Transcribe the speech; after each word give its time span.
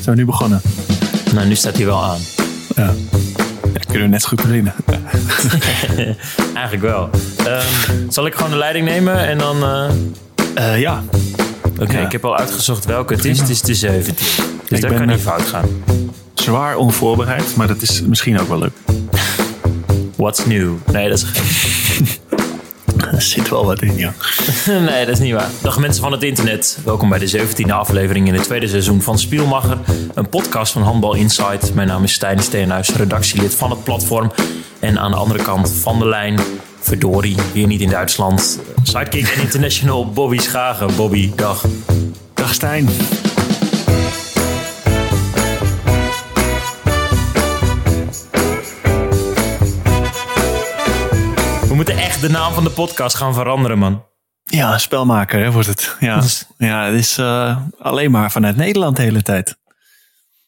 Zijn 0.00 0.14
we 0.16 0.20
nu 0.20 0.24
begonnen? 0.24 0.60
Nou, 1.34 1.46
nu 1.46 1.54
staat 1.54 1.76
hij 1.76 1.84
wel 1.86 2.02
aan. 2.04 2.18
Ja. 2.76 2.94
ja 3.74 3.80
kunnen 3.86 4.02
we 4.02 4.08
net 4.08 4.22
zo 4.22 4.28
goed 4.28 4.42
beginnen. 4.42 4.74
Eigenlijk 6.54 6.82
wel. 6.82 7.10
Ehm, 7.46 7.64
zal 8.08 8.26
ik 8.26 8.34
gewoon 8.34 8.50
de 8.50 8.56
leiding 8.56 8.84
nemen 8.86 9.18
en 9.28 9.38
dan... 9.38 9.62
eh, 9.64 9.88
Eh, 10.54 10.80
ja. 10.80 11.02
Oké, 11.80 11.92
Ja. 11.98 12.04
ik 12.04 12.12
heb 12.12 12.24
al 12.24 12.36
uitgezocht 12.36 12.84
welke 12.84 13.14
het 13.14 13.24
is. 13.24 13.38
Het 13.38 13.48
is 13.48 13.60
de 13.62 13.74
17. 13.74 14.14
Dus 14.68 14.78
Ik 14.80 14.88
ben, 14.88 14.96
kan 14.98 15.06
niet 15.06 15.16
eh, 15.16 15.22
fout 15.22 15.42
gaan. 15.42 15.68
Zwaar 16.34 16.76
onvoorbereid, 16.76 17.56
maar 17.56 17.66
dat 17.66 17.82
is 17.82 18.02
misschien 18.02 18.40
ook 18.40 18.48
wel 18.48 18.58
leuk. 18.58 18.72
What's 20.16 20.46
new? 20.46 20.70
Nee, 20.92 21.08
dat 21.08 21.18
is, 21.18 21.24
Er 23.16 23.22
zit 23.22 23.48
wel 23.48 23.64
wat 23.64 23.82
in, 23.82 23.96
ja. 23.96 24.14
nee, 24.66 25.06
dat 25.06 25.14
is 25.14 25.18
niet 25.20 25.32
waar. 25.32 25.50
Dag 25.62 25.78
mensen 25.78 26.02
van 26.02 26.12
het 26.12 26.22
internet. 26.22 26.78
Welkom 26.84 27.08
bij 27.08 27.18
de 27.18 27.38
17e 27.38 27.70
aflevering 27.70 28.28
in 28.28 28.34
het 28.34 28.42
tweede 28.42 28.68
seizoen 28.68 29.02
van 29.02 29.18
Spielmacher. 29.18 29.78
Een 30.14 30.28
podcast 30.28 30.72
van 30.72 30.82
Handbal 30.82 31.14
Insight. 31.14 31.74
Mijn 31.74 31.88
naam 31.88 32.04
is 32.04 32.12
Stijn 32.12 32.38
Steenhuis, 32.38 32.94
redactielid 32.94 33.54
van 33.54 33.70
het 33.70 33.84
platform. 33.84 34.32
En 34.78 34.98
aan 34.98 35.10
de 35.10 35.16
andere 35.16 35.42
kant 35.42 35.72
van 35.72 35.98
de 35.98 36.08
lijn, 36.08 36.40
verdorie, 36.80 37.36
weer 37.52 37.66
niet 37.66 37.80
in 37.80 37.90
Duitsland. 37.90 38.58
Sidekick 38.82 39.28
en 39.28 39.40
international 39.40 40.10
Bobby 40.10 40.38
Schagen. 40.38 40.96
Bobby, 40.96 41.32
dag. 41.34 41.64
Dag 42.34 42.54
Stijn. 42.54 42.88
Echt 52.20 52.32
de 52.32 52.38
naam 52.38 52.54
van 52.54 52.64
de 52.64 52.70
podcast 52.70 53.16
gaan 53.16 53.34
veranderen, 53.34 53.78
man. 53.78 54.04
Ja, 54.42 54.78
spelmaker 54.78 55.40
hè, 55.42 55.50
wordt 55.50 55.68
het. 55.68 55.96
Ja, 56.00 56.22
ja 56.58 56.84
het 56.84 56.94
is 56.94 57.18
eh, 57.18 57.56
alleen 57.78 58.10
maar 58.10 58.30
vanuit 58.30 58.56
Nederland 58.56 58.96
de 58.96 59.02
hele 59.02 59.22
tijd. 59.22 59.56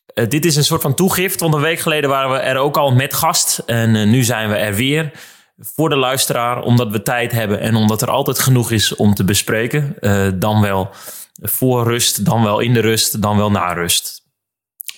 Eh, 0.06 0.28
dit 0.28 0.44
is 0.44 0.56
een 0.56 0.64
soort 0.64 0.82
van 0.82 0.94
toegift, 0.94 1.40
want 1.40 1.54
een 1.54 1.60
week 1.60 1.78
geleden 1.78 2.10
waren 2.10 2.30
we 2.30 2.36
er 2.36 2.56
ook 2.56 2.76
al 2.76 2.92
met 2.94 3.14
gast. 3.14 3.58
En 3.58 3.96
eh, 3.96 4.06
nu 4.06 4.22
zijn 4.22 4.48
we 4.48 4.54
er 4.54 4.74
weer 4.74 5.12
voor 5.58 5.88
de 5.88 5.96
luisteraar, 5.96 6.62
omdat 6.62 6.90
we 6.90 7.02
tijd 7.02 7.32
hebben 7.32 7.60
en 7.60 7.74
omdat 7.74 8.02
er 8.02 8.10
altijd 8.10 8.38
genoeg 8.38 8.70
is 8.70 8.96
om 8.96 9.14
te 9.14 9.24
bespreken. 9.24 9.96
Dan 10.38 10.60
wel 10.60 10.90
voor 11.34 11.84
rust, 11.84 12.24
dan 12.24 12.42
wel 12.42 12.60
in 12.60 12.72
de 12.72 12.80
rust, 12.80 13.22
dan 13.22 13.36
wel 13.36 13.50
na 13.50 13.72
rust. 13.72 14.22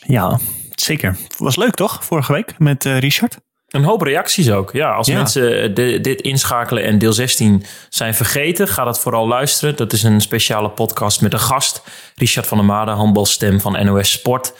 Ja, 0.06 0.38
zeker. 0.74 1.16
Was 1.38 1.56
leuk 1.56 1.74
toch, 1.74 2.04
vorige 2.04 2.32
week 2.32 2.58
met 2.58 2.84
Richard? 2.84 3.38
Een 3.74 3.84
hoop 3.84 4.02
reacties 4.02 4.50
ook. 4.50 4.72
Ja, 4.72 4.90
als 4.92 5.06
Ja. 5.06 5.14
mensen 5.16 5.62
eh, 5.62 5.74
de- 5.74 6.00
dit 6.00 6.20
inschakelen 6.20 6.84
en 6.84 6.98
deel 6.98 7.12
16 7.12 7.64
zijn 7.88 8.14
vergeten, 8.14 8.68
ga 8.68 8.84
dat 8.84 9.00
vooral 9.00 9.28
luisteren. 9.28 9.76
Dat 9.76 9.92
is 9.92 10.02
een 10.02 10.20
speciale 10.20 10.68
podcast 10.70 11.20
met 11.20 11.32
een 11.32 11.40
gast, 11.40 11.82
Richard 12.14 12.46
van 12.46 12.58
der 12.58 12.66
Made, 12.66 12.90
handbalstem 12.90 13.60
van 13.60 13.84
NOS 13.84 14.10
Sport. 14.10 14.52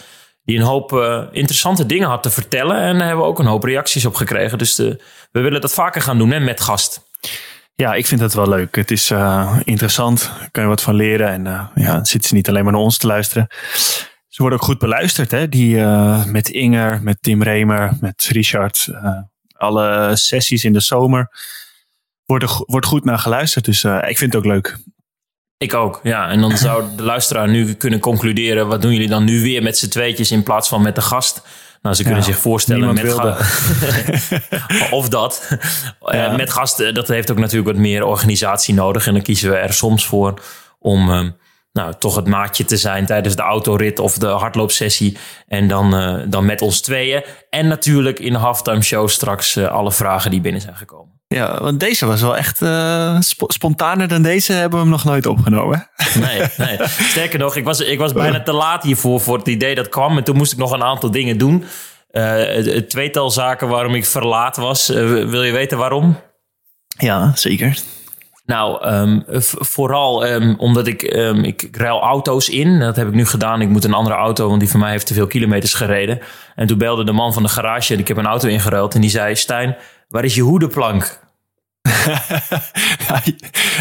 Die 0.45 0.57
een 0.59 0.62
hoop 0.65 0.92
eh, 0.92 1.23
interessante 1.33 1.87
dingen 1.87 2.09
had 2.09 2.23
te 2.23 2.31
vertellen. 2.31 2.77
En 2.77 2.98
daar 2.98 3.07
hebben 3.07 3.25
we 3.25 3.31
ook 3.31 3.39
een 3.39 3.47
hoop 3.47 3.65
reacties 3.65 4.05
op 4.07 4.15
gekregen. 4.15 4.59
Dus 4.59 4.75
de, 4.75 5.01
we 5.33 5.41
willen 5.41 5.61
dat 5.61 5.73
vaker 5.75 6.03
gaan 6.03 6.19
doen 6.19 6.31
hè, 6.31 6.41
met 6.41 6.61
gast. 6.61 7.01
Ja, 7.75 7.95
ik 7.95 8.07
vind 8.07 8.20
dat 8.20 8.35
wel 8.35 8.48
leuk. 8.48 8.77
Het 8.77 8.91
is 8.91 9.11
eh, 9.11 9.57
interessant. 9.65 10.31
Daar 10.39 10.48
kan 10.51 10.62
je 10.62 10.69
wat 10.69 10.83
van 10.83 10.95
leren. 10.95 11.29
En 11.29 11.47
eh, 11.47 11.61
ja, 11.75 12.05
zitten 12.05 12.29
ze 12.29 12.35
niet 12.35 12.48
alleen 12.48 12.65
maar 12.65 12.73
naar 12.73 12.83
ons 12.83 12.98
te 12.98 13.07
luisteren. 13.07 13.47
Ze 14.34 14.42
worden 14.42 14.58
ook 14.58 14.64
goed 14.64 14.78
beluisterd. 14.78 15.30
Hè? 15.30 15.48
Die, 15.48 15.80
eh, 15.80 16.24
met 16.24 16.48
Inger, 16.48 17.02
met 17.02 17.16
Tim 17.20 17.42
Remer, 17.42 17.96
met 18.00 18.28
Richard. 18.30 18.88
eh, 18.92 19.18
alle 19.56 20.10
sessies 20.16 20.64
in 20.64 20.72
de 20.72 20.80
zomer. 20.80 21.28
Worden, 22.24 22.48
wordt 22.66 22.86
goed 22.86 23.05
naar 23.05 23.18
geluisterd. 23.18 23.64
Dus 23.64 23.84
eh, 23.84 23.98
ik 24.08 24.18
vind 24.18 24.32
het 24.32 24.42
ook 24.44 24.48
leuk. 24.52 24.78
Ik 25.58 25.74
ook, 25.74 26.00
ja. 26.02 26.28
En 26.28 26.40
dan 26.40 26.56
zou 26.56 26.84
de 26.96 27.02
luisteraar 27.02 27.48
nu 27.48 27.74
kunnen 27.74 28.00
concluderen... 28.00 28.66
wat 28.66 28.82
doen 28.82 28.92
jullie 28.92 29.08
dan 29.08 29.24
nu 29.24 29.42
weer 29.42 29.62
met 29.62 29.78
z'n 29.78 29.88
tweetjes 29.88 30.30
in 30.30 30.42
plaats 30.42 30.68
van 30.68 30.82
met 30.82 30.94
de 30.94 31.00
gast? 31.00 31.42
Nou, 31.82 31.96
ze 31.96 32.02
kunnen 32.02 32.20
Ja, 32.20 32.27
zich 32.27 32.38
voorstellen 32.38 32.94
met 32.94 33.14
of 34.90 35.08
dat. 35.08 35.48
Ja. 36.12 36.36
met 36.36 36.50
gasten, 36.50 36.94
dat 36.94 37.08
heeft 37.08 37.30
ook 37.30 37.38
natuurlijk 37.38 37.72
wat 37.72 37.80
meer 37.80 38.05
organisatie 38.05 38.74
nodig. 38.74 39.06
En 39.06 39.12
dan 39.12 39.23
kiezen 39.23 39.50
we 39.50 39.56
er 39.56 39.73
soms 39.73 40.06
voor 40.06 40.40
om... 40.78 41.11
eh, 41.11 41.28
nou, 41.74 41.95
toch 41.98 42.17
het 42.17 42.27
maatje 42.27 42.64
te 42.64 42.77
zijn 42.77 43.07
tijdens 43.07 43.36
de 43.36 43.42
autorit 43.42 43.98
of 43.98 44.18
de 44.18 44.27
hardloopsessie. 44.27 45.17
En 45.46 45.68
dan, 45.68 45.95
eh, 45.95 46.17
dan 46.27 46.45
met 46.45 46.62
ons 46.62 46.80
tweeën. 46.80 47.24
En 47.51 47.67
natuurlijk 47.68 48.18
in 48.18 48.33
de 48.33 48.39
halftime 48.39 48.83
show 48.83 49.08
straks 49.08 49.57
eh, 49.57 49.67
alle 49.67 49.92
vragen 49.92 50.30
die 50.30 50.40
binnen 50.40 50.61
zijn 50.61 50.77
gekomen. 50.77 51.12
Ja, 51.29 51.61
want 51.62 51.80
deze 51.80 52.07
was 52.07 52.20
wel 52.20 52.36
echt 52.36 52.62
eh, 52.62 53.20
spo- 53.20 53.51
spontaner 53.51 54.08
dan 54.08 54.23
deze. 54.23 54.52
Hebben 54.52 54.79
we 54.79 54.85
hem 54.85 54.92
nog 54.95 55.05
nooit 55.05 55.27
opgenomen. 55.27 55.90
Nee, 56.20 56.42
nee. 56.57 56.79
Sterker 57.12 57.39
nog, 57.39 57.57
ik 57.57 57.64
was, 57.64 57.80
ik 57.80 57.98
was 57.98 58.12
bijna 58.12 58.42
te 58.42 58.52
laat 58.52 58.83
hiervoor 58.83 59.20
voor 59.20 59.39
het 59.39 59.48
idee 59.48 59.74
dat 59.74 59.89
kwam. 59.89 60.17
En 60.17 60.24
toen 60.24 60.36
moest 60.36 60.52
ik 60.52 60.58
nog 60.58 60.73
een 60.73 60.85
aantal 60.85 61.11
dingen 61.11 61.39
doen. 61.39 61.64
Het, 62.11 62.91
tweetal 62.91 63.30
zaken 63.30 63.68
waarom 63.68 63.95
ik 63.95 64.06
verlaat 64.06 64.56
was. 64.56 64.86
Wil 64.86 65.42
je 65.42 65.52
weten 65.52 65.79
waarom? 65.79 66.20
Ja, 66.98 67.33
zeker. 67.35 67.79
Nou, 68.46 68.82
ehm, 68.82 69.20
vooral 69.58 70.27
ehm, 70.27 70.55
omdat 70.56 70.86
ik, 70.86 71.02
ehm, 71.02 71.44
ik 71.44 71.62
ik 71.62 71.77
ruil 71.77 72.00
auto's 72.00 72.48
in. 72.48 72.78
Dat 72.78 72.96
heb 72.96 73.08
ik 73.08 73.14
nu 73.14 73.27
gedaan. 73.27 73.60
Ik 73.60 73.68
moet 73.68 73.84
een 73.84 73.94
andere 73.94 74.16
auto, 74.16 74.48
want 74.48 74.60
die 74.60 74.70
van 74.70 74.80
mij 74.80 74.90
heeft 74.90 75.06
te 75.06 75.14
veel 75.14 75.27
kilometers 75.27 75.74
gereden. 75.74 76.20
En 76.55 76.66
toen 76.66 76.78
belde 76.78 77.05
de 77.05 77.12
man 77.12 77.32
van 77.32 77.42
de 77.42 77.48
garage 77.48 77.94
en 77.94 78.00
ik 78.00 78.08
heb 78.08 78.16
een 78.16 78.27
auto 78.27 78.48
ingeruild. 78.48 78.94
En 78.94 79.00
die 79.00 79.10
zei, 79.10 79.36
Stijn, 79.36 79.77
waar 80.08 80.24
is 80.24 80.34
je 80.34 80.42
hoedenplank? 80.42 81.22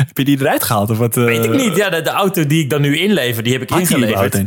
Heb 0.07 0.17
je 0.17 0.25
die 0.25 0.39
eruit 0.39 0.63
gehaald? 0.63 0.89
Of 0.89 0.97
wat, 0.97 1.17
eh, 1.17 1.23
Weet 1.23 1.45
ik 1.45 1.53
niet. 1.53 1.75
Ja, 1.75 1.89
de, 1.89 2.01
de 2.01 2.09
auto 2.09 2.47
die 2.47 2.63
ik 2.63 2.69
dan 2.69 2.81
nu 2.81 2.97
inlever, 2.97 3.43
die 3.43 3.53
heb 3.53 3.61
ik 3.61 3.69
Had 3.69 3.79
ingeleverd. 3.79 4.43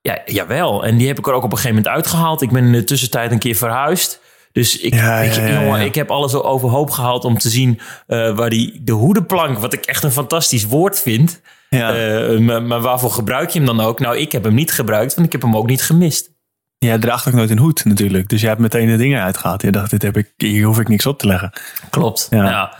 Ja, 0.00 0.22
jawel. 0.26 0.84
En 0.84 0.96
die 0.96 1.06
heb 1.06 1.18
ik 1.18 1.26
er 1.26 1.32
ook 1.32 1.44
op 1.44 1.50
een 1.50 1.56
gegeven 1.56 1.76
moment 1.76 1.94
uitgehaald. 1.94 2.42
Ik 2.42 2.50
ben 2.50 2.64
in 2.64 2.72
de 2.72 2.84
tussentijd 2.84 3.30
een 3.30 3.38
keer 3.38 3.54
verhuisd. 3.54 4.20
Dus 4.56 4.78
ik, 4.78 4.94
Ja, 4.94 5.18
ik, 5.18 5.34
ja, 5.34 5.46
ja, 5.46 5.62
jongen, 5.62 5.80
ik 5.80 5.94
heb 5.94 6.10
alles 6.10 6.34
overhoop 6.34 6.90
gehaald 6.90 7.24
om 7.24 7.38
te 7.38 7.48
zien 7.48 7.80
eh, 8.06 8.36
waar 8.36 8.50
die 8.50 8.80
de 8.82 8.92
hoedenplank, 8.92 9.58
wat 9.58 9.72
ik 9.72 9.84
echt 9.84 10.04
een 10.04 10.12
fantastisch 10.12 10.64
woord 10.64 11.00
vind. 11.00 11.40
Ja. 11.68 11.94
eh, 11.94 12.38
maar, 12.38 12.62
maar 12.62 12.80
waarvoor 12.80 13.10
gebruik 13.10 13.50
je 13.50 13.58
hem 13.58 13.66
dan 13.66 13.80
ook? 13.80 14.00
Nou, 14.00 14.16
ik 14.16 14.32
heb 14.32 14.44
hem 14.44 14.54
niet 14.54 14.72
gebruikt, 14.72 15.14
want 15.14 15.26
ik 15.26 15.32
heb 15.32 15.42
hem 15.42 15.56
ook 15.56 15.66
niet 15.66 15.82
gemist. 15.82 16.30
Jij 16.78 16.98
draagt 16.98 17.28
ook 17.28 17.34
nooit 17.34 17.50
een 17.50 17.58
hoed 17.58 17.84
natuurlijk. 17.84 18.28
Dus 18.28 18.40
jij 18.40 18.48
hebt 18.48 18.60
meteen 18.60 18.86
de 18.86 18.96
dingen 18.96 19.22
uitgehaald. 19.22 19.62
Je 19.62 19.70
dacht, 19.70 19.90
dit 19.90 20.02
heb 20.02 20.16
ik, 20.16 20.32
hier 20.36 20.66
hoef 20.66 20.78
ik 20.78 20.88
niks 20.88 21.06
op 21.06 21.18
te 21.18 21.26
leggen. 21.26 21.52
Klopt. 21.90 22.26
Ja. 22.30 22.44
Ja. 22.44 22.76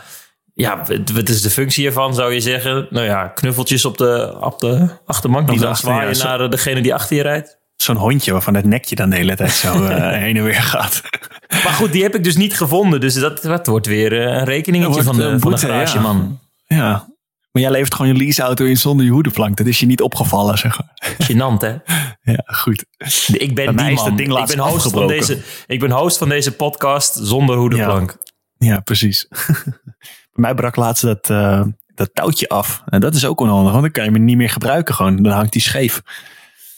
ja. 0.53 0.83
wat 1.13 1.29
is 1.29 1.41
de 1.41 1.49
functie 1.49 1.85
ervan, 1.85 2.15
zou 2.15 2.33
je 2.33 2.41
zeggen? 2.41 2.87
Nou 2.89 3.05
ja, 3.05 3.27
knuffeltjes 3.27 3.85
op 3.85 3.97
de, 3.97 4.37
op 4.39 4.59
de 4.59 4.87
achterbank 5.05 5.49
die 5.49 5.59
dan 5.59 5.75
zwaaien 5.75 6.15
ja, 6.17 6.23
naar 6.23 6.41
eh, 6.41 6.49
degene 6.49 6.81
die 6.81 6.93
achter 6.93 7.15
je 7.15 7.21
rijdt. 7.21 7.59
Zo'n 7.77 7.95
hondje 7.95 8.31
waarvan 8.31 8.55
het 8.55 8.65
nekje 8.65 8.95
dan 8.95 9.09
de 9.09 9.15
hele 9.15 9.35
tijd 9.35 9.51
zo 9.51 9.83
eh, 9.85 10.11
heen 10.11 10.37
en 10.37 10.43
weer 10.43 10.53
gaat. 10.53 11.01
Maar 11.47 11.73
goed, 11.73 11.91
die 11.91 12.03
heb 12.03 12.15
ik 12.15 12.23
dus 12.23 12.35
niet 12.35 12.57
gevonden. 12.57 12.99
Dus 12.99 13.13
dat, 13.13 13.41
dat 13.41 13.67
wordt 13.67 13.85
weer 13.85 14.21
eh, 14.21 14.37
een 14.37 14.43
rekeningetje 14.43 14.93
wordt 14.93 15.07
van 15.07 15.15
de, 15.17 15.23
een 15.23 15.39
van 15.39 15.51
de 15.51 15.57
boete, 15.57 16.05
ja. 16.67 17.07
Maar 17.57 17.65
jij 17.65 17.71
levert 17.71 17.95
gewoon 17.95 18.11
je 18.11 18.17
leaseauto 18.17 18.65
in 18.65 18.77
zonder 18.77 19.05
je 19.05 19.11
hoedenplank. 19.11 19.57
Dat 19.57 19.67
is 19.67 19.79
je 19.79 19.85
niet 19.85 20.01
opgevallen, 20.01 20.57
zeg 20.57 20.79
maar. 20.79 21.15
Gênant, 21.23 21.61
hè? 21.61 21.75
Ja, 22.33 22.43
goed. 22.45 22.85
Ik 23.27 23.55
ben 23.55 23.75
Bij 23.75 23.85
die 23.85 23.95
man. 23.95 24.15
ding 24.15 24.37
ik, 24.37 24.45
ben 24.45 24.59
host 24.59 24.91
van 24.91 25.07
deze, 25.07 25.41
ik 25.67 25.79
ben 25.79 25.91
host 25.91 26.17
van 26.17 26.29
deze 26.29 26.51
podcast 26.51 27.19
zonder 27.21 27.55
hoedenplank. 27.55 28.17
Ja, 28.57 28.79
precies. 28.79 29.27
Bij 30.31 30.45
mij 30.45 30.53
brak 30.53 30.75
laatst 30.75 31.03
dat, 31.03 31.29
eh, 31.29 31.61
dat 31.95 32.09
touwtje 32.13 32.49
af. 32.49 32.81
En 32.85 32.99
dat 32.99 33.15
is 33.15 33.25
ook 33.25 33.39
onhandig, 33.39 33.71
want 33.71 33.83
dan 33.83 33.91
kan 33.91 34.03
je 34.05 34.11
hem 34.11 34.25
niet 34.25 34.37
meer 34.37 34.49
gebruiken. 34.49 34.95
Gewoon. 34.95 35.23
Dan 35.23 35.33
hangt 35.33 35.53
hij 35.53 35.63
scheef. 35.63 36.01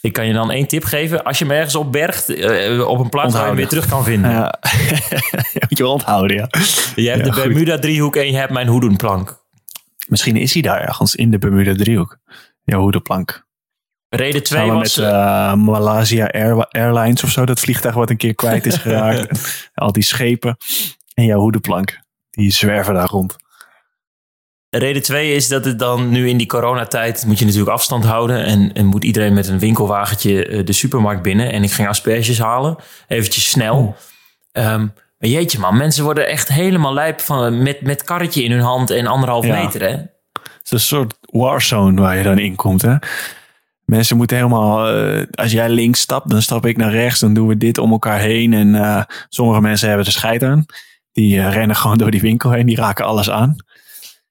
Ik 0.00 0.12
kan 0.12 0.26
je 0.26 0.32
dan 0.32 0.50
één 0.50 0.66
tip 0.66 0.84
geven. 0.84 1.24
Als 1.24 1.38
je 1.38 1.44
hem 1.44 1.54
ergens 1.54 1.74
opbergt, 1.74 2.28
eh, 2.28 2.88
op 2.88 2.98
een 2.98 3.08
plaats 3.08 3.32
waar 3.32 3.42
je 3.42 3.48
hem 3.48 3.56
weer 3.56 3.68
terug 3.68 3.86
kan 3.86 4.04
vinden. 4.04 4.30
Ja. 4.30 4.58
Moet 5.68 5.78
je 5.78 5.82
wel 5.82 5.92
onthouden, 5.92 6.36
ja. 6.36 6.48
je 6.94 7.08
hebt 7.08 7.26
ja, 7.26 7.32
de. 7.32 7.40
Bermuda-driehoek 7.40 8.16
en 8.16 8.26
je 8.26 8.36
hebt 8.36 8.52
mijn 8.52 8.66
hoedenplank. 8.66 9.38
Misschien 10.08 10.36
is 10.36 10.52
hij 10.52 10.62
daar 10.62 10.80
ergens 10.80 11.14
in 11.14 11.30
de 11.30 11.38
Bermuda 11.38 11.74
driehoek. 11.74 12.18
Jouw 12.64 12.80
hoedenplank. 12.80 13.48
Reden 14.08 14.42
2 14.42 14.60
Samen 14.60 14.74
was... 14.74 14.96
met 14.96 15.06
eh, 15.06 15.54
Malaysia 15.54 16.26
Air- 16.26 16.68
Airlines 16.68 17.24
of 17.24 17.30
zo. 17.30 17.44
Dat 17.44 17.60
vliegtuig 17.60 17.94
wat 17.94 18.10
een 18.10 18.16
keer 18.16 18.34
kwijt 18.34 18.66
is 18.66 18.76
geraakt. 18.76 19.70
Al 19.74 19.92
die 19.92 20.02
schepen. 20.02 20.56
En 21.14 21.24
jouw 21.24 21.40
hoedenplank. 21.40 22.00
Die 22.30 22.52
zwerven 22.52 22.94
daar 22.94 23.08
rond. 23.08 23.36
Reden 24.70 25.02
2 25.02 25.34
is 25.34 25.48
dat 25.48 25.64
het 25.64 25.78
dan 25.78 26.08
nu 26.08 26.28
in 26.28 26.36
die 26.36 26.46
coronatijd 26.46 27.24
moet 27.26 27.38
je 27.38 27.44
natuurlijk 27.44 27.70
afstand 27.72 28.04
houden. 28.04 28.44
En, 28.44 28.72
en 28.72 28.86
moet 28.86 29.04
iedereen 29.04 29.32
met 29.32 29.48
een 29.48 29.58
winkelwagentje 29.58 30.46
eh, 30.46 30.64
de 30.64 30.72
supermarkt 30.72 31.22
binnen. 31.22 31.52
En 31.52 31.62
ik 31.62 31.72
ging 31.72 31.88
asperges 31.88 32.38
halen. 32.38 32.76
Eventjes 33.08 33.50
snel. 33.50 33.96
Ehm, 34.52 34.86
maar 35.18 35.28
jeetje 35.30 35.58
man, 35.58 35.76
mensen 35.76 36.04
worden 36.04 36.28
echt 36.28 36.48
helemaal 36.48 36.94
lijp 36.94 37.20
van, 37.20 37.62
met, 37.62 37.80
met 37.80 38.04
karretje 38.04 38.42
in 38.42 38.50
hun 38.50 38.60
hand 38.60 38.90
en 38.90 39.06
anderhalf 39.06 39.46
Ja. 39.46 39.62
meter 39.62 39.80
hè. 39.80 39.88
Het 39.88 40.64
is 40.64 40.70
een 40.70 40.80
soort 40.80 41.14
warzone 41.20 42.00
waar 42.00 42.16
je 42.16 42.22
dan 42.22 42.38
in 42.38 42.56
komt. 42.56 42.82
Hè? 42.82 42.94
Mensen 43.84 44.16
moeten 44.16 44.36
helemaal, 44.36 44.88
eh, 44.88 45.26
als 45.30 45.52
jij 45.52 45.68
links 45.68 46.00
stapt, 46.00 46.30
dan 46.30 46.42
stap 46.42 46.66
ik 46.66 46.76
naar 46.76 46.90
rechts. 46.90 47.20
Dan 47.20 47.34
doen 47.34 47.48
we 47.48 47.56
dit 47.56 47.78
om 47.78 47.90
elkaar 47.92 48.18
heen. 48.18 48.52
En 48.52 48.74
eh, 48.74 49.02
sommige 49.28 49.60
mensen 49.60 49.88
hebben 49.88 50.06
er 50.06 50.12
scheid 50.12 50.42
aan. 50.42 50.66
Die 51.12 51.48
rennen 51.48 51.76
gewoon 51.76 51.98
door 51.98 52.10
die 52.10 52.20
winkel 52.20 52.50
heen. 52.50 52.66
Die 52.66 52.76
raken 52.76 53.04
alles 53.04 53.30
aan. 53.30 53.56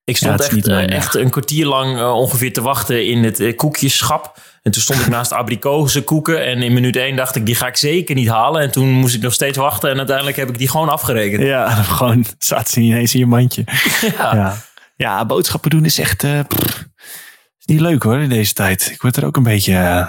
Ik 0.10 0.18
stond 0.18 0.42
echt, 0.42 0.68
echt 0.68 1.16
een 1.16 1.30
kwartier 1.30 1.66
lang 1.66 2.12
ongeveer 2.12 2.54
te 2.54 2.62
wachten 2.62 3.06
in 3.06 3.24
het 3.24 3.56
koekjeschap. 3.56 4.38
En 4.62 4.72
toen 4.72 4.82
stond 4.82 5.00
ik 5.00 5.08
naast 5.08 5.34
abrikozenkoeken. 5.34 6.46
En 6.46 6.62
in 6.62 6.74
minuut 6.74 6.96
één 6.96 7.16
dacht 7.16 7.36
ik, 7.36 7.46
die 7.46 7.56
ga 7.56 7.68
ik 7.68 7.78
zeker 7.78 8.16
niet 8.16 8.28
halen. 8.28 8.62
En 8.62 8.72
toen 8.72 8.90
moest 8.90 9.16
ik 9.16 9.22
nog 9.22 9.34
steeds 9.34 9.58
wachten. 9.58 9.90
En 9.90 9.98
uiteindelijk 9.98 10.38
heb 10.38 10.50
ik 10.50 10.58
die 10.58 10.70
gewoon 10.70 10.90
afgerekend. 10.90 11.44
Ja, 11.44 11.70
gewoon 11.98 12.26
zat 12.38 12.70
ze 12.70 12.80
niet 12.80 12.94
eens 12.94 13.14
in 13.14 13.20
je 13.20 13.26
mandje. 13.26 13.64
Ja, 14.18 14.36
ja. 14.36 14.58
ja 14.96 15.26
boodschappen 15.26 15.70
doen 15.70 15.86
is 15.86 16.00
echt... 16.00 16.24
is 16.24 16.46
niet 17.66 17.80
leuk 17.80 18.04
hoor 18.04 18.20
in 18.20 18.30
deze 18.30 18.54
tijd. 18.54 18.90
Ik 18.92 19.02
word 19.02 19.16
er 19.16 19.26
ook 19.26 19.38
een 19.38 19.44
beetje 19.44 20.08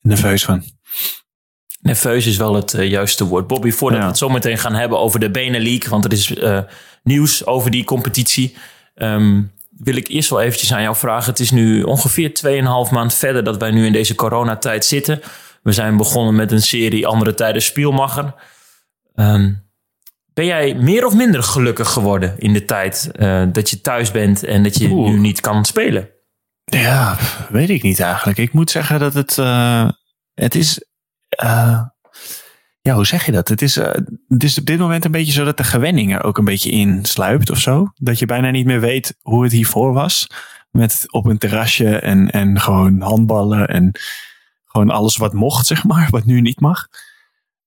nerveus 0.00 0.44
van. 0.44 0.64
Nerveus 1.80 2.26
is 2.26 2.36
wel 2.36 2.54
het 2.54 2.74
juiste 2.78 3.24
woord. 3.24 3.46
Bobby, 3.46 3.70
voordat 3.70 4.00
we 4.00 4.06
het 4.06 4.18
zo 4.18 4.28
meteen 4.28 4.58
gaan 4.58 4.74
hebben 4.74 4.98
over 4.98 5.20
de 5.20 5.30
Benelink, 5.30 5.86
want 5.86 6.04
er 6.04 6.12
is 6.12 6.34
nieuws 7.02 7.46
over 7.46 7.70
die 7.70 7.84
competitie. 7.84 8.56
Ehm, 9.00 9.42
wil 9.70 9.96
ik 9.96 10.08
eerst 10.08 10.30
wel 10.30 10.40
eventjes 10.40 10.72
aan 10.72 10.82
jou 10.82 10.96
vragen. 10.96 11.30
Het 11.30 11.40
is 11.40 11.50
nu 11.50 11.82
ongeveer 11.82 12.34
2,5 12.34 12.90
maand 12.90 13.14
verder 13.14 13.44
dat 13.44 13.56
wij 13.56 13.70
nu 13.70 13.86
in 13.86 13.92
deze 13.92 14.14
coronatijd 14.14 14.84
zitten. 14.84 15.20
We 15.62 15.72
zijn 15.72 15.96
begonnen 15.96 16.34
met 16.34 16.52
een 16.52 16.62
serie 16.62 17.06
Andere 17.06 17.34
Tijden 17.34 17.62
Spielmacher. 17.62 18.34
Um, 19.14 19.68
ben 20.34 20.44
jij 20.44 20.74
meer 20.74 21.06
of 21.06 21.14
minder 21.14 21.42
gelukkig 21.42 21.88
geworden 21.88 22.38
in 22.38 22.52
de 22.52 22.64
tijd 22.64 23.10
uh, 23.16 23.42
dat 23.52 23.70
je 23.70 23.80
thuis 23.80 24.10
bent 24.10 24.44
en 24.44 24.62
dat 24.62 24.78
je 24.78 24.88
nu 24.88 25.18
niet 25.18 25.40
kan 25.40 25.64
spelen? 25.64 26.08
Ja, 26.64 27.18
weet 27.50 27.70
ik 27.70 27.82
niet 27.82 28.00
eigenlijk. 28.00 28.38
Ik 28.38 28.52
moet 28.52 28.70
zeggen 28.70 28.98
dat 28.98 29.14
het, 29.14 29.36
uh, 29.36 29.88
het 30.34 30.54
is... 30.54 30.84
Uh, 31.44 31.82
hoe 32.94 33.06
zeg 33.06 33.26
je 33.26 33.32
dat? 33.32 33.48
Het 33.48 33.62
is, 33.62 33.76
uh, 33.76 33.84
het 34.28 34.44
is 34.44 34.58
op 34.58 34.66
dit 34.66 34.78
moment 34.78 35.04
een 35.04 35.10
beetje 35.10 35.32
zo 35.32 35.44
dat 35.44 35.56
de 35.56 35.64
gewenning 35.64 36.14
er 36.14 36.24
ook 36.24 36.38
een 36.38 36.44
beetje 36.44 36.70
in 36.70 37.04
sluipt 37.04 37.50
of 37.50 37.58
zo. 37.58 37.92
Dat 37.94 38.18
je 38.18 38.26
bijna 38.26 38.50
niet 38.50 38.66
meer 38.66 38.80
weet 38.80 39.16
hoe 39.22 39.42
het 39.42 39.52
hiervoor 39.52 39.92
was. 39.92 40.26
Met 40.70 41.04
op 41.06 41.24
een 41.24 41.38
terrasje 41.38 41.98
en, 41.98 42.30
en 42.30 42.60
gewoon 42.60 43.00
handballen 43.00 43.68
en 43.68 43.92
gewoon 44.64 44.90
alles 44.90 45.16
wat 45.16 45.32
mocht, 45.32 45.66
zeg 45.66 45.84
maar, 45.84 46.08
wat 46.10 46.24
nu 46.24 46.40
niet 46.40 46.60
mag. 46.60 46.86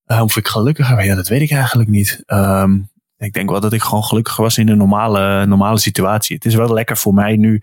Uh, 0.06 0.22
of 0.22 0.36
ik 0.36 0.48
gelukkiger 0.48 0.96
ben, 0.96 1.04
ja, 1.04 1.14
dat 1.14 1.28
weet 1.28 1.40
ik 1.40 1.50
eigenlijk 1.50 1.88
niet. 1.88 2.22
Um, 2.26 2.90
ik 3.18 3.32
denk 3.32 3.50
wel 3.50 3.60
dat 3.60 3.72
ik 3.72 3.82
gewoon 3.82 4.04
gelukkiger 4.04 4.42
was 4.42 4.58
in 4.58 4.68
een 4.68 4.76
normale, 4.76 5.46
normale 5.46 5.78
situatie. 5.78 6.36
Het 6.36 6.44
is 6.44 6.54
wel 6.54 6.72
lekker 6.72 6.96
voor 6.96 7.14
mij 7.14 7.36
nu 7.36 7.62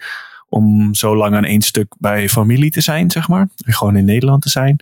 om 0.49 0.93
zo 0.93 1.15
lang 1.15 1.35
aan 1.35 1.45
één 1.45 1.61
stuk 1.61 1.95
bij 1.99 2.29
familie 2.29 2.71
te 2.71 2.81
zijn, 2.81 3.11
zeg 3.11 3.27
maar. 3.27 3.49
En 3.65 3.73
gewoon 3.73 3.95
in 3.95 4.05
Nederland 4.05 4.41
te 4.41 4.49
zijn 4.49 4.79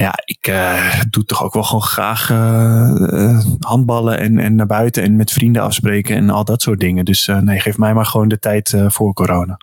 ja, 0.00 0.12
ik 0.24 0.48
uh, 0.48 1.00
doe 1.10 1.24
toch 1.24 1.44
ook 1.44 1.54
wel 1.54 1.62
gewoon 1.62 1.82
graag 1.82 2.30
uh, 2.30 3.40
handballen 3.58 4.18
en, 4.18 4.38
en 4.38 4.54
naar 4.54 4.66
buiten 4.66 5.02
en 5.02 5.16
met 5.16 5.32
vrienden 5.32 5.62
afspreken 5.62 6.16
en 6.16 6.30
al 6.30 6.44
dat 6.44 6.62
soort 6.62 6.80
dingen. 6.80 7.04
Dus 7.04 7.28
uh, 7.28 7.38
nee, 7.38 7.60
geef 7.60 7.78
mij 7.78 7.94
maar 7.94 8.06
gewoon 8.06 8.28
de 8.28 8.38
tijd 8.38 8.74
voor 8.86 9.12
corona. 9.12 9.58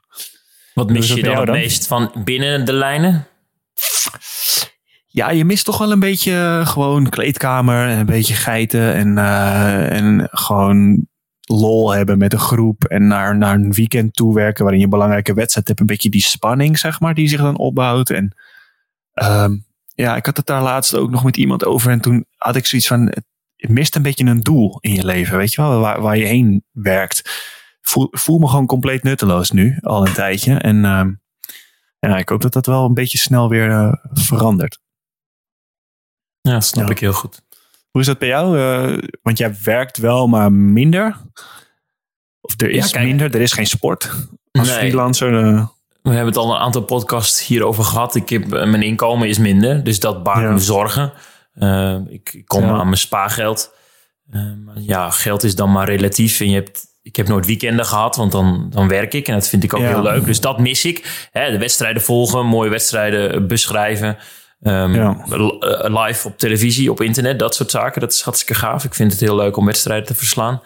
Wat 0.73 0.89
mis 0.89 1.13
je 1.13 1.23
dan 1.23 1.37
het 1.37 1.49
meest 1.49 1.87
van 1.87 2.11
binnen 2.23 2.65
de 2.65 2.73
lijnen? 2.73 3.27
Ja, 5.07 5.29
je 5.31 5.45
mist 5.45 5.65
toch 5.65 5.77
wel 5.77 5.91
een 5.91 5.99
beetje 5.99 6.61
gewoon 6.63 7.09
kleedkamer 7.09 7.87
en 7.89 7.97
een 7.97 8.05
beetje 8.05 8.33
geiten 8.33 8.93
en, 8.93 9.17
en 9.89 10.27
gewoon 10.31 11.07
lol 11.41 11.93
hebben 11.93 12.17
met 12.17 12.33
een 12.33 12.39
groep 12.39 12.83
en 12.83 13.07
naar, 13.07 13.37
naar 13.37 13.55
een 13.55 13.71
weekend 13.71 14.13
toe 14.13 14.33
werken 14.33 14.63
waarin 14.63 14.81
je 14.81 14.87
belangrijke 14.87 15.33
wedstrijd 15.33 15.67
hebt. 15.67 15.79
Een 15.79 15.85
beetje 15.85 16.09
die 16.09 16.21
spanning, 16.21 16.79
zeg 16.79 16.99
maar, 16.99 17.13
die 17.13 17.27
zich 17.27 17.41
dan 17.41 17.57
opbouwt. 17.57 18.09
En 18.09 18.35
um, 19.13 19.66
ja, 20.03 20.15
ik 20.15 20.25
had 20.25 20.37
het 20.37 20.45
daar 20.45 20.61
laatst 20.61 20.95
ook 20.95 21.09
nog 21.09 21.23
met 21.23 21.37
iemand 21.37 21.65
over. 21.65 21.91
En 21.91 22.01
toen 22.01 22.25
had 22.35 22.55
ik 22.55 22.65
zoiets 22.65 22.87
van, 22.87 23.05
het 23.55 23.69
mist 23.69 23.95
een 23.95 24.01
beetje 24.01 24.25
een 24.25 24.41
doel 24.41 24.77
in 24.79 24.93
je 24.93 25.05
leven, 25.05 25.37
weet 25.37 25.53
je 25.53 25.61
wel, 25.61 25.79
waar, 25.79 26.01
waar 26.01 26.17
je 26.17 26.25
heen 26.25 26.63
werkt. 26.71 27.45
Voel, 27.81 28.07
voel 28.11 28.39
me 28.39 28.47
gewoon 28.47 28.65
compleet 28.65 29.03
nutteloos 29.03 29.51
nu, 29.51 29.77
al 29.81 30.07
een 30.07 30.13
tijdje. 30.13 30.53
En 30.53 30.75
uh, 30.75 31.05
ja, 31.99 32.17
ik 32.17 32.29
hoop 32.29 32.41
dat 32.41 32.53
dat 32.53 32.65
wel 32.65 32.85
een 32.85 32.93
beetje 32.93 33.17
snel 33.17 33.49
weer 33.49 33.69
uh, 33.69 33.93
verandert. 34.13 34.79
Ja, 36.41 36.59
snap 36.59 36.85
ja. 36.85 36.91
ik 36.91 36.99
heel 36.99 37.13
goed. 37.13 37.41
Hoe 37.91 38.01
is 38.01 38.07
dat 38.07 38.19
bij 38.19 38.27
jou? 38.27 38.57
Uh, 38.57 38.97
want 39.21 39.37
jij 39.37 39.55
werkt 39.63 39.97
wel, 39.97 40.27
maar 40.27 40.51
minder. 40.51 41.21
Of 42.41 42.61
er 42.61 42.69
is 42.69 42.85
ja, 42.85 42.91
kijk, 42.91 43.05
minder, 43.05 43.35
er 43.35 43.41
is 43.41 43.53
geen 43.53 43.67
sport. 43.67 44.11
Als 44.51 44.67
nee. 44.67 44.77
freelancer. 44.77 45.67
We 46.07 46.13
hebben 46.13 46.33
het 46.33 46.43
al 46.43 46.53
een 46.53 46.61
aantal 46.61 46.81
podcasts 46.81 47.47
hierover 47.47 47.83
gehad. 47.83 48.15
Ik 48.15 48.29
heb, 48.29 48.53
eh, 48.53 48.69
mijn 48.69 48.81
inkomen 48.81 49.27
is 49.27 49.37
minder, 49.37 49.83
dus 49.83 49.99
dat 49.99 50.23
baart 50.23 50.41
ja. 50.41 50.51
me 50.51 50.59
zorgen. 50.59 51.13
Uh, 51.55 51.97
ik, 52.09 52.33
ik, 52.33 52.45
kom 52.45 52.63
ja. 52.63 52.69
aan 52.69 52.85
mijn 52.85 52.97
spaargeld. 52.97 53.73
Uh, 54.33 54.51
ja, 54.75 55.09
geld 55.09 55.43
is 55.43 55.55
dan 55.55 55.71
maar 55.71 55.89
relatief. 55.89 56.39
En 56.39 56.49
je 56.49 56.55
hebt, 56.55 56.85
ik 57.01 57.15
heb 57.15 57.27
nooit 57.27 57.45
weekenden 57.45 57.85
gehad, 57.85 58.15
want 58.15 58.31
dan, 58.31 58.67
dan 58.69 58.87
werk 58.87 59.13
ik. 59.13 59.27
En 59.27 59.33
dat 59.33 59.47
vind 59.47 59.63
ik 59.63 59.73
ook 59.73 59.81
ja. 59.81 59.87
heel 59.87 60.01
leuk. 60.01 60.25
Dus 60.25 60.39
dat 60.39 60.59
mis 60.59 60.85
ik. 60.85 61.27
Hè, 61.31 61.51
de 61.51 61.57
wedstrijden 61.57 62.01
volgen, 62.01 62.45
mooie 62.45 62.69
wedstrijden 62.69 63.47
beschrijven. 63.47 64.17
Um, 64.61 65.23
live 65.81 66.27
op 66.27 66.37
televisie, 66.37 66.91
op 66.91 67.01
internet, 67.01 67.39
dat 67.39 67.55
soort 67.55 67.71
zaken. 67.71 68.01
Dat 68.01 68.13
is 68.13 68.21
hartstikke 68.21 68.61
gaaf. 68.61 68.83
Ik 68.83 68.93
vind 68.93 69.11
het 69.11 69.21
heel 69.21 69.35
leuk 69.35 69.57
om 69.57 69.65
wedstrijden 69.65 70.07
te 70.07 70.15
verslaan. 70.15 70.61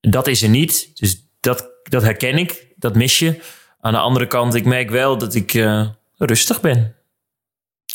Dat 0.00 0.26
is 0.26 0.42
er 0.42 0.48
niet. 0.48 0.90
Dus 0.94 1.28
dat, 1.40 1.70
dat 1.82 2.02
herken 2.02 2.38
ik. 2.38 2.66
Dat 2.76 2.94
mis 2.94 3.18
je. 3.18 3.40
Aan 3.86 3.92
de 3.92 3.98
andere 3.98 4.26
kant, 4.26 4.54
ik 4.54 4.64
merk 4.64 4.90
wel 4.90 5.18
dat 5.18 5.34
ik 5.34 5.54
uh, 5.54 5.86
rustig 6.16 6.60
ben. 6.60 6.94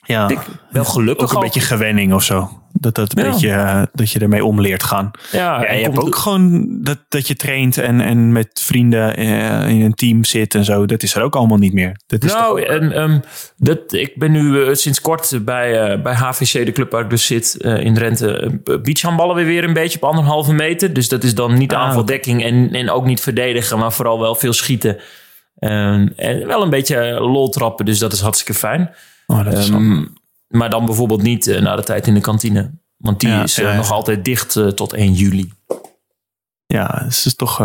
Ja, 0.06 0.30
ik 0.30 0.40
wel 0.70 0.86
gelukkig. 0.86 1.30
Ook 1.30 1.34
een 1.34 1.40
beetje 1.40 1.60
gewenning 1.60 2.14
of 2.14 2.24
zo. 2.24 2.50
Dat, 2.74 2.96
dat, 2.96 3.18
een 3.18 3.24
ja. 3.24 3.32
beetje, 3.32 3.48
uh, 3.48 3.84
dat 3.94 4.12
je 4.12 4.20
ermee 4.20 4.46
om 4.46 4.62
leert 4.62 4.84
gaan. 4.84 5.12
Ja, 5.32 5.62
ja 5.64 5.72
je 5.72 5.84
hebt 5.84 5.98
ook 5.98 6.16
gewoon 6.16 6.68
dat, 6.84 6.98
dat 7.10 7.28
je 7.28 7.36
traint 7.36 7.78
en, 7.78 8.02
en 8.02 8.32
met 8.32 8.62
vrienden 8.64 9.20
uh, 9.20 9.70
in 9.70 9.82
een 9.82 9.94
team 9.94 10.24
zit 10.24 10.56
en 10.56 10.66
zo. 10.66 10.86
Dat 10.86 11.04
is 11.04 11.16
er 11.16 11.22
ook 11.22 11.36
allemaal 11.36 11.58
niet 11.58 11.74
meer. 11.74 12.00
Dat 12.08 12.24
is 12.24 12.34
nou, 12.34 12.62
en, 12.62 13.02
um, 13.02 13.22
dat, 13.58 13.94
ik 13.94 14.14
ben 14.16 14.32
nu 14.32 14.42
uh, 14.42 14.74
sinds 14.74 15.02
kort 15.02 15.46
bij, 15.46 16.02
bij 16.02 16.14
HVC, 16.14 16.66
de 16.66 16.72
club 16.72 16.92
waar 16.92 17.04
ik 17.04 17.10
dus 17.10 17.26
zit 17.26 17.56
in 17.56 17.94
Drenthe. 17.94 18.62
beachhandballen 18.84 19.36
weer 19.36 19.46
weer 19.46 19.64
een 19.64 19.74
beetje 19.74 19.98
op 19.98 20.10
anderhalve 20.10 20.54
meter. 20.54 20.94
Dus 20.94 21.08
dat 21.08 21.24
is 21.24 21.36
dan 21.36 21.58
niet 21.58 21.74
ah, 21.74 21.82
aanvaldekking 21.82 22.44
en, 22.44 22.70
en 22.72 22.90
ook 22.90 23.06
niet 23.06 23.22
verdedigen, 23.22 23.80
maar 23.80 23.94
vooral 23.94 24.20
wel 24.20 24.36
veel 24.36 24.54
schieten. 24.54 24.98
Um, 25.64 26.14
en 26.16 26.48
wel 26.48 26.62
een 26.62 26.70
beetje 26.70 27.20
lol 27.20 27.50
trappen, 27.50 27.86
dus 27.86 28.00
dat 28.00 28.14
is 28.14 28.20
hartstikke 28.20 28.54
fijn. 28.54 28.96
Oh, 29.28 29.44
dat 29.44 29.58
is 29.58 29.70
um, 29.70 30.14
maar 30.48 30.70
dan 30.70 30.86
bijvoorbeeld 30.86 31.22
niet 31.22 31.48
uh, 31.48 31.62
na 31.62 31.76
de 31.76 31.84
tijd 31.84 32.08
in 32.08 32.14
de 32.14 32.22
kantine. 32.22 32.72
Want 32.98 33.20
die 33.20 33.30
ja, 33.30 33.44
is 33.44 33.60
uh, 33.60 33.66
ja, 33.66 33.76
nog 33.76 33.92
altijd 33.92 34.26
dicht 34.26 34.56
uh, 34.56 34.68
tot 34.68 34.94
1 34.94 35.14
juli. 35.14 35.52
Ja, 36.66 36.88
dus 36.88 37.18
het 37.18 37.26
is 37.26 37.36
toch, 37.36 37.58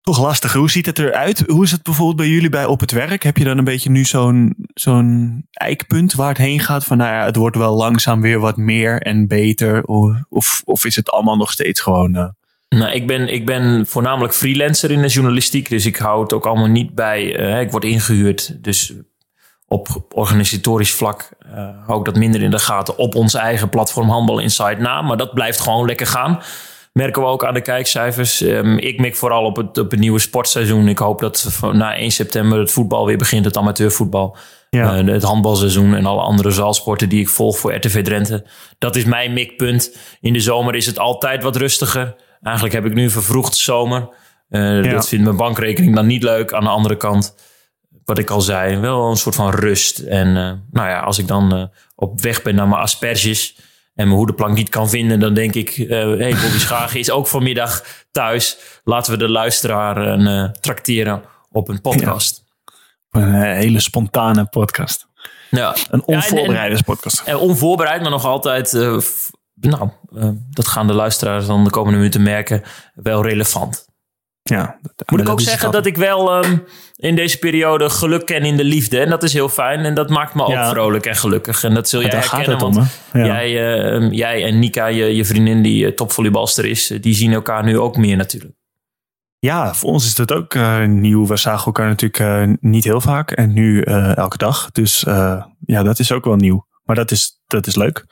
toch 0.00 0.20
lastig. 0.20 0.52
Hoe 0.52 0.70
ziet 0.70 0.86
het 0.86 0.98
eruit? 0.98 1.44
Hoe 1.46 1.64
is 1.64 1.70
het 1.70 1.82
bijvoorbeeld 1.82 2.16
bij 2.16 2.28
jullie 2.28 2.48
bij 2.48 2.64
op 2.64 2.80
het 2.80 2.90
werk? 2.90 3.22
Heb 3.22 3.36
je 3.36 3.44
dan 3.44 3.58
een 3.58 3.64
beetje 3.64 3.90
nu 3.90 4.04
zo'n 4.04 4.56
zo'n 4.74 5.42
eikpunt 5.50 6.12
waar 6.12 6.28
het 6.28 6.38
heen 6.38 6.60
gaat? 6.60 6.84
Van 6.84 6.96
nou 6.96 7.14
ja, 7.14 7.24
het 7.24 7.36
wordt 7.36 7.56
wel 7.56 7.76
langzaam 7.76 8.20
weer 8.20 8.38
wat 8.38 8.56
meer 8.56 9.02
en 9.02 9.26
beter. 9.26 9.84
Of, 10.28 10.62
of 10.64 10.84
is 10.84 10.96
het 10.96 11.10
allemaal 11.10 11.36
nog 11.36 11.52
steeds 11.52 11.80
gewoon 11.80 12.34
nou, 12.78 12.92
ik 12.92 13.06
ben, 13.06 13.28
ik 13.28 13.46
ben 13.46 13.86
voornamelijk 13.86 14.34
freelancer 14.34 14.90
in 14.90 15.02
de 15.02 15.08
journalistiek. 15.08 15.68
Dus 15.68 15.86
ik 15.86 15.96
hou 15.96 16.22
het 16.22 16.32
ook 16.32 16.46
allemaal 16.46 16.66
niet 16.66 16.94
bij. 16.94 17.40
Uh, 17.40 17.60
ik 17.60 17.70
word 17.70 17.84
ingehuurd. 17.84 18.64
Dus 18.64 18.92
op 19.66 20.04
organisatorisch 20.12 20.92
vlak 20.92 21.28
uh, 21.46 21.68
hou 21.86 21.98
ik 21.98 22.04
dat 22.04 22.16
minder 22.16 22.42
in 22.42 22.50
de 22.50 22.58
gaten. 22.58 22.98
Op 22.98 23.14
ons 23.14 23.34
eigen 23.34 23.68
platform 23.68 24.08
Handbal 24.08 24.38
Inside 24.38 24.76
na. 24.80 25.02
Maar 25.02 25.16
dat 25.16 25.34
blijft 25.34 25.60
gewoon 25.60 25.86
lekker 25.86 26.06
gaan. 26.06 26.42
Merken 26.92 27.22
we 27.22 27.28
ook 27.28 27.44
aan 27.44 27.54
de 27.54 27.60
kijkcijfers. 27.60 28.40
Um, 28.40 28.78
ik 28.78 29.00
mik 29.00 29.16
vooral 29.16 29.44
op 29.44 29.56
het, 29.56 29.78
op 29.78 29.90
het 29.90 30.00
nieuwe 30.00 30.18
sportseizoen. 30.18 30.88
Ik 30.88 30.98
hoop 30.98 31.20
dat 31.20 31.60
na 31.72 31.94
1 31.94 32.10
september 32.10 32.58
het 32.58 32.70
voetbal 32.70 33.06
weer 33.06 33.16
begint. 33.16 33.44
Het 33.44 33.56
amateurvoetbal. 33.56 34.36
Ja. 34.70 34.98
Uh, 34.98 35.12
het 35.12 35.22
handbalseizoen 35.22 35.94
en 35.94 36.06
alle 36.06 36.20
andere 36.20 36.50
zaalsporten 36.50 37.08
die 37.08 37.20
ik 37.20 37.28
volg 37.28 37.58
voor 37.58 37.74
RTV 37.74 38.04
Drenthe. 38.04 38.46
Dat 38.78 38.96
is 38.96 39.04
mijn 39.04 39.32
mikpunt. 39.32 39.96
In 40.20 40.32
de 40.32 40.40
zomer 40.40 40.74
is 40.74 40.86
het 40.86 40.98
altijd 40.98 41.42
wat 41.42 41.56
rustiger. 41.56 42.14
Eigenlijk 42.42 42.74
heb 42.74 42.84
ik 42.84 42.94
nu 42.94 43.02
een 43.02 43.10
vervroegd 43.10 43.56
zomer. 43.56 44.08
Uh, 44.50 44.84
ja. 44.84 44.90
Dat 44.90 45.08
vindt 45.08 45.24
mijn 45.24 45.36
bankrekening 45.36 45.94
dan 45.94 46.06
niet 46.06 46.22
leuk. 46.22 46.52
Aan 46.52 46.64
de 46.64 46.70
andere 46.70 46.96
kant, 46.96 47.34
wat 48.04 48.18
ik 48.18 48.30
al 48.30 48.40
zei, 48.40 48.76
wel 48.76 49.10
een 49.10 49.16
soort 49.16 49.34
van 49.34 49.50
rust. 49.50 49.98
En 49.98 50.28
uh, 50.28 50.52
nou 50.70 50.88
ja, 50.88 51.00
als 51.00 51.18
ik 51.18 51.26
dan 51.26 51.56
uh, 51.56 51.64
op 51.94 52.20
weg 52.20 52.42
ben 52.42 52.54
naar 52.54 52.68
mijn 52.68 52.80
asperges 52.80 53.56
en 53.94 54.06
mijn 54.06 54.18
hoedenplank 54.18 54.54
niet 54.54 54.68
kan 54.68 54.88
vinden, 54.88 55.20
dan 55.20 55.34
denk 55.34 55.54
ik, 55.54 55.74
hé, 55.74 56.16
hey, 56.16 56.30
Bobby 56.30 56.58
Schagen 56.66 56.98
is 56.98 57.10
ook 57.10 57.26
vanmiddag 57.26 57.84
thuis. 58.10 58.58
Laten 58.84 59.12
we 59.12 59.18
de 59.18 59.28
luisteraar 59.28 60.52
tracteren 60.60 61.22
op 61.50 61.68
een 61.68 61.80
podcast. 61.80 62.44
Ja. 63.10 63.20
Een 63.20 63.34
hele 63.34 63.80
spontane 63.80 64.44
podcast. 64.44 65.06
Ja. 65.50 65.76
Een 65.90 66.02
onvoorbereide 66.04 66.76
ja, 66.76 66.82
podcast. 66.84 67.20
En 67.20 67.36
onvoorbereid, 67.36 68.02
maar 68.02 68.10
nog 68.10 68.24
altijd 68.24 68.72
nou, 69.60 69.88
uh, 70.12 70.28
dat 70.50 70.68
gaan 70.68 70.86
de 70.86 70.94
luisteraars 70.94 71.46
dan 71.46 71.64
de 71.64 71.70
komende 71.70 71.98
minuten 71.98 72.22
merken, 72.22 72.62
wel 72.94 73.22
relevant. 73.22 73.88
Ja, 74.42 74.78
Moet 75.06 75.20
ik 75.20 75.28
ook 75.28 75.40
zeggen 75.40 75.70
dat 75.70 75.86
ik 75.86 75.96
wel 75.96 76.44
um, 76.44 76.64
in 76.96 77.16
deze 77.16 77.38
periode 77.38 77.90
geluk 77.90 78.26
ken 78.26 78.42
in 78.42 78.56
de 78.56 78.64
liefde. 78.64 79.00
En 79.00 79.10
dat 79.10 79.22
is 79.22 79.32
heel 79.32 79.48
fijn. 79.48 79.84
En 79.84 79.94
dat 79.94 80.08
maakt 80.08 80.34
me 80.34 80.42
ook 80.42 80.50
ja. 80.50 80.70
vrolijk 80.70 81.06
en 81.06 81.16
gelukkig. 81.16 81.64
En 81.64 81.74
dat 81.74 81.88
zul 81.88 82.00
jij 82.00 82.10
herkennen. 82.10 82.58
Want 82.58 82.76
om, 82.76 82.86
ja. 83.12 83.26
jij, 83.26 83.50
uh, 84.00 84.10
jij 84.10 84.44
en 84.44 84.58
Nika, 84.58 84.86
je, 84.86 85.04
je 85.04 85.24
vriendin 85.24 85.62
die 85.62 85.86
uh, 85.86 85.92
topvolleybalster 85.92 86.64
is, 86.64 86.92
die 87.00 87.14
zien 87.14 87.32
elkaar 87.32 87.64
nu 87.64 87.78
ook 87.78 87.96
meer 87.96 88.16
natuurlijk. 88.16 88.54
Ja, 89.38 89.74
voor 89.74 89.90
ons 89.90 90.06
is 90.06 90.14
dat 90.14 90.32
ook 90.32 90.54
uh, 90.54 90.84
nieuw. 90.84 91.26
We 91.26 91.36
zagen 91.36 91.66
elkaar 91.66 91.88
natuurlijk 91.88 92.62
niet 92.62 92.84
heel 92.84 93.00
vaak 93.00 93.30
en 93.30 93.52
nu 93.52 93.82
elke 94.14 94.36
dag. 94.36 94.70
Dus 94.70 95.00
ja, 95.58 95.82
dat 95.82 95.98
is 95.98 96.12
ook 96.12 96.24
wel 96.24 96.36
nieuw. 96.36 96.66
Maar 96.84 96.96
dat 96.96 97.10
is, 97.10 97.40
dat 97.46 97.66
is 97.66 97.76
leuk. 97.76 98.04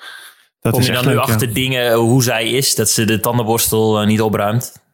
Dat 0.61 0.73
Kom 0.73 0.81
is 0.81 0.87
je 0.87 0.93
dan 0.93 1.07
nu 1.07 1.17
achter 1.17 1.49
ja. 1.49 1.55
dingen 1.55 1.95
hoe 1.95 2.23
zij 2.23 2.51
is? 2.51 2.75
Dat 2.75 2.91
ze 2.91 3.05
de 3.05 3.21
tandenborstel 3.21 4.05
niet 4.05 4.21
opruimt? 4.21 4.87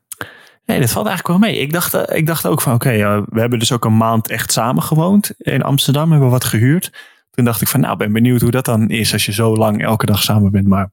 Nee, 0.64 0.80
dat 0.80 0.90
valt 0.90 1.06
eigenlijk 1.06 1.38
wel 1.38 1.50
mee. 1.50 1.60
Ik 1.60 1.72
dacht, 1.72 2.10
ik 2.10 2.26
dacht 2.26 2.46
ook 2.46 2.60
van 2.60 2.74
oké, 2.74 2.88
okay, 2.88 3.22
we 3.28 3.40
hebben 3.40 3.58
dus 3.58 3.72
ook 3.72 3.84
een 3.84 3.96
maand 3.96 4.28
echt 4.28 4.52
samen 4.52 4.82
gewoond 4.82 5.32
in 5.38 5.62
Amsterdam. 5.62 6.10
Hebben 6.10 6.28
we 6.28 6.34
wat 6.34 6.44
gehuurd. 6.44 6.92
Toen 7.30 7.44
dacht 7.44 7.60
ik 7.60 7.68
van 7.68 7.80
nou, 7.80 7.96
ben 7.96 8.12
benieuwd 8.12 8.40
hoe 8.40 8.50
dat 8.50 8.64
dan 8.64 8.88
is 8.88 9.12
als 9.12 9.26
je 9.26 9.32
zo 9.32 9.56
lang 9.56 9.82
elke 9.82 10.06
dag 10.06 10.22
samen 10.22 10.50
bent. 10.50 10.66
Maar 10.66 10.90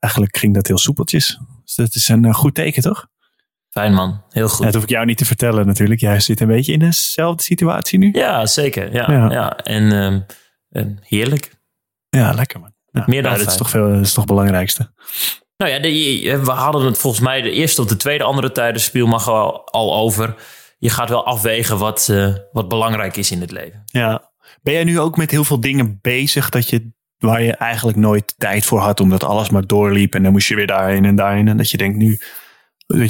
eigenlijk 0.00 0.36
ging 0.36 0.54
dat 0.54 0.66
heel 0.66 0.78
soepeltjes. 0.78 1.38
Dus 1.64 1.74
dat 1.74 1.94
is 1.94 2.08
een 2.08 2.34
goed 2.34 2.54
teken, 2.54 2.82
toch? 2.82 3.06
Fijn 3.70 3.94
man, 3.94 4.22
heel 4.30 4.48
goed. 4.48 4.58
Ja, 4.58 4.64
dat 4.64 4.74
hoef 4.74 4.82
ik 4.82 4.88
jou 4.88 5.06
niet 5.06 5.18
te 5.18 5.24
vertellen 5.24 5.66
natuurlijk. 5.66 6.00
Jij 6.00 6.20
zit 6.20 6.40
een 6.40 6.46
beetje 6.46 6.72
in 6.72 6.78
dezelfde 6.78 7.42
situatie 7.42 7.98
nu. 7.98 8.10
Ja, 8.12 8.46
zeker. 8.46 8.92
Ja, 8.92 9.12
ja. 9.12 9.30
Ja. 9.30 9.56
En, 9.56 9.92
um, 9.92 10.26
en 10.70 10.98
heerlijk. 11.02 11.54
Ja, 12.08 12.32
lekker 12.32 12.60
man. 12.60 12.72
Ja, 12.90 13.04
Meer 13.06 13.22
dan 13.22 13.32
ja, 13.32 13.38
dat 13.38 13.46
is 13.46 13.56
toch, 13.56 13.70
veel, 13.70 13.88
dat 13.88 14.00
is 14.00 14.12
toch 14.12 14.24
het 14.24 14.34
belangrijkste. 14.34 14.90
Nou 15.56 15.72
ja, 15.72 15.78
de, 15.78 16.40
we 16.44 16.50
hadden 16.50 16.84
het 16.84 16.98
volgens 16.98 17.22
mij 17.22 17.42
de 17.42 17.50
eerste 17.50 17.80
of 17.80 17.86
de 17.86 17.96
tweede 17.96 18.24
andere 18.24 18.52
tijden 18.52 19.08
mag 19.08 19.28
al, 19.28 19.66
al 19.66 19.94
over. 19.94 20.34
Je 20.78 20.90
gaat 20.90 21.08
wel 21.08 21.26
afwegen 21.26 21.78
wat, 21.78 22.08
uh, 22.10 22.34
wat 22.52 22.68
belangrijk 22.68 23.16
is 23.16 23.30
in 23.30 23.40
het 23.40 23.50
leven. 23.50 23.82
Ja. 23.84 24.30
Ben 24.62 24.72
jij 24.72 24.84
nu 24.84 25.00
ook 25.00 25.16
met 25.16 25.30
heel 25.30 25.44
veel 25.44 25.60
dingen 25.60 25.98
bezig 26.02 26.48
dat 26.48 26.68
je, 26.68 26.92
waar 27.18 27.42
je 27.42 27.52
eigenlijk 27.52 27.98
nooit 27.98 28.34
tijd 28.38 28.64
voor 28.64 28.80
had, 28.80 29.00
omdat 29.00 29.24
alles 29.24 29.50
maar 29.50 29.66
doorliep 29.66 30.14
en 30.14 30.22
dan 30.22 30.32
moest 30.32 30.48
je 30.48 30.54
weer 30.54 30.66
daarheen 30.66 31.04
en 31.04 31.16
daarheen. 31.16 31.48
En 31.48 31.56
dat 31.56 31.70
je 31.70 31.76
denkt 31.76 31.96
nu 31.96 32.18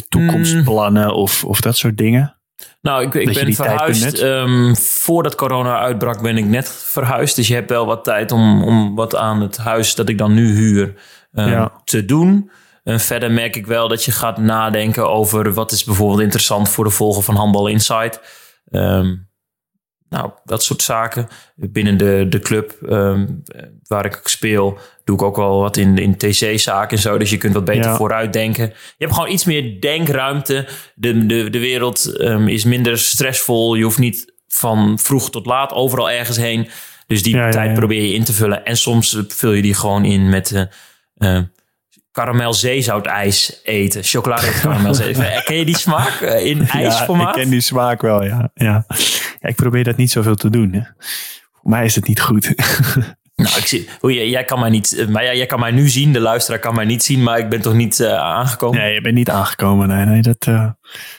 toekomstplannen 0.08 1.14
of, 1.14 1.44
of 1.44 1.61
dat 1.61 1.76
soort 1.76 1.97
dingen? 1.97 2.38
Nou, 2.80 3.02
ik, 3.02 3.14
ik 3.14 3.34
ben 3.34 3.54
verhuisd. 3.54 4.18
ehm, 4.18 4.74
voordat 4.74 5.34
corona 5.34 5.78
uitbrak 5.78 6.22
ben 6.22 6.36
ik 6.36 6.44
net 6.44 6.68
verhuisd. 6.72 7.36
Dus 7.36 7.48
je 7.48 7.54
hebt 7.54 7.70
wel 7.70 7.86
wat 7.86 8.04
tijd 8.04 8.32
om, 8.32 8.62
om 8.64 8.94
wat 8.94 9.16
aan 9.16 9.40
het 9.40 9.56
huis 9.56 9.94
dat 9.94 10.08
ik 10.08 10.18
dan 10.18 10.34
nu 10.34 10.54
huur 10.54 10.94
ehm, 11.32 11.48
Ja. 11.48 11.72
te 11.84 12.04
doen. 12.04 12.50
En 12.84 13.00
verder 13.00 13.30
merk 13.32 13.56
ik 13.56 13.66
wel 13.66 13.88
dat 13.88 14.04
je 14.04 14.10
gaat 14.12 14.38
nadenken 14.38 15.10
over 15.10 15.52
wat 15.52 15.72
is 15.72 15.84
bijvoorbeeld 15.84 16.20
interessant 16.20 16.68
voor 16.68 16.84
de 16.84 16.90
volger 16.90 17.22
van 17.22 17.34
Handbal 17.36 17.66
Insight. 17.68 18.20
Ehm, 18.70 19.14
nou, 20.08 20.30
dat 20.44 20.62
soort 20.62 20.82
zaken. 20.82 21.28
Binnen 21.54 21.96
de, 21.96 22.26
de 22.28 22.38
club 22.38 22.72
ehm, 22.88 23.26
waar 23.86 24.04
ik 24.04 24.20
speel, 24.24 24.78
doe 25.04 25.16
ik 25.16 25.22
ook 25.22 25.36
wel 25.36 25.60
wat 25.60 25.76
in, 25.76 25.98
in 25.98 26.16
TC-zaken 26.16 26.96
en 26.96 27.02
zo. 27.02 27.18
Dus 27.18 27.30
je 27.30 27.36
kunt 27.36 27.54
wat 27.54 27.64
beter 27.64 27.90
Ja. 27.90 27.96
vooruit 27.96 28.32
denken. 28.32 28.64
Je 28.66 28.72
hebt 29.04 29.14
gewoon 29.14 29.30
iets 29.30 29.44
meer 29.44 29.80
denkruimte. 29.80 30.68
De, 30.94 31.26
de, 31.26 31.50
de 31.50 31.58
wereld 31.58 32.16
ehm, 32.16 32.48
is 32.48 32.64
minder 32.64 32.98
stressvol. 32.98 33.74
Je 33.74 33.84
hoeft 33.84 33.98
niet 33.98 34.32
van 34.48 34.98
vroeg 34.98 35.30
tot 35.30 35.46
laat 35.46 35.72
overal 35.72 36.10
ergens 36.10 36.36
heen. 36.36 36.68
Dus 37.06 37.22
die 37.22 37.36
Ja, 37.36 37.50
tijd 37.50 37.68
ja. 37.70 37.74
probeer 37.76 38.02
je 38.02 38.14
in 38.14 38.24
te 38.24 38.32
vullen. 38.32 38.64
En 38.64 38.76
soms 38.76 39.22
vul 39.28 39.52
je 39.52 39.62
die 39.62 39.74
gewoon 39.74 40.04
in 40.04 40.28
met 40.28 40.68
eh, 41.16 41.38
karamel 42.12 42.52
zeezoutijs 42.52 43.60
eten. 43.64 44.02
Chocolade 44.04 44.50
karamel. 44.60 44.94
Ken 45.44 45.56
je 45.56 45.64
die 45.64 45.78
smaak 45.78 46.20
eh, 46.20 46.46
in 46.46 46.68
ijsformaat? 46.68 47.36
ik 47.36 47.42
ken 47.42 47.50
die 47.50 47.60
smaak 47.60 48.02
wel, 48.02 48.24
ja. 48.24 48.50
ja. 48.54 48.86
Ja 49.38 49.49
ik 49.49 49.57
probeer 49.57 49.85
dat 49.85 49.97
niet 49.97 50.11
zoveel 50.11 50.35
te 50.35 50.50
doen. 50.50 50.73
Hè. 50.73 50.80
Voor 51.52 51.71
mij 51.71 51.85
is 51.85 51.95
het 51.95 52.09
niet 52.09 52.21
goed. 52.21 52.54
Nou, 53.38 53.57
ik 53.57 53.66
zie, 53.66 53.88
hoe 54.00 54.14
jij, 54.14 54.28
jij 54.28 54.45
kan 54.45 54.61
mij 54.61 54.71
niet, 54.71 54.97
eh, 54.97 55.07
maar 55.07 55.25
jij, 55.25 55.37
jij 55.37 55.47
kan 55.47 55.61
mij 55.61 55.71
nu 55.71 55.88
zien, 55.88 56.12
de 56.12 56.21
luisteraar 56.21 56.61
kan 56.61 56.75
mij 56.75 56.85
niet 56.85 57.02
zien, 57.02 57.23
maar 57.23 57.38
ik 57.38 57.49
ben 57.49 57.61
toch 57.61 57.75
niet 57.75 58.00
eh, 58.00 58.14
aangekomen. 58.14 58.78
nee, 58.78 58.95
je 58.95 59.00
bent 59.00 59.14
niet 59.14 59.30
aangekomen. 59.30 59.88
Nee, 59.88 60.04
nee 60.04 60.23
dat, 60.23 60.47
eh, 60.47 60.71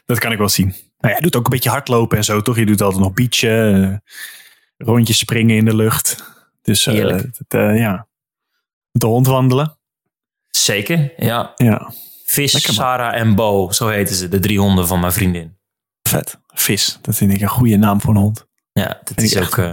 dat 0.06 0.20
kan 0.20 0.32
ik 0.32 0.38
wel 0.38 0.50
zien. 0.50 0.68
Nou, 0.98 1.14
jij 1.14 1.20
doet 1.22 1.36
ook 1.36 1.44
een 1.44 1.52
beetje 1.52 1.70
hardlopen 1.70 2.18
en 2.18 2.24
zo, 2.24 2.42
toch? 2.42 2.58
Je 2.58 2.66
doet 2.66 2.82
altijd 2.82 3.02
nog 3.02 3.14
beachen, 3.14 4.04
rondjes 4.78 5.18
springen 5.18 5.56
in 5.56 5.66
de 5.66 5.76
lucht. 5.76 6.24
Dus 6.62 6.86
het, 6.86 7.46
ja. 7.50 8.08
De 8.92 9.06
hond 9.06 9.28
wandelen. 9.28 9.78
Zeker, 10.50 11.14
ja. 11.18 11.54
Ja, 11.56 11.92
Vis. 12.26 12.74
Sarah 12.74 13.16
en 13.16 13.36
Bo, 13.36 13.72
zo 13.72 13.88
heten 13.88 14.16
ze, 14.16 14.28
de 14.28 14.40
drie 14.40 14.60
honden 14.60 14.88
van 14.88 15.00
mijn 15.00 15.14
vriendin. 15.14 15.58
vet. 16.02 16.40
Vis, 16.60 17.00
dat 17.02 17.16
vind 17.16 17.34
ik 17.34 17.42
een 17.42 17.48
goede 17.48 17.78
naam 17.78 18.02
voor 18.02 18.16
een 18.16 18.22
hond. 18.22 18.46
Ja, 18.72 19.02
dat 19.04 19.22
is 19.22 19.38
ook 19.38 19.58
eh, 19.58 19.72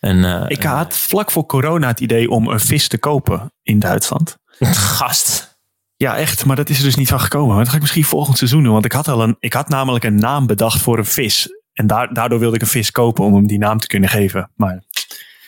een, 0.00 0.24
eh, 0.24 0.44
Ik 0.48 0.62
had 0.62 0.96
vlak 0.96 1.30
voor 1.30 1.46
corona 1.46 1.86
het 1.88 2.00
idee 2.00 2.30
om 2.30 2.48
een 2.48 2.60
vis 2.60 2.88
te 2.88 2.98
kopen 2.98 3.52
in 3.62 3.78
Duitsland. 3.78 4.36
gast. 4.98 5.58
Ja, 5.96 6.16
echt. 6.16 6.44
Maar 6.44 6.56
dat 6.56 6.68
is 6.68 6.78
er 6.78 6.84
dus 6.84 6.94
niet 6.94 7.08
van 7.08 7.20
gekomen. 7.20 7.48
Maar 7.48 7.58
dat 7.58 7.68
ga 7.68 7.74
ik 7.74 7.80
misschien 7.80 8.04
volgend 8.04 8.38
seizoen 8.38 8.62
doen. 8.62 8.72
Want 8.72 8.84
ik 8.84 8.92
had, 8.92 9.08
al 9.08 9.22
een, 9.22 9.36
ik 9.38 9.52
had 9.52 9.68
namelijk 9.68 10.04
een 10.04 10.14
naam 10.14 10.46
bedacht 10.46 10.80
voor 10.80 10.98
een 10.98 11.04
vis. 11.04 11.48
En 11.72 11.86
daar, 11.86 12.14
daardoor 12.14 12.38
wilde 12.38 12.56
ik 12.56 12.62
een 12.62 12.68
vis 12.68 12.90
kopen 12.90 13.24
om 13.24 13.34
hem 13.34 13.46
die 13.46 13.58
naam 13.58 13.78
te 13.78 13.86
kunnen 13.86 14.08
geven. 14.08 14.50
Maar 14.56 14.82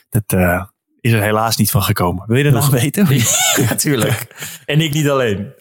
dat 0.09 0.23
eh, 0.27 0.65
is 1.01 1.13
er 1.13 1.23
helaas 1.23 1.57
niet 1.57 1.71
van 1.71 1.83
gekomen. 1.83 2.27
Wil 2.27 2.37
je 2.37 2.45
dat 2.45 2.53
nog 2.53 2.71
weten? 2.71 3.09
Natuurlijk. 3.69 4.27
En 4.65 4.81
ik 4.81 4.93
niet 4.93 5.09
alleen. 5.09 5.53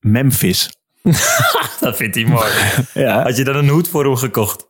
Memphis. 0.00 0.76
Dat 1.80 1.96
vindt 1.96 2.14
hij 2.14 2.24
mooi. 2.24 2.50
Ja. 2.94 3.22
Had 3.22 3.36
je 3.36 3.44
dan 3.44 3.56
een 3.56 3.68
hoed 3.68 3.88
voor 3.88 4.04
hem 4.04 4.16
gekocht? 4.16 4.66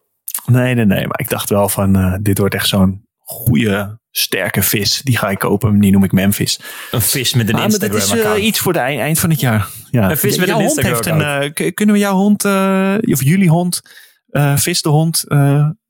Nee, 0.46 0.74
nee, 0.74 0.84
nee. 0.84 1.06
Maar 1.06 1.20
ik 1.20 1.28
dacht 1.28 1.50
wel 1.50 1.68
van, 1.68 1.96
eh, 1.96 2.14
dit 2.20 2.38
wordt 2.38 2.54
echt 2.54 2.68
zo'n 2.68 3.06
goede, 3.18 3.98
sterke 4.10 4.62
vis. 4.62 5.00
Die 5.02 5.16
ga 5.18 5.28
ik 5.30 5.38
kopen. 5.38 5.80
Die 5.80 5.92
noem 5.92 6.04
ik 6.04 6.12
Memphis. 6.12 6.60
Een 6.90 7.00
vis 7.00 7.34
met 7.34 7.48
een 7.48 7.54
Maar, 7.54 7.68
maar 7.70 7.78
dat 7.78 7.94
is 7.94 8.10
eh, 8.10 8.44
iets 8.44 8.58
voor 8.58 8.72
het 8.72 8.80
eind, 8.82 9.00
eind 9.00 9.18
van 9.18 9.30
het 9.30 9.40
jaar. 9.40 9.68
Ja. 9.90 10.10
Een 10.10 10.16
vis 10.18 10.36
met 10.36 10.48
Jouw 10.48 10.58
een 10.58 10.64
hond 10.64 10.76
heeft 10.76 10.88
een, 10.88 10.94
Instagram-account. 10.96 11.58
eh, 11.60 11.74
Kunnen 11.74 11.94
we 11.94 12.00
jouw 12.00 12.14
hond, 12.14 12.44
of 13.12 13.22
jullie 13.22 13.48
hond, 13.48 13.80
Vis 14.56 14.82
de 14.82 14.88
hond, 14.88 15.24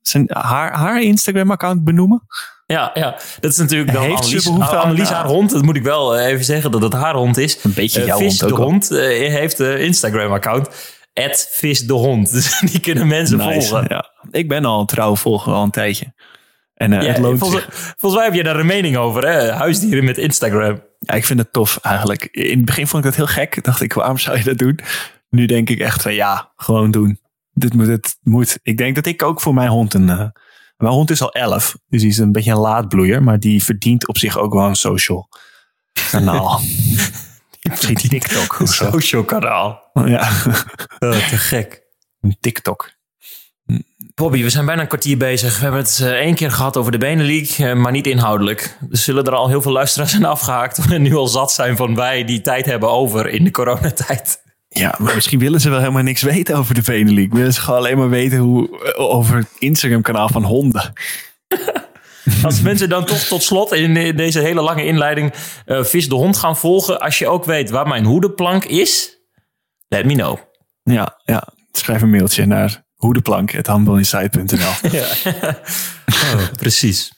zijn, 0.01 0.25
haar, 0.27 0.73
haar 0.73 1.01
Instagram-account 1.01 1.83
benoemen? 1.83 2.21
Ja, 2.65 2.91
ja, 2.93 3.17
dat 3.39 3.51
is 3.51 3.57
natuurlijk 3.57 3.91
ze 3.91 3.97
Annelies, 3.97 4.43
behoefte 4.43 4.75
aan- 4.75 4.83
Annelies 4.83 5.09
haar 5.09 5.25
hond. 5.25 5.51
Dat 5.51 5.61
moet 5.61 5.75
ik 5.75 5.83
wel 5.83 6.17
eh, 6.17 6.25
even 6.31 6.45
zeggen 6.45 6.71
dat 6.71 6.81
het 6.81 6.93
haar 6.93 7.15
hond 7.15 7.37
is. 7.37 7.63
Een 7.63 7.73
beetje 7.73 7.99
Eh, 8.01 8.05
jouw 8.07 8.17
Vis 8.17 8.27
hond 8.39 8.43
ook 8.43 8.49
de 8.49 8.55
wel. 8.63 8.71
hond 8.71 8.91
eh, 8.91 9.29
heeft 9.33 9.59
een 9.59 9.79
Instagram-account. 9.79 10.69
Vis 11.51 11.79
de 11.79 11.93
hond. 11.93 12.31
Dus 12.33 12.59
die 12.59 12.79
kunnen 12.79 13.07
mensen 13.07 13.37
Nice, 13.37 13.67
volgen. 13.67 13.85
Ja. 13.89 14.05
Ik 14.31 14.47
ben 14.49 14.65
al 14.65 14.79
een 14.79 14.85
trouwe 14.85 15.15
volger 15.17 15.53
al 15.53 15.63
een 15.63 15.71
tijdje. 15.71 16.13
En 16.73 16.93
eh, 16.93 17.01
Ja, 17.01 17.07
het 17.07 17.17
loont 17.17 17.39
volgens, 17.39 17.65
volgens 17.69 18.13
mij 18.15 18.23
heb 18.23 18.33
je 18.33 18.43
daar 18.43 18.59
een 18.59 18.65
mening 18.65 18.97
over, 18.97 19.27
hè? 19.27 19.51
Huisdieren 19.51 20.03
met 20.03 20.17
Instagram. 20.17 20.83
Ja, 20.99 21.13
ik 21.13 21.25
vind 21.25 21.39
het 21.39 21.53
tof 21.53 21.79
eigenlijk. 21.81 22.23
In 22.31 22.55
het 22.57 22.65
begin 22.65 22.87
vond 22.87 23.03
ik 23.05 23.09
dat 23.09 23.17
heel 23.19 23.33
gek. 23.33 23.63
Dacht 23.63 23.81
ik, 23.81 23.93
waarom 23.93 24.17
zou 24.17 24.37
je 24.37 24.43
dat 24.43 24.57
doen? 24.57 24.79
Nu 25.29 25.45
denk 25.45 25.69
ik 25.69 25.79
echt 25.79 26.01
van 26.01 26.13
ja, 26.13 26.51
gewoon 26.55 26.91
doen. 26.91 27.19
Dit 27.51 27.73
moet, 27.73 27.87
het 27.87 28.17
moet. 28.21 28.59
Ik 28.61 28.77
denk 28.77 28.95
dat 28.95 29.05
ik 29.05 29.23
ook 29.23 29.41
voor 29.41 29.53
mijn 29.53 29.69
hond 29.69 29.93
een... 29.93 30.33
mijn 30.77 30.93
hond 30.93 31.09
is 31.09 31.21
al 31.21 31.31
elf, 31.31 31.77
dus 31.87 32.01
die 32.01 32.09
is 32.09 32.17
een 32.17 32.31
beetje 32.31 32.51
een 32.51 32.57
laadbloeier. 32.57 33.23
Maar 33.23 33.39
die 33.39 33.63
verdient 33.63 34.07
op 34.07 34.17
zich 34.17 34.37
ook 34.37 34.53
wel 34.53 34.65
een 34.65 34.75
social 34.75 35.29
kanaal. 36.11 36.59
Misschien 37.69 37.95
TikTok 37.95 38.59
of 38.61 38.73
zo. 38.73 38.91
Social 38.91 39.23
kanaal. 39.23 39.89
Ja, 39.93 40.29
te 40.99 41.37
gek. 41.37 41.81
een 42.21 42.37
TikTok. 42.39 42.93
Bobby, 44.15 44.43
we 44.43 44.49
zijn 44.49 44.65
bijna 44.65 44.81
een 44.81 44.87
kwartier 44.87 45.17
bezig. 45.17 45.55
We 45.55 45.61
hebben 45.61 45.79
het 45.79 45.99
eh, 46.01 46.07
één 46.07 46.35
keer 46.35 46.51
gehad 46.51 46.77
over 46.77 46.91
de 46.91 46.97
Benelink, 46.97 47.49
eh, 47.49 47.73
maar 47.73 47.91
niet 47.91 48.07
inhoudelijk. 48.07 48.77
Er 48.91 48.97
zullen 48.97 49.23
er 49.23 49.35
al 49.35 49.47
heel 49.47 49.61
veel 49.61 49.71
luisteraars 49.71 50.11
zijn 50.11 50.25
afgehaakt. 50.25 50.79
En 50.91 51.01
nu 51.01 51.15
al 51.15 51.27
zat 51.27 51.51
zijn 51.51 51.77
van 51.77 51.95
wij 51.95 52.23
die 52.23 52.41
tijd 52.41 52.65
hebben 52.65 52.89
over 52.89 53.27
in 53.27 53.43
de 53.43 53.51
coronatijd. 53.51 54.43
Ja, 54.79 54.95
maar 54.97 55.15
misschien 55.15 55.39
willen 55.39 55.61
ze 55.61 55.69
wel 55.69 55.79
helemaal 55.79 56.03
niks 56.03 56.21
weten 56.21 56.55
over 56.55 56.73
de 56.75 56.81
Benelink. 56.81 57.33
Willen 57.33 57.53
ze 57.53 57.61
gewoon 57.61 57.79
alleen 57.79 57.97
maar 57.97 58.09
weten 58.09 58.37
hoe, 58.37 58.95
over 58.97 59.35
het 59.35 59.47
Instagram 59.59 60.01
kanaal 60.01 60.29
van 60.29 60.43
honden. 60.43 60.93
Als 62.43 62.61
mensen 62.61 62.89
dan 62.89 63.05
toch 63.05 63.19
tot 63.19 63.43
slot 63.43 63.73
in 63.73 64.15
deze 64.15 64.39
hele 64.39 64.61
lange 64.61 64.85
inleiding 64.85 65.33
eh, 65.65 65.83
Vis 65.83 66.09
de 66.09 66.15
Hond 66.15 66.37
gaan 66.37 66.57
volgen. 66.57 66.99
Als 66.99 67.17
je 67.17 67.27
ook 67.27 67.45
weet 67.45 67.69
waar 67.69 67.87
mijn 67.87 68.05
hoedenplank 68.05 68.65
is, 68.65 69.17
let 69.87 70.05
me 70.05 70.13
know. 70.13 70.37
Ja, 70.83 71.19
ja. 71.23 71.47
Schrijf 71.71 72.01
een 72.01 72.09
mailtje 72.09 72.45
naar 72.45 72.83
hoedeplank.handbalinsight.nl 72.95 74.89
Ja. 74.99 75.07
Oh, 76.05 76.51
precies. 76.57 77.11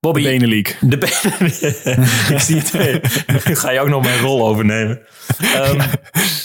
Bobby, 0.00 0.22
Benelink. 0.22 0.76
De 0.80 0.96
ik 2.34 2.38
zie 2.40 2.56
het. 2.56 3.58
Ga 3.58 3.70
je 3.70 3.80
ook 3.80 3.88
nog 3.88 4.02
mijn 4.02 4.20
rol 4.20 4.46
overnemen. 4.46 5.00
Ehm, 5.38 5.80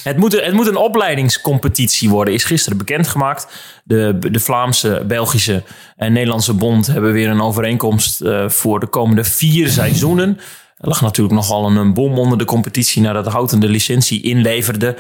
het, 0.04 0.18
moet, 0.18 0.34
een- 0.34 0.44
het 0.44 0.54
moet 0.54 0.68
een 0.68 0.76
opleidingscompetitie 0.76 2.10
worden, 2.10 2.34
is 2.34 2.44
gisteren 2.44 2.78
bekendgemaakt. 2.78 3.48
De, 3.84 4.18
de 4.32 4.40
Vlaamse, 4.40 5.04
Belgische 5.08 5.64
en 5.96 6.14
Nederlandse 6.14 6.54
bond 6.54 6.88
hebben 6.88 7.12
weer 7.14 7.30
een 7.30 7.42
overeenkomst 7.42 8.22
eh, 8.22 8.50
voor 8.50 8.80
de 8.80 8.88
komende 8.88 9.24
vier 9.24 9.70
seizoenen. 9.70 10.38
Er 10.78 10.88
lag 10.90 11.02
natuurlijk 11.02 11.36
nogal 11.36 11.66
een, 11.66 11.76
een 11.76 11.94
bom 11.94 12.18
onder 12.20 12.38
de 12.38 12.46
competitie 12.46 13.02
nadat 13.02 13.28
Houten 13.28 13.60
de 13.60 13.68
licentie 13.70 14.22
inleverde. 14.24 14.96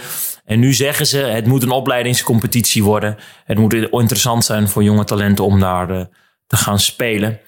En 0.45 0.59
nu 0.59 0.73
zeggen 0.73 1.07
ze, 1.07 1.17
het 1.17 1.45
moet 1.47 1.63
een 1.63 1.71
opleidingscompetitie 1.71 2.83
worden. 2.83 3.17
Het 3.45 3.57
moet 3.57 3.73
interessant 3.73 4.45
zijn 4.45 4.67
voor 4.69 4.83
jonge 4.83 5.03
talenten 5.03 5.45
om 5.45 5.59
daar 5.59 5.89
eh, 5.89 6.05
te 6.47 6.55
gaan 6.57 6.79
spelen. 6.79 7.39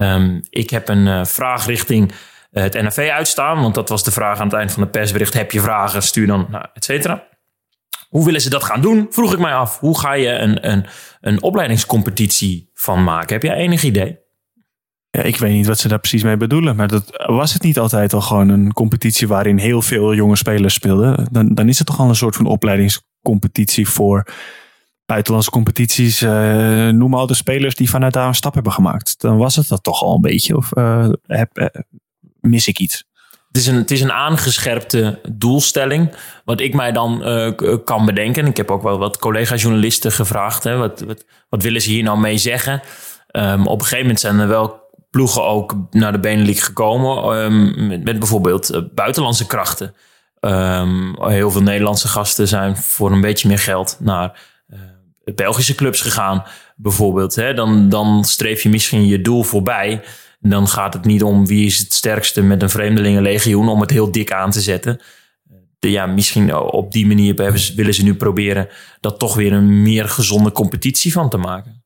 Ehm, 0.00 0.40
ik 0.50 0.70
heb 0.70 0.88
een 0.88 1.06
eh, 1.06 1.24
vraag 1.24 1.66
richting 1.66 2.12
eh, 2.50 2.62
het 2.62 2.72
NFV 2.72 3.08
uitstaan. 3.12 3.60
Want 3.62 3.74
dat 3.74 3.88
was 3.88 4.04
de 4.04 4.10
vraag 4.10 4.38
aan 4.38 4.46
het 4.46 4.56
eind 4.56 4.72
van 4.72 4.82
het 4.82 4.90
persbericht. 4.90 5.34
Heb 5.34 5.52
je 5.52 5.60
vragen, 5.60 6.02
stuur 6.02 6.26
dan, 6.26 6.46
nou, 6.50 6.64
et 6.74 6.84
cetera. 6.84 7.28
Hoe 8.08 8.24
willen 8.24 8.40
ze 8.40 8.50
dat 8.50 8.64
gaan 8.64 8.80
doen? 8.80 9.06
Vroeg 9.10 9.32
ik 9.32 9.38
mij 9.38 9.54
af. 9.54 9.78
Hoe 9.78 9.98
ga 9.98 10.12
je 10.12 10.28
een, 10.28 10.70
een, 10.70 10.86
een 11.20 11.42
opleidingscompetitie 11.42 12.70
van 12.74 13.04
maken? 13.04 13.32
Heb 13.32 13.42
jij 13.42 13.54
enig 13.54 13.82
idee? 13.82 14.18
Ja, 15.10 15.22
ik 15.22 15.36
weet 15.36 15.52
niet 15.52 15.66
wat 15.66 15.78
ze 15.78 15.88
daar 15.88 15.98
precies 15.98 16.22
mee 16.22 16.36
bedoelen. 16.36 16.76
Maar 16.76 16.88
dat, 16.88 17.04
was 17.26 17.52
het 17.52 17.62
niet 17.62 17.78
altijd 17.78 18.12
al 18.12 18.20
gewoon 18.20 18.48
een 18.48 18.72
competitie 18.72 19.28
waarin 19.28 19.58
heel 19.58 19.82
veel 19.82 20.14
jonge 20.14 20.36
spelers 20.36 20.74
speelden? 20.74 21.28
Dan, 21.30 21.54
dan 21.54 21.68
is 21.68 21.78
het 21.78 21.86
toch 21.86 22.00
al 22.00 22.08
een 22.08 22.14
soort 22.14 22.36
van 22.36 22.46
opleidingscompetitie 22.46 23.88
voor 23.88 24.26
buitenlandse 25.10 25.50
competities. 25.50 26.22
Uh, 26.22 26.88
noem 26.88 27.14
al 27.14 27.26
de 27.26 27.34
spelers 27.34 27.74
die 27.74 27.90
vanuit 27.90 28.12
daar 28.12 28.26
een 28.26 28.34
stap 28.34 28.54
hebben 28.54 28.72
gemaakt. 28.72 29.20
Dan 29.20 29.36
was 29.36 29.56
het 29.56 29.68
dat 29.68 29.82
toch 29.82 30.02
al 30.02 30.14
een 30.14 30.20
beetje. 30.20 30.56
Of 30.56 30.70
uh, 30.76 31.08
heb, 31.26 31.58
uh, 31.58 31.66
mis 32.40 32.68
ik 32.68 32.78
iets? 32.78 33.04
Het 33.46 33.56
is, 33.56 33.66
een, 33.66 33.74
het 33.74 33.90
is 33.90 34.00
een 34.00 34.12
aangescherpte 34.12 35.20
doelstelling. 35.32 36.14
Wat 36.44 36.60
ik 36.60 36.74
mij 36.74 36.92
dan 36.92 37.22
kan 37.84 38.06
bedenken. 38.06 38.46
Ik 38.46 38.56
heb 38.56 38.70
ook 38.70 38.82
wel 38.82 38.98
wat 38.98 39.18
collega-journalisten 39.18 40.12
gevraagd. 40.12 40.64
Hè, 40.64 40.76
wat, 40.76 41.04
wat, 41.48 41.62
willen 41.62 41.80
ze 41.80 41.90
hier 41.90 42.02
nou 42.02 42.18
mee 42.18 42.38
zeggen? 42.38 42.82
Um, 43.32 43.66
op 43.66 43.78
een 43.78 43.82
gegeven 43.82 44.00
moment 44.00 44.20
zijn 44.20 44.38
er 44.38 44.48
wel 44.48 44.80
ploegen 45.10 45.44
ook 45.44 45.74
naar 45.90 46.12
de 46.12 46.20
Benelux 46.20 46.62
gekomen. 46.62 47.36
Um, 47.36 48.02
met, 48.04 48.18
bijvoorbeeld 48.18 48.94
buitenlandse 48.94 49.46
krachten. 49.46 49.94
Um, 50.40 51.16
heel 51.22 51.50
veel 51.50 51.62
Nederlandse 51.62 52.08
gasten 52.08 52.48
zijn 52.48 52.76
voor 52.76 53.12
een 53.12 53.20
beetje 53.20 53.48
meer 53.48 53.58
geld 53.58 53.96
naar 54.00 54.38
Belgische 55.34 55.74
clubs 55.74 56.00
gegaan, 56.00 56.44
bijvoorbeeld. 56.76 57.34
Hè, 57.34 57.54
dan, 57.54 57.88
dan 57.88 58.24
streef 58.24 58.62
je 58.62 58.68
misschien 58.68 59.06
je 59.06 59.20
doel 59.20 59.42
voorbij. 59.42 60.02
Dan 60.40 60.68
gaat 60.68 60.94
het 60.94 61.04
niet 61.04 61.22
om 61.22 61.46
wie 61.46 61.66
is 61.66 61.78
het 61.78 61.92
sterkste 61.92 62.42
met 62.42 62.62
een 62.62 62.70
vreemdelingenlegioen 62.70 63.68
om 63.68 63.80
het 63.80 63.90
heel 63.90 64.12
dik 64.12 64.32
aan 64.32 64.50
te 64.50 64.60
zetten. 64.60 65.00
De, 65.78 65.90
ja, 65.90 66.06
misschien 66.06 66.54
op 66.56 66.92
die 66.92 67.06
manier 67.06 67.34
willen 67.74 67.94
ze 67.94 68.02
nu 68.02 68.14
proberen 68.14 68.68
dat 69.00 69.18
toch 69.18 69.34
weer 69.34 69.52
een 69.52 69.82
meer 69.82 70.08
gezonde 70.08 70.52
competitie 70.52 71.12
van 71.12 71.30
te 71.30 71.36
maken. 71.36 71.84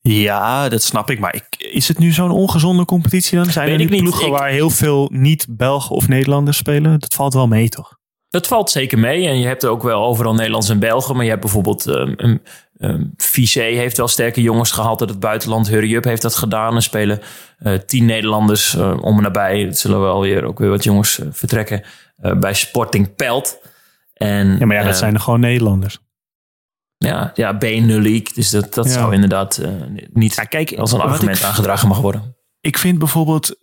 Ja, 0.00 0.68
dat 0.68 0.82
snap 0.82 1.10
ik. 1.10 1.18
Maar 1.18 1.34
ik, 1.34 1.44
is 1.58 1.88
het 1.88 1.98
nu 1.98 2.12
zo'n 2.12 2.30
ongezonde 2.30 2.84
competitie 2.84 3.38
dan? 3.38 3.46
Zijn 3.46 3.68
er 3.68 3.78
nu 3.78 3.86
ploegen 3.86 4.30
waar 4.30 4.48
heel 4.48 4.70
veel 4.70 5.10
niet-Belgen 5.12 5.96
of 5.96 6.08
Nederlanders 6.08 6.56
spelen? 6.56 7.00
Dat 7.00 7.14
valt 7.14 7.34
wel 7.34 7.46
mee, 7.46 7.68
toch? 7.68 7.98
Dat 8.34 8.46
valt 8.46 8.70
zeker 8.70 8.98
mee. 8.98 9.26
En 9.26 9.38
je 9.38 9.46
hebt 9.46 9.62
er 9.62 9.68
ook 9.68 9.82
wel 9.82 10.04
overal 10.04 10.34
Nederlands 10.34 10.68
en 10.68 10.78
Belgen. 10.78 11.14
Maar 11.14 11.24
je 11.24 11.30
hebt 11.30 11.42
bijvoorbeeld 11.42 11.86
um, 11.86 12.14
um, 12.16 12.42
um 12.78 13.14
heeft 13.52 13.96
wel 13.96 14.08
sterke 14.08 14.42
jongens 14.42 14.72
gehaald 14.72 15.00
uit 15.00 15.10
het 15.10 15.20
buitenland. 15.20 15.68
Hurry 15.68 15.94
Up 15.94 16.04
heeft 16.04 16.22
dat 16.22 16.36
gedaan. 16.36 16.74
Er 16.74 16.82
spelen 16.82 17.20
uh, 17.62 17.78
tien 17.78 18.04
Nederlanders 18.04 18.74
uh, 18.74 18.96
om 19.00 19.16
en 19.16 19.22
nabij. 19.22 19.60
Het 19.60 19.78
zullen 19.78 20.00
wel 20.00 20.20
weer 20.20 20.44
ook 20.44 20.58
weer 20.58 20.68
wat 20.68 20.84
jongens 20.84 21.18
uh, 21.18 21.26
vertrekken 21.30 21.82
bij 22.36 22.54
Sporting 22.54 23.14
Pelt. 23.14 23.58
En, 24.14 24.58
ja, 24.58 24.66
maar 24.66 24.76
ja, 24.76 24.84
dat 24.84 24.96
zijn 24.96 25.14
er 25.14 25.20
gewoon 25.20 25.40
Nederlanders. 25.40 25.98
Ja, 26.96 27.30
ja 27.34 27.52
B-League. 27.52 28.28
Dus 28.34 28.50
dat, 28.50 28.74
dat 28.74 28.84
ja. 28.84 28.92
zou 28.92 29.14
inderdaad 29.14 29.60
niet 30.12 30.34
ja, 30.34 30.44
kijk, 30.44 30.72
als 30.78 30.92
een 30.92 31.00
argument 31.00 31.38
ik, 31.38 31.44
aangedragen 31.44 31.88
mag 31.88 32.00
worden. 32.00 32.36
Ik 32.60 32.78
vind 32.78 32.98
bijvoorbeeld 32.98 33.56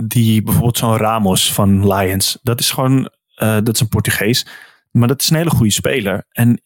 die 0.00 0.42
bijvoorbeeld 0.42 0.78
zo'n 0.78 0.96
Ramos 0.96 1.52
van 1.52 1.92
Lions. 1.94 2.38
Dat 2.42 2.60
is 2.60 2.70
gewoon 2.70 3.10
uh, 3.38 3.54
dat 3.62 3.74
is 3.74 3.80
een 3.80 3.88
Portugees. 3.88 4.46
Maar 4.90 5.08
dat 5.08 5.20
is 5.20 5.30
een 5.30 5.36
hele 5.36 5.50
goede 5.50 5.72
speler. 5.72 6.26
En 6.30 6.60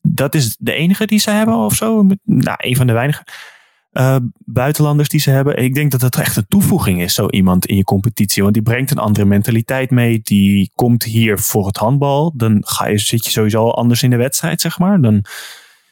dat 0.00 0.34
is 0.34 0.56
de 0.58 0.72
enige 0.72 1.06
die 1.06 1.18
ze 1.18 1.30
hebben 1.30 1.54
of 1.54 1.74
zo. 1.74 2.06
Nou, 2.24 2.56
een 2.60 2.76
van 2.76 2.86
de 2.86 2.92
weinige 2.92 3.24
uh, 3.92 4.16
buitenlanders 4.44 5.08
die 5.08 5.20
ze 5.20 5.30
hebben. 5.30 5.56
Ik 5.56 5.74
denk 5.74 5.90
dat 5.90 6.00
dat 6.00 6.16
echt 6.16 6.36
een 6.36 6.46
toevoeging 6.48 7.02
is, 7.02 7.14
zo 7.14 7.28
iemand 7.28 7.66
in 7.66 7.76
je 7.76 7.84
competitie. 7.84 8.42
Want 8.42 8.54
die 8.54 8.62
brengt 8.62 8.90
een 8.90 8.98
andere 8.98 9.26
mentaliteit 9.26 9.90
mee. 9.90 10.20
Die 10.22 10.70
komt 10.74 11.02
hier 11.02 11.38
voor 11.38 11.66
het 11.66 11.76
handbal. 11.76 12.32
Dan 12.36 12.62
ga 12.66 12.86
je, 12.86 12.98
zit 12.98 13.24
je 13.24 13.30
sowieso 13.30 13.68
anders 13.68 14.02
in 14.02 14.10
de 14.10 14.16
wedstrijd, 14.16 14.60
zeg 14.60 14.78
maar. 14.78 15.00
Dan 15.00 15.24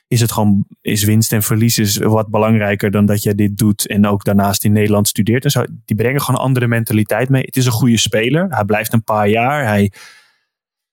is 0.09 0.21
het 0.21 0.33
gewoon, 0.33 0.67
is 0.81 1.05
winst 1.05 1.33
en 1.33 1.43
verlies 1.43 1.79
is 1.79 1.97
wat 1.97 2.29
belangrijker 2.29 2.91
dan 2.91 3.07
dat 3.07 3.23
je 3.23 3.35
dit 3.35 3.59
doet 3.59 3.87
en 3.87 4.07
ook 4.07 4.25
daarnaast 4.25 4.65
in 4.65 4.73
Nederland 4.73 5.09
studeert 5.09 5.45
en 5.45 5.51
zo. 5.51 5.65
Die 5.85 5.97
brengen 5.97 6.21
gewoon 6.21 6.41
een 6.41 6.47
andere 6.47 6.67
mentaliteit 6.67 7.29
mee. 7.29 7.43
Het 7.43 7.57
is 7.57 7.67
een 7.67 7.73
goede 7.73 7.99
speler. 7.99 8.47
Hij 8.49 8.65
blijft 8.65 8.93
een 8.93 9.05
paar 9.05 9.29
jaar. 9.29 9.65
Hij 9.65 9.93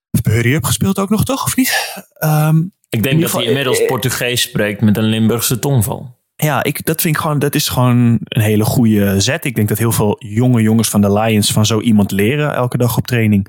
heeft 0.09 0.27
Hurry 0.27 0.53
Up 0.53 0.63
gespeeld 0.63 0.99
ook 0.99 1.09
nog, 1.09 1.23
toch? 1.23 1.45
Of 1.45 1.55
niet? 1.55 2.03
Um, 2.19 2.71
ik 2.89 3.03
denk 3.03 3.21
dat 3.21 3.31
hij 3.31 3.43
inmiddels 3.43 3.79
eh, 3.79 3.87
Portugees 3.87 4.41
spreekt 4.41 4.81
met 4.81 4.97
een 4.97 5.03
Limburgse 5.03 5.59
tongval. 5.59 6.21
Ja, 6.35 6.63
ik, 6.63 6.85
dat 6.85 7.01
vind 7.01 7.15
ik 7.15 7.21
gewoon, 7.21 7.39
dat 7.39 7.55
is 7.55 7.69
gewoon 7.69 8.19
een 8.23 8.41
hele 8.41 8.63
goede 8.63 9.19
zet. 9.19 9.45
Ik 9.45 9.55
denk 9.55 9.69
dat 9.69 9.77
heel 9.77 9.91
veel 9.91 10.15
jonge 10.19 10.61
jongens 10.61 10.89
van 10.89 11.01
de 11.01 11.13
Lions 11.13 11.51
van 11.51 11.65
zo 11.65 11.79
iemand 11.79 12.11
leren 12.11 12.53
elke 12.53 12.77
dag 12.77 12.97
op 12.97 13.07
training. 13.07 13.47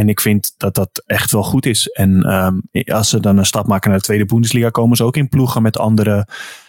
En 0.00 0.08
ik 0.08 0.20
vind 0.20 0.54
dat 0.56 0.74
dat 0.74 1.02
echt 1.06 1.30
wel 1.30 1.42
goed 1.42 1.66
is. 1.66 1.88
En 1.88 2.34
um, 2.34 2.62
als 2.94 3.08
ze 3.08 3.20
dan 3.20 3.36
een 3.36 3.46
stap 3.46 3.66
maken 3.66 3.90
naar 3.90 3.98
de 3.98 4.04
tweede 4.04 4.24
Bundesliga, 4.24 4.70
komen 4.70 4.96
ze 4.96 5.04
ook 5.04 5.16
in 5.16 5.28
ploegen 5.28 5.62
met 5.62 5.78
andere 5.78 6.26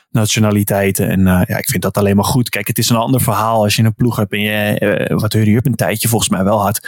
nationaliteiten. 0.09 1.09
En 1.09 1.19
uh, 1.19 1.41
ja, 1.45 1.57
ik 1.57 1.69
vind 1.69 1.81
dat 1.81 1.97
alleen 1.97 2.15
maar 2.15 2.25
goed. 2.25 2.49
Kijk, 2.49 2.67
het 2.67 2.77
is 2.77 2.89
een 2.89 2.95
ander 2.95 3.21
verhaal 3.21 3.63
als 3.63 3.75
je 3.75 3.83
een 3.83 3.95
ploeg 3.95 4.15
hebt 4.15 4.31
en 4.31 4.39
je, 4.41 5.07
uh, 5.09 5.19
wat 5.19 5.33
Hurry 5.33 5.55
Up 5.55 5.65
een 5.65 5.75
tijdje 5.75 6.07
volgens 6.07 6.29
mij 6.29 6.43
wel 6.43 6.61
had. 6.61 6.87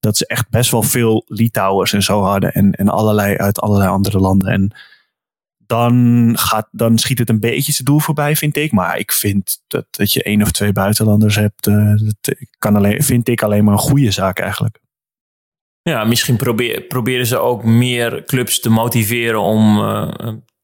Dat 0.00 0.16
ze 0.16 0.26
echt 0.26 0.48
best 0.50 0.70
wel 0.70 0.82
veel 0.82 1.24
Litouwers 1.26 1.92
en 1.92 2.02
zo 2.02 2.22
hadden. 2.22 2.52
En, 2.52 2.72
en 2.72 2.88
allerlei 2.88 3.36
uit 3.36 3.60
allerlei 3.60 3.90
andere 3.90 4.18
landen. 4.18 4.52
En 4.52 4.74
dan, 5.66 6.32
gaat, 6.38 6.68
dan 6.70 6.98
schiet 6.98 7.18
het 7.18 7.28
een 7.28 7.40
beetje 7.40 7.72
zijn 7.72 7.84
doel 7.84 7.98
voorbij, 7.98 8.36
vind 8.36 8.56
ik. 8.56 8.72
Maar 8.72 8.98
ik 8.98 9.12
vind 9.12 9.62
dat, 9.66 9.86
dat 9.90 10.12
je 10.12 10.22
één 10.22 10.42
of 10.42 10.50
twee 10.50 10.72
buitenlanders 10.72 11.36
hebt, 11.36 11.66
uh, 11.66 11.94
dat 11.96 12.34
kan 12.58 12.76
alleen, 12.76 13.02
vind 13.02 13.28
ik 13.28 13.42
alleen 13.42 13.64
maar 13.64 13.72
een 13.72 13.78
goede 13.78 14.10
zaak 14.10 14.38
eigenlijk. 14.38 14.80
Ja, 15.82 16.04
misschien 16.04 16.36
proberen 16.88 17.26
ze 17.26 17.38
ook 17.38 17.64
meer 17.64 18.24
clubs 18.24 18.60
te 18.60 18.70
motiveren 18.70 19.40
om 19.40 19.78
uh, 19.78 20.08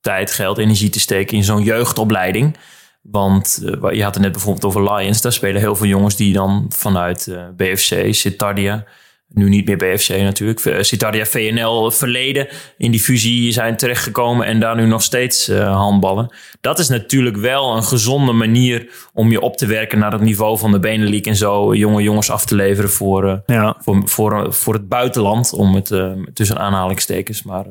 tijd, 0.01 0.31
geld, 0.31 0.59
energie 0.59 0.91
te 0.91 1.01
steken 1.01 1.37
in 1.37 1.45
zo'n 1.45 1.63
jeugdopleiding. 1.63 2.57
Want 3.03 3.61
uh, 3.63 3.93
je 3.93 4.03
had 4.03 4.15
het 4.15 4.23
net 4.23 4.33
bijvoorbeeld 4.33 4.65
over 4.65 4.93
Lions. 4.95 5.21
Daar 5.21 5.33
spelen 5.33 5.61
heel 5.61 5.77
veel 5.77 5.87
jongens 5.87 6.17
die 6.17 6.33
dan 6.33 6.67
vanuit 6.69 7.37
BFC, 7.57 8.15
Citardia, 8.15 8.85
nu 9.29 9.49
niet 9.49 9.67
meer 9.67 9.77
BFC 9.77 10.09
natuurlijk. 10.09 10.61
Eh, 10.61 10.83
Citadia 10.83 11.25
VNL 11.25 11.91
verleden 11.91 12.49
in 12.77 12.91
die 12.91 13.01
fusie 13.01 13.53
zijn 13.53 13.77
terechtgekomen 13.77 14.47
en 14.47 14.61
daar 14.61 14.77
nu 14.77 14.87
nog 14.87 15.03
steeds 15.03 15.49
uh, 15.49 15.77
handballen. 15.77 16.35
Dat 16.61 16.79
is 16.79 16.89
natuurlijk 16.89 17.37
wel 17.37 17.77
een 17.77 17.85
gezonde 17.85 18.33
manier 18.33 19.09
om 19.13 19.31
je 19.31 19.41
op 19.41 19.57
te 19.57 19.67
werken 19.67 19.99
naar 19.99 20.13
het 20.13 20.21
niveau 20.21 20.59
van 20.59 20.73
de 20.73 20.79
Benelux 20.79 21.27
en 21.27 21.37
zo 21.37 21.75
jonge 21.75 22.03
jongens 22.03 22.31
af 22.31 22.45
te 22.45 22.55
leveren 22.55 22.91
voor, 22.91 23.25
uh, 23.25 23.37
ja. 23.47 23.77
voor, 23.79 24.09
voor, 24.09 24.55
voor 24.55 24.75
het 24.75 24.89
buitenland. 24.89 25.53
Om 25.53 25.75
het 25.75 25.91
uh, 25.91 26.13
tussen 26.33 26.59
aanhalingstekens 26.59 27.43
maar 27.43 27.67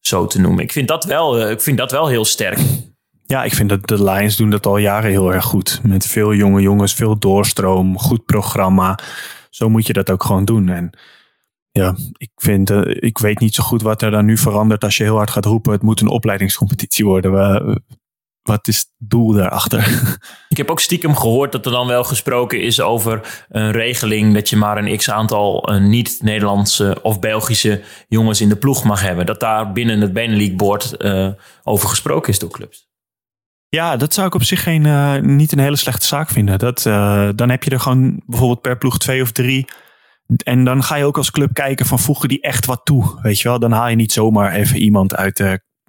zo 0.00 0.26
te 0.26 0.40
noemen. 0.40 0.62
Ik 0.62 0.72
vind 0.72 0.88
dat 0.88 1.04
wel, 1.04 1.50
ik 1.50 1.60
vind 1.60 1.78
dat 1.78 1.90
wel 1.90 2.06
heel 2.08 2.24
sterk. 2.24 2.58
Ja, 3.26 3.44
ik 3.44 3.54
vind 3.54 3.68
dat 3.68 3.86
de 3.86 4.04
Lions 4.04 4.36
doen 4.36 4.50
dat 4.50 4.66
al 4.66 4.76
jaren 4.76 5.10
heel 5.10 5.32
erg 5.32 5.44
goed. 5.44 5.80
Met 5.82 6.06
veel 6.06 6.34
jonge 6.34 6.60
jongens, 6.60 6.94
veel 6.94 7.18
doorstroom, 7.18 7.98
goed 7.98 8.24
programma 8.24 8.98
zo 9.54 9.68
moet 9.68 9.86
je 9.86 9.92
dat 9.92 10.10
ook 10.10 10.24
gewoon 10.24 10.44
doen. 10.44 10.68
En 10.68 10.90
ja, 11.70 11.96
ik 12.16 12.30
vind, 12.34 12.70
uh, 12.70 12.80
ik 12.84 13.18
weet 13.18 13.38
niet 13.38 13.54
zo 13.54 13.62
goed 13.62 13.82
wat 13.82 14.02
er 14.02 14.10
dan 14.10 14.24
nu 14.24 14.36
verandert 14.36 14.84
als 14.84 14.96
je 14.96 15.02
heel 15.02 15.16
hard 15.16 15.30
gaat 15.30 15.44
roepen: 15.44 15.72
het 15.72 15.82
moet 15.82 16.00
een 16.00 16.08
opleidingscompetitie 16.08 17.04
worden. 17.04 17.32
wat 18.42 18.68
is 18.68 18.78
het 18.78 18.90
doel 18.98 19.32
daarachter? 19.32 19.78
Ik 20.48 20.56
heb 20.56 20.70
ook 20.70 20.80
stiekem 20.80 21.16
gehoord 21.16 21.52
dat 21.52 21.66
er 21.66 21.72
dan 21.72 21.86
wel 21.86 22.04
gesproken 22.04 22.62
is 22.62 22.80
over 22.80 23.44
een 23.48 23.72
regeling 23.72 24.34
dat 24.34 24.48
je 24.48 24.56
maar 24.56 24.78
een 24.78 24.96
x 24.96 25.10
aantal 25.10 25.72
uh, 25.72 25.80
niet-Nederlandse 25.80 26.98
of 27.02 27.20
Belgische 27.20 27.82
jongens 28.08 28.40
in 28.40 28.48
de 28.48 28.56
ploeg 28.56 28.84
mag 28.84 29.00
hebben. 29.00 29.26
Dat 29.26 29.40
daar 29.40 29.72
binnen 29.72 30.00
het 30.00 30.12
Benelux 30.12 30.54
Board 30.54 30.94
uh, 30.98 31.28
over 31.62 31.88
gesproken 31.88 32.32
is 32.32 32.38
door 32.38 32.50
clubs. 32.50 32.93
Ja, 33.74 33.96
dat 33.96 34.14
zou 34.14 34.26
ik 34.26 34.34
op 34.34 34.42
zich 34.42 34.62
geen, 34.62 34.84
uh, 34.84 35.16
niet 35.16 35.52
een 35.52 35.58
hele 35.58 35.76
slechte 35.76 36.06
zaak 36.06 36.30
vinden. 36.30 36.58
Dat, 36.58 36.84
uh, 36.84 37.28
dan 37.34 37.50
heb 37.50 37.62
je 37.62 37.70
er 37.70 37.80
gewoon 37.80 38.22
bijvoorbeeld 38.26 38.60
per 38.60 38.78
ploeg 38.78 38.98
twee 38.98 39.22
of 39.22 39.32
drie. 39.32 39.66
En 40.44 40.64
dan 40.64 40.82
ga 40.82 40.96
je 40.96 41.04
ook 41.04 41.16
als 41.16 41.30
club 41.30 41.54
kijken 41.54 41.86
van 41.86 41.98
voegen 41.98 42.28
die 42.28 42.40
echt 42.40 42.66
wat 42.66 42.80
toe. 42.84 43.18
Weet 43.22 43.40
je 43.40 43.48
wel, 43.48 43.58
dan 43.58 43.72
haal 43.72 43.88
je 43.88 43.96
niet 43.96 44.12
zomaar 44.12 44.52
even 44.52 44.76
iemand 44.76 45.14
uit, 45.14 45.38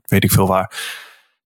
weet 0.06 0.24
ik 0.24 0.32
veel 0.32 0.48
waar. 0.48 0.72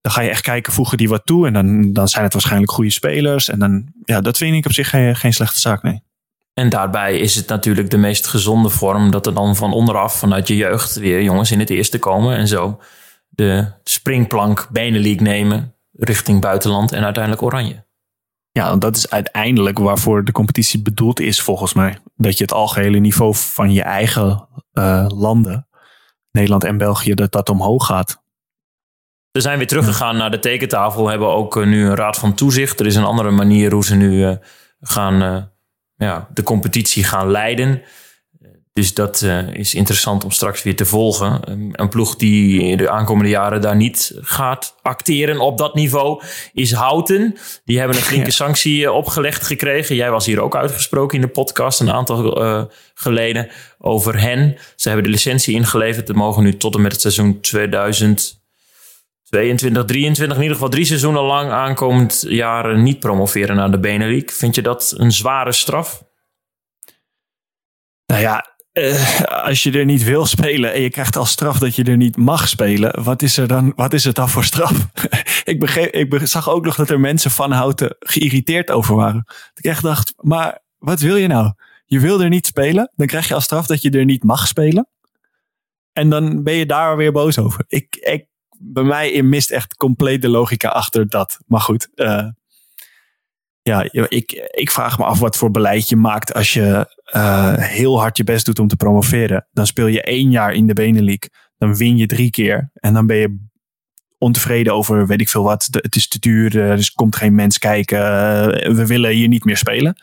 Dan 0.02 0.12
ga 0.12 0.22
je 0.22 0.30
echt 0.30 0.42
kijken, 0.42 0.74
voegen 0.74 0.98
die 0.98 1.10
wat 1.10 1.26
toe. 1.26 1.48
En 1.48 1.54
dan, 1.54 1.94
dan 1.94 2.08
zijn 2.08 2.24
het 2.24 2.34
waarschijnlijk 2.34 2.72
goede 2.72 2.90
spelers. 2.90 3.50
En 3.50 3.60
dan, 3.60 3.94
ja, 4.04 4.22
dat 4.22 4.38
vind 4.38 4.56
ik 4.56 4.66
op 4.66 4.74
zich 4.74 4.90
geen, 4.90 5.16
geen 5.16 5.34
slechte 5.34 5.60
zaak, 5.60 5.84
nee. 5.84 6.02
En 6.54 6.70
daarbij 6.70 7.20
is 7.20 7.36
het 7.36 7.48
natuurlijk 7.48 7.90
de 7.90 7.98
meest 7.98 8.28
gezonde 8.28 8.70
vorm 8.70 9.12
dat 9.12 9.26
er 9.26 9.34
dan 9.34 9.56
van 9.56 9.74
onderaf, 9.74 10.14
vanuit 10.14 10.48
je 10.48 10.56
jeugd, 10.56 10.96
weer 10.96 11.24
jongens 11.24 11.52
in 11.52 11.60
het 11.60 11.70
eerste 11.70 12.00
komen. 12.00 12.38
En 12.38 12.48
zo 12.48 12.80
de 13.30 13.72
springplank 13.84 14.68
Benelink 14.72 15.20
nemen 15.20 15.74
richting 16.00 16.42
buitenland 16.42 16.92
en 16.92 17.04
uiteindelijk 17.04 17.44
oranje. 17.44 17.88
Ja, 18.52 18.76
dat 18.76 18.96
is 18.96 19.10
uiteindelijk 19.10 19.80
waarvoor 19.80 20.24
de 20.24 20.32
competitie 20.32 20.82
bedoeld 20.82 21.20
is, 21.20 21.42
volgens 21.42 21.74
mij. 21.74 21.98
Dat 22.16 22.38
je 22.38 22.44
het 22.44 22.54
algehele 22.54 23.00
niveau 23.00 23.36
van 23.36 23.72
je 23.72 23.82
eigen 23.82 24.48
uh, 24.74 25.06
landen, 25.08 25.68
Nederland 26.32 26.64
en 26.64 26.78
België, 26.78 27.14
dat 27.14 27.32
dat 27.32 27.50
omhoog 27.50 27.86
gaat. 27.86 28.24
We 29.32 29.42
zijn 29.42 29.58
weer 29.58 29.68
teruggegaan 29.68 30.18
naar 30.18 30.32
de 30.32 30.40
tekentafel. 30.40 31.04
We 31.04 31.10
hebben 31.10 31.28
ook 31.28 31.56
uh, 31.56 31.66
nu 31.66 31.86
een 31.86 31.96
raad 31.96 32.18
van 32.18 32.34
toezicht. 32.34 32.80
Er 32.80 32.86
is 32.86 32.96
een 32.96 33.04
andere 33.04 33.32
manier 33.32 33.72
hoe 33.72 33.86
ze 33.86 33.96
nu 33.96 34.12
uh, 34.12 34.36
gaan, 34.82 35.50
ja, 35.96 36.28
de 36.34 36.44
competitie 36.44 37.04
gaan 37.04 37.32
leiden. 37.32 37.82
Dus 38.74 38.94
dat 38.94 39.22
uh, 39.22 39.54
is 39.54 39.76
interessant 39.76 40.24
om 40.24 40.32
straks 40.32 40.64
weer 40.64 40.76
te 40.76 40.86
volgen. 40.86 41.40
Een 41.72 41.90
ploeg 41.90 42.16
die 42.16 42.78
de 42.78 42.90
aankomende 42.90 43.30
jaren 43.30 43.62
daar 43.62 43.76
niet 43.76 44.18
gaat 44.22 44.76
acteren 44.82 45.40
op 45.40 45.58
dat 45.58 45.76
niveau 45.76 46.22
is 46.54 46.72
Houten. 46.72 47.38
Die 47.66 47.80
hebben 47.80 47.98
een 47.98 48.04
flinke 48.04 48.32
sanctie 48.32 48.92
opgelegd 48.92 49.46
gekregen. 49.46 49.96
Jij 49.96 50.12
was 50.12 50.26
hier 50.26 50.42
ook 50.42 50.56
uitgesproken 50.56 51.16
in 51.16 51.22
de 51.22 51.32
podcast 51.32 51.80
een 51.80 51.92
aantal 51.92 52.44
uh, 52.44 52.64
geleden 52.94 53.50
over 53.78 54.22
hen. 54.22 54.58
Ze 54.76 54.88
hebben 54.88 55.06
de 55.06 55.12
licentie 55.12 55.56
ingeleverd. 55.56 56.08
Ze 56.08 56.14
mogen 56.14 56.44
nu 56.44 56.58
tot 56.58 56.76
en 56.76 56.82
met 56.82 56.92
het 56.92 57.02
seizoen 57.02 57.40
2022, 57.40 59.86
23, 59.86 60.36
in 60.36 60.42
ieder 60.42 60.56
geval 60.56 60.72
drie 60.72 60.86
seizoenen 60.86 61.24
lang 61.24 61.52
aankomend 61.52 62.26
jaren 62.28 62.84
niet 62.84 63.00
promoveren 63.00 63.56
naar 63.56 63.72
de 63.72 63.80
Benelux. 63.80 64.38
Vind 64.38 64.56
je 64.56 64.62
dat 64.62 64.94
een 64.98 65.12
zware 65.12 65.52
straf? 65.52 66.08
Nou 68.06 68.22
ja, 68.22 68.58
uh, 68.80 69.22
als 69.46 69.64
je 69.64 69.72
er 69.72 69.86
niet 69.86 70.04
wil 70.04 70.26
spelen 70.26 70.74
en 70.74 70.82
je 70.82 70.90
krijgt 70.90 71.16
als 71.16 71.30
straf 71.30 71.60
dat 71.60 71.76
je 71.76 71.84
er 71.84 71.98
niet 71.98 72.18
mag 72.18 72.48
spelen, 72.48 73.04
wat 73.04 73.22
is, 73.22 73.38
er 73.38 73.48
dan, 73.48 73.74
wat 73.76 73.94
is 73.94 74.04
het 74.04 74.16
dan 74.16 74.30
voor 74.30 74.44
straf? 74.44 74.88
ik, 75.44 75.60
begreep, 75.60 76.14
ik 76.14 76.28
zag 76.28 76.50
ook 76.50 76.66
nog 76.66 76.76
dat 76.76 76.90
er 76.90 77.00
mensen 77.00 77.32
van 77.32 77.52
Houten 77.52 77.96
geïrriteerd 78.00 78.72
over 78.72 78.96
waren. 78.96 79.26
Ik 79.54 79.64
echt 79.66 79.84
dacht, 79.84 80.14
maar 80.18 80.60
wat 80.78 81.00
wil 81.00 81.16
je 81.16 81.28
nou? 81.28 81.54
Je 81.86 82.00
wil 82.00 82.22
er 82.22 82.30
niet 82.30 82.46
spelen, 82.46 82.92
dan 82.96 83.08
krijg 83.08 83.28
je 83.28 83.34
als 83.34 83.44
straf 83.44 83.66
dat 83.66 83.82
je 83.82 83.90
er 83.90 84.06
niet 84.06 84.24
mag 84.24 84.48
spelen. 84.48 84.88
En 85.94 86.10
dan 86.10 86.44
ben 86.44 86.54
je 86.54 86.66
daar 86.66 86.98
weer 86.98 87.12
boos 87.12 87.40
over. 87.40 87.64
Ik, 87.68 87.96
ik, 87.96 88.26
bij 88.58 88.84
mij 88.84 89.24
mist 89.24 89.52
echt 89.52 89.76
compleet 89.76 90.22
de 90.22 90.30
logica 90.30 90.70
achter 90.70 91.10
dat. 91.10 91.40
Maar 91.48 91.62
goed, 91.62 91.90
uh, 91.96 92.28
ja, 93.92 94.08
ik, 94.10 94.50
ik 94.52 94.72
vraag 94.72 94.98
me 94.98 95.06
af 95.06 95.20
wat 95.20 95.38
voor 95.38 95.52
beleid 95.52 95.90
je 95.90 95.96
maakt 95.96 96.34
als 96.34 96.54
je 96.54 96.98
uh, 97.16 97.54
heel 97.58 98.00
hard 98.00 98.18
je 98.18 98.24
best 98.24 98.46
doet 98.46 98.60
om 98.60 98.68
te 98.68 98.76
promoveren. 98.76 99.48
Dan 99.52 99.68
speel 99.68 99.88
je 99.88 100.02
één 100.02 100.32
jaar 100.32 100.54
in 100.54 100.68
de 100.68 100.74
Benelux. 100.74 101.28
Dan 101.58 101.76
win 101.76 101.98
je 101.98 102.06
drie 102.06 102.30
keer. 102.30 102.70
En 102.74 102.94
dan 102.94 103.06
ben 103.06 103.18
je 103.18 103.48
ontevreden 104.18 104.74
over 104.74 105.08
weet 105.08 105.22
ik 105.22 105.30
veel 105.30 105.44
wat. 105.44 105.68
het 105.72 105.96
is 105.96 106.08
te 106.08 106.20
duur, 106.20 106.50
dus 106.50 106.92
komt 106.92 107.16
geen 107.16 107.36
mens 107.36 107.58
kijken. 107.58 108.00
Uh, 108.00 108.76
we 108.76 108.86
willen 108.86 109.12
hier 109.12 109.28
niet 109.28 109.44
meer 109.44 109.58
spelen. 109.58 109.96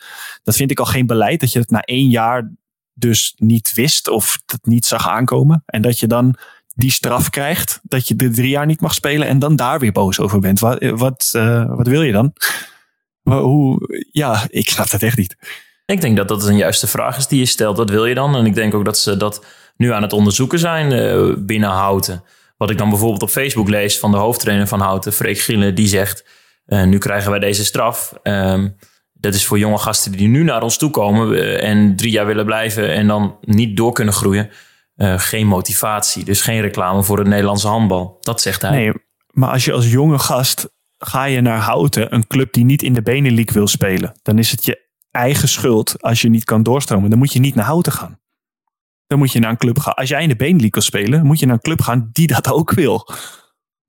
Dat 0.43 0.55
vind 0.55 0.71
ik 0.71 0.79
al 0.79 0.85
geen 0.85 1.05
beleid. 1.05 1.39
Dat 1.39 1.51
je 1.51 1.59
het 1.59 1.69
na 1.69 1.81
één 1.81 2.09
jaar 2.09 2.51
dus 2.93 3.33
niet 3.37 3.73
wist 3.73 4.07
of 4.07 4.39
het 4.45 4.65
niet 4.65 4.85
zag 4.85 5.07
aankomen. 5.07 5.63
En 5.65 5.81
dat 5.81 5.99
je 5.99 6.07
dan 6.07 6.35
die 6.75 6.91
straf 6.91 7.29
krijgt. 7.29 7.79
Dat 7.83 8.07
je 8.07 8.15
de 8.15 8.29
drie 8.29 8.49
jaar 8.49 8.65
niet 8.65 8.81
mag 8.81 8.93
spelen 8.93 9.27
en 9.27 9.39
dan 9.39 9.55
daar 9.55 9.79
weer 9.79 9.91
boos 9.91 10.19
over 10.19 10.39
bent. 10.39 10.59
Wat, 10.59 10.83
wat, 10.83 11.29
wat 11.67 11.87
wil 11.87 12.01
je 12.01 12.11
dan? 12.11 12.33
Hoe, 13.35 14.05
ja, 14.11 14.45
ik 14.49 14.69
snap 14.69 14.89
dat 14.89 15.01
echt 15.01 15.17
niet. 15.17 15.37
Ik 15.85 16.01
denk 16.01 16.17
dat 16.17 16.27
dat 16.27 16.45
een 16.45 16.57
juiste 16.57 16.87
vraag 16.87 17.17
is 17.17 17.27
die 17.27 17.39
je 17.39 17.45
stelt. 17.45 17.77
Wat 17.77 17.89
wil 17.89 18.05
je 18.05 18.15
dan? 18.15 18.35
En 18.35 18.45
ik 18.45 18.55
denk 18.55 18.73
ook 18.73 18.85
dat 18.85 18.97
ze 18.97 19.17
dat 19.17 19.45
nu 19.77 19.91
aan 19.91 20.01
het 20.01 20.13
onderzoeken 20.13 20.59
zijn 20.59 20.91
uh, 20.91 21.35
binnen 21.37 21.69
Houten. 21.69 22.23
Wat 22.57 22.69
ik 22.69 22.77
dan 22.77 22.89
bijvoorbeeld 22.89 23.21
op 23.21 23.29
Facebook 23.29 23.69
lees 23.69 23.99
van 23.99 24.11
de 24.11 24.17
hoofdtrainer 24.17 24.67
van 24.67 24.79
Houten, 24.79 25.13
Freek 25.13 25.39
Gielen, 25.39 25.75
die 25.75 25.87
zegt: 25.87 26.25
uh, 26.65 26.83
Nu 26.83 26.97
krijgen 26.97 27.31
wij 27.31 27.39
deze 27.39 27.65
straf. 27.65 28.13
Um, 28.23 28.75
dat 29.13 29.33
is 29.33 29.45
voor 29.45 29.59
jonge 29.59 29.77
gasten 29.77 30.11
die 30.11 30.27
nu 30.27 30.43
naar 30.43 30.63
ons 30.63 30.77
toe 30.77 30.89
komen 30.89 31.31
uh, 31.31 31.63
en 31.63 31.95
drie 31.95 32.11
jaar 32.11 32.25
willen 32.25 32.45
blijven 32.45 32.93
en 32.93 33.07
dan 33.07 33.37
niet 33.41 33.77
door 33.77 33.91
kunnen 33.91 34.13
groeien. 34.13 34.49
geen 35.17 35.47
motivatie. 35.47 36.23
Dus 36.23 36.41
geen 36.41 36.61
reclame 36.61 37.03
voor 37.03 37.17
het 37.17 37.27
Nederlandse 37.27 37.67
handbal. 37.67 38.17
Dat 38.19 38.41
zegt 38.41 38.61
hij. 38.61 38.71
Nee, 38.71 38.91
maar 39.31 39.49
als 39.49 39.65
je 39.65 39.73
als 39.73 39.91
jonge 39.91 40.19
gast 40.19 40.69
ga 40.97 41.23
je 41.23 41.41
naar 41.41 41.59
Houten, 41.59 42.13
een 42.13 42.27
club 42.27 42.53
die 42.53 42.65
niet 42.65 42.83
in 42.83 42.93
de 42.93 43.01
Benelux 43.01 43.53
wil 43.53 43.67
spelen, 43.67 44.19
dan 44.21 44.37
is 44.37 44.51
het 44.51 44.65
je 44.65 44.85
eigen 45.11 45.47
schuld 45.47 46.01
als 46.01 46.21
je 46.21 46.29
niet 46.29 46.43
kan 46.43 46.63
doorstromen. 46.63 47.09
Dan 47.09 47.19
moet 47.19 47.33
je 47.33 47.39
niet 47.39 47.55
naar 47.55 47.65
Houten 47.65 47.91
gaan. 47.91 48.19
Dan 49.07 49.17
moet 49.17 49.31
je 49.31 49.39
naar 49.39 49.49
een 49.49 49.57
club 49.57 49.79
gaan. 49.79 49.93
Als 49.93 50.09
jij 50.09 50.21
in 50.21 50.29
de 50.29 50.35
Benelux 50.35 50.71
wil 50.71 50.81
spelen, 50.81 51.25
moet 51.25 51.39
je 51.39 51.45
naar 51.45 51.55
een 51.55 51.61
club 51.61 51.81
gaan 51.81 52.09
die 52.11 52.27
dat 52.27 52.51
ook 52.51 52.71
wil. 52.71 53.09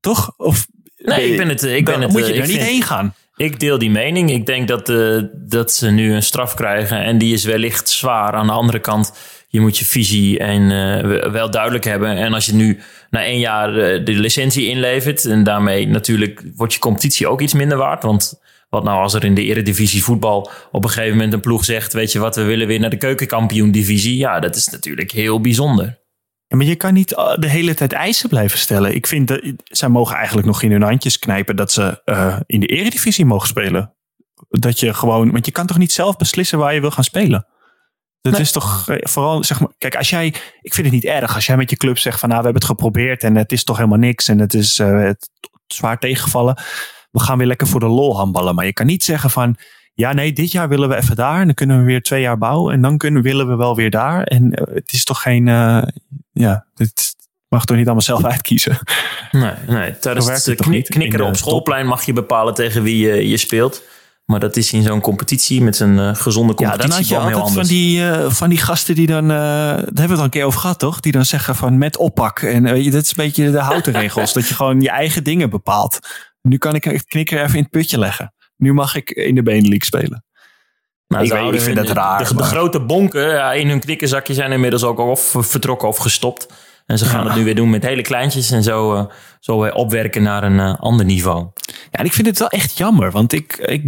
Toch? 0.01 0.33
Of 0.37 0.67
nee, 0.97 1.31
ik 1.31 1.37
ben 1.37 1.49
het. 1.49 1.63
Ik 1.63 1.85
ben 1.85 2.01
het. 2.01 2.13
Moet 2.13 2.27
je 2.27 2.33
er 2.33 2.47
niet 2.47 2.57
heen 2.57 2.83
gaan. 2.83 3.15
Ik 3.37 3.61
deel 3.61 3.79
die 3.79 3.91
mening. 3.91 4.31
Ik 4.31 4.47
denk 4.47 4.69
dat, 4.69 4.89
uh, 4.89 5.23
dat 5.35 5.73
ze 5.73 5.91
nu 5.91 6.15
een 6.15 6.23
straf 6.23 6.55
krijgen. 6.55 7.05
En 7.05 7.19
die 7.19 7.33
is 7.33 7.45
wellicht 7.45 7.89
zwaar. 7.89 8.33
Aan 8.33 8.47
de 8.47 8.53
andere 8.53 8.81
kant, 8.81 9.13
je 9.51 9.61
moet 9.61 9.79
je 9.79 9.85
visie 9.85 10.39
en, 10.39 10.63
uh, 10.63 11.31
wel 11.31 11.51
duidelijk 11.51 11.85
hebben. 11.85 12.17
En 12.17 12.35
als 12.35 12.47
je 12.47 12.55
nu 12.55 12.81
na 13.11 13.25
één 13.25 13.39
jaar 13.39 13.71
uh, 13.71 14.05
de 14.05 14.13
licentie 14.13 14.69
inlevert. 14.69 15.25
En 15.25 15.43
daarmee 15.43 15.89
natuurlijk 15.89 16.43
wordt 16.55 16.73
je 16.73 16.79
competitie 16.79 17.27
ook 17.27 17.41
iets 17.41 17.55
minder 17.55 17.79
waard. 17.79 18.03
Want 18.03 18.41
wat 18.69 18.85
nou 18.85 19.03
als 19.03 19.15
er 19.15 19.25
in 19.25 19.35
de 19.35 19.45
eredivisie 19.45 20.03
voetbal 20.03 20.51
op 20.73 20.85
een 20.85 20.91
gegeven 20.91 21.17
moment 21.17 21.33
een 21.33 21.41
ploeg 21.41 21.65
zegt... 21.65 21.93
weet 21.93 22.13
je 22.13 22.19
wat, 22.19 22.37
we 22.37 22.43
willen 22.43 22.67
weer 22.67 22.81
naar 22.81 22.91
de 22.91 22.97
keukenkampioen 22.97 23.71
divisie. 23.71 24.17
Ja, 24.17 24.41
dat 24.41 24.57
is 24.57 24.69
natuurlijk 24.69 25.11
heel 25.11 25.41
bijzonder. 25.41 25.99
Maar 26.49 26.67
je 26.67 26.77
kan 26.77 26.95
niet 26.95 27.15
eh, 27.15 27.37
de 27.37 27.49
hele 27.49 27.75
tijd 27.75 27.93
eisen 27.93 28.29
blijven 28.29 28.59
stellen. 28.59 28.95
Ik 28.95 29.07
vind 29.07 29.29
dat 29.29 29.41
zij 29.65 29.89
mogen 29.89 30.17
eigenlijk 30.17 30.47
nog 30.47 30.63
in 30.63 30.71
hun 30.71 30.83
handjes 30.83 31.19
knijpen 31.19 31.57
dat 31.57 31.73
ze 31.73 32.03
in 32.47 32.61
de 32.61 32.67
eredivisie 32.67 33.25
mogen 33.25 33.49
spelen. 33.49 33.95
Dat 34.49 34.81
je 34.81 34.95
gewoon, 34.95 35.31
want 35.33 35.47
je 35.47 35.53
kan 35.53 35.67
toch 35.67 35.79
niet 35.79 35.93
zelf 35.93 36.17
beslissen 36.17 36.59
waar 36.59 36.75
je 36.75 36.81
wil 36.81 36.91
gaan 36.91 37.05
spelen. 37.05 37.47
Dat 38.21 38.39
is 38.39 38.53
toch 38.53 38.89
eh, 38.89 38.97
vooral, 39.01 39.45
zeg 39.45 39.61
maar, 39.61 39.69
kijk, 39.79 39.97
als 39.97 40.11
jij, 40.11 40.27
ik 40.61 40.75
vind 40.75 40.87
het 40.87 40.95
niet 40.95 41.05
erg 41.05 41.35
als 41.35 41.47
jij 41.47 41.57
met 41.57 41.71
je 41.71 41.77
club 41.77 41.99
zegt 41.99 42.21
van 42.21 42.29
nou, 42.29 42.41
we 42.41 42.47
hebben 42.47 42.69
het 42.69 42.79
geprobeerd 42.79 43.23
en 43.23 43.37
het 43.37 43.53
is 43.53 43.65
toch 43.65 43.77
helemaal 43.77 43.99
niks 43.99 44.29
en 44.29 44.39
het 44.39 44.55
is 44.55 44.79
uh, 44.79 45.03
het 45.03 45.31
zwaar 45.67 45.99
tegengevallen. 45.99 46.59
We 47.11 47.21
gaan 47.21 47.39
weer 47.39 47.47
lekker 47.47 47.67
voor 47.67 47.81
de 47.81 47.87
lol 47.87 48.17
handballen. 48.17 48.55
Maar 48.55 48.65
je 48.65 48.73
kan 48.73 48.87
niet 48.87 49.05
zeggen 49.05 49.31
van, 49.31 49.57
ja, 49.95 50.13
nee, 50.13 50.33
dit 50.33 50.53
jaar 50.53 50.69
willen 50.69 50.89
we 50.89 50.97
even 50.97 51.17
daar 51.17 51.41
en 51.41 51.47
dan 51.47 51.55
kunnen 51.55 51.79
we 51.79 51.85
weer 51.85 52.03
twee 52.03 52.21
jaar 52.21 52.39
bouwen 52.39 52.75
en 52.75 52.83
dan 52.83 52.99
kunnen, 52.99 53.23
willen 53.23 53.49
we 53.49 53.57
wel 53.57 53.77
weer 53.77 53.91
daar. 53.91 54.23
En 54.23 54.45
uh, 54.45 54.75
het 54.75 54.93
is 54.93 55.05
toch 55.05 55.23
geen, 55.23 55.47
ja, 56.33 56.67
dit 56.75 57.17
mag 57.49 57.65
toch 57.65 57.77
niet 57.77 57.87
allemaal 57.87 58.03
zelf 58.03 58.25
uitkiezen. 58.35 58.79
Nee, 59.31 59.53
nee. 59.67 59.99
tijdens 59.99 60.45
het, 60.47 60.61
knikkeren 60.89 61.27
op 61.27 61.37
schoolplein 61.37 61.87
mag 61.87 62.05
je 62.05 62.13
bepalen 62.13 62.55
tegen 62.55 62.83
wie 62.83 63.07
je, 63.07 63.29
je 63.29 63.37
speelt. 63.37 63.83
Maar 64.31 64.41
dat 64.41 64.57
is 64.57 64.73
in 64.73 64.83
zo'n 64.83 65.01
competitie 65.01 65.63
met 65.63 65.81
een 65.81 65.97
uh, 65.97 66.15
gezonde 66.15 66.55
competitie. 66.55 66.89
Ja, 66.91 66.97
dan 66.97 66.99
had 66.99 67.09
je 67.09 67.17
altijd 67.17 67.45
heel 67.45 67.55
van 67.55 67.67
die, 67.67 68.01
uh, 68.01 68.31
van 68.31 68.49
die 68.49 68.59
gasten 68.59 68.95
die 68.95 69.07
dan, 69.07 69.25
uh, 69.25 69.29
daar 69.29 69.77
hebben 69.77 69.95
we 69.95 70.03
het 70.03 70.19
al 70.19 70.25
een 70.25 70.31
keer 70.31 70.45
over 70.45 70.61
gehad, 70.61 70.79
toch? 70.79 71.01
Die 71.01 71.13
dan 71.13 71.25
zeggen 71.25 71.55
van 71.55 71.79
met 71.79 71.97
oppak. 71.97 72.41
En 72.41 72.63
dat 72.63 73.03
is 73.03 73.09
een 73.09 73.15
beetje 73.17 73.51
de 73.51 73.59
houten 73.59 73.93
regels. 74.01 74.33
dat 74.33 74.49
je 74.49 74.55
gewoon 74.55 74.81
je 74.81 74.91
eigen 74.91 75.25
dingen 75.25 75.51
bepaalt. 75.51 75.99
Nu 76.43 76.59
kan 76.59 76.75
ik 76.75 76.85
het 76.85 77.05
knikker 77.05 77.43
even 77.43 77.57
in 77.57 77.63
het 77.63 77.71
putje 77.71 77.99
leggen. 77.99 78.35
Nu 78.57 78.73
mag 78.73 78.95
ik 78.95 79.11
in 79.11 79.35
de 79.35 79.43
Benelux 79.43 79.87
spelen. 79.87 80.25
Nou, 81.07 81.25
ik, 81.25 81.33
weet, 81.33 81.55
ik 81.55 81.61
vind 81.61 81.77
dat 81.77 81.89
raar. 81.89 82.29
De, 82.29 82.35
de, 82.35 82.43
grote 82.43 82.81
bonken 82.81 83.55
in 83.57 83.69
hun 83.69 83.81
knikkerzakje 83.81 84.35
zijn 84.35 84.53
inmiddels 84.53 84.85
ook 84.85 84.99
al 84.99 85.11
of 85.11 85.35
vertrokken 85.39 85.89
of 85.89 85.97
gestopt. 85.97 86.47
En 86.89 86.99
ze 86.99 87.05
gaan 87.05 87.27
het 87.27 87.37
nu 87.37 87.45
weer 87.45 87.55
doen 87.55 87.71
met 87.71 87.83
hele 87.83 88.03
kleintjes 88.03 88.51
en 88.51 88.63
zo, 88.63 88.95
uh, 88.95 89.05
zo 89.41 89.61
weer 89.61 89.75
opwerken 89.75 90.23
naar 90.23 90.43
een 90.43 90.59
uh, 90.59 90.75
ander 90.81 91.07
niveau. 91.07 91.47
Ja, 91.91 91.99
en 91.99 92.05
ik 92.05 92.13
vind 92.13 92.27
het 92.27 92.39
wel 92.39 92.49
echt 92.49 92.79
jammer, 92.79 93.11
want 93.11 93.33
ik, 93.33 93.57
ik, 93.57 93.85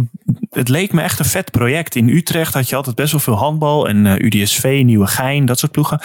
het 0.49 0.69
leek 0.69 0.93
me 0.93 1.01
echt 1.01 1.19
een 1.19 1.25
vet 1.25 1.51
project. 1.51 1.95
In 1.95 2.09
Utrecht 2.09 2.53
had 2.53 2.69
je 2.69 2.75
altijd 2.75 2.95
best 2.95 3.11
wel 3.11 3.21
veel 3.21 3.35
handbal 3.35 3.87
en 3.87 4.05
uh, 4.05 4.13
UDSV, 4.17 4.81
Nieuwegein, 4.85 5.45
dat 5.45 5.59
soort 5.59 5.71
ploegen. 5.71 6.01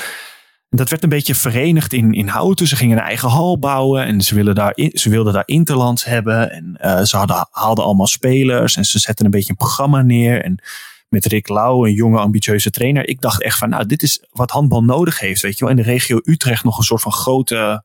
Dat 0.70 0.88
werd 0.88 1.02
een 1.02 1.08
beetje 1.08 1.34
verenigd 1.34 1.92
in, 1.92 2.12
in 2.12 2.28
Houten. 2.28 2.66
Ze 2.66 2.76
gingen 2.76 2.98
een 2.98 3.04
eigen 3.04 3.28
hal 3.28 3.58
bouwen 3.58 4.04
en 4.04 4.20
ze, 4.20 4.34
wilden 4.34 4.54
daar, 4.54 4.72
ze 4.92 5.10
wilden 5.10 5.32
daar 5.32 5.46
interlands 5.46 6.04
hebben. 6.04 6.50
En 6.50 7.06
ze 7.06 7.16
hadden, 7.16 7.48
haalden 7.50 7.84
allemaal 7.84 8.06
spelers 8.06 8.76
en 8.76 8.84
ze 8.84 8.98
zetten 8.98 9.24
een 9.24 9.30
beetje 9.30 9.50
een 9.50 9.56
programma 9.56 10.02
neer. 10.02 10.44
En 10.44 10.58
met 11.08 11.26
Rick 11.26 11.48
Lau, 11.48 11.88
een 11.88 11.94
jonge 11.94 12.18
ambitieuze 12.18 12.70
trainer. 12.70 13.08
Ik 13.08 13.20
dacht 13.20 13.42
echt 13.42 13.58
van, 13.58 13.68
nou, 13.68 13.86
dit 13.86 14.02
is 14.02 14.24
wat 14.30 14.50
handbal 14.50 14.84
nodig 14.84 15.18
heeft, 15.18 15.42
weet 15.42 15.58
je 15.58 15.64
wel. 15.64 15.70
In 15.70 15.82
de 15.82 15.90
regio 15.90 16.20
Utrecht 16.22 16.64
nog 16.64 16.78
een 16.78 16.84
soort 16.84 17.02
van 17.02 17.12
grote, 17.12 17.84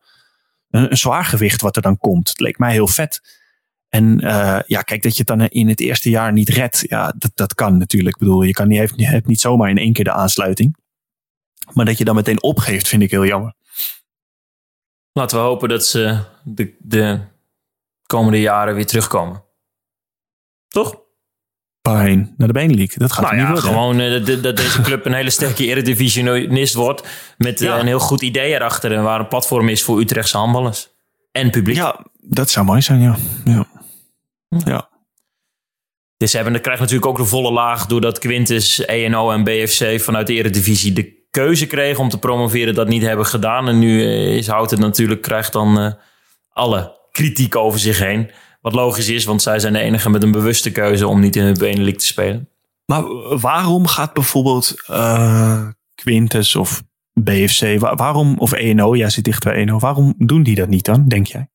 een, 0.69 0.91
een 0.91 0.97
zwaar 0.97 1.25
gewicht 1.25 1.61
wat 1.61 1.75
er 1.75 1.81
dan 1.81 1.97
komt. 1.97 2.29
Het 2.29 2.39
leek 2.39 2.57
mij 2.57 2.71
heel 2.71 2.87
vet. 2.87 3.39
En 3.89 4.25
uh, 4.25 4.59
ja, 4.65 4.81
kijk, 4.81 5.01
dat 5.01 5.11
je 5.11 5.17
het 5.17 5.27
dan 5.27 5.47
in 5.47 5.67
het 5.67 5.79
eerste 5.79 6.09
jaar 6.09 6.31
niet 6.31 6.49
redt, 6.49 6.83
ja, 6.87 7.13
dat, 7.17 7.31
dat 7.35 7.53
kan 7.53 7.77
natuurlijk. 7.77 8.15
Ik 8.15 8.21
bedoel, 8.21 8.41
je, 8.41 8.51
kan 8.51 8.67
niet, 8.67 8.93
je 8.95 9.07
hebt 9.07 9.27
niet 9.27 9.41
zomaar 9.41 9.69
in 9.69 9.77
één 9.77 9.93
keer 9.93 10.03
de 10.03 10.11
aansluiting. 10.11 10.77
Maar 11.73 11.85
dat 11.85 11.97
je 11.97 12.03
dan 12.03 12.15
meteen 12.15 12.41
opgeeft, 12.41 12.87
vind 12.87 13.01
ik 13.01 13.11
heel 13.11 13.25
jammer. 13.25 13.53
Laten 15.13 15.37
we 15.37 15.43
hopen 15.43 15.69
dat 15.69 15.85
ze 15.85 16.23
de, 16.43 16.75
de 16.79 17.19
komende 18.05 18.39
jaren 18.39 18.75
weer 18.75 18.85
terugkomen. 18.85 19.43
Toch? 20.67 21.01
Naar 21.81 22.47
de 22.47 22.53
Benelux. 22.53 22.95
Dat 22.95 23.11
gaat 23.11 23.21
nou 23.21 23.35
niet 23.35 23.43
ja, 23.43 23.51
worden. 23.51 23.69
Gewoon 23.69 23.99
uh, 23.99 24.43
dat 24.43 24.57
deze 24.57 24.81
club 24.81 25.05
een 25.05 25.13
hele 25.13 25.29
sterke 25.29 25.65
eredivisionist 25.65 26.73
wordt. 26.73 27.07
Met 27.37 27.61
uh, 27.61 27.77
een 27.77 27.85
heel 27.85 27.99
goed 27.99 28.21
idee 28.21 28.53
erachter. 28.53 28.91
En 28.91 29.03
waar 29.03 29.19
een 29.19 29.27
platform 29.27 29.69
is 29.69 29.83
voor 29.83 29.99
Utrechtse 29.99 30.37
handballers. 30.37 30.89
En 31.31 31.49
publiek. 31.49 31.75
Ja, 31.75 32.05
dat 32.19 32.49
zou 32.49 32.65
mooi 32.65 32.81
zijn, 32.81 33.01
ja. 33.01 33.15
Ja. 33.45 33.65
ja. 34.65 34.89
Dus 36.17 36.33
hebben, 36.33 36.53
dan 36.53 36.61
krijgt 36.61 36.81
natuurlijk 36.81 37.07
ook 37.07 37.17
de 37.17 37.25
volle 37.25 37.51
laag. 37.51 37.85
Doordat 37.85 38.19
Quintus, 38.19 38.85
ENO 38.85 39.31
en 39.31 39.43
BFC 39.43 40.01
vanuit 40.01 40.27
de 40.27 40.33
eredivisie 40.33 40.93
de 40.93 41.25
keuze 41.31 41.67
kregen 41.67 42.03
om 42.03 42.09
te 42.09 42.19
promoveren. 42.19 42.73
Dat 42.73 42.87
niet 42.87 43.01
hebben 43.01 43.25
gedaan. 43.25 43.67
En 43.67 43.79
nu 43.79 44.01
uh, 44.01 44.35
is 44.35 44.47
Houten 44.47 44.79
natuurlijk, 44.79 45.21
krijgt 45.21 45.53
dan 45.53 45.97
alle 46.49 46.99
kritiek 47.11 47.55
over 47.55 47.79
zich 47.79 47.99
heen. 47.99 48.31
Wat 48.61 48.73
logisch 48.73 49.09
is, 49.09 49.25
want 49.25 49.41
zij 49.41 49.59
zijn 49.59 49.73
de 49.73 49.79
enige 49.79 50.09
met 50.09 50.23
een 50.23 50.31
bewuste 50.31 50.71
keuze 50.71 51.07
om 51.07 51.19
niet 51.19 51.35
in 51.35 51.53
de 51.53 51.59
Benelux 51.59 51.97
te 51.97 52.05
spelen. 52.05 52.49
Maar 52.85 53.03
waarom 53.39 53.87
gaat 53.87 54.13
bijvoorbeeld 54.13 54.75
uh, 54.89 55.67
Quintus 55.95 56.55
of 56.55 56.83
BFC, 57.13 57.79
waarom, 57.79 58.35
of 58.37 58.51
ENO, 58.51 58.95
jij 58.95 59.09
zit 59.09 59.23
dicht 59.23 59.43
bij 59.43 59.53
ENO, 59.53 59.79
waarom 59.79 60.13
doen 60.17 60.43
die 60.43 60.55
dat 60.55 60.67
niet 60.67 60.85
dan, 60.85 61.07
denk 61.07 61.27
jij? 61.27 61.49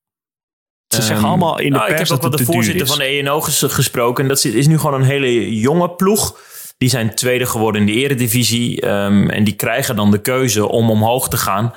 Ze 0.88 0.96
zeggen 1.02 1.16
Ehm, 1.16 1.24
allemaal 1.24 1.58
in 1.58 1.70
de 1.72 1.76
nou, 1.78 1.88
pers 1.88 2.00
Ik 2.00 2.06
heb 2.06 2.16
ook 2.16 2.22
met 2.22 2.38
het 2.38 2.46
de 2.48 2.52
voorzitter 2.52 2.86
van 2.86 2.98
de 2.98 3.04
ENO 3.04 3.40
ges- 3.40 3.62
gesproken. 3.66 4.22
En 4.22 4.28
dat 4.28 4.44
is- 4.44 4.66
nu 4.66 4.78
gewoon 4.78 5.00
een 5.00 5.06
hele 5.06 5.58
jonge 5.60 5.90
ploeg. 5.90 6.38
Die 6.78 6.88
zijn 6.88 7.14
tweede 7.14 7.46
geworden 7.46 7.80
in 7.80 7.86
de 7.86 7.92
eredivisie. 7.92 8.80
ehm, 8.80 9.28
en 9.28 9.44
die 9.44 9.54
krijgen 9.54 9.96
dan 9.96 10.10
de 10.10 10.20
keuze 10.20 10.68
om 10.68 10.90
omhoog 10.90 11.28
te 11.28 11.36
gaan. 11.36 11.72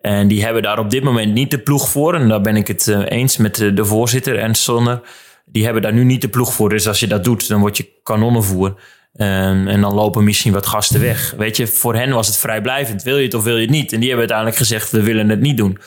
En 0.00 0.28
die 0.28 0.44
hebben 0.44 0.62
daar 0.62 0.78
op 0.78 0.90
dit 0.90 1.02
moment 1.02 1.32
niet 1.32 1.50
de 1.50 1.58
ploeg 1.58 1.88
voor. 1.88 2.14
En 2.14 2.28
daar 2.28 2.40
ben 2.40 2.56
ik 2.56 2.66
het 2.66 2.88
eh, 2.88 3.02
eens 3.08 3.36
met 3.36 3.54
de, 3.54 3.72
de 3.72 3.84
voorzitter 3.84 4.38
Ernst 4.38 4.62
Sonner. 4.62 5.00
Die 5.44 5.64
hebben 5.64 5.82
daar 5.82 5.92
nu 5.92 6.04
niet 6.04 6.20
de 6.20 6.28
ploeg 6.28 6.52
voor. 6.52 6.68
Dus 6.68 6.88
als 6.88 7.00
je 7.00 7.06
dat 7.06 7.24
doet, 7.24 7.48
dan 7.48 7.60
word 7.60 7.76
je 7.76 7.88
kanonnenvoer. 8.02 8.74
En, 9.12 9.68
en 9.68 9.80
dan 9.80 9.94
lopen 9.94 10.24
misschien 10.24 10.52
wat 10.52 10.66
gasten 10.66 11.00
weg. 11.00 11.34
Weet 11.36 11.56
je, 11.56 11.66
voor 11.66 11.94
hen 11.94 12.10
was 12.10 12.26
het 12.26 12.36
vrijblijvend. 12.36 13.02
Wil 13.02 13.16
je 13.16 13.24
het 13.24 13.34
of 13.34 13.44
wil 13.44 13.56
je 13.56 13.62
het 13.62 13.70
niet? 13.70 13.92
En 13.92 14.00
die 14.00 14.08
hebben 14.08 14.28
uiteindelijk 14.28 14.58
gezegd, 14.58 14.90
we 14.90 15.02
willen 15.02 15.28
het 15.28 15.40
niet 15.40 15.56
doen. 15.56 15.78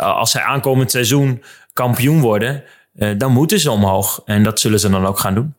Uh, 0.00 0.16
als 0.16 0.30
zij 0.30 0.42
aankomend 0.42 0.90
seizoen 0.90 1.42
kampioen 1.72 2.20
worden, 2.20 2.62
dan 3.16 3.32
moeten 3.32 3.60
ze 3.60 3.70
omhoog. 3.70 4.22
En 4.24 4.42
dat 4.42 4.60
zullen 4.60 4.80
ze 4.80 4.90
dan 4.90 5.06
ook 5.06 5.18
gaan 5.18 5.34
doen. 5.34 5.54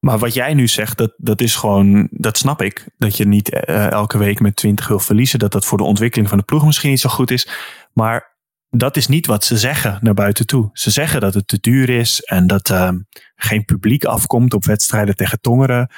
Maar 0.00 0.18
wat 0.18 0.34
jij 0.34 0.54
nu 0.54 0.68
zegt, 0.68 0.98
dat, 0.98 1.12
dat 1.16 1.40
is 1.40 1.54
gewoon, 1.54 2.08
dat 2.10 2.38
snap 2.38 2.62
ik. 2.62 2.86
Dat 2.98 3.16
je 3.16 3.26
niet 3.26 3.52
uh, 3.52 3.90
elke 3.90 4.18
week 4.18 4.40
met 4.40 4.56
20 4.56 4.88
wil 4.88 4.98
verliezen. 4.98 5.38
Dat 5.38 5.52
dat 5.52 5.64
voor 5.64 5.78
de 5.78 5.84
ontwikkeling 5.84 6.28
van 6.28 6.38
de 6.38 6.44
ploeg 6.44 6.64
misschien 6.64 6.90
niet 6.90 7.00
zo 7.00 7.08
goed 7.08 7.30
is. 7.30 7.48
Maar 7.92 8.38
dat 8.70 8.96
is 8.96 9.06
niet 9.06 9.26
wat 9.26 9.44
ze 9.44 9.58
zeggen 9.58 9.98
naar 10.00 10.14
buiten 10.14 10.46
toe. 10.46 10.70
Ze 10.72 10.90
zeggen 10.90 11.20
dat 11.20 11.34
het 11.34 11.48
te 11.48 11.58
duur 11.60 11.88
is 11.88 12.20
en 12.20 12.46
dat 12.46 12.68
uh, 12.68 12.90
geen 13.34 13.64
publiek 13.64 14.04
afkomt 14.04 14.54
op 14.54 14.64
wedstrijden 14.64 15.16
tegen 15.16 15.40
Tongeren. 15.40 15.90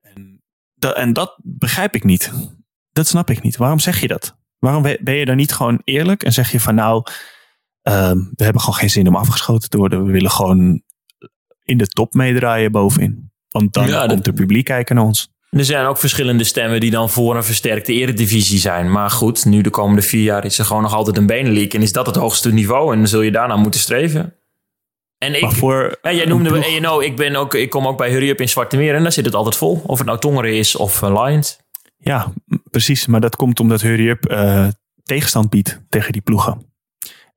En, 0.00 0.42
dat, 0.74 0.96
en 0.96 1.12
dat 1.12 1.38
begrijp 1.42 1.94
ik 1.94 2.04
niet. 2.04 2.32
Dat 2.92 3.06
snap 3.06 3.30
ik 3.30 3.42
niet. 3.42 3.56
Waarom 3.56 3.78
zeg 3.78 4.00
je 4.00 4.08
dat? 4.08 4.36
Waarom 4.58 4.82
ben 4.82 5.14
je 5.14 5.24
dan 5.24 5.36
niet 5.36 5.52
gewoon 5.52 5.80
eerlijk 5.84 6.22
en 6.22 6.32
zeg 6.32 6.52
je 6.52 6.60
van 6.60 6.74
nou, 6.74 7.06
uh, 7.82 8.10
we 8.10 8.44
hebben 8.44 8.60
gewoon 8.60 8.78
geen 8.78 8.90
zin 8.90 9.08
om 9.08 9.16
afgeschoten 9.16 9.70
te 9.70 9.76
worden. 9.76 10.04
We 10.04 10.12
willen 10.12 10.30
gewoon 10.30 10.82
in 11.64 11.78
de 11.78 11.86
top 11.86 12.14
meedraaien 12.14 12.72
bovenin. 12.72 13.30
Want 13.48 13.72
dan 13.72 13.88
ja, 13.88 14.06
komt 14.06 14.26
het 14.26 14.34
publiek 14.34 14.64
kijken 14.64 14.96
naar 14.96 15.04
ons. 15.04 15.30
Er 15.50 15.64
zijn 15.64 15.86
ook 15.86 15.98
verschillende 15.98 16.44
stemmen 16.44 16.80
die 16.80 16.90
dan 16.90 17.10
voor 17.10 17.36
een 17.36 17.44
versterkte 17.44 17.92
eredivisie 17.92 18.58
zijn. 18.58 18.90
Maar 18.90 19.10
goed, 19.10 19.44
nu 19.44 19.60
de 19.60 19.70
komende 19.70 20.02
vier 20.02 20.22
jaar 20.22 20.44
is 20.44 20.58
er 20.58 20.64
gewoon 20.64 20.82
nog 20.82 20.94
altijd 20.94 21.16
een 21.16 21.26
benenleague. 21.26 21.70
En 21.70 21.82
is 21.82 21.92
dat 21.92 22.06
het 22.06 22.16
hoogste 22.16 22.52
niveau. 22.52 22.92
En 22.92 22.98
dan 22.98 23.08
zul 23.08 23.20
je 23.20 23.30
daarna 23.30 23.56
moeten 23.56 23.80
streven. 23.80 24.34
En 25.18 25.42
ik, 25.42 25.50
voor 25.50 25.98
ja, 26.02 26.12
jij 26.12 26.24
noemde 26.24 26.50
me 26.50 26.64
ENO. 26.64 27.00
Ik, 27.00 27.16
ben 27.16 27.36
ook, 27.36 27.54
ik 27.54 27.70
kom 27.70 27.86
ook 27.86 27.96
bij 27.96 28.10
Hurry 28.10 28.28
Up 28.28 28.40
in 28.40 28.48
Zwarte 28.48 28.76
Meer. 28.76 28.94
En 28.94 29.02
daar 29.02 29.12
zit 29.12 29.24
het 29.24 29.34
altijd 29.34 29.56
vol. 29.56 29.82
Of 29.86 29.98
het 29.98 30.06
nou 30.06 30.18
Tongeren 30.18 30.54
is 30.54 30.76
of 30.76 31.02
uh, 31.02 31.24
Lions. 31.24 31.58
Ja, 31.98 32.32
precies. 32.70 33.06
Maar 33.06 33.20
dat 33.20 33.36
komt 33.36 33.60
omdat 33.60 33.80
Hurry 33.80 34.08
Up 34.08 34.30
uh, 34.30 34.68
tegenstand 35.02 35.50
biedt 35.50 35.80
tegen 35.88 36.12
die 36.12 36.22
ploegen. 36.22 36.71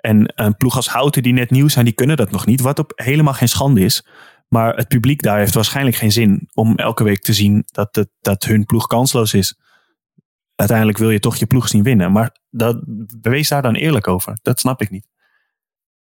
En 0.05 0.31
een 0.35 0.57
ploeg 0.57 0.75
als 0.75 0.87
Houten 0.87 1.23
die 1.23 1.33
net 1.33 1.51
nieuw 1.51 1.67
zijn, 1.67 1.85
die 1.85 1.93
kunnen 1.93 2.17
dat 2.17 2.31
nog 2.31 2.45
niet. 2.45 2.61
Wat 2.61 2.79
op 2.79 2.91
helemaal 2.95 3.33
geen 3.33 3.49
schande 3.49 3.81
is. 3.81 4.05
Maar 4.47 4.75
het 4.75 4.87
publiek 4.87 5.21
daar 5.21 5.37
heeft 5.37 5.53
waarschijnlijk 5.53 5.95
geen 5.95 6.11
zin 6.11 6.49
om 6.53 6.75
elke 6.75 7.03
week 7.03 7.21
te 7.21 7.33
zien 7.33 7.63
dat, 7.65 7.95
het, 7.95 8.09
dat 8.21 8.43
hun 8.43 8.65
ploeg 8.65 8.87
kansloos 8.87 9.33
is. 9.33 9.59
Uiteindelijk 10.55 10.97
wil 10.97 11.09
je 11.09 11.19
toch 11.19 11.35
je 11.35 11.45
ploeg 11.45 11.67
zien 11.67 11.83
winnen. 11.83 12.11
Maar 12.11 12.35
dat, 12.49 12.81
wees 13.21 13.49
daar 13.49 13.61
dan 13.61 13.75
eerlijk 13.75 14.07
over. 14.07 14.37
Dat 14.41 14.59
snap 14.59 14.81
ik 14.81 14.89
niet. 14.89 15.07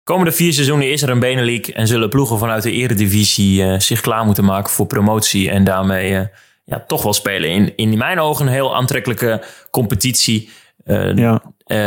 Komende 0.03 0.33
vier 0.33 0.53
seizoenen 0.53 0.91
is 0.91 1.03
er 1.03 1.11
een 1.11 1.21
benenleague 1.21 1.75
en 1.75 1.87
zullen 1.87 2.09
ploegen 2.09 2.39
vanuit 2.39 2.63
de 2.63 2.73
eredivisie 2.73 3.63
uh, 3.63 3.79
zich 3.79 4.01
klaar 4.01 4.25
moeten 4.25 4.45
maken 4.45 4.73
voor 4.73 4.87
promotie. 4.87 5.51
En 5.51 5.65
daarmee 5.65 6.13
uh, 6.13 6.27
ja, 6.65 6.85
toch 6.87 7.03
wel 7.03 7.13
spelen. 7.13 7.51
In, 7.51 7.77
in 7.77 7.99
mijn 7.99 8.21
ogen 8.21 8.47
een 8.47 8.53
heel 8.53 8.77
aantrekkelijke 8.77 9.45
competitie. 9.71 10.51
Uh, 10.85 11.17
ja. 11.17 11.43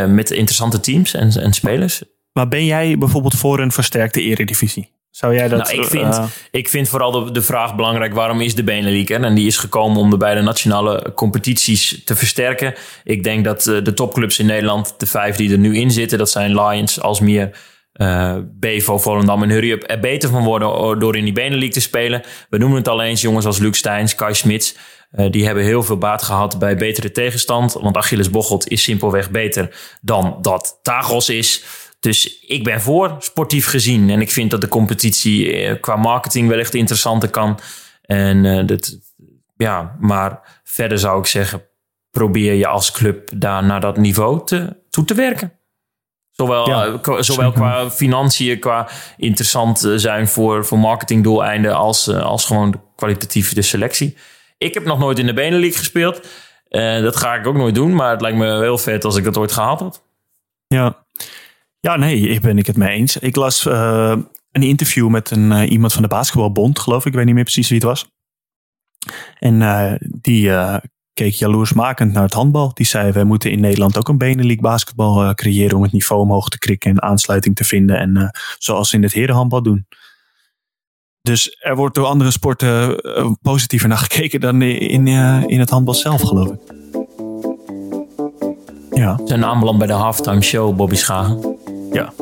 Met 0.08 0.32
interessante 0.32 0.80
teams 0.80 1.14
en, 1.14 1.32
en 1.42 1.54
spelers. 1.54 2.02
Maar 2.34 2.48
ben 2.48 2.66
jij 2.66 2.98
bijvoorbeeld 2.98 3.36
voor 3.36 3.60
een 3.60 3.72
versterkte 3.72 4.22
eredivisie? 4.22 4.92
Zou 5.10 5.36
jij 5.36 5.48
dat... 5.48 5.64
Nou, 5.64 5.82
ik, 5.82 5.86
vind, 5.86 6.14
uh, 6.16 6.26
ik 6.52 6.70
vind 6.70 6.90
vooral 6.90 7.12
de, 7.12 7.32
de 7.32 7.42
vraag 7.42 7.76
belangrijk, 7.76 8.14
waarom 8.14 8.42
is 8.42 8.56
de 8.56 8.64
Benelink? 8.64 9.10
En 9.10 9.36
die 9.36 9.48
is 9.48 9.58
gekomen 9.58 9.98
om 9.98 10.10
de 10.10 10.18
beide 10.18 10.42
nationale 10.42 11.12
competities 11.16 12.02
te 12.06 12.16
versterken. 12.16 12.74
Ik 13.04 13.24
denk 13.24 13.46
dat 13.46 13.68
uh, 13.68 13.84
de 13.84 13.94
topclubs 13.94 14.40
in 14.40 14.46
Nederland, 14.46 14.94
de 14.98 15.06
vijf 15.06 15.36
die 15.36 15.52
er 15.52 15.58
nu 15.58 15.78
in 15.78 15.92
zitten, 15.92 16.18
dat 16.18 16.30
zijn 16.30 16.62
Lions, 16.62 17.02
Alsmeer, 17.02 17.58
uh, 17.94 18.36
Bevo, 18.44 18.98
Volendam 18.98 19.44
en 19.44 19.50
Hurry 19.50 19.72
Up, 19.72 19.84
er 19.88 20.00
beter 20.00 20.30
van 20.30 20.44
worden 20.44 21.00
door 21.00 21.16
in 21.16 21.24
die 21.24 21.34
Benelink 21.34 21.72
te 21.72 21.82
spelen. 21.82 22.22
We 22.50 22.58
noemen 22.58 22.78
het 22.78 22.88
al 22.88 23.02
eens 23.02 23.22
jongens 23.22 23.46
als 23.46 23.58
Luc 23.58 23.78
Steins, 23.78 24.16
Kai 24.16 24.34
Smits. 24.34 24.76
Uh, 25.12 25.32
die 25.32 25.46
hebben 25.46 25.64
heel 25.64 25.84
veel 25.84 25.98
baat 25.98 26.24
gehad 26.24 26.60
bij 26.60 26.76
betere 26.76 27.12
tegenstand. 27.12 27.74
Want 27.74 27.98
Achilles 27.98 28.30
Bocholt 28.30 28.68
is 28.68 28.84
simpelweg 28.84 29.32
beter 29.32 29.96
dan 30.02 30.38
dat 30.42 30.80
Tagos 30.82 31.30
is. 31.30 31.64
Dus 32.00 32.40
ik 32.40 32.64
ben 32.64 32.82
voor, 32.82 33.16
sportief 33.20 33.68
gezien. 33.68 34.10
En 34.10 34.22
ik 34.22 34.32
vind 34.32 34.52
dat 34.52 34.62
de 34.62 34.68
competitie 34.68 35.54
eh, 35.54 35.82
qua 35.82 35.96
marketing 35.96 36.48
wellicht 36.48 36.74
interessanter 36.74 37.30
kan. 37.30 37.60
En 38.02 38.44
uh, 38.44 38.68
dat, 38.68 39.00
ja, 39.58 39.96
maar 40.00 40.62
verder 40.64 41.00
zou 41.00 41.20
ik 41.20 41.26
zeggen, 41.26 41.64
probeer 42.12 42.54
je 42.54 42.68
als 42.68 42.92
club 42.92 43.30
daar 43.36 43.64
naar 43.64 43.80
dat 43.80 43.98
niveau 43.98 44.46
te, 44.46 44.78
toe 44.90 45.06
te 45.06 45.14
werken. 45.14 45.54
Zowel, 46.32 46.68
ja, 46.68 46.88
uh, 46.88 47.20
zowel 47.20 47.52
qua 47.52 47.92
financiën, 47.92 48.60
qua 48.60 48.90
interessant 49.18 49.90
zijn 49.96 50.28
voor, 50.28 50.66
voor 50.66 50.80
marketingdoeleinden, 50.80 51.76
als, 51.76 52.08
als 52.08 52.46
gewoon 52.46 52.82
kwalitatief 52.96 53.54
de 53.54 53.62
selectie. 53.62 54.18
Ik 54.62 54.74
heb 54.74 54.86
nog 54.86 55.00
nooit 55.00 55.20
in 55.20 55.26
de 55.26 55.34
Benelink 55.34 55.76
gespeeld. 55.76 56.28
Uh, 56.70 57.02
dat 57.02 57.16
ga 57.16 57.36
ik 57.36 57.48
ook 57.48 57.56
nooit 57.56 57.76
doen, 57.76 57.96
maar 57.96 58.12
het 58.12 58.22
lijkt 58.22 58.38
me 58.38 58.60
heel 58.60 58.78
vet 58.78 59.06
als 59.06 59.16
ik 59.16 59.24
dat 59.24 59.38
ooit 59.38 59.52
gehaald 59.52 59.80
had. 59.80 60.04
Ja, 60.68 61.06
ja, 61.80 61.96
nee, 61.96 62.20
ik 62.20 62.42
ben 62.42 62.58
ik 62.58 62.66
het 62.66 62.78
mee 62.78 62.98
eens. 62.98 63.18
Ik 63.18 63.36
las 63.36 63.66
uh, 63.66 64.16
een 64.52 64.64
interview 64.64 65.10
met 65.10 65.32
een, 65.32 65.52
uh, 65.52 65.72
iemand 65.72 65.94
van 65.94 66.02
de 66.02 66.08
basketbalbond, 66.08 66.80
geloof 66.80 67.02
ik. 67.02 67.08
Ik 67.08 67.14
weet 67.14 67.26
niet 67.26 67.34
meer 67.34 67.44
precies 67.44 67.70
wie 67.70 67.78
het 67.78 67.88
was. 67.88 68.10
En 69.40 69.98
die 70.22 70.52
keek 71.14 71.34
jaloersmakend 71.34 72.14
naar 72.14 72.24
het 72.24 72.34
handbal. 72.34 72.74
Die 72.74 72.86
zei, 72.86 73.12
wij 73.12 73.24
moeten 73.24 73.52
in 73.52 73.60
Nederland 73.60 73.98
ook 73.98 74.08
een 74.08 74.18
Benelink 74.18 74.62
basketbal 74.62 75.34
creëren... 75.34 75.78
om 75.78 75.84
het 75.84 75.92
niveau 75.92 76.22
omhoog 76.22 76.50
te 76.50 76.60
krikken 76.60 76.92
en 76.92 77.02
aansluiting 77.02 77.56
te 77.56 77.64
vinden. 77.64 77.98
En 77.98 78.32
zoals 78.58 78.90
ze 78.90 78.96
in 78.96 79.04
het 79.04 79.14
herenhandbal 79.14 79.62
doen. 79.62 79.88
Dus 81.22 81.58
er 81.60 81.76
wordt 81.76 81.96
door 81.96 82.06
andere 82.06 82.32
sporten 82.32 83.02
positiever 83.42 83.88
naar 83.88 83.98
gekeken 83.98 84.40
dan 84.40 84.62
in, 84.62 85.08
in 85.48 85.60
het 85.60 85.70
handbal 85.70 85.94
zelf, 85.94 86.22
geloof 86.22 86.48
ik. 86.48 86.60
Ja. 88.92 89.20
Zijn 89.26 89.46
aanbeland 89.46 89.78
bij 89.78 89.88
de 89.88 89.94
halftime 89.94 90.42
show, 90.42 90.76
Bobby 90.76 90.96
Schagen. 90.96 91.58
Ja. 91.92 92.14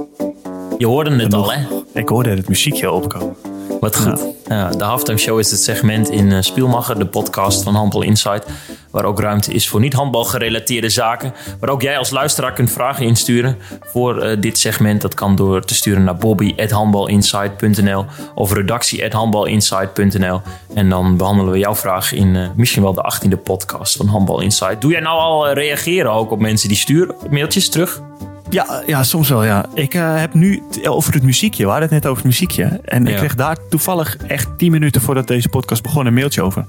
Je 0.78 0.86
hoorde 0.86 1.12
het 1.12 1.34
al, 1.34 1.52
hè? 1.52 1.66
Ik 1.94 2.10
hoorde 2.10 2.30
het 2.30 2.48
muziekje 2.48 2.92
opkomen. 2.92 3.36
Wat 3.80 3.96
goed. 3.98 4.26
Ja. 4.48 4.70
De 4.70 4.84
halftime 4.84 5.18
show 5.18 5.40
is 5.40 5.52
het 5.52 5.62
segment 5.62 6.10
in 6.10 6.26
uh, 6.26 6.42
Spielmacher, 6.42 7.00
de 7.00 7.06
podcast 7.06 7.64
van 7.64 7.76
Handbal 7.76 8.02
Insight. 8.02 8.46
Waar 8.92 9.06
ook 9.06 9.20
ruimte 9.20 9.54
is 9.54 9.70
voor 9.70 9.80
niet-handbal 9.80 10.24
gerelateerde 10.24 10.90
zaken. 10.90 11.34
Waar 11.60 11.70
ook 11.70 11.82
jij 11.82 11.98
als 11.98 12.10
luisteraar 12.10 12.54
kunt 12.54 12.72
vragen 12.72 13.06
insturen 13.06 13.58
voor 13.82 14.26
uh, 14.26 14.42
dit 14.42 14.58
segment. 14.58 15.02
Dat 15.02 15.14
kan 15.14 15.36
door 15.36 15.62
te 15.62 15.76
sturen 15.76 16.04
naar 16.04 16.16
bobby.handbalinsight.nl 16.16 18.06
of 18.36 18.54
redactie.handbalinsight.nl. 18.54 20.42
En 20.74 20.90
dan 20.90 21.18
behandelen 21.18 21.54
we 21.54 21.60
jouw 21.60 21.76
vraag 21.76 22.14
in 22.14 22.36
uh, 22.36 22.48
misschien 22.56 22.84
wel 22.84 22.94
de 22.94 23.14
18e 23.14 23.42
podcast 23.44 23.96
van 23.96 24.08
Handbal 24.08 24.40
Insight. 24.42 24.82
Doe 24.82 24.92
jij 24.92 25.02
nou 25.02 25.20
al 25.20 25.52
reageren 25.52 26.12
ook 26.12 26.32
op 26.32 26.40
mensen 26.40 26.68
die 26.68 26.78
sturen 26.78 27.16
mailtjes 27.30 27.70
terug? 27.70 28.02
Ja, 28.50 28.84
ja, 28.86 29.04
soms 29.04 29.30
wel, 29.30 29.44
ja. 29.44 29.66
Ik 29.74 29.94
uh, 29.94 30.20
heb 30.20 30.34
nu 30.34 30.64
over 30.84 31.14
het 31.14 31.24
muziekje. 31.24 31.64
We 31.64 31.70
hadden 31.70 31.90
het 31.90 32.02
net 32.02 32.06
over 32.06 32.24
het 32.24 32.32
muziekje. 32.32 32.64
En 32.86 33.06
ja. 33.06 33.10
ik 33.10 33.16
kreeg 33.18 33.36
daar 33.36 33.58
toevallig 33.70 34.18
echt 34.18 34.58
10 34.58 34.72
minuten 34.72 35.02
voordat 35.02 35.28
deze 35.28 35.50
podcast 35.50 35.84
begon 35.84 36.06
een 36.06 36.14
mailtje 36.14 36.42
over. 36.42 36.66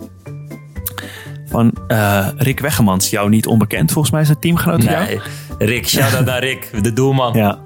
Van 1.46 1.74
uh, 1.88 2.26
Rick 2.36 2.60
Weggemans. 2.60 3.10
Jou 3.10 3.28
niet 3.28 3.46
onbekend, 3.46 3.92
volgens 3.92 4.12
mij 4.12 4.22
is 4.22 4.28
het 4.28 4.40
teamgenoot 4.40 4.78
nee. 4.78 4.88
jou. 4.88 5.20
Rick, 5.58 5.88
shout-out 5.88 6.24
naar 6.24 6.40
Rick, 6.40 6.70
de 6.82 6.92
doelman. 6.92 7.32
Ja. 7.32 7.58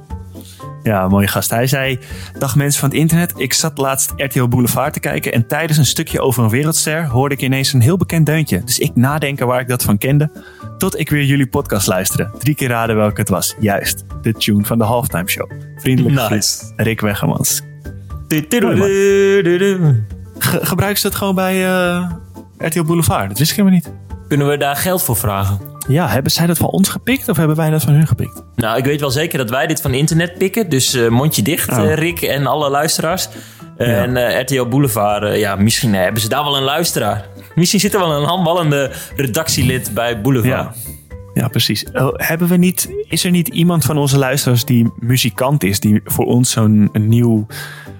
Ja, 0.84 1.08
mooie 1.08 1.26
gast. 1.26 1.50
Hij 1.50 1.66
zei: 1.66 1.98
Dag 2.38 2.56
mensen 2.56 2.80
van 2.80 2.88
het 2.88 2.98
internet. 2.98 3.32
Ik 3.36 3.52
zat 3.52 3.78
laatst 3.78 4.12
RTL 4.16 4.48
Boulevard 4.48 4.92
te 4.92 5.00
kijken. 5.00 5.32
En 5.32 5.46
tijdens 5.46 5.78
een 5.78 5.86
stukje 5.86 6.20
over 6.20 6.44
een 6.44 6.50
wereldster 6.50 7.06
hoorde 7.06 7.34
ik 7.34 7.40
ineens 7.40 7.72
een 7.72 7.80
heel 7.80 7.96
bekend 7.96 8.26
deuntje. 8.26 8.62
Dus 8.64 8.78
ik 8.78 8.96
nadenken 8.96 9.46
waar 9.46 9.60
ik 9.60 9.68
dat 9.68 9.82
van 9.82 9.98
kende. 9.98 10.30
Tot 10.78 10.98
ik 10.98 11.10
weer 11.10 11.24
jullie 11.24 11.46
podcast 11.46 11.86
luisterde. 11.86 12.30
Drie 12.38 12.54
keer 12.54 12.68
raden 12.68 12.96
welke 12.96 13.20
het 13.20 13.28
was. 13.28 13.54
Juist, 13.60 14.04
de 14.22 14.32
tune 14.32 14.64
van 14.64 14.78
de 14.78 14.84
halftime 14.84 15.28
show. 15.28 15.50
Vriendelijk 15.76 16.30
nice. 16.30 16.64
Groet, 16.64 16.72
Rick 16.76 17.00
Weggemans. 17.00 17.62
Ge 20.38 20.58
gebruiken 20.62 21.00
ze 21.00 21.06
het 21.06 21.16
gewoon 21.16 21.34
bij 21.34 21.66
uh, 21.66 22.10
RTL 22.58 22.82
Boulevard? 22.82 23.28
Dat 23.28 23.38
wist 23.38 23.50
ik 23.50 23.56
helemaal 23.56 23.78
niet. 23.78 23.90
Kunnen 24.28 24.48
we 24.48 24.56
daar 24.56 24.76
geld 24.76 25.02
voor 25.02 25.16
vragen? 25.16 25.60
Ja, 25.88 26.08
hebben 26.08 26.32
zij 26.32 26.46
dat 26.46 26.58
van 26.58 26.68
ons 26.68 26.88
gepikt 26.88 27.28
of 27.28 27.36
hebben 27.36 27.56
wij 27.56 27.70
dat 27.70 27.82
van 27.82 27.92
hun 27.92 28.06
gepikt? 28.06 28.43
Nou, 28.56 28.78
ik 28.78 28.84
weet 28.84 29.00
wel 29.00 29.10
zeker 29.10 29.38
dat 29.38 29.50
wij 29.50 29.66
dit 29.66 29.80
van 29.80 29.94
internet 29.94 30.38
pikken. 30.38 30.68
Dus 30.68 30.94
uh, 30.94 31.08
mondje 31.08 31.42
dicht, 31.42 31.70
oh. 31.70 31.84
uh, 31.84 31.94
Rick 31.94 32.22
en 32.22 32.46
alle 32.46 32.70
luisteraars. 32.70 33.28
Uh, 33.78 33.86
ja. 33.86 34.02
En 34.02 34.40
RTL 34.40 34.66
Boulevard, 34.68 35.38
ja, 35.38 35.56
misschien 35.56 35.94
hebben 35.94 36.22
ze 36.22 36.28
daar 36.28 36.44
wel 36.44 36.56
een 36.56 36.62
luisteraar. 36.62 37.24
Misschien 37.54 37.80
zit 37.80 37.94
er 37.94 38.00
wel 38.00 38.12
een 38.12 38.26
handballende 38.26 38.90
redactielid 39.16 39.90
bij 39.94 40.20
Boulevard. 40.20 40.76
Ja. 40.84 40.92
Ja, 41.34 41.48
precies. 41.48 41.84
Oh, 41.92 42.14
hebben 42.16 42.48
we 42.48 42.56
niet, 42.56 42.88
is 43.08 43.24
er 43.24 43.30
niet 43.30 43.48
iemand 43.48 43.84
van 43.84 43.98
onze 43.98 44.18
luisteraars 44.18 44.64
die 44.64 44.92
muzikant 44.98 45.64
is, 45.64 45.80
die 45.80 46.00
voor 46.04 46.24
ons 46.24 46.50
zo'n 46.50 46.90
nieuw 46.92 47.46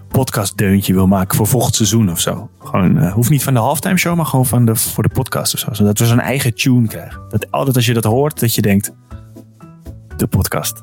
podcastdeuntje 0.09 0.93
wil 0.93 1.07
maken 1.07 1.37
voor 1.37 1.47
volgend 1.47 1.75
seizoen 1.75 2.11
of 2.11 2.21
zo? 2.21 2.51
Gewoon, 2.59 2.99
eh, 2.99 3.13
hoeft 3.13 3.31
niet 3.31 3.43
van 3.43 3.55
de 3.55 3.61
halftime 3.61 3.97
show, 3.97 4.17
maar 4.17 4.27
gewoon 4.27 4.47
van 4.47 4.65
de, 4.65 4.77
voor 4.77 5.03
de 5.03 5.09
podcast 5.09 5.55
of 5.55 5.61
zo. 5.61 5.73
Zodat 5.73 5.99
we 5.99 6.07
zo'n 6.07 6.21
eigen 6.21 6.55
tune 6.55 6.89
krijgen. 6.89 7.21
Dat 7.29 7.51
altijd 7.51 7.77
als 7.77 7.87
je 7.87 7.95
dat 7.95 8.05
hoort, 8.05 8.41
dat 8.41 8.55
je 8.55 8.63
denkt, 8.63 8.93
de 10.17 10.27
podcast. 10.27 10.81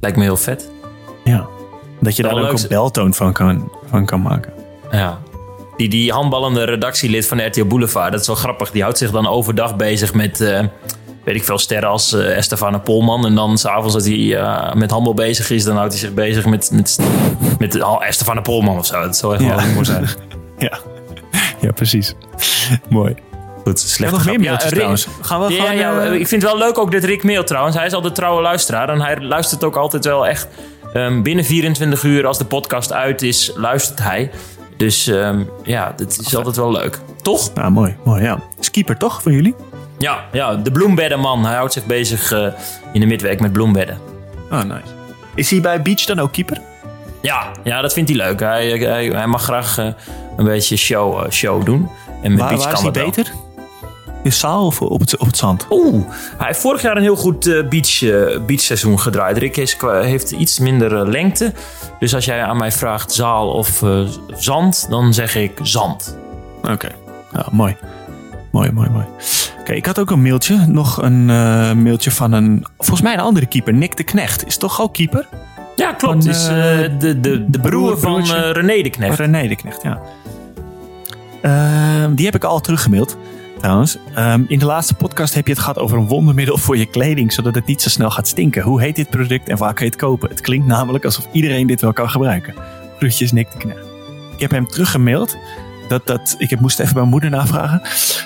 Lijkt 0.00 0.16
me 0.16 0.22
heel 0.22 0.36
vet. 0.36 0.70
Ja. 1.24 1.46
Dat 2.00 2.16
je 2.16 2.22
Wel 2.22 2.34
daar 2.34 2.50
ook 2.50 2.58
een 2.58 2.68
beltoon 2.68 3.14
van 3.14 3.32
kan, 3.32 3.72
van 3.90 4.06
kan 4.06 4.22
maken. 4.22 4.52
Ja. 4.90 5.18
Die, 5.76 5.88
die 5.88 6.12
handballende 6.12 6.64
redactielid 6.64 7.26
van 7.26 7.46
RTL 7.46 7.64
Boulevard, 7.64 8.12
dat 8.12 8.20
is 8.20 8.26
wel 8.26 8.36
grappig. 8.36 8.70
Die 8.70 8.82
houdt 8.82 8.98
zich 8.98 9.10
dan 9.10 9.26
overdag 9.28 9.76
bezig 9.76 10.14
met, 10.14 10.40
eh, 10.40 10.64
weet 11.24 11.36
ik 11.36 11.44
veel, 11.44 11.58
sterren 11.58 11.88
als 11.88 12.12
eh 12.12 12.36
Estefane 12.36 12.80
Polman. 12.80 13.26
En 13.26 13.34
dan 13.34 13.58
s'avonds 13.58 13.94
als 13.94 14.04
hij 14.04 14.36
eh, 14.36 14.74
met 14.74 14.90
handbal 14.90 15.14
bezig 15.14 15.50
is, 15.50 15.64
dan 15.64 15.76
houdt 15.76 15.92
hij 15.92 16.00
zich 16.00 16.14
bezig 16.14 16.46
met, 16.46 16.70
met, 16.72 16.98
met 17.58 17.82
oh, 17.82 18.06
Estefane 18.06 18.42
Polman 18.42 18.78
of 18.78 18.86
zo. 18.86 19.00
Dat 19.00 19.16
zou 19.16 19.34
echt 19.34 19.42
wel 19.42 19.52
Ja. 19.52 19.62
humor 19.64 19.84
zijn. 19.84 20.06
Ja, 20.58 20.78
ja 21.60 21.72
precies. 21.72 22.14
Mooi. 22.88 23.14
Goed, 23.66 23.78
slecht. 23.78 24.14
grap. 24.16 24.36
Rick- 24.36 24.58
trouwens. 24.58 25.08
Gaan 25.20 25.40
we 25.46 25.52
Ja, 25.52 25.60
gewoon... 25.60 25.76
ja, 25.76 26.00
eh, 26.00 26.12
ik 26.12 26.28
vind 26.28 26.42
het 26.42 26.50
wel 26.50 26.60
leuk 26.60 26.78
ook 26.78 26.92
dat 26.92 27.04
Rick 27.04 27.22
mail 27.22 27.44
trouwens. 27.44 27.76
Hij 27.76 27.86
is 27.86 27.92
al 27.92 28.00
de 28.00 28.12
trouwe 28.12 28.42
luisteraar 28.42 28.88
en 28.88 29.00
hij 29.00 29.20
luistert 29.20 29.64
ook 29.64 29.76
altijd 29.76 30.04
wel 30.04 30.26
echt 30.26 30.48
ehm, 30.92 31.22
binnen 31.22 31.44
24 31.44 32.02
uur 32.02 32.26
als 32.26 32.38
de 32.38 32.44
podcast 32.44 32.92
uit 32.92 33.22
is, 33.22 33.52
luistert 33.54 33.98
hij. 34.02 34.30
Dus 34.76 35.06
ehm, 35.06 35.42
ja, 35.62 35.92
dat 35.96 36.18
is 36.20 36.36
altijd 36.36 36.56
wel 36.56 36.72
leuk. 36.72 37.00
Toch? 37.22 37.54
Nou, 37.54 37.70
mooi. 37.70 37.96
mooi 38.04 38.22
ja. 38.22 38.38
Is 38.60 38.70
keeper 38.70 38.96
toch 38.96 39.22
van 39.22 39.32
jullie? 39.32 39.54
Ja, 39.98 40.24
ja 40.32 40.54
de 40.54 40.70
bloembeddenman. 40.70 41.44
Hij 41.44 41.56
houdt 41.56 41.72
zich 41.72 41.86
bezig 41.86 42.32
eh, 42.32 42.46
in 42.92 43.00
de 43.00 43.06
midweek 43.06 43.40
met 43.40 43.52
bloembedden. 43.52 43.98
Oh, 44.50 44.62
nice. 44.62 44.92
Is 45.34 45.50
hij 45.50 45.60
bij 45.60 45.82
Beach 45.82 46.04
dan 46.04 46.18
ook 46.18 46.32
keeper? 46.32 46.60
Ja, 47.22 47.50
ja, 47.64 47.80
dat 47.80 47.92
vindt 47.92 48.08
hij 48.10 48.18
leuk. 48.18 48.40
Hij, 48.40 48.68
hij, 48.68 49.06
hij 49.06 49.26
mag 49.26 49.42
graag 49.42 49.78
eh, 49.78 49.86
een 50.36 50.44
beetje 50.44 50.76
show, 50.76 51.24
eh, 51.24 51.30
show 51.30 51.64
doen. 51.64 51.88
En 52.22 52.30
met 52.30 52.40
Waar, 52.40 52.48
Beach 52.48 52.64
waar 52.64 52.74
kan 52.74 52.92
is 52.92 52.96
hij 52.98 53.24
wel. 53.24 53.44
In 54.26 54.32
zaal 54.32 54.66
of 54.66 54.82
op 54.82 55.00
het, 55.00 55.16
op 55.16 55.26
het 55.26 55.36
zand? 55.36 55.66
Oeh, 55.70 56.08
hij 56.36 56.46
heeft 56.46 56.60
vorig 56.60 56.82
jaar 56.82 56.96
een 56.96 57.02
heel 57.02 57.16
goed 57.16 57.46
eh, 57.46 57.68
beach, 57.68 58.02
eh, 58.02 58.40
beachseizoen 58.46 59.00
gedraaid. 59.00 59.38
Rick 59.38 59.56
is, 59.56 59.76
heeft 59.80 60.30
iets 60.30 60.58
minder 60.58 60.96
eh, 60.96 61.08
lengte. 61.08 61.52
Dus 61.98 62.14
als 62.14 62.24
jij 62.24 62.42
aan 62.42 62.56
mij 62.56 62.72
vraagt 62.72 63.12
zaal 63.12 63.50
of 63.50 63.82
zand, 64.36 64.86
dan 64.90 65.14
zeg 65.14 65.36
ik 65.36 65.52
zand. 65.62 66.18
Oké. 66.62 66.88
Ja, 67.32 67.46
mooi. 67.50 67.76
Mooi, 68.50 68.70
mooi, 68.72 68.88
mooi. 68.88 69.04
Oké, 69.60 69.72
ik 69.72 69.86
had 69.86 69.98
ook 69.98 70.10
een 70.10 70.22
mailtje. 70.22 70.56
Nog 70.66 71.02
een 71.02 71.26
mailtje 71.82 72.10
van 72.10 72.32
een, 72.32 72.66
volgens 72.76 73.02
mij 73.02 73.12
een 73.12 73.20
andere 73.20 73.46
keeper. 73.46 73.74
Nick 73.74 73.96
de 73.96 74.04
Knecht. 74.04 74.46
Is 74.46 74.56
toch 74.56 74.80
ook 74.80 74.92
keeper? 74.92 75.28
Ja, 75.76 75.92
klopt. 75.92 76.24
Van, 76.24 76.32
is 76.32 76.44
de, 76.44 77.20
de, 77.20 77.50
de 77.50 77.60
broer 77.60 77.98
broer, 77.98 77.98
van 77.98 78.52
René 78.52 78.82
de 78.82 78.90
Knecht. 78.90 79.18
René 79.18 79.48
de 79.48 79.56
Knecht, 79.56 79.82
ja. 79.82 80.00
Ehm, 81.42 82.14
die 82.14 82.24
heb 82.24 82.34
ik 82.34 82.44
al 82.44 82.60
teruggemaild. 82.60 83.16
Trouwens, 83.60 83.96
Ehm, 84.14 84.42
in 84.48 84.58
de 84.58 84.64
laatste 84.64 84.94
podcast 84.94 85.34
heb 85.34 85.46
je 85.46 85.52
het 85.52 85.60
gehad 85.62 85.78
over 85.78 85.96
een 85.98 86.06
wondermiddel 86.06 86.56
voor 86.58 86.76
je 86.76 86.86
kleding, 86.86 87.32
zodat 87.32 87.54
het 87.54 87.66
niet 87.66 87.82
zo 87.82 87.88
snel 87.88 88.10
gaat 88.10 88.28
stinken. 88.28 88.62
Hoe 88.62 88.80
heet 88.80 88.96
dit 88.96 89.10
product 89.10 89.48
en 89.48 89.56
waar 89.56 89.74
kan 89.74 89.84
je 89.84 89.90
het 89.90 90.00
kopen? 90.00 90.28
Het 90.28 90.40
klinkt 90.40 90.66
namelijk 90.66 91.04
alsof 91.04 91.26
iedereen 91.32 91.66
dit 91.66 91.80
wel 91.80 91.92
kan 91.92 92.10
gebruiken. 92.10 92.54
Groetjes 92.98 93.32
Nick 93.32 93.50
de 93.52 93.58
Knecht. 93.58 93.78
Ik 94.34 94.40
heb 94.40 94.50
hem 94.50 94.66
teruggemaild. 94.66 95.36
Dat, 95.88 96.06
dat, 96.06 96.34
ik 96.38 96.50
heb, 96.50 96.60
moest 96.60 96.78
even 96.78 96.92
bij 96.92 97.00
mijn 97.00 97.12
moeder 97.12 97.30
navragen. 97.30 97.82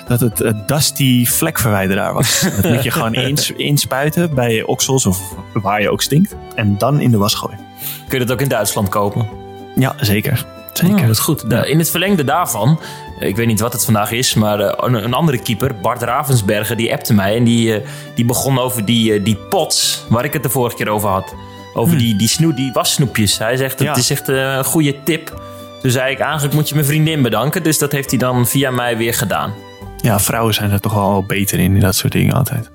Dat 0.07 0.19
het 0.19 0.41
eh, 0.41 0.51
Dusty 0.65 1.25
vlekverwijderaar 1.25 2.13
was. 2.13 2.39
Dat 2.61 2.71
moet 2.71 2.83
je 2.83 2.91
gewoon 2.91 3.13
ins, 3.13 3.51
inspuiten 3.51 4.33
bij 4.35 4.63
oksels 4.63 5.05
of 5.05 5.19
waar 5.53 5.81
je 5.81 5.89
ook 5.89 6.01
stinkt. 6.01 6.35
En 6.55 6.77
dan 6.77 6.99
in 6.99 7.11
de 7.11 7.17
was 7.17 7.33
gooien. 7.33 7.59
Kun 8.07 8.19
je 8.19 8.25
dat 8.25 8.33
ook 8.35 8.41
in 8.41 8.49
Duitsland 8.49 8.89
kopen? 8.89 9.27
Ja, 9.75 9.95
zeker. 9.99 10.45
Zeker. 10.73 11.01
Dat 11.01 11.09
is 11.09 11.19
goed. 11.19 11.49
Da- 11.49 11.63
In 11.63 11.77
het 11.79 11.89
verlengde 11.89 12.23
daarvan, 12.23 12.79
ik 13.21 13.35
weet 13.35 13.47
niet 13.47 13.59
wat 13.59 13.73
het 13.73 13.85
vandaag 13.85 14.11
is, 14.11 14.33
maar 14.33 14.59
eh, 14.59 14.73
een, 15.03 15.13
andere 15.13 15.37
keeper, 15.41 15.75
Bart 15.75 16.01
Ravensberger, 16.01 16.75
die 16.75 16.93
appte 16.93 17.13
mij 17.13 17.35
en 17.37 17.43
die, 17.43 17.75
eh, 17.75 17.87
die 18.15 18.25
begon 18.25 18.59
over 18.59 18.85
die, 18.85 19.13
eh, 19.13 19.23
die 19.23 19.35
pots 19.35 20.03
waar 20.09 20.25
ik 20.25 20.33
het 20.33 20.43
de 20.43 20.49
vorige 20.49 20.75
keer 20.75 20.89
over 20.89 21.09
had. 21.09 21.33
Over 21.73 21.97
die, 21.97 22.15
die, 22.15 22.27
snoe, 22.27 22.53
die 22.53 22.71
wassnoepjes. 22.71 23.37
Hij 23.37 23.57
zegt, 23.57 23.77
Hmm. 23.77 23.85
Ja. 23.85 23.91
het 23.93 24.01
is 24.01 24.09
echt 24.09 24.29
eh, 24.29 24.53
een 24.55 24.63
goede 24.63 25.03
tip. 25.03 25.41
Toen 25.81 25.91
zei 25.91 26.11
ik, 26.11 26.19
eigenlijk 26.19 26.53
moet 26.53 26.69
je 26.69 26.75
mijn 26.75 26.87
vriendin 26.87 27.21
bedanken. 27.21 27.63
Dus 27.63 27.77
dat 27.77 27.91
heeft 27.91 28.09
hij 28.09 28.19
dan 28.19 28.47
via 28.47 28.71
mij 28.71 28.97
weer 28.97 29.13
gedaan. 29.13 29.53
Ja, 30.01 30.19
vrouwen 30.19 30.53
zijn 30.53 30.71
er 30.71 30.79
toch 30.79 30.93
wel 30.93 31.23
beter 31.27 31.59
in, 31.59 31.73
in 31.75 31.79
dat 31.79 31.95
soort 31.95 32.13
dingen 32.13 32.33
altijd. 32.33 32.71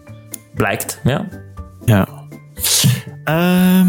Blijkt, 0.54 1.00
ja. 1.04 1.28
Ja. 1.84 2.08
Ehm, 3.24 3.86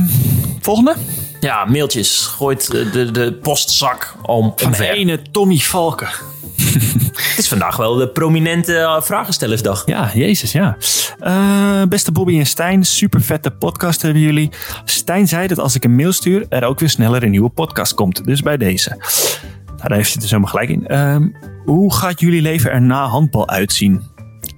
volgende? 0.61 0.95
Ja, 1.39 1.65
mailtjes. 1.65 2.25
Gooit 2.25 2.73
eh, 2.73 2.91
de, 2.91 3.11
de 3.11 3.33
postzak 3.33 4.15
om, 4.21 4.53
Van 4.55 4.71
de 4.71 4.89
ene 4.89 5.21
Tommy 5.31 5.57
Valken. 5.57 6.09
Het 7.29 7.37
is 7.37 7.47
vandaag 7.47 7.77
wel 7.77 7.95
de 7.95 8.09
prominente 8.09 8.77
eh, 8.77 9.01
vragenstellersdag. 9.01 9.83
Ja, 9.85 10.11
jezus, 10.13 10.51
ja. 10.51 10.77
Eh, 11.19 11.83
beste 11.89 12.11
Bobby 12.11 12.39
en 12.39 12.45
Stijn, 12.45 12.83
super 12.83 13.21
vette 13.21 13.51
podcast 13.51 14.01
hebben 14.01 14.21
jullie. 14.21 14.49
Stijn 14.83 15.27
zei 15.27 15.47
dat 15.47 15.59
als 15.59 15.75
ik 15.75 15.83
een 15.83 15.95
mail 15.95 16.11
stuur, 16.11 16.45
er 16.49 16.63
ook 16.63 16.79
weer 16.79 16.89
sneller 16.89 17.23
een 17.23 17.31
nieuwe 17.31 17.49
podcast 17.49 17.93
komt. 17.93 18.25
Dus 18.25 18.41
bij 18.41 18.57
deze. 18.57 18.89
Nou, 19.65 19.89
daar 19.89 19.97
heeft 19.97 20.11
hij 20.11 20.21
dus 20.21 20.29
helemaal 20.29 20.51
gelijk 20.51 20.69
in. 20.69 20.87
Ehm, 20.87 21.27
hoe 21.65 21.93
gaat 21.93 22.19
jullie 22.19 22.41
leven 22.41 22.71
er 22.71 22.81
na 22.81 23.05
handbal 23.05 23.47
uitzien? 23.47 24.03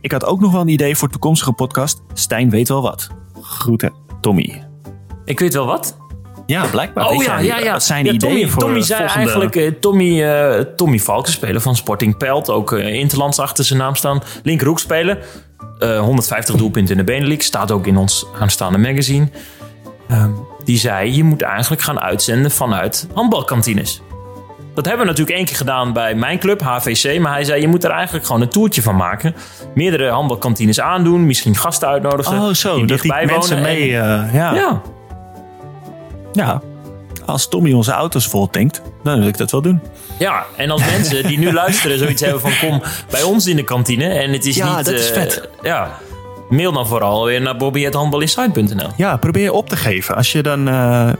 Ik 0.01 0.11
had 0.11 0.25
ook 0.25 0.39
nog 0.39 0.51
wel 0.51 0.61
een 0.61 0.67
idee 0.67 0.95
voor 0.95 1.09
toekomstige 1.09 1.53
podcast. 1.53 2.01
Stijn 2.13 2.49
weet 2.49 2.67
wel 2.67 2.81
wat. 2.81 3.07
Groeten, 3.41 3.93
Tommy. 4.21 4.63
Ik 5.25 5.39
weet 5.39 5.53
wel 5.53 5.65
wat. 5.65 5.98
Ja, 6.49 6.65
blijkbaar. 6.65 7.07
Oh 7.07 7.23
ja, 7.23 7.37
ja, 7.39 7.59
ja. 7.59 7.71
Wat 7.71 7.83
zijn 7.83 8.05
Ja, 8.05 8.11
ideeën 8.11 8.49
voor 8.49 8.61
Tommy 8.61 8.81
zei 8.81 8.99
volgende... 8.99 9.23
eigenlijk 9.23 9.55
eh, 9.55 9.71
Tommy, 9.79 10.23
eh 10.23 10.59
Tommy 10.75 10.99
Valken 10.99 11.31
spelen 11.31 11.61
van 11.61 11.75
Sporting 11.75 12.17
Pelt. 12.17 12.49
Ook 12.49 12.71
eh, 12.71 12.93
Interlands 12.93 13.39
achter 13.39 13.63
zijn 13.63 13.79
naam 13.79 13.95
staan. 13.95 14.21
Linkerhoek 14.43 14.79
spelen. 14.79 15.17
Eh, 15.79 15.99
150 15.99 16.55
doelpunten 16.55 16.97
in 16.97 17.05
de 17.05 17.11
Benelux. 17.11 17.45
Staat 17.45 17.71
ook 17.71 17.87
in 17.87 17.97
ons 17.97 18.25
aanstaande 18.39 18.77
magazine. 18.77 19.27
Ehm, 20.07 20.29
die 20.63 20.77
zei, 20.77 21.15
je 21.15 21.23
moet 21.23 21.41
eigenlijk 21.41 21.81
gaan 21.81 21.99
uitzenden 21.99 22.51
vanuit 22.51 23.07
handbalkantines. 23.13 24.01
Dat 24.73 24.85
hebben 24.85 25.05
we 25.05 25.11
natuurlijk 25.11 25.37
één 25.37 25.45
keer 25.47 25.57
gedaan 25.57 25.93
bij 25.93 26.15
mijn 26.15 26.39
club, 26.39 26.61
HVC. 26.61 27.19
Maar 27.19 27.33
hij 27.33 27.43
zei, 27.43 27.61
je 27.61 27.67
moet 27.67 27.83
er 27.83 27.91
eigenlijk 27.91 28.25
gewoon 28.25 28.41
een 28.41 28.49
toertje 28.49 28.81
van 28.81 28.95
maken. 28.95 29.35
Meerdere 29.75 30.09
handbalkantines 30.09 30.79
aandoen. 30.79 31.25
Misschien 31.25 31.55
gasten 31.55 31.87
uitnodigen. 31.87 32.41
Oh, 32.41 32.53
zo. 32.53 32.75
die 32.75 32.85
Dat 32.85 33.01
die 33.01 33.13
mensen 33.25 33.61
mee... 33.61 33.97
En- 33.97 34.29
ja. 34.33 34.53
ja, 34.53 34.81
Ja, 36.39 36.61
als 37.25 37.49
Tommy 37.49 37.73
onze 37.73 37.91
auto's 37.91 38.27
vol 38.27 38.49
tankt, 38.49 38.81
dan 39.03 39.19
wil 39.19 39.27
ik 39.27 39.37
dat 39.37 39.51
wel 39.51 39.61
doen. 39.61 39.79
Ja, 40.19 40.45
en 40.55 40.69
als 40.69 40.85
mensen 40.85 41.27
die 41.27 41.37
nu 41.39 41.53
luisteren 41.63 41.97
zoiets 41.97 42.21
hebben 42.21 42.41
van 42.41 42.51
kom 42.61 42.81
bij 43.09 43.23
ons 43.23 43.47
in 43.47 43.55
de 43.55 43.63
kantine 43.63 44.05
en 44.05 44.31
het 44.31 44.45
is 44.45 44.55
Ja, 44.55 44.75
niet... 44.75 44.85
dat 44.85 44.93
is 44.93 45.09
eh, 45.11 45.13
vet. 45.13 45.49
Ja, 45.61 45.97
mail 46.49 46.71
dan 46.71 46.87
vooral 46.87 47.25
weer 47.25 47.41
naar 47.41 47.57
bobby.handbalinsight.nl. 47.57 48.89
Ja, 48.97 49.17
probeer 49.17 49.51
op 49.51 49.69
te 49.69 49.75
geven. 49.75 50.15
Als 50.15 50.31
je 50.31 50.43
dan, 50.43 50.59
eh, 50.67 50.73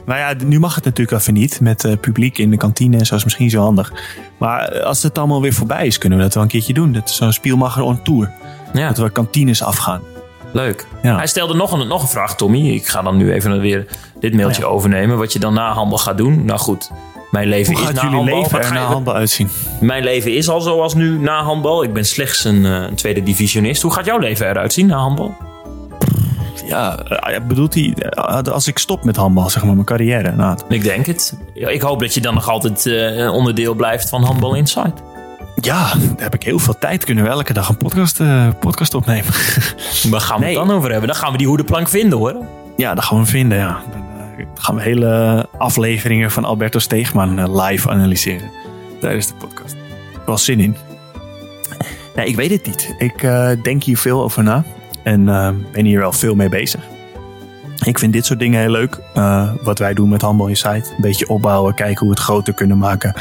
nou 0.06 0.18
ja, 0.18 0.34
nu 0.44 0.58
mag 0.58 0.74
het 0.74 0.84
natuurlijk 0.84 1.20
even 1.20 1.34
niet 1.34 1.60
met 1.60 1.84
eh, 1.84 1.92
publiek 2.00 2.38
in 2.38 2.50
de 2.50 2.56
kantine 2.56 2.98
en 2.98 3.06
zo 3.06 3.14
is 3.14 3.24
misschien 3.24 3.50
zo 3.50 3.60
handig. 3.60 3.92
Maar 4.38 4.82
als 4.82 5.02
het 5.02 5.18
allemaal 5.18 5.42
weer 5.42 5.54
voorbij 5.54 5.86
is, 5.86 5.98
kunnen 5.98 6.18
we 6.18 6.24
dat 6.24 6.34
wel 6.34 6.42
een 6.42 6.48
keertje 6.48 6.72
doen. 6.72 6.92
Dat 6.92 7.08
is 7.08 7.16
zo'n 7.16 7.32
spielmacher 7.32 7.82
on 7.82 8.02
tour. 8.02 8.32
Ja, 8.72 8.88
Dat 8.88 8.98
we 8.98 9.10
kantines 9.10 9.62
afgaan. 9.62 10.00
Leuk. 10.52 10.86
Ja. 11.02 11.16
Hij 11.16 11.26
stelde 11.26 11.54
nog 11.54 11.72
een, 11.72 11.88
nog 11.88 12.02
een 12.02 12.08
vraag, 12.08 12.36
Tommy. 12.36 12.68
Ik 12.68 12.86
ga 12.86 13.02
dan 13.02 13.16
nu 13.16 13.32
even 13.32 13.60
weer 13.60 13.86
dit 14.20 14.34
mailtje 14.34 14.64
overnemen. 14.66 15.18
Wat 15.18 15.32
je 15.32 15.38
dan 15.38 15.54
na 15.54 15.72
handbal 15.72 15.98
gaat 15.98 16.16
doen. 16.18 16.44
Nou 16.44 16.58
goed, 16.58 16.90
mijn 17.30 17.48
leven 17.48 17.72
Hoe 17.72 17.82
is 17.82 17.86
gaat 17.88 17.96
na 17.96 18.02
jullie 18.02 18.16
handbal. 18.16 18.40
leven 18.42 18.60
er 18.60 18.72
na 18.72 18.84
handbal 18.84 19.14
uitzien? 19.14 19.48
Mijn 19.80 20.04
leven 20.04 20.34
is 20.34 20.48
al 20.48 20.60
zoals 20.60 20.94
nu 20.94 21.18
na 21.18 21.42
handbal. 21.42 21.82
Ik 21.82 21.92
ben 21.92 22.04
slechts 22.04 22.44
een, 22.44 22.64
eh, 22.64 22.72
een 22.72 22.94
tweede 22.94 23.22
divisionist. 23.22 23.82
Hoe 23.82 23.92
gaat 23.92 24.04
jouw 24.04 24.18
leven 24.18 24.48
eruit 24.48 24.72
zien 24.72 24.86
na 24.86 24.96
handbal? 24.96 25.34
Ja, 26.66 26.98
eh, 26.98 27.40
bedoelt 27.46 27.74
hij, 27.74 27.94
eh, 27.98 28.52
als 28.52 28.68
ik 28.68 28.78
stop 28.78 29.04
met 29.04 29.16
handbal, 29.16 29.50
zeg 29.50 29.64
maar, 29.64 29.74
mijn 29.74 29.86
carrière. 29.86 30.32
Nou, 30.32 30.58
Ik 30.68 30.82
denk 30.82 31.06
het. 31.06 31.36
Ik 31.54 31.80
hoop 31.80 32.00
dat 32.00 32.14
je 32.14 32.20
dan 32.20 32.34
nog 32.34 32.48
altijd 32.48 32.86
eh, 32.86 33.16
een 33.16 33.30
onderdeel 33.30 33.74
blijft 33.74 34.08
van 34.08 34.22
Handbal 34.22 34.54
Insight. 34.54 35.02
Ja, 35.60 35.94
daar 35.94 36.00
heb 36.16 36.34
ik 36.34 36.42
heel 36.42 36.58
veel 36.58 36.78
tijd. 36.78 37.04
Kunnen 37.04 37.24
we 37.24 37.30
elke 37.30 37.52
dag 37.52 37.68
een 37.68 37.76
podcast, 37.76 38.20
eh, 38.20 38.48
podcast 38.60 38.94
opnemen. 38.94 39.24
Waar 40.10 40.20
gaan 40.20 40.38
we 40.38 40.44
Nee. 40.44 40.58
het 40.58 40.66
dan 40.66 40.76
over 40.76 40.90
hebben? 40.90 41.08
Dan 41.08 41.16
gaan 41.18 41.32
we 41.32 41.38
die 41.38 41.46
hoedenplank 41.46 41.88
vinden 41.88 42.18
hoor. 42.18 42.36
Ja, 42.76 42.94
dat 42.94 43.04
gaan 43.04 43.18
we 43.18 43.26
vinden, 43.26 43.58
ja. 43.58 43.80
Dan 43.92 44.00
eh, 44.38 44.46
gaan 44.54 44.74
we 44.74 44.82
hele 44.82 45.46
afleveringen 45.58 46.30
van 46.30 46.44
Alberto 46.44 46.78
Steegman 46.78 47.38
eh, 47.38 47.64
live 47.66 47.90
analyseren. 47.90 48.50
Tijdens 49.00 49.26
de 49.26 49.34
podcast. 49.34 49.76
Wel 50.26 50.38
zin 50.38 50.60
in. 50.60 50.76
Nee, 52.16 52.26
ik 52.26 52.36
weet 52.36 52.50
het 52.50 52.66
niet. 52.66 52.94
Ik 52.98 53.28
denk 53.62 53.82
hier 53.84 53.98
veel 53.98 54.22
over 54.22 54.42
na. 54.42 54.64
En 55.02 55.24
ben 55.72 55.84
hier 55.84 55.98
wel 55.98 56.12
veel 56.12 56.34
mee 56.34 56.48
bezig. 56.48 56.80
Ik 57.84 57.98
vind 57.98 58.12
dit 58.12 58.26
soort 58.26 58.38
dingen 58.38 58.60
heel 58.60 58.70
leuk. 58.70 58.98
Wat 59.62 59.78
wij 59.78 59.94
doen 59.94 60.08
met 60.08 60.22
Handbal 60.22 60.46
Insight. 60.46 60.88
Een 60.90 61.00
beetje 61.00 61.28
opbouwen, 61.28 61.74
kijken 61.74 61.98
hoe 61.98 62.08
we 62.08 62.14
het 62.14 62.24
groter 62.24 62.54
kunnen 62.54 62.78
maken. 62.78 63.14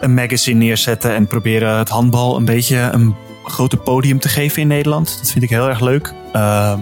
Een 0.00 0.14
magazine 0.14 0.64
neerzetten 0.64 1.14
en 1.14 1.26
proberen 1.26 1.78
het 1.78 1.88
handbal 1.88 2.36
een 2.36 2.44
beetje 2.44 2.78
een 2.78 3.14
grote 3.44 3.76
podium 3.76 4.18
te 4.18 4.28
geven 4.28 4.62
in 4.62 4.68
Nederland. 4.68 5.16
Dat 5.18 5.30
vind 5.30 5.44
ik 5.44 5.50
heel 5.50 5.68
erg 5.68 5.80
leuk. 5.80 6.14
Ehm, 6.32 6.80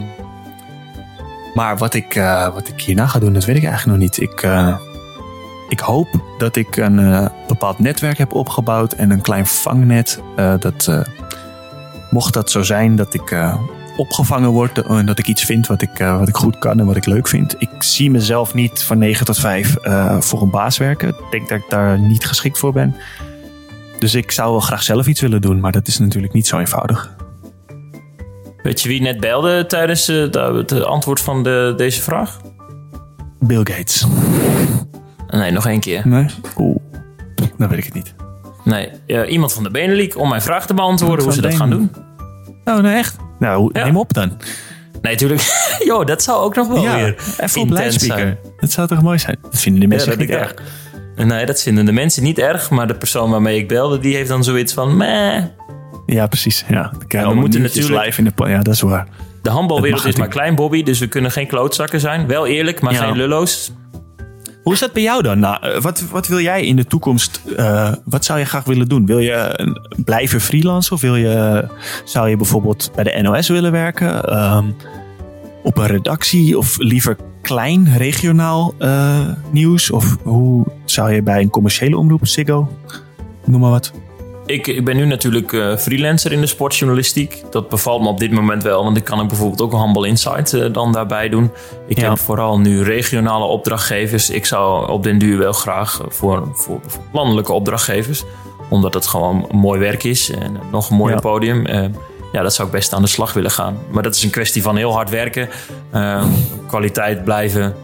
maar 1.55 1.79
wat 1.79 1.95
ik, 1.95 2.15
eh, 2.15 2.55
wat 2.55 2.69
ik 2.69 2.81
hierna 2.81 3.07
ga 3.07 3.19
doen, 3.19 3.33
dat 3.33 3.45
weet 3.45 3.57
ik 3.57 3.65
eigenlijk 3.65 3.99
nog 3.99 4.09
niet. 4.09 4.21
Ik, 4.21 4.43
eh, 4.43 4.77
ik 5.69 5.81
hoop 5.81 6.09
dat 6.39 6.57
ik 6.57 6.77
een 6.77 6.99
eh, 6.99 7.27
bepaald 7.47 7.79
netwerk 7.79 8.19
heb 8.19 8.35
opgebouwd 8.35 8.93
en 8.93 9.11
een 9.11 9.21
klein 9.21 9.47
vangnet. 9.47 10.23
dat, 10.59 11.05
mocht 12.11 12.33
dat 12.33 12.51
zo 12.51 12.63
zijn 12.63 12.97
dat 12.97 13.15
ik 13.15 13.31
opgevangen 13.97 14.51
word 14.51 14.83
en 14.83 15.07
dat 15.07 15.19
ik 15.19 15.27
iets 15.29 15.45
vind 15.45 15.67
wat 15.67 15.83
ik, 15.83 15.99
eh, 15.99 16.19
wat 16.19 16.29
ik 16.29 16.37
goed 16.37 16.59
kan 16.59 16.79
en 16.81 16.87
wat 16.87 16.97
ik 16.97 17.07
leuk 17.07 17.29
vind. 17.29 17.55
Ik 17.59 17.71
zie 17.79 18.11
mezelf 18.11 18.55
niet 18.55 18.83
van 18.83 18.99
9 18.99 19.27
tot 19.27 19.39
5 19.39 19.77
eh, 19.77 20.21
voor 20.21 20.43
een 20.43 20.51
baas 20.51 20.79
werken. 20.79 21.09
Ik 21.09 21.15
denk 21.31 21.49
dat 21.49 21.59
ik 21.59 21.65
daar 21.69 21.99
niet 22.01 22.27
geschikt 22.27 22.59
voor 22.59 22.73
ben. 22.73 22.97
Dus 23.99 24.15
ik 24.15 24.31
zou 24.31 24.51
wel 24.51 24.61
graag 24.61 24.83
zelf 24.83 25.07
iets 25.07 25.21
willen 25.21 25.41
doen, 25.41 25.61
maar 25.61 25.73
dat 25.73 25.87
is 25.89 25.99
natuurlijk 25.99 26.33
niet 26.33 26.47
zo 26.47 26.59
eenvoudig. 26.59 27.15
Weet 28.63 28.81
je 28.81 28.89
wie 28.89 29.01
net 29.01 29.21
belde 29.21 29.67
tijdens 29.67 30.09
eh, 30.09 30.31
de- 30.31 30.65
het 30.67 30.85
antwoord 30.85 31.21
van 31.21 31.43
de, 31.43 31.75
deze 31.77 32.03
vraag? 32.03 32.41
Bill 33.41 33.61
Gates. 33.65 34.07
Nee, 35.29 35.51
nog 35.51 35.67
één 35.67 35.81
keer. 35.81 36.09
Nee? 36.09 36.27
Oeh, 36.59 36.77
dan 37.59 37.69
weet 37.69 37.79
ik 37.79 37.85
het 37.85 37.95
niet. 37.95 38.15
Nee, 38.65 38.91
eh, 39.07 39.33
iemand 39.33 39.53
van 39.53 39.63
de 39.63 39.71
Benelink 39.71 40.17
om 40.19 40.29
mijn 40.29 40.43
vraag 40.43 40.67
te 40.67 40.75
beantwoorden 40.75 41.25
hoe 41.25 41.35
ze 41.35 41.41
dat 41.41 41.55
gaan 41.55 41.71
doen. 41.71 41.91
Oh, 42.65 42.79
nee, 42.79 42.97
echt? 42.97 43.17
Nou, 43.39 43.71
Ja. 43.73 43.85
neem 43.85 43.97
op 43.97 44.13
dan. 44.13 44.29
Nee, 45.03 45.13
natuurlijk. 45.13 45.43
Jo, 45.85 46.05
dat 46.05 46.23
zou 46.23 46.43
ook 46.43 46.55
nog 46.55 46.69
wel 46.69 46.83
ja, 46.83 46.97
weer 46.97 47.17
even 47.41 47.61
op 47.61 47.71
luidspreker. 47.71 48.39
Dat 48.61 48.71
zou 48.71 48.89
toch 48.89 49.03
mooi 49.03 49.19
zijn? 49.19 49.39
Dat 49.43 49.61
vinden 49.61 49.81
de 49.81 49.87
mensen 49.87 50.11
Ja, 50.13 50.19
niet 50.19 50.29
ik 50.29 50.35
erg. 50.35 50.55
Nee, 51.17 51.47
dat 51.47 51.63
vinden 51.63 51.85
de 51.85 51.93
mensen 51.93 52.23
niet 52.23 52.39
erg. 52.39 52.71
Maar 52.71 52.87
de 52.87 52.95
persoon 52.95 53.31
waarmee 53.31 53.59
ik 53.59 53.69
belde, 53.69 53.99
die 53.99 54.15
heeft 54.15 54.29
dan 54.29 54.45
zoiets 54.45 54.73
van... 54.73 54.97
Meh. 54.97 55.43
Ja, 56.07 56.27
precies. 56.27 56.65
Ja, 56.69 56.93
we 57.09 57.35
moeten 57.35 57.63
natuurlijk- 57.63 58.05
live 58.05 58.23
in 58.23 58.33
de... 58.37 58.49
Ja, 58.49 58.63
dat 58.63 58.75
is 58.75 58.81
waar. 58.81 59.07
De 59.43 59.51
handbalwereld 59.51 60.05
is 60.05 60.17
maar 60.17 60.29
klein, 60.29 60.55
Bobby. 60.55 60.83
Dus 60.83 60.99
we 60.99 61.07
kunnen 61.07 61.31
geen 61.31 61.47
klootzakken 61.47 62.01
zijn. 62.01 62.27
Wel 62.27 62.47
eerlijk, 62.47 62.81
maar 62.81 62.95
geen 62.95 63.17
lullo's. 63.17 63.73
Hoe 64.65 64.73
is 64.73 64.79
dat 64.79 64.93
bij 64.93 65.03
jou 65.03 65.23
dan? 65.23 65.39
Nou, 65.39 65.67
eh, 65.67 65.81
wat, 65.81 66.01
wat 66.11 66.27
wil 66.27 66.41
jij 66.41 66.67
in 66.67 66.77
de 66.77 66.87
toekomst? 66.87 67.43
eh, 67.57 67.93
wat 68.05 68.25
zou 68.25 68.39
je 68.39 68.45
graag 68.45 68.65
willen 68.65 68.89
doen? 68.89 69.07
Wil 69.07 69.19
je 69.19 69.33
eh, 69.33 69.73
blijven 70.05 70.41
freelancen? 70.41 70.93
Of 70.93 71.01
wil 71.01 71.17
je, 71.17 71.65
zou 72.05 72.29
je 72.29 72.37
bijvoorbeeld 72.37 72.91
bij 72.95 73.05
de 73.05 73.23
NOS 73.23 73.49
willen 73.49 73.73
werken? 73.73 74.25
Ehm, 74.25 74.65
op 75.63 75.79
een 75.79 75.87
redactie? 75.87 76.59
Of 76.59 76.79
liever 76.79 77.17
klein, 77.43 77.97
regionaal 77.97 78.75
nieuws? 79.51 79.91
Of 79.91 80.17
hoe 80.23 80.67
zou 80.85 81.13
je 81.13 81.23
bij 81.23 81.41
een 81.41 81.51
commerciële 81.51 81.97
omroep, 81.97 82.27
Ziggo? 82.27 82.69
Noem 83.45 83.61
maar 83.61 83.71
wat. 83.71 83.93
Ik, 84.47 84.67
ik 84.67 84.85
ben 84.85 84.97
nu 84.97 85.05
natuurlijk 85.07 85.53
eh, 85.53 85.77
freelancer 85.77 86.33
in 86.33 86.41
de 86.41 86.47
sportjournalistiek. 86.47 87.43
Dat 87.51 87.69
bevalt 87.69 88.03
me 88.03 88.09
op 88.09 88.19
dit 88.19 88.31
moment 88.33 88.63
wel. 88.63 88.85
Want 88.85 88.97
ik 88.97 89.05
kan 89.05 89.21
ook 89.21 89.29
bijvoorbeeld 89.29 89.61
ook 89.63 89.73
een 89.73 89.79
Handbal 89.79 90.05
Insight 90.05 90.53
eh, 90.55 90.73
dan 90.73 90.93
daarbij 90.93 91.29
doen. 91.29 91.51
Ik 91.87 91.99
Ja. 91.99 92.09
heb 92.09 92.19
vooral 92.19 92.59
nu 92.59 92.83
regionale 92.83 93.45
opdrachtgevers. 93.45 94.31
Ik 94.31 94.47
zou 94.47 94.91
op 94.91 95.03
den 95.03 95.19
duur 95.19 95.39
wel 95.39 95.53
graag 95.53 96.01
voor, 96.09 96.49
voor, 96.53 96.81
voor 96.87 97.03
landelijke 97.13 97.53
opdrachtgevers. 97.53 98.25
Omdat 98.71 98.95
het 98.95 99.07
gewoon 99.07 99.49
mooi 99.53 99.81
werk 99.81 100.05
is. 100.05 100.31
En 100.31 100.57
nog 100.73 100.91
een 100.91 100.97
mooi 100.97 101.15
Ja. 101.15 101.21
podium. 101.21 101.67
Eh, 101.67 101.85
ja, 102.33 102.43
dat 102.43 102.55
zou 102.55 102.69
ik 102.69 102.75
best 102.75 102.93
aan 102.93 103.03
de 103.03 103.09
slag 103.09 103.33
willen 103.33 103.51
gaan. 103.51 103.79
Maar 103.91 104.03
dat 104.03 104.15
is 104.15 104.23
een 104.23 104.31
kwestie 104.31 104.63
van 104.63 104.77
heel 104.77 104.93
hard 104.93 105.11
werken. 105.11 105.49
kwaliteit 106.67 107.25
blijven 107.25 107.75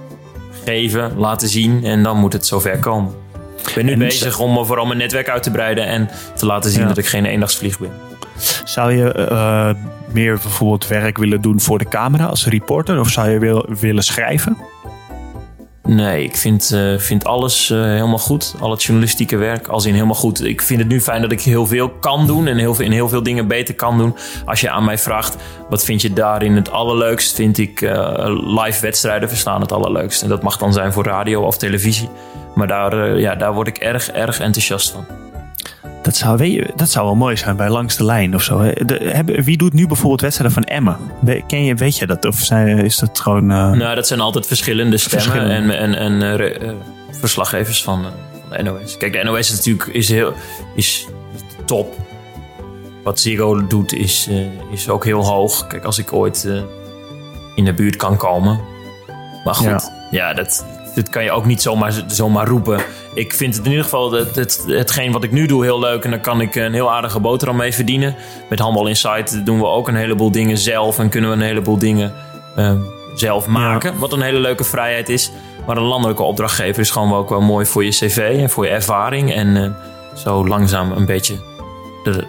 geven, 0.65 1.13
laten 1.19 1.49
zien. 1.49 1.85
En 1.85 2.03
dan 2.03 2.17
moet 2.19 2.33
het 2.33 2.47
zover 2.47 2.79
komen. 2.79 3.15
Ik 3.67 3.73
ben 3.75 3.85
nu 3.85 3.93
En- 3.93 3.99
bezig 3.99 4.39
om 4.39 4.57
eh, 4.59 4.65
vooral 4.65 4.87
mijn 4.87 4.99
netwerk 4.99 5.29
uit 5.29 5.43
te 5.43 5.51
breiden 5.51 5.87
en 5.87 6.09
te 6.35 6.47
laten 6.47 6.71
zien 6.71 6.81
Ja. 6.81 6.89
dat 6.89 6.99
ik 6.99 7.07
geen 7.07 7.25
eendagsvlieg 7.25 7.79
ben. 7.79 7.91
Zou 8.65 8.93
je 8.93 9.13
eh, 9.13 9.71
meer 10.13 10.33
bijvoorbeeld 10.43 10.87
werk 10.87 11.19
willen 11.19 11.41
doen 11.41 11.61
voor 11.61 11.79
de 11.79 11.89
camera 11.89 12.25
als 12.25 12.47
reporter? 12.47 13.01
Of 13.01 13.09
zou 13.09 13.29
je 13.31 13.39
wil, 13.39 13.67
willen 13.81 14.03
schrijven? 14.03 14.57
Nee, 15.91 16.25
ik 16.25 16.37
vind, 16.37 16.73
eh, 16.73 16.99
vind 16.99 17.25
alles 17.25 17.71
eh, 17.71 17.83
helemaal 17.83 18.19
goed. 18.19 18.55
Al 18.61 18.71
het 18.71 18.83
journalistieke 18.83 19.37
werk, 19.37 19.69
als 19.69 19.87
in 19.87 19.95
helemaal 19.95 20.15
goed. 20.15 20.45
Ik 20.45 20.63
vind 20.63 20.81
het 20.81 20.89
nu 20.89 21.01
fijn 21.01 21.23
dat 21.23 21.33
ik 21.33 21.41
heel 21.41 21.67
veel 21.67 21.89
kan 21.89 22.27
doen 22.27 22.47
en 22.47 22.57
heel 22.57 22.75
veel, 22.75 22.85
in 22.85 22.93
heel 22.93 23.09
veel 23.09 23.23
dingen 23.23 23.47
beter 23.47 23.75
kan 23.75 23.99
doen. 23.99 24.17
Als 24.45 24.61
je 24.61 24.71
aan 24.71 24.85
mij 24.85 24.99
vraagt, 24.99 25.37
wat 25.69 25.85
vind 25.85 26.03
je 26.03 26.13
daarin 26.13 26.57
het 26.57 26.71
allerleukst? 26.71 27.35
Vind 27.35 27.59
ik 27.59 27.83
eh, 27.83 28.65
live 28.65 28.81
wedstrijden 28.81 29.29
verstaan 29.29 29.61
het 29.61 29.73
allerleukst. 29.73 30.23
En 30.23 30.29
dat 30.29 30.43
mag 30.43 30.57
dan 30.57 30.73
zijn 30.73 30.93
voor 30.93 31.05
radio 31.05 31.43
of 31.43 31.59
televisie. 31.59 32.09
Maar 32.55 32.67
daar, 32.67 33.19
ja, 33.19 33.35
daar 33.35 33.55
word 33.55 33.69
ik 33.69 33.79
erg, 33.79 34.11
erg 34.11 34.41
enthousiast 34.41 34.91
van. 34.91 35.30
Dat 36.03 36.17
zou, 36.17 36.45
je, 36.45 36.71
dat 36.77 36.91
zou 36.91 37.07
wel 37.07 37.15
mooi 37.15 37.37
zijn 37.37 37.57
bij 37.57 37.69
Langs 37.69 37.97
de 37.97 38.05
Lijn 38.05 38.35
of 38.35 38.43
zo. 38.43 38.61
hè. 38.61 38.73
De, 38.85 38.95
hebben, 39.13 39.43
wie 39.43 39.57
doet 39.57 39.73
nu 39.73 39.87
bijvoorbeeld 39.87 40.21
wedstrijden 40.21 40.55
van 40.55 40.65
Emmen? 40.65 40.97
We- 41.21 41.43
Ken 41.47 41.65
je, 41.65 41.75
weet 41.75 41.97
je 41.99 42.07
dat? 42.07 42.25
Of 42.25 42.35
zijn, 42.37 42.79
is 42.79 42.97
dat 42.97 43.21
gewoon... 43.21 43.51
eh, 43.51 43.71
Nou, 43.71 43.95
dat 43.95 44.07
zijn 44.07 44.21
altijd 44.21 44.47
verschillende 44.47 44.97
stemmen 44.99 45.31
Verschillende. 45.31 45.73
en, 45.75 45.95
en, 45.95 46.21
en 46.21 46.23
eh, 46.31 46.37
re- 46.37 46.49
eh, 46.67 46.73
verslaggevers 47.11 47.83
van, 47.83 48.03
van 48.49 48.57
de 48.57 48.63
NOS. 48.63 48.97
Kijk, 48.97 49.13
de 49.13 49.23
NOS 49.25 49.39
is 49.39 49.57
natuurlijk 49.57 49.87
is 49.87 50.09
heel, 50.09 50.33
is 50.75 51.07
top. 51.65 51.97
Wat 53.05 53.21
Ziggo 53.21 53.67
doet 53.67 53.93
is, 53.93 54.29
is 54.73 54.89
ook 54.89 55.05
heel 55.05 55.25
hoog. 55.25 55.67
Kijk, 55.67 55.85
als 55.85 55.99
ik 55.99 56.13
ooit 56.13 56.49
in 57.55 57.65
de 57.65 57.75
buurt 57.75 57.97
kan 57.97 58.17
komen. 58.17 58.61
Maar 59.45 59.55
goed, 59.55 59.91
ja, 60.11 60.35
dat, 60.35 60.67
dat 60.95 61.09
kan 61.09 61.25
je 61.25 61.31
ook 61.31 61.47
niet 61.47 61.63
zomaar, 61.63 62.05
zomaar 62.07 62.47
roepen. 62.47 62.81
Ik 63.15 63.35
vind 63.35 63.55
het 63.55 63.65
in 63.65 63.71
ieder 63.71 63.85
geval 63.85 64.13
het, 64.13 64.37
het, 64.37 64.65
hetgeen 64.67 65.13
wat 65.13 65.25
ik 65.25 65.33
nu 65.33 65.47
doe 65.47 65.65
heel 65.65 65.79
leuk. 65.79 66.05
En 66.05 66.11
daar 66.11 66.21
kan 66.21 66.41
ik 66.41 66.55
een 66.55 66.73
heel 66.73 66.93
aardige 66.93 67.21
boterham 67.21 67.57
mee 67.57 67.75
verdienen. 67.75 68.17
Met 68.49 68.59
Handbal 68.59 68.87
Insight 68.87 69.47
doen 69.47 69.59
we 69.59 69.67
ook 69.67 69.89
een 69.89 69.95
heleboel 69.95 70.31
dingen 70.31 70.59
zelf. 70.59 70.99
En 70.99 71.09
kunnen 71.09 71.31
we 71.31 71.37
een 71.37 71.43
heleboel 71.43 71.79
dingen 71.79 72.15
eh, 72.57 72.75
zelf 73.15 73.47
maken. 73.47 73.99
Wat 73.99 74.13
een 74.13 74.23
hele 74.23 74.41
leuke 74.41 74.65
vrijheid 74.65 75.09
is. 75.09 75.31
Maar 75.67 75.77
een 75.77 75.83
landelijke 75.83 76.23
opdrachtgever 76.23 76.81
is 76.81 76.91
gewoon 76.91 77.11
wel 77.11 77.19
ook 77.19 77.29
wel 77.29 77.41
mooi 77.41 77.67
voor 77.67 77.85
je 77.85 77.91
cv 77.91 78.37
en 78.41 78.51
voor 78.51 78.65
je 78.65 78.71
ervaring. 78.71 79.35
En 79.35 79.57
eh, 79.57 79.71
zo 80.25 80.47
langzaam 80.47 80.93
een 80.93 81.07
beetje 81.07 81.35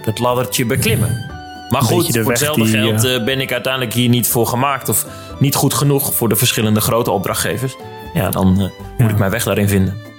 het 0.01 0.19
laddertje 0.19 0.65
beklimmen. 0.65 1.39
Maar 1.69 1.81
goed, 1.81 2.17
voor 2.17 2.31
hetzelfde 2.31 2.63
die, 2.63 2.71
geld 2.71 3.03
eh, 3.03 3.23
ben 3.23 3.39
ik 3.39 3.51
uiteindelijk 3.51 3.93
hier 3.93 4.09
niet 4.09 4.27
voor 4.27 4.47
gemaakt. 4.47 4.89
Of 4.89 5.05
niet 5.37 5.55
goed 5.55 5.73
genoeg 5.73 6.13
voor 6.13 6.29
de 6.29 6.35
verschillende 6.35 6.81
grote 6.81 7.11
opdrachtgevers. 7.11 7.75
Ja, 8.13 8.29
dan 8.29 8.61
eh, 8.61 8.69
moet 8.97 9.11
ik 9.11 9.17
mijn 9.17 9.31
weg 9.31 9.43
daarin 9.43 9.67
vinden. 9.67 10.09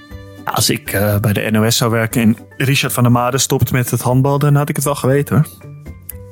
Als 0.44 0.70
ik 0.70 0.92
eh, 0.92 1.18
bij 1.18 1.32
de 1.32 1.50
NOS 1.50 1.76
zou 1.76 1.90
werken 1.90 2.22
en 2.22 2.36
Richard 2.56 2.92
van 2.92 3.02
der 3.02 3.12
Made 3.12 3.38
stopt 3.38 3.72
met 3.72 3.90
het 3.90 4.00
handbal, 4.00 4.38
dan 4.38 4.54
had 4.54 4.68
ik 4.68 4.76
het 4.76 4.84
wel 4.84 4.94
geweten 4.94 5.36
hoor. 5.36 5.46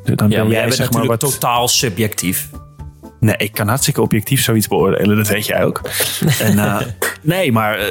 Dus 0.04 0.16
Dan 0.16 0.30
Ja, 0.30 0.36
ben 0.36 0.44
maar 0.44 0.54
jij 0.54 0.62
bent 0.64 0.74
zeg 0.74 0.92
maar 0.92 1.06
wat... 1.06 1.20
totaal 1.20 1.68
subjectief. 1.68 2.48
Nee, 3.20 3.36
ik 3.36 3.52
kan 3.52 3.68
hartstikke 3.68 4.02
objectief 4.02 4.42
zoiets 4.42 4.68
beoordelen. 4.68 5.16
Dat 5.16 5.28
weet 5.28 5.46
jij 5.46 5.64
ook. 5.64 5.80
en, 6.40 6.58
eh, 6.58 6.80
nee, 7.22 7.52
maar 7.52 7.78
eh, 7.78 7.86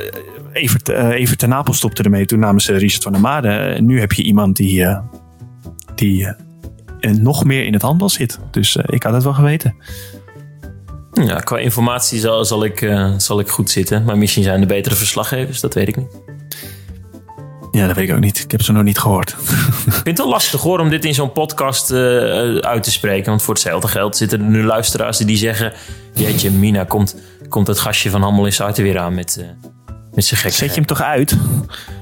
Evert, 0.54 0.90
Evert 0.90 1.40
ten 1.40 1.50
Napel 1.50 1.74
stopte 1.74 2.04
ermee 2.04 2.26
toen 2.26 2.40
namens 2.40 2.68
Richard 2.68 3.04
van 3.04 3.12
der 3.12 3.22
Made. 3.22 3.78
Nu 3.82 4.00
heb 4.00 4.12
je 4.12 4.24
iemand 4.24 4.56
die, 4.56 4.86
die 5.96 6.28
nog 7.00 7.44
meer 7.44 7.66
in 7.66 7.74
het 7.74 7.82
handbal 7.82 8.10
zit. 8.10 8.40
Dus 8.52 8.76
ik 8.76 9.04
had 9.04 9.14
het 9.14 9.24
wel 9.24 9.34
geweten. 9.34 9.76
Ja, 11.26 11.40
qua 11.40 11.58
informatie 11.58 12.20
zal, 12.20 12.46
zal, 12.46 12.64
ik, 12.64 12.82
eh, 12.82 13.14
zal 13.18 13.40
ik 13.40 13.50
goed 13.50 13.70
zitten. 13.70 14.04
Maar 14.04 14.18
misschien 14.18 14.44
zijn 14.44 14.62
er 14.62 14.68
betere 14.68 14.96
verslaggevers, 14.96 15.60
dat 15.60 15.74
weet 15.74 15.88
ik 15.88 15.96
niet. 15.96 16.18
Ja, 17.72 17.88
dat 17.88 17.96
weet 17.96 18.10
ik 18.10 18.16
ook 18.16 18.22
niet. 18.22 18.40
Ik 18.40 18.52
heb 18.52 18.62
ze 18.62 18.72
nog 18.72 18.84
niet 18.84 19.00
gehoord. 19.00 19.30
Ik 19.86 19.94
vind 19.94 20.06
het 20.06 20.18
wel 20.18 20.30
lastig 20.30 20.62
hoor 20.62 20.80
om 20.80 20.90
dit 20.90 21.06
in 21.06 21.14
zo'n 21.14 21.32
podcast 21.32 21.92
eh, 21.92 22.56
eh, 22.56 22.58
uit 22.58 22.84
te 22.84 22.92
spreken. 22.92 23.30
Want 23.30 23.42
voor 23.42 23.54
hetzelfde 23.54 23.88
geld 23.88 24.18
zitten 24.18 24.40
er 24.40 24.46
nu 24.46 24.64
luisteraars 24.64 25.18
die 25.18 25.38
zeggen... 25.38 25.74
Jeetje, 26.14 26.52
Mina, 26.52 26.84
komt, 26.84 27.16
komt 27.50 27.68
het 27.68 27.80
gastje 27.80 28.10
van 28.10 28.22
Handbal 28.22 28.46
Insight 28.46 28.78
er 28.78 28.84
weer 28.84 29.00
aan 29.00 29.14
met, 29.14 29.46
met 30.14 30.26
zijn 30.26 30.40
gekke. 30.40 30.58
Zet 30.58 30.70
je 30.70 30.76
hem 30.76 30.86
toch 30.86 31.02
uit, 31.02 31.38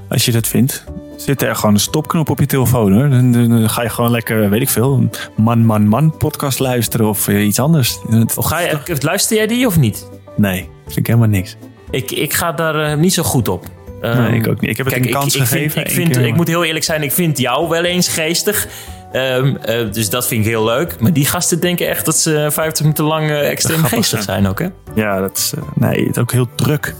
als 0.08 0.24
je 0.24 0.32
dat 0.32 0.46
vindt. 0.46 0.84
Zit 1.18 1.42
er 1.42 1.56
gewoon 1.56 1.74
een 1.74 1.80
stopknop 1.80 2.30
op 2.30 2.38
je 2.38 2.46
telefoon 2.46 2.92
hoor. 2.92 3.10
Dan, 3.10 3.32
dan- 3.32 3.70
ga 3.70 3.82
je 3.82 3.88
gewoon 3.88 4.10
lekker, 4.10 4.50
weet 4.50 4.60
ik 4.60 4.68
veel, 4.68 5.08
man, 5.36 5.64
man, 5.64 5.86
man 5.86 6.16
podcast 6.16 6.58
luisteren 6.58 7.08
of 7.08 7.28
eh, 7.28 7.46
iets 7.46 7.58
anders. 7.60 7.98
Of 8.36 8.44
ga 8.44 8.60
je, 8.60 8.78
luister 9.00 9.36
jij 9.36 9.46
die 9.46 9.66
of 9.66 9.78
niet? 9.78 10.08
Nee, 10.36 10.68
vind 10.84 10.96
ik 10.96 11.06
helemaal 11.06 11.28
niks. 11.28 11.56
Ik, 11.90 12.10
ik 12.10 12.32
ga 12.32 12.52
daar 12.52 12.74
eh, 12.90 12.96
niet 12.96 13.12
zo 13.14 13.22
goed 13.22 13.48
op. 13.48 13.64
Nee, 14.00 14.12
Ehm, 14.12 14.34
ik 14.34 14.48
ook 14.48 14.60
niet. 14.60 14.70
Ik 14.70 14.76
heb 14.76 14.86
het 14.86 14.94
Kijk, 14.94 15.06
een 15.06 15.12
kans 15.12 15.34
ik, 15.34 15.40
ik 15.42 15.46
gegeven. 15.48 15.70
Vind, 15.70 15.86
ik, 15.86 15.92
vind, 15.92 16.10
keer, 16.10 16.26
ik 16.26 16.34
moet 16.34 16.48
heel 16.48 16.64
eerlijk 16.64 16.84
zijn, 16.84 17.02
ik 17.02 17.12
vind 17.12 17.38
jou 17.38 17.68
wel 17.68 17.84
eens 17.84 18.08
geestig. 18.08 18.68
Ehm, 19.12 19.56
eh, 19.56 19.92
dus 19.92 20.10
dat 20.10 20.26
vind 20.26 20.44
ik 20.44 20.50
heel 20.50 20.64
leuk. 20.64 21.00
Maar 21.00 21.12
die 21.12 21.26
gasten 21.26 21.60
denken 21.60 21.88
echt 21.88 22.04
dat 22.04 22.16
ze 22.16 22.46
50 22.50 22.82
minuten 22.82 23.04
lang 23.04 23.30
eh, 23.30 23.50
extreem 23.50 23.84
geestig 23.84 24.22
zijn 24.22 24.46
ook, 24.48 24.58
hè? 24.58 24.66
Ja, 24.94 25.20
dat 25.20 25.36
is, 25.36 25.52
nee, 25.74 26.06
het 26.06 26.16
is 26.16 26.22
ook 26.22 26.32
heel 26.32 26.48
druk. 26.54 26.94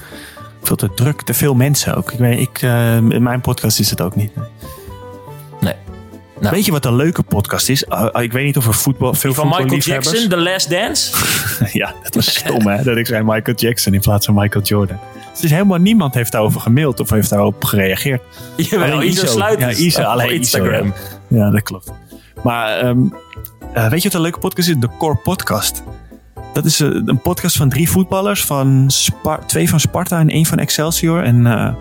Veel 0.69 0.77
te 0.77 0.95
druk, 0.95 1.23
te 1.23 1.35
veel 1.35 1.55
mensen 1.55 1.95
ook. 1.95 2.13
Ik 2.13 2.19
weet, 2.19 2.41
ik, 2.41 2.63
eh, 2.63 2.97
in 2.97 3.23
mijn 3.23 3.41
podcast 3.41 3.79
is 3.79 3.91
het 3.91 4.01
ook 4.01 4.17
niet. 4.17 4.33
Nee. 5.61 5.75
Nou. 6.41 6.55
Weet 6.55 6.65
je 6.65 6.73
wat 6.73 6.85
een 6.85 6.97
leuke 6.97 7.23
podcast 7.23 7.69
is? 7.69 7.85
Uh, 7.89 8.09
ik 8.13 8.33
weet 8.33 8.45
niet 8.45 8.57
of 8.57 8.67
er 8.67 8.75
voetbal, 8.75 9.15
veel 9.15 9.35
Van 9.35 9.49
Michael 9.49 9.77
Jackson, 9.77 10.29
The 10.29 10.37
Last 10.37 10.71
Dance. 10.71 11.17
ja, 11.81 11.95
dat 12.03 12.15
was 12.15 12.35
stom 12.35 12.67
hè, 12.67 12.83
dat 12.83 12.97
ik 12.97 13.07
zei 13.07 13.23
Michael 13.25 13.57
Jackson 13.57 13.95
in 13.95 14.01
plaats 14.01 14.27
van 14.27 14.35
Michael 14.35 14.65
Jordan. 14.65 14.99
Dus 15.41 15.51
helemaal 15.51 15.79
niemand 15.79 16.15
heeft 16.15 16.33
daarover 16.33 16.61
gemaild 16.61 17.01
of 17.01 17.11
heeft 17.11 17.31
daarop 17.31 17.65
gereageerd. 17.65 18.23
Jawel, 18.57 18.93
Alleen 18.93 19.09
Iso 19.09 19.23
Iso. 19.23 19.33
Sluiters. 19.33 19.79
Ja, 19.79 20.01
Op 20.01 20.07
alleen 20.07 20.27
Iso, 20.27 20.35
Instagram. 20.35 20.95
Ja, 21.29 21.51
dat 21.51 21.63
klopt. 21.63 21.93
Maar 22.43 22.79
ehm, 22.79 22.99
eh, 23.73 23.89
weet 23.89 24.03
je 24.03 24.09
wat 24.09 24.17
een 24.17 24.25
leuke 24.25 24.39
podcast 24.39 24.69
is? 24.69 24.77
De 24.77 24.89
Core 24.99 25.17
Podcast. 25.17 25.83
Dat 26.53 26.65
is 26.65 26.81
eh, 26.81 26.89
een 27.05 27.21
podcast 27.21 27.57
van 27.57 27.69
drie 27.69 27.91
voetballers. 27.91 28.45
Van 28.45 28.85
Spar- 28.87 29.47
twee 29.47 29.69
van 29.69 29.81
Sparta 29.81 30.19
en 30.19 30.29
één 30.29 30.47
van 30.47 30.59
Excelsior. 30.59 31.23
En 31.23 31.47
eh, 31.47 31.75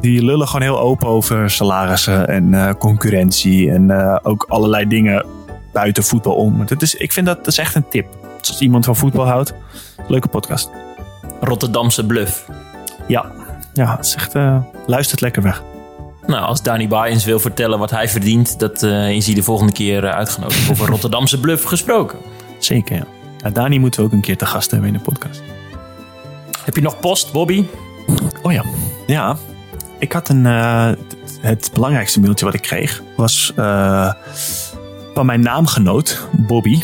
die 0.00 0.24
lullen 0.24 0.46
gewoon 0.46 0.62
heel 0.62 0.80
open 0.80 1.08
over 1.08 1.50
salarissen 1.50 2.28
en 2.28 2.54
eh, 2.54 2.74
concurrentie. 2.74 3.70
En 3.70 3.92
ook 4.22 4.46
allerlei 4.48 4.88
dingen 4.88 5.26
buiten 5.72 6.04
voetbal 6.04 6.34
om. 6.34 6.60
Het 6.60 6.82
is, 6.82 6.94
ik 6.94 7.12
vind 7.12 7.26
dat, 7.26 7.36
dat 7.36 7.46
is 7.46 7.58
echt 7.58 7.74
een 7.74 7.88
tip. 7.88 8.06
Als 8.38 8.60
iemand 8.60 8.84
van 8.84 8.96
voetbal 8.96 9.26
houdt, 9.26 9.54
leuke 10.08 10.28
podcast. 10.28 10.70
Rotterdamse 11.40 12.06
bluff. 12.06 12.48
Ja, 13.08 13.32
ja 13.72 13.96
het 13.96 14.06
is 14.06 14.14
echt, 14.14 14.34
luistert 14.86 15.20
lekker 15.20 15.42
weg. 15.42 15.62
Nou, 16.26 16.44
als 16.44 16.62
Danny 16.62 16.88
Baaiens 16.88 17.24
wil 17.24 17.38
vertellen 17.38 17.78
wat 17.78 17.90
hij 17.90 18.08
verdient, 18.08 18.58
dat 18.58 18.82
is 18.82 19.26
hij 19.26 19.34
de 19.34 19.42
volgende 19.42 19.72
keer 19.72 20.10
uitgenodigd. 20.12 20.70
Over 20.70 20.88
Rotterdamse 20.94 21.40
bluff 21.40 21.64
gesproken. 21.64 22.18
Zeker, 22.58 22.96
ja. 22.96 23.04
Ja. 23.42 23.50
Dani 23.50 23.78
moeten 23.78 24.00
we 24.00 24.06
ook 24.06 24.12
een 24.12 24.20
keer 24.20 24.36
te 24.36 24.46
gast 24.46 24.70
hebben 24.70 24.88
in 24.88 24.94
de 24.94 25.00
podcast. 25.02 25.42
Heb 26.64 26.74
je 26.74 26.82
nog 26.82 27.00
post, 27.00 27.32
Bobby? 27.32 27.64
Oh 28.42 28.52
ja. 28.52 28.64
Ja, 29.06 29.36
ik 29.98 30.12
had 30.12 30.28
een. 30.28 30.46
eh, 30.46 30.90
het 31.40 31.70
belangrijkste 31.74 32.20
mailtje 32.20 32.44
wat 32.44 32.54
ik 32.54 32.62
kreeg 32.62 33.02
was 33.16 33.52
eh, 33.56 34.12
van 35.14 35.26
mijn 35.26 35.40
naamgenoot, 35.40 36.28
Bobby, 36.32 36.80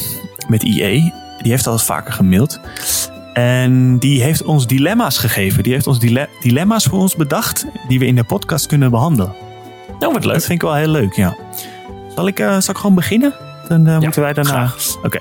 met 0.49 0.63
IE. 0.63 1.13
Die 1.43 1.51
heeft 1.53 1.67
al 1.67 1.79
vaker 1.79 2.13
gemaild. 2.13 2.61
En 3.33 3.99
die 3.99 4.23
heeft 4.23 4.43
ons 4.45 4.67
dilemma's 4.67 5.19
gegeven. 5.19 5.63
Die 5.63 5.73
heeft 5.73 5.87
ons 5.87 5.99
dile- 5.99 6.29
dilemma's 6.41 6.85
voor 6.85 6.99
ons 6.99 7.17
bedacht. 7.17 7.67
die 7.89 7.99
we 7.99 8.07
in 8.07 8.15
de 8.15 8.25
podcast 8.25 8.67
kunnen 8.67 8.91
behandelen. 8.91 9.35
Nou, 9.99 10.13
wat 10.13 10.25
leuk. 10.25 10.35
Dat 10.35 10.45
vind 10.45 10.63
ik 10.63 10.69
wel 10.69 10.75
heel 10.77 10.89
leuk, 10.89 11.13
ja. 11.15 11.37
Zal 12.15 12.27
ik, 12.27 12.39
eh, 12.41 12.49
zal 12.61 12.75
ik 12.75 12.81
gewoon 12.81 12.95
beginnen? 12.97 13.35
Dan 13.69 13.83
moeten 14.01 14.23
wij 14.23 14.33
daarna. 14.33 14.73
Oké. 15.03 15.19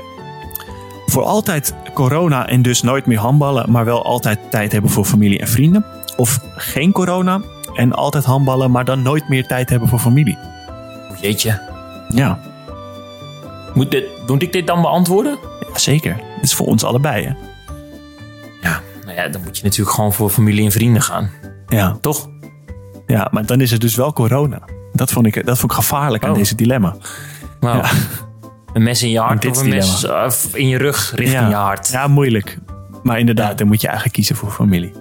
Voor 1.05 1.23
altijd 1.23 1.73
corona 1.93 2.47
en 2.47 2.61
dus 2.61 2.81
nooit 2.81 3.05
meer 3.05 3.17
handballen, 3.19 3.71
maar 3.71 3.85
wel 3.85 4.03
altijd 4.05 4.39
tijd 4.49 4.71
hebben 4.71 4.91
voor 4.91 5.05
familie 5.05 5.39
en 5.39 5.47
vrienden. 5.47 5.85
Of 6.17 6.39
geen 6.55 6.91
corona 6.91 7.41
en 7.73 7.93
altijd 7.93 8.23
handballen, 8.23 8.71
maar 8.71 8.85
dan 8.85 9.01
nooit 9.01 9.29
meer 9.29 9.47
tijd 9.47 9.69
hebben 9.69 9.89
voor 9.89 9.99
familie. 9.99 10.37
Oh, 11.11 11.17
jeetje. 11.21 11.61
Ja, 12.09 12.39
Moet, 13.73 13.91
dit, 13.91 14.03
moet 14.27 14.41
ik 14.41 14.51
dit 14.53 14.67
dan 14.67 14.81
beantwoorden? 14.81 15.37
ja, 15.71 15.77
zeker. 15.79 16.15
Dit 16.15 16.43
is 16.43 16.53
voor 16.53 16.67
ons 16.67 16.83
allebei, 16.83 17.23
hè? 17.25 17.33
Ja. 18.61 18.81
Nou 19.05 19.17
ja, 19.17 19.27
dan 19.27 19.41
moet 19.43 19.57
je 19.57 19.63
natuurlijk 19.63 19.95
gewoon 19.95 20.13
voor 20.13 20.29
familie 20.29 20.65
en 20.65 20.71
vrienden 20.71 21.01
gaan. 21.01 21.29
Ja. 21.67 21.97
Toch? 22.01 22.29
ja, 23.07 23.27
maar 23.31 23.45
dan 23.45 23.61
is 23.61 23.71
het 23.71 23.81
dus 23.81 23.95
wel 23.95 24.13
corona. 24.13 24.61
Dat 24.93 25.11
vond 25.11 25.25
ik, 25.25 25.45
dat 25.45 25.59
vond 25.59 25.71
ik 25.71 25.77
gevaarlijk 25.77 26.23
aan 26.23 26.29
Oh. 26.31 26.37
deze 26.37 26.55
dilemma. 26.55 26.95
Nou, 27.59 27.77
Ja. 27.77 27.89
Een 28.75 28.83
mes 28.83 29.03
in 29.03 29.09
je 29.09 29.19
hart 29.19 29.45
of 29.45 29.61
een 29.61 29.69
mes 29.69 30.05
eh, 30.05 30.31
in 30.53 30.67
je 30.67 30.77
rug 30.77 31.11
richting 31.15 31.41
ja. 31.41 31.49
je 31.49 31.55
hart. 31.55 31.89
Ja, 31.91 32.07
moeilijk. 32.07 32.57
Maar 33.03 33.19
inderdaad, 33.19 33.49
Ja. 33.49 33.55
dan 33.55 33.67
moet 33.67 33.81
je 33.81 33.85
eigenlijk 33.87 34.15
kiezen 34.15 34.35
voor 34.35 34.51
familie. 34.51 34.91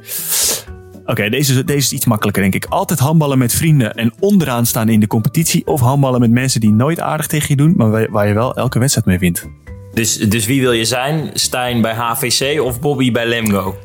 Oké, 1.07 1.29
deze, 1.29 1.64
deze 1.64 1.79
is 1.79 1.93
iets 1.93 2.07
makkelijker, 2.07 2.43
denk 2.43 2.55
ik. 2.55 2.64
Altijd 2.68 2.99
handballen 2.99 3.39
met 3.39 3.53
vrienden 3.55 3.95
en 3.95 4.12
onderaan 4.20 4.66
staan 4.66 4.89
in 4.89 5.01
de 5.01 5.07
competitie. 5.07 5.66
Of 5.66 5.81
handballen 5.81 6.20
met 6.20 6.31
mensen 6.31 6.61
die 6.61 6.72
nooit 6.72 7.01
aardig 7.01 7.27
tegen 7.27 7.49
je 7.49 7.57
doen, 7.57 7.75
maar 7.77 7.91
waar- 7.91 8.11
waar 8.11 8.29
je 8.29 8.35
wel 8.35 8.57
elke 8.57 8.79
wedstrijd 8.79 9.07
mee 9.07 9.18
wint. 9.18 9.49
Dus, 9.93 10.16
dus 10.18 10.47
wie 10.47 10.61
wil 10.61 10.72
je 10.72 10.85
zijn? 10.85 11.31
Stijn 11.35 11.81
bij 11.83 11.95
HVC 11.95 12.61
of 12.61 12.81
Bobby 12.81 13.12
bij 13.12 13.27
Lemgo? 13.27 13.77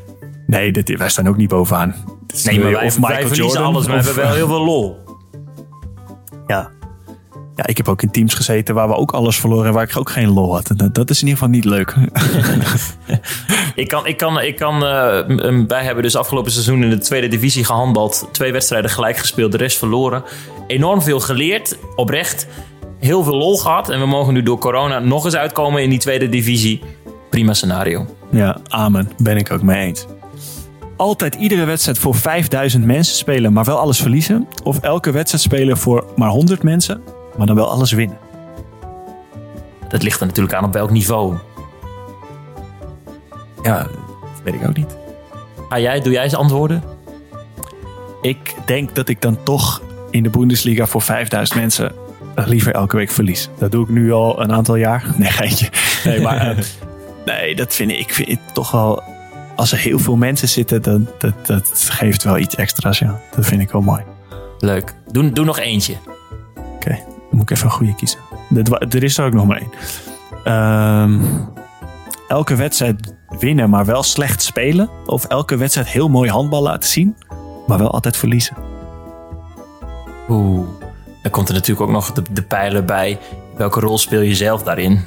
Nee, 0.48 0.72
dit, 0.72 0.98
wij 0.98 1.10
staan 1.10 1.28
ook 1.28 1.38
niet 1.38 1.50
bovenaan. 1.50 1.96
Nee, 2.44 2.60
maar 2.60 2.72
wij, 2.72 2.86
of 2.86 2.98
wij 2.98 3.10
Michael 3.10 3.28
verliezen 3.28 3.46
Jordan, 3.46 3.64
alles, 3.74 3.88
maar 3.88 3.98
we 3.98 4.04
hebben 4.06 4.24
wel 4.24 4.34
heel 4.34 4.48
veel 4.48 4.66
lol. 4.66 4.98
Ja. 6.48 6.70
Ja, 7.60 7.68
ik 7.68 7.78
heb 7.78 7.88
ook 7.88 8.01
in 8.01 8.12
teams 8.12 8.34
gezeten 8.34 8.76
waar 8.76 8.88
we 8.88 8.95
ook 8.95 9.12
alles 9.12 9.39
verloren 9.39 9.68
en 9.68 9.74
waar 9.74 9.84
ik 9.84 9.97
ook 9.97 10.10
geen 10.10 10.30
lol 10.30 10.53
had. 10.53 10.72
Dat, 10.76 10.95
dat 10.95 11.10
is 11.10 11.22
in 11.22 11.28
ieder 11.28 11.43
geval 11.43 11.53
niet 11.55 11.66
leuk. 11.66 11.95
Ik 13.76 13.88
kan, 13.88 14.05
ik 14.07 14.18
kan, 14.18 14.41
ik 14.41 14.55
kan, 14.55 14.78
m- 14.78 15.68
wij 15.68 15.84
hebben 15.84 16.03
dus 16.03 16.16
afgelopen 16.16 16.51
seizoen 16.51 16.84
in 16.84 16.89
de 16.89 16.97
tweede 16.97 17.28
divisie 17.28 17.64
gehandbald. 17.66 18.28
Twee 18.32 18.51
wedstrijden 18.51 18.89
gelijk 18.89 19.18
gespeeld, 19.18 19.51
de 19.51 19.57
rest 19.57 19.78
verloren. 19.78 20.24
Enorm 20.68 21.01
veel 21.01 21.20
geleerd, 21.20 21.78
oprecht. 21.95 22.47
Heel 22.99 23.24
veel 23.24 23.36
lol 23.36 23.57
gehad. 23.57 23.89
En 23.89 23.99
we 23.99 24.05
mogen 24.05 24.34
nu 24.34 24.43
door 24.43 24.57
corona 24.57 24.99
nog 24.99 25.26
eens 25.26 25.36
uitkomen 25.36 25.84
in 25.84 25.89
die 25.89 25.99
tweede 25.99 26.30
divisie. 26.30 26.82
Prima 27.30 27.53
scenario. 27.53 28.05
Ja, 28.32 28.57
amen. 28.68 29.12
Ben 29.18 29.38
ik 29.38 29.51
ook 29.51 29.62
mee 29.62 29.86
eens. 29.86 30.05
Altijd 30.97 31.36
iedere 31.36 31.66
wedstrijd 31.66 31.97
voor 31.97 32.16
5000 32.16 32.86
mensen 32.86 33.16
spelen, 33.16 33.53
maar 33.53 33.64
wel 33.66 33.78
alles 33.78 34.01
verliezen. 34.01 34.47
Of 34.64 34.80
elke 34.80 35.12
wedstrijd 35.12 35.43
spelen 35.43 35.78
voor 35.78 36.05
maar 36.16 36.30
100 36.30 36.64
mensen, 36.64 37.01
maar 37.40 37.48
dan 37.48 37.56
wel 37.56 37.70
alles 37.70 37.92
winnen. 37.92 38.18
Dat 39.88 40.04
ligt 40.04 40.20
er 40.20 40.26
natuurlijk 40.26 40.56
aan 40.56 40.64
op 40.64 40.74
welk 40.74 40.90
niveau. 40.90 41.36
Ja, 43.64 43.78
dat 43.78 44.42
weet 44.44 44.54
ik 44.54 44.68
ook 44.68 44.78
niet. 44.78 44.98
Ga 45.70 45.80
jij, 45.80 46.02
doe 46.02 46.14
jij 46.14 46.24
eens 46.24 46.36
antwoorden? 46.36 46.84
Ik 48.22 48.56
denk 48.66 48.96
dat 48.96 49.10
ik 49.10 49.22
dan 49.22 49.44
toch 49.44 49.82
in 50.10 50.24
de 50.24 50.30
Bundesliga 50.30 50.86
voor 50.86 51.02
5000 51.02 51.60
mensen 51.60 51.92
liever 52.36 52.74
elke 52.74 52.98
week 52.98 53.10
verlies. 53.12 53.50
Dat 53.58 53.72
doe 53.72 53.84
ik 53.84 53.90
nu 53.90 54.12
al 54.12 54.42
een 54.42 54.52
aantal 54.52 54.76
jaar. 54.76 55.06
Nee, 55.18 55.30
geintje. 55.30 55.70
Nee, 56.04 56.22
maar 56.22 56.38
eh, 56.50 56.58
nee, 57.26 57.56
dat 57.56 57.76
vind 57.76 57.92
ik, 57.92 57.98
ik 57.98 58.14
vind 58.14 58.28
het 58.28 58.40
toch 58.54 58.72
wel... 58.72 59.04
Als 59.56 59.72
er 59.72 59.78
heel 59.78 60.00
veel 60.00 60.16
mensen 60.16 60.50
zitten, 60.50 60.82
dan, 60.82 61.10
dat, 61.18 61.46
dat 61.46 61.72
geeft 61.90 62.24
wel 62.24 62.38
iets 62.38 62.56
extra's. 62.56 63.00
Ja. 63.00 63.20
Dat 63.36 63.46
vind 63.46 63.62
ik 63.62 63.72
wel 63.72 63.82
mooi. 63.82 64.04
Leuk. 64.60 64.94
Doe, 65.12 65.32
doe 65.32 65.46
nog 65.46 65.60
eentje. 65.60 65.96
Oké, 66.76 67.00
moet 67.30 67.42
ik 67.42 67.50
even 67.50 67.66
een 67.66 67.72
goede 67.72 67.96
kiezen. 67.96 68.20
Er 68.90 69.04
is 69.04 69.18
er 69.18 69.26
ook 69.26 69.34
nog 69.34 69.48
maar 69.48 69.58
één. 69.58 69.72
Ehm, 70.44 71.20
elke 72.28 72.56
wedstrijd 72.56 73.14
winnen, 73.40 73.70
maar 73.70 73.86
wel 73.86 74.04
slecht 74.04 74.42
spelen. 74.42 74.90
Of 75.06 75.26
elke 75.26 75.58
wedstrijd 75.58 75.88
heel 75.88 76.10
mooi 76.10 76.30
handbal 76.30 76.62
laten 76.62 76.90
zien, 76.90 77.16
maar 77.68 77.78
wel 77.78 77.92
altijd 77.92 78.18
verliezen. 78.18 78.56
Oeh. 80.30 80.68
Dan 81.22 81.32
komt 81.32 81.48
er 81.48 81.54
natuurlijk 81.54 81.88
ook 81.88 81.94
nog 81.94 82.12
de, 82.12 82.24
de 82.32 82.44
pijler 82.44 82.86
bij. 82.86 83.20
Welke 83.58 83.80
rol 83.80 83.98
speel 83.98 84.22
je 84.22 84.36
zelf 84.36 84.64
daarin? 84.64 85.00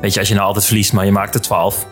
Weet 0.00 0.12
je, 0.12 0.18
als 0.18 0.28
je 0.28 0.34
nou 0.34 0.46
altijd 0.46 0.64
verliest, 0.64 0.92
maar 0.92 1.04
je 1.04 1.12
maakt 1.12 1.34
er 1.34 1.40
12. 1.40 1.86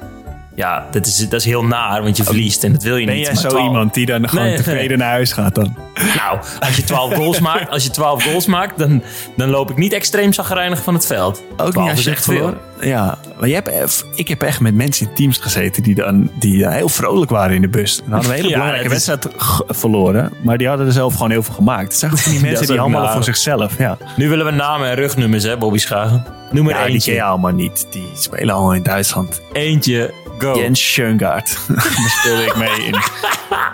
Ja, 0.56 0.86
dat 0.90 1.06
is, 1.06 1.16
dat 1.28 1.40
is 1.40 1.44
heel 1.46 1.64
naar, 1.64 2.02
want 2.02 2.16
je 2.16 2.24
verliest 2.24 2.64
en 2.64 2.72
dat 2.72 2.82
wil 2.82 2.96
je 2.96 3.06
Ben 3.06 3.14
niet. 3.14 3.24
jij 3.24 3.32
maar 3.32 3.42
zo 3.42 3.48
12 3.48 3.66
iemand 3.66 3.94
die 3.94 4.06
dan 4.06 4.28
gewoon 4.28 4.44
Nee, 4.44 4.56
tevreden 4.56 4.98
naar 4.98 5.10
huis 5.10 5.32
gaat 5.32 5.54
dan? 5.54 5.76
Nou, 6.16 6.38
als 6.60 6.76
je 6.76 6.84
12 6.84 7.14
goals 7.14 7.40
maakt, 7.40 7.70
als 7.70 7.84
je 7.84 7.90
12 7.90 8.22
goals 8.24 8.46
maakt 8.46 8.78
dan, 8.78 9.02
dan 9.36 9.50
loop 9.50 9.70
ik 9.70 9.76
niet 9.76 9.92
extreem 9.92 10.32
zagrijnig 10.32 10.82
van 10.82 10.94
het 10.94 11.06
veld. 11.06 11.42
Ook 11.56 11.70
12 11.70 11.74
niet 11.74 11.90
als 11.96 12.04
je 12.04 12.10
echt 12.10 12.24
verloren. 12.24 12.58
Ja, 12.80 13.18
maar 13.38 13.48
je 13.48 13.54
hebt, 13.54 14.04
ik 14.14 14.28
heb 14.28 14.42
echt 14.42 14.60
met 14.60 14.74
mensen 14.74 15.06
in 15.08 15.14
teams 15.14 15.38
gezeten 15.38 15.82
die, 15.82 15.94
dan, 15.94 16.30
die 16.38 16.68
heel 16.68 16.88
vrolijk 16.88 17.30
waren 17.30 17.54
in 17.54 17.60
de 17.60 17.68
bus. 17.68 17.96
Dan 17.96 18.12
hadden 18.12 18.30
we 18.30 18.36
een 18.36 18.42
hele 18.42 18.48
Ja, 18.54 18.58
belangrijke 18.58 18.94
is- 18.94 19.06
wedstrijd 19.06 19.34
verloren, 19.68 20.32
maar 20.42 20.58
die 20.58 20.68
hadden 20.68 20.86
er 20.86 20.92
zelf 20.92 21.12
gewoon 21.12 21.30
heel 21.30 21.42
veel 21.42 21.54
gemaakt. 21.54 21.82
Het 21.88 21.96
zijn 21.98 22.10
gewoon 22.16 22.32
die 22.34 22.42
mensen 22.50 22.66
die 22.66 22.88
naar. 22.88 23.12
voor 23.12 23.24
zichzelf. 23.24 23.78
Ja. 23.78 23.96
Nu 24.16 24.28
willen 24.28 24.44
we 24.44 24.50
namen 24.52 24.88
en 24.88 24.94
rugnummers, 24.94 25.44
hè, 25.44 25.56
Bobby 25.56 25.78
Schagen. 25.78 26.24
Noem 26.50 26.68
er 26.68 26.74
Ja, 26.76 26.84
die 26.84 26.92
eentje. 26.92 27.10
ken 27.10 27.20
je 27.20 27.26
allemaal 27.26 27.52
niet. 27.52 27.86
Die 27.90 28.10
spelen 28.14 28.54
allemaal 28.54 28.74
in 28.74 28.82
Duitsland. 28.82 29.40
Eentje, 29.52 30.12
go. 30.38 30.58
Jens 30.58 30.92
Schoengaard. 30.92 31.58
Daar 31.68 32.16
speelde 32.20 32.42
ik 32.44 32.56
mee 32.56 32.86
in, 32.86 32.94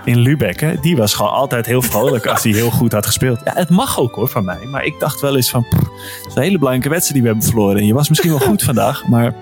in 0.04 0.18
Lübeck. 0.18 0.60
Hè. 0.60 0.74
Die 0.80 0.96
was 0.96 1.14
gewoon 1.14 1.32
altijd 1.32 1.66
heel 1.66 1.82
vrolijk 1.82 2.26
als 2.26 2.42
hij 2.42 2.52
heel 2.52 2.70
goed 2.70 2.92
had 2.92 3.06
gespeeld. 3.06 3.40
Ja, 3.44 3.52
het 3.54 3.70
mag 3.70 3.98
ook 3.98 4.14
hoor 4.14 4.28
van 4.28 4.44
mij. 4.44 4.66
Maar 4.70 4.84
ik 4.84 4.94
dacht 4.98 5.20
wel 5.20 5.36
eens 5.36 5.50
van... 5.50 5.66
pff, 5.68 5.82
het 5.82 6.26
is 6.26 6.34
een 6.34 6.42
hele 6.42 6.58
belangrijke 6.58 6.88
wedstrijd 6.88 7.12
die 7.12 7.22
we 7.22 7.28
hebben 7.28 7.46
verloren. 7.46 7.76
En 7.76 7.86
je 7.86 7.94
was 7.94 8.08
misschien 8.08 8.30
wel 8.30 8.38
goed 8.40 8.62
vandaag. 8.62 9.06
Maar 9.06 9.34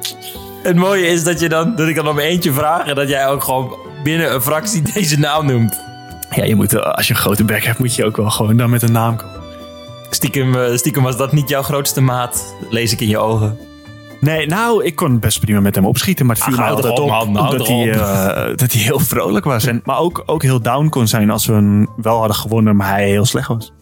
Het 0.62 0.77
mooie 0.77 1.07
is 1.07 1.25
dat, 1.25 1.41
je 1.41 1.49
dan, 1.49 1.77
dat 1.77 1.89
ik 1.89 1.95
dan 1.95 2.09
om 2.09 2.19
eentje 2.19 2.53
vraag 2.53 2.87
en 2.87 2.95
dat 2.95 3.09
jij 3.09 3.29
ook 3.29 3.43
gewoon 3.45 3.77
binnen 4.03 4.35
een 4.35 4.43
fractie 4.43 4.83
deze 4.95 5.19
naam 5.19 5.47
noemt. 5.47 5.81
ja, 6.31 6.45
je 6.45 6.55
moet, 6.55 6.83
als 6.83 7.07
je 7.07 7.14
een 7.14 7.21
grote 7.21 7.45
bek 7.45 7.64
hebt, 7.64 7.79
moet 7.79 7.95
je 7.95 8.05
ook 8.05 8.16
wel 8.16 8.31
gewoon 8.31 8.57
dan 8.57 8.71
met 8.71 8.83
een 8.83 8.93
naam 8.93 9.16
komen. 9.16 9.37
Stiekem, 10.11 10.55
eh, 10.55 10.77
stiekem 10.77 11.03
was 11.03 11.16
dat 11.16 11.33
niet 11.33 11.49
jouw 11.49 11.62
grootste 11.62 12.01
maat, 12.01 12.55
lees 12.71 12.93
ik 12.93 13.01
in 13.01 13.09
je 13.09 13.19
ogen. 13.19 13.59
Nee, 14.21 14.47
nou, 14.47 14.85
ik 14.85 14.95
kon 14.95 15.19
best 15.19 15.41
prima 15.41 15.61
met 15.61 15.75
hem 15.75 15.87
opschieten. 15.87 16.27
Maar 16.27 16.37
het 16.37 16.45
viel 16.45 16.55
Ach, 16.55 16.61
me 16.61 16.66
hou 16.66 16.77
altijd 16.77 16.99
op, 16.99 17.05
op, 17.05 17.11
man, 17.11 17.37
hou 17.37 17.57
dat, 17.57 17.66
toch 17.66 17.77
hij, 17.77 17.93
eh, 17.93 18.57
dat 18.57 18.73
hij 18.73 18.83
heel 18.83 18.99
vrolijk 18.99 19.45
was. 19.45 19.66
En, 19.66 19.81
maar 19.85 19.99
ook, 19.99 20.23
ook 20.27 20.43
heel 20.43 20.62
down 20.62 20.89
kon 20.89 21.09
zijn 21.09 21.31
als 21.31 21.47
we 21.47 21.53
hem 21.53 21.89
wel 21.97 22.19
hadden 22.19 22.37
gewonnen, 22.37 22.77
maar 22.77 22.89
hij 22.89 23.09
heel 23.09 23.25
slecht 23.25 23.49
was. 23.49 23.73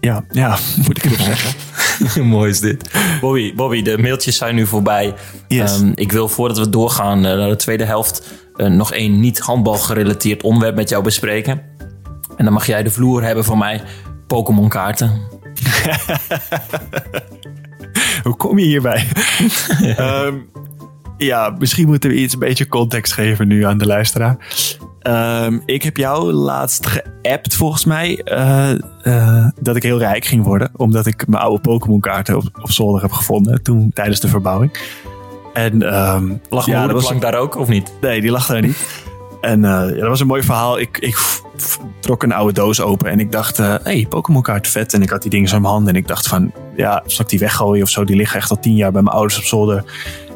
Ja, 0.00 0.24
ja, 0.30 0.58
moet 0.86 1.04
ik 1.04 1.10
het 1.10 1.20
zeggen. 1.20 1.54
Mooi 2.26 2.50
is 2.50 2.60
dit. 2.60 2.90
Bobby, 3.20 3.54
Bobby, 3.54 3.82
de 3.82 3.98
mailtjes 3.98 4.36
zijn 4.36 4.54
nu 4.54 4.66
voorbij. 4.66 5.14
Yes. 5.48 5.80
Ehm, 5.80 5.92
ik 5.94 6.12
wil 6.12 6.28
voordat 6.28 6.58
we 6.58 6.68
doorgaan 6.68 7.24
eh, 7.24 7.36
naar 7.36 7.48
de 7.48 7.56
tweede 7.56 7.84
helft... 7.84 8.22
eh, 8.56 8.66
nog 8.66 8.92
één 8.92 9.20
niet 9.20 9.38
handbal 9.38 9.74
gerelateerd 9.74 10.42
onderwerp 10.42 10.74
met 10.74 10.88
jou 10.88 11.02
bespreken. 11.02 11.62
En 12.36 12.44
dan 12.44 12.52
mag 12.52 12.66
jij 12.66 12.82
de 12.82 12.90
vloer 12.90 13.22
hebben 13.22 13.44
van 13.44 13.58
mij. 13.58 13.82
Pokémon 14.26 14.68
kaarten. 14.68 15.20
Hoe 18.22 18.36
kom 18.36 18.58
je 18.58 18.64
hierbij? 18.64 19.06
Ehm, 19.96 20.34
ja, 21.16 21.54
misschien 21.58 21.86
moeten 21.86 22.10
we 22.10 22.16
iets 22.16 22.32
een 22.32 22.38
beetje 22.38 22.68
context 22.68 23.12
geven 23.12 23.48
nu 23.48 23.64
aan 23.64 23.78
de 23.78 23.86
luisteraar. 23.86 24.36
Ehm, 25.00 25.58
ik 25.64 25.82
heb 25.82 25.96
jou 25.96 26.32
laatst 26.32 26.86
geappt 26.86 27.54
volgens 27.54 27.84
mij 27.84 28.20
uh, 28.24 28.70
uh, 29.02 29.46
dat 29.60 29.76
ik 29.76 29.82
heel 29.82 29.98
rijk 29.98 30.24
ging 30.24 30.44
worden. 30.44 30.70
Omdat 30.76 31.06
ik 31.06 31.26
mijn 31.26 31.42
oude 31.42 31.60
Pokémon 31.60 32.00
kaarten 32.00 32.36
op, 32.36 32.44
op 32.62 32.70
zolder 32.70 33.02
heb 33.02 33.12
gevonden 33.12 33.62
toen 33.62 33.90
tijdens 33.94 34.20
de 34.20 34.28
verbouwing. 34.28 34.78
En 35.52 35.96
um, 35.96 36.40
lag 36.48 36.66
ja, 36.66 36.86
dat 36.86 37.02
was 37.02 37.20
daar 37.20 37.38
ook 37.38 37.56
of 37.56 37.68
niet? 37.68 37.92
Nee, 38.00 38.20
die 38.20 38.30
lag 38.30 38.46
daar 38.46 38.60
niet. 38.60 39.06
En 39.40 39.58
uh, 39.58 39.68
ja, 39.68 39.94
dat 39.94 40.08
was 40.08 40.20
een 40.20 40.26
mooi 40.26 40.42
verhaal. 40.42 40.78
Ik, 40.78 40.98
ik 40.98 41.18
trok 42.00 42.22
een 42.22 42.32
oude 42.32 42.52
doos 42.52 42.80
open 42.80 43.10
en 43.10 43.20
ik 43.20 43.32
dacht, 43.32 43.56
hé, 43.56 43.64
hey, 43.82 44.06
Pokémon 44.08 44.44
vet. 44.62 44.92
En 44.92 45.02
ik 45.02 45.10
had 45.10 45.22
die 45.22 45.30
dingen 45.30 45.48
zo 45.48 45.56
in 45.56 45.62
mijn 45.62 45.72
handen 45.72 45.94
en 45.94 46.00
ik 46.00 46.08
dacht 46.08 46.28
van, 46.28 46.52
ja, 46.76 47.02
zal 47.06 47.24
ik 47.24 47.30
die 47.30 47.38
weggooien 47.38 47.82
of 47.82 47.88
zo? 47.88 48.04
Die 48.04 48.16
liggen 48.16 48.38
echt 48.38 48.50
al 48.50 48.58
tien 48.58 48.76
jaar 48.76 48.92
bij 48.92 49.02
mijn 49.02 49.14
ouders 49.14 49.38
op 49.38 49.44
zolder. 49.44 49.84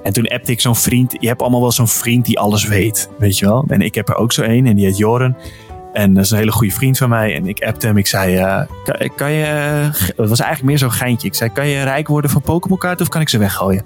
En 0.03 0.13
toen 0.13 0.29
appte 0.29 0.53
ik 0.53 0.61
zo'n 0.61 0.77
vriend. 0.77 1.17
Je 1.21 1.27
hebt 1.27 1.41
allemaal 1.41 1.61
wel 1.61 1.73
zo'n 1.73 1.89
vriend 1.89 2.25
die 2.25 2.39
alles 2.39 2.67
weet, 2.67 3.11
weet 3.19 3.39
je 3.39 3.47
wel. 3.47 3.65
En 3.69 3.81
ik 3.81 3.95
heb 3.95 4.09
er 4.09 4.17
ook 4.17 4.33
zo 4.33 4.43
één 4.43 4.67
en 4.67 4.77
die 4.77 4.85
heet 4.85 4.97
Joren. 4.97 5.37
En 5.93 6.15
dat 6.15 6.25
is 6.25 6.31
een 6.31 6.39
hele 6.39 6.53
goede 6.53 6.73
vriend 6.73 6.99
van 6.99 7.09
mij. 7.09 7.35
En 7.35 7.47
ik 7.47 7.63
appte 7.63 7.87
hem. 7.87 7.97
Ik 7.97 8.07
zei, 8.07 8.37
uh, 8.37 8.61
kan, 8.85 9.11
kan, 9.17 9.33
je... 9.33 9.45
Het 9.47 10.29
was 10.29 10.41
eigenlijk 10.41 10.63
meer 10.63 10.79
zo'n 10.79 10.93
geintje. 10.93 11.29
Ik 11.29 11.35
zei, 11.35 11.51
kan 11.53 11.67
je 11.67 11.83
rijk 11.83 12.09
worden 12.09 12.31
van 12.31 12.41
Pokémon 12.41 12.79
kaarten 12.79 13.05
of 13.05 13.13
kan 13.13 13.21
ik 13.21 13.29
ze 13.29 13.39
weggooien? 13.39 13.85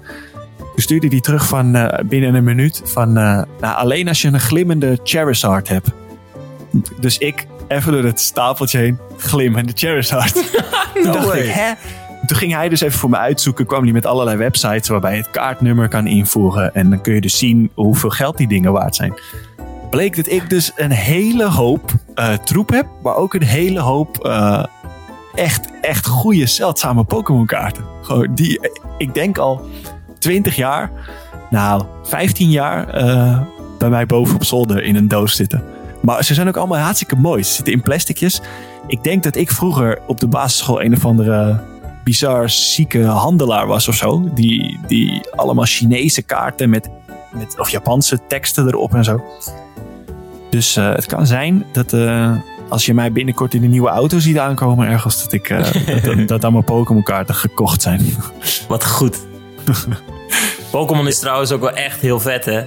Stuurde 0.79 1.07
hij 1.07 1.19
terug 1.19 1.47
van 1.47 1.75
uh, 1.75 1.87
binnen 2.05 2.35
een 2.35 2.43
minuut 2.43 2.81
van... 2.85 3.09
Uh, 3.09 3.41
nou, 3.59 3.75
alleen 3.75 4.07
als 4.07 4.21
je 4.21 4.27
een 4.27 4.39
glimmende 4.39 4.99
Charizard 5.03 5.67
hebt. 5.67 5.91
Dus 6.99 7.17
ik 7.17 7.47
even 7.67 7.91
door 7.91 8.03
het 8.03 8.19
stapeltje 8.19 8.77
heen. 8.77 8.99
Glimmende 9.17 9.71
Charizard. 9.75 10.35
no 10.93 11.01
Toen 11.01 11.11
dacht 11.11 11.33
ik, 11.33 11.45
hè? 11.47 11.71
Toen 12.25 12.37
ging 12.37 12.53
hij 12.53 12.69
dus 12.69 12.81
even 12.81 12.99
voor 12.99 13.09
me 13.09 13.17
uitzoeken. 13.17 13.65
Kwam 13.65 13.83
hij 13.83 13.91
met 13.91 14.05
allerlei 14.05 14.37
websites 14.37 14.87
waarbij 14.87 15.11
je 15.11 15.21
het 15.21 15.31
kaartnummer 15.31 15.87
kan 15.87 16.07
invoegen. 16.07 16.75
En 16.75 16.89
dan 16.89 17.01
kun 17.01 17.13
je 17.13 17.21
dus 17.21 17.37
zien 17.37 17.71
hoeveel 17.73 18.09
geld 18.09 18.37
die 18.37 18.47
dingen 18.47 18.71
waard 18.71 18.95
zijn. 18.95 19.13
Bleek 19.89 20.15
dat 20.15 20.29
ik 20.29 20.49
dus 20.49 20.71
een 20.75 20.91
hele 20.91 21.45
hoop 21.45 21.91
uh, 22.15 22.33
troep 22.33 22.69
heb. 22.69 22.85
Maar 23.03 23.15
ook 23.15 23.33
een 23.33 23.43
hele 23.43 23.79
hoop 23.79 24.17
echt, 25.35 25.67
echt 25.81 26.07
goede, 26.07 26.45
zeldzame 26.45 27.03
Pokémon 27.03 27.45
kaarten. 27.45 27.83
Gewoon 28.01 28.35
die, 28.35 28.69
ik 28.97 29.13
denk 29.13 29.37
al 29.37 29.69
20 30.17 30.55
jaar, 30.55 30.91
nou 31.49 31.83
15 32.03 32.49
jaar 32.49 33.03
uh, 33.03 33.41
bij 33.77 33.89
mij 33.89 34.05
boven 34.05 34.35
op 34.35 34.43
zolder 34.43 34.83
in 34.83 34.95
een 34.95 35.07
doos 35.07 35.35
zitten. 35.35 35.63
Maar 36.01 36.23
ze 36.23 36.33
zijn 36.33 36.47
ook 36.47 36.57
allemaal 36.57 36.79
hartstikke 36.79 37.15
mooi. 37.15 37.43
Ze 37.43 37.53
zitten 37.53 37.73
in 37.73 37.81
plasticjes. 37.81 38.41
Ik 38.87 39.03
denk 39.03 39.23
dat 39.23 39.35
ik 39.35 39.51
vroeger 39.51 39.99
op 40.07 40.19
de 40.19 40.27
basisschool 40.27 40.81
een 40.81 40.93
of 40.93 41.05
andere 41.05 41.59
bizar 42.03 42.49
zieke 42.49 43.03
handelaar 43.03 43.67
was 43.67 43.87
of 43.87 43.95
zo. 43.95 44.29
Die, 44.33 44.79
die 44.87 45.21
allemaal 45.35 45.65
Chinese 45.65 46.21
kaarten 46.21 46.69
met, 46.69 46.89
met 47.31 47.59
of 47.59 47.69
Japanse 47.69 48.19
teksten 48.27 48.67
erop 48.67 48.93
en 48.93 49.03
zo. 49.03 49.23
Dus 50.49 50.77
uh, 50.77 50.93
het 50.93 51.05
kan 51.05 51.27
zijn 51.27 51.65
dat 51.71 51.93
uh, 51.93 52.35
als 52.69 52.85
je 52.85 52.93
mij 52.93 53.11
binnenkort 53.11 53.53
in 53.53 53.63
een 53.63 53.69
nieuwe 53.69 53.89
auto 53.89 54.19
ziet 54.19 54.37
aankomen 54.37 54.87
ergens, 54.87 55.23
dat, 55.23 55.33
ik, 55.33 55.49
uh, 55.49 56.03
dat, 56.03 56.27
dat 56.27 56.43
allemaal 56.43 56.61
Pokémon 56.61 57.03
kaarten 57.03 57.35
gekocht 57.35 57.81
zijn. 57.81 58.01
Wat 58.67 58.85
goed. 58.85 59.25
Pokémon 60.71 61.07
is 61.07 61.19
trouwens 61.19 61.51
ook 61.51 61.61
wel 61.61 61.71
echt 61.71 62.01
heel 62.01 62.19
vet 62.19 62.45
hè. 62.45 62.65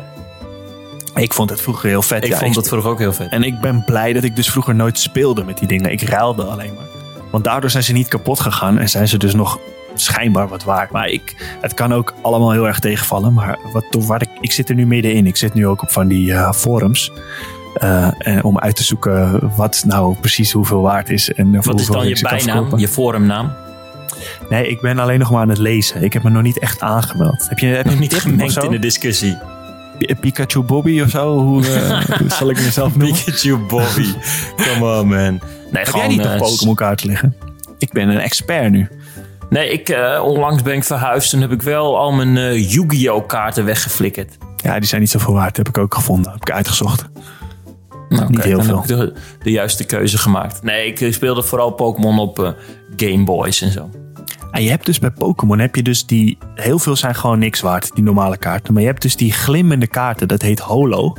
Ik 1.14 1.32
vond 1.32 1.50
het 1.50 1.60
vroeger 1.60 1.88
heel 1.88 2.02
vet. 2.02 2.24
Ik 2.24 2.30
ja, 2.30 2.38
vond 2.38 2.54
het 2.54 2.68
vroeger 2.68 2.90
ook 2.90 2.98
heel 2.98 3.12
vet. 3.12 3.30
En 3.30 3.42
ik 3.42 3.60
ben 3.60 3.84
blij 3.84 4.12
dat 4.12 4.22
ik 4.22 4.36
dus 4.36 4.50
vroeger 4.50 4.74
nooit 4.74 4.98
speelde 4.98 5.44
met 5.44 5.58
die 5.58 5.68
dingen. 5.68 5.92
Ik 5.92 6.02
ruilde 6.02 6.44
alleen 6.44 6.74
maar. 6.74 6.84
Want 7.30 7.44
daardoor 7.44 7.70
zijn 7.70 7.82
ze 7.82 7.92
niet 7.92 8.08
kapot 8.08 8.40
gegaan 8.40 8.78
en 8.78 8.88
zijn 8.88 9.08
ze 9.08 9.18
dus 9.18 9.34
nog 9.34 9.58
schijnbaar 9.94 10.48
wat 10.48 10.64
waard. 10.64 10.90
Maar 10.90 11.08
ik, 11.08 11.56
het 11.60 11.74
kan 11.74 11.94
ook 11.94 12.14
allemaal 12.22 12.50
heel 12.50 12.66
erg 12.66 12.78
tegenvallen. 12.78 13.32
Maar 13.32 13.58
wat, 13.72 13.84
waar 14.06 14.22
ik, 14.22 14.28
ik 14.40 14.52
zit 14.52 14.68
er 14.68 14.74
nu 14.74 14.86
middenin. 14.86 15.26
Ik 15.26 15.36
zit 15.36 15.54
nu 15.54 15.66
ook 15.66 15.82
op 15.82 15.90
van 15.90 16.08
die 16.08 16.30
uh, 16.30 16.52
forums. 16.52 17.12
Uh, 17.82 18.08
en 18.18 18.44
om 18.44 18.58
uit 18.58 18.76
te 18.76 18.84
zoeken 18.84 19.50
wat 19.56 19.82
nou 19.86 20.16
precies 20.20 20.52
hoeveel 20.52 20.80
waard 20.80 21.10
is. 21.10 21.32
En 21.32 21.62
wat 21.62 21.80
is 21.80 21.86
dan 21.86 22.08
je 22.08 22.20
bijnaam, 22.20 22.78
je 22.78 22.88
forumnaam? 22.88 23.52
Nee, 24.48 24.68
ik 24.68 24.80
ben 24.80 24.98
alleen 24.98 25.18
nog 25.18 25.30
maar 25.30 25.40
aan 25.40 25.48
het 25.48 25.58
lezen. 25.58 26.02
Ik 26.02 26.12
heb 26.12 26.22
me 26.22 26.30
nog 26.30 26.42
niet 26.42 26.58
echt 26.58 26.80
aangemeld. 26.80 27.48
Heb 27.48 27.58
je, 27.58 27.66
heb 27.66 27.86
nog 27.86 27.98
niet 27.98 28.14
gemengd 28.14 28.62
in 28.62 28.70
de 28.70 28.78
discussie? 28.78 29.38
Pikachu 30.20 30.62
Bobby 30.62 31.00
of 31.00 31.10
zo? 31.10 31.38
Hoe, 31.38 31.62
uh, 31.62 32.04
hoe 32.18 32.30
zal 32.30 32.50
ik 32.50 32.56
mezelf 32.56 32.96
noemen? 32.96 33.18
Pikachu 33.24 33.56
Bobby. 33.56 34.14
Come 34.56 34.98
on, 34.98 35.08
man. 35.08 35.40
Nee, 35.70 35.84
Heb 35.84 35.94
jij 35.94 36.08
niet 36.08 36.24
uh, 36.24 36.36
Pokémon 36.36 36.74
kaart 36.74 37.04
liggen? 37.04 37.36
Ik 37.78 37.92
ben 37.92 38.08
een 38.08 38.20
expert 38.20 38.70
nu. 38.70 38.88
Nee, 39.50 39.72
ik, 39.72 39.88
uh, 39.88 40.22
onlangs 40.24 40.62
ben 40.62 40.74
ik 40.74 40.84
verhuisd 40.84 41.32
en 41.32 41.40
heb 41.40 41.52
ik 41.52 41.62
wel 41.62 41.98
al 41.98 42.12
mijn 42.12 42.62
Yu-Gi-Oh 42.62 43.26
kaarten 43.26 43.64
weggeflikkerd. 43.64 44.36
Ja, 44.56 44.78
die 44.78 44.88
zijn 44.88 45.00
niet 45.00 45.10
zoveel 45.10 45.34
waard. 45.34 45.56
Heb 45.56 45.68
ik 45.68 45.78
ook 45.78 45.94
gevonden. 45.94 46.32
Heb 46.32 46.40
ik 46.40 46.50
uitgezocht. 46.50 47.04
Nou, 48.08 48.30
niet 48.30 48.42
heel 48.42 48.62
veel. 48.62 48.80
Heb 48.80 48.90
ik 48.90 48.96
de, 48.96 49.12
de, 49.42 49.50
juiste 49.50 49.84
keuze 49.84 50.18
gemaakt. 50.18 50.62
Nee, 50.62 50.92
ik 50.92 51.12
speelde 51.12 51.42
vooral 51.42 51.70
Pokémon 51.70 52.18
op 52.18 52.56
Game 52.96 53.24
Boys 53.24 53.62
en 53.62 53.72
zo. 53.72 53.90
En 54.50 54.62
je 54.62 54.70
hebt 54.70 54.86
dus 54.86 54.98
bij 54.98 55.10
Pokémon 55.10 55.58
heb 55.58 55.74
je 55.74 55.82
dus 55.82 56.06
die. 56.06 56.38
Heel 56.54 56.78
veel 56.78 56.96
zijn 56.96 57.14
gewoon 57.14 57.38
niks 57.38 57.60
waard, 57.60 57.94
die 57.94 58.04
normale 58.04 58.36
kaarten. 58.36 58.72
Maar 58.72 58.82
je 58.82 58.88
hebt 58.88 59.02
dus 59.02 59.16
die 59.16 59.32
glimmende 59.32 59.86
kaarten, 59.86 60.28
dat 60.28 60.42
heet 60.42 60.58
Holo. 60.58 61.16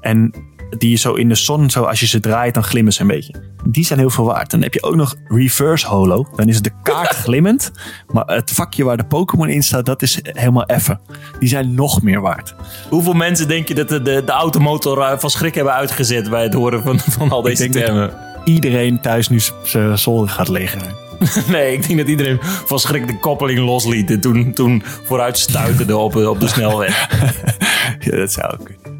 En 0.00 0.34
die 0.78 0.90
je 0.90 0.96
zo 0.96 1.14
in 1.14 1.28
de 1.28 1.34
zon, 1.34 1.70
zo 1.70 1.82
als 1.82 2.00
je 2.00 2.06
ze 2.06 2.20
draait, 2.20 2.54
dan 2.54 2.64
glimmen 2.64 2.92
ze 2.92 3.00
een 3.00 3.06
beetje. 3.06 3.34
Die 3.64 3.84
zijn 3.84 3.98
heel 3.98 4.10
veel 4.10 4.24
waard. 4.24 4.50
Dan 4.50 4.62
heb 4.62 4.74
je 4.74 4.82
ook 4.82 4.94
nog 4.94 5.14
reverse 5.28 5.86
holo. 5.86 6.26
Dan 6.36 6.48
is 6.48 6.62
de 6.62 6.70
kaart 6.82 7.14
glimmend. 7.24 7.72
Maar 8.12 8.26
het 8.26 8.50
vakje 8.50 8.84
waar 8.84 8.96
de 8.96 9.04
Pokémon 9.04 9.48
in 9.48 9.62
staat, 9.62 9.86
dat 9.86 10.02
is 10.02 10.18
helemaal 10.22 10.64
effen. 10.64 11.00
Die 11.38 11.48
zijn 11.48 11.74
nog 11.74 12.02
meer 12.02 12.20
waard. 12.20 12.54
Hoeveel 12.88 13.12
mensen 13.12 13.48
denk 13.48 13.68
je 13.68 13.74
dat 13.74 13.88
de, 13.88 14.02
de, 14.02 14.22
de 14.24 14.32
automotor 14.32 15.00
eh, 15.00 15.18
van 15.18 15.30
schrik 15.30 15.54
hebben 15.54 15.72
uitgezet 15.74 16.30
bij 16.30 16.42
het 16.42 16.54
horen 16.54 16.82
van, 16.82 16.98
van 16.98 17.30
al 17.30 17.42
deze 17.42 17.68
termen? 17.68 18.12
iedereen 18.44 19.00
thuis 19.00 19.28
nu 19.28 19.40
zijn 19.62 19.98
zolder 19.98 20.28
gaat 20.28 20.48
leggen. 20.48 21.07
nee, 21.48 21.72
ik 21.72 21.86
denk 21.86 21.98
dat 21.98 22.08
iedereen 22.08 22.38
van 22.40 22.78
schrik 22.78 23.06
de 23.06 23.18
koppeling 23.18 23.58
losliet 23.58 24.10
en 24.10 24.20
toen, 24.20 24.52
toen 24.52 24.82
vooruit 25.04 25.38
stuiterde 25.38 25.96
op, 25.96 26.16
op 26.16 26.40
de 26.40 26.48
snelweg. 26.48 27.08
ja, 28.00 28.16
dat 28.16 28.32
zou 28.32 28.52
ook 28.52 28.64
kunnen. 28.64 28.96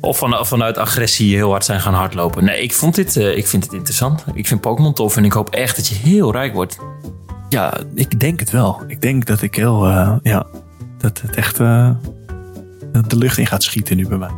Of 0.00 0.18
van, 0.18 0.46
vanuit 0.46 0.78
agressie 0.78 1.34
heel 1.34 1.50
hard 1.50 1.64
zijn 1.64 1.80
gaan 1.80 1.94
hardlopen. 1.94 2.44
Nee, 2.44 2.62
ik, 2.62 2.72
vond 2.72 2.94
dit, 2.94 3.16
uh, 3.16 3.36
ik 3.36 3.46
vind 3.46 3.64
het 3.64 3.72
interessant. 3.72 4.24
Ik 4.34 4.46
vind 4.46 4.60
Pokémon 4.60 4.92
tof 4.92 5.16
en 5.16 5.24
ik 5.24 5.32
hoop 5.32 5.50
echt 5.50 5.76
dat 5.76 5.86
je 5.86 5.94
heel 5.94 6.32
rijk 6.32 6.52
wordt. 6.52 6.78
Ja, 7.48 7.80
ik 7.94 8.20
denk 8.20 8.40
het 8.40 8.50
wel. 8.50 8.82
Ik 8.86 9.00
denk 9.00 9.26
dat 9.26 9.42
ik 9.42 9.54
heel, 9.54 9.88
uh, 9.88 10.16
ja, 10.22 10.46
dat 10.98 11.20
het 11.20 11.36
echt 11.36 11.60
uh, 11.60 11.90
de 13.08 13.16
lucht 13.16 13.38
in 13.38 13.46
gaat 13.46 13.62
schieten 13.62 13.96
nu 13.96 14.08
bij 14.08 14.18
mij. 14.18 14.30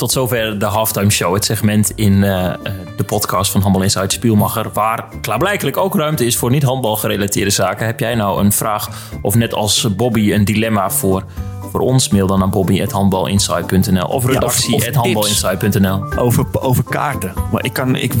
Tot 0.00 0.12
zover 0.12 0.58
de 0.58 0.64
halftime 0.64 1.10
show, 1.10 1.34
het 1.34 1.44
segment 1.44 1.92
in 1.94 2.20
de 2.20 3.04
podcast 3.06 3.50
van 3.50 3.60
Handbal 3.60 3.82
Inside 3.82 4.12
Spielmacher, 4.12 4.72
waar 4.72 5.08
klaarblijkelijk 5.20 5.76
ook 5.76 5.94
ruimte 5.94 6.26
is 6.26 6.36
voor 6.36 6.50
niet 6.50 6.62
handbal 6.62 6.96
gerelateerde 6.96 7.50
zaken. 7.50 7.86
Heb 7.86 8.00
jij 8.00 8.14
nou 8.14 8.40
een 8.40 8.52
vraag 8.52 8.88
of 9.22 9.34
net 9.34 9.54
als 9.54 9.96
Bobby 9.96 10.32
een 10.32 10.44
dilemma 10.44 10.90
voor 10.90 11.24
voor 11.70 11.80
ons, 11.80 12.08
mail 12.08 12.26
dan 12.26 12.38
naar 12.38 12.48
bobby.handbalinsight.nl 12.48 14.06
of 14.06 14.26
redactie.handbalinsight.nl. 14.26 16.18
over, 16.18 16.46
over 16.60 16.84
kaarten. 16.84 17.32
Maar 17.52 17.64
ik, 17.64 17.72
kan, 17.72 17.96
ik 17.96 18.14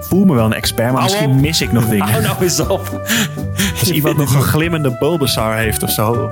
voel 0.00 0.24
me 0.24 0.34
wel 0.34 0.44
een 0.44 0.52
expert, 0.52 0.92
maar 0.92 1.02
misschien 1.02 1.40
mis 1.40 1.60
ik 1.60 1.72
nog 1.72 1.88
dingen. 1.88 2.08
Hou 2.08 2.22
nou 2.22 2.42
eens 2.42 2.60
op. 2.60 3.00
Als 3.80 3.90
iemand 3.90 4.16
nog 4.16 4.34
een 4.34 4.42
glimmende 4.42 4.96
Bulbasaur 4.98 5.56
heeft 5.56 5.82
of 5.82 5.90
zo. 5.90 6.30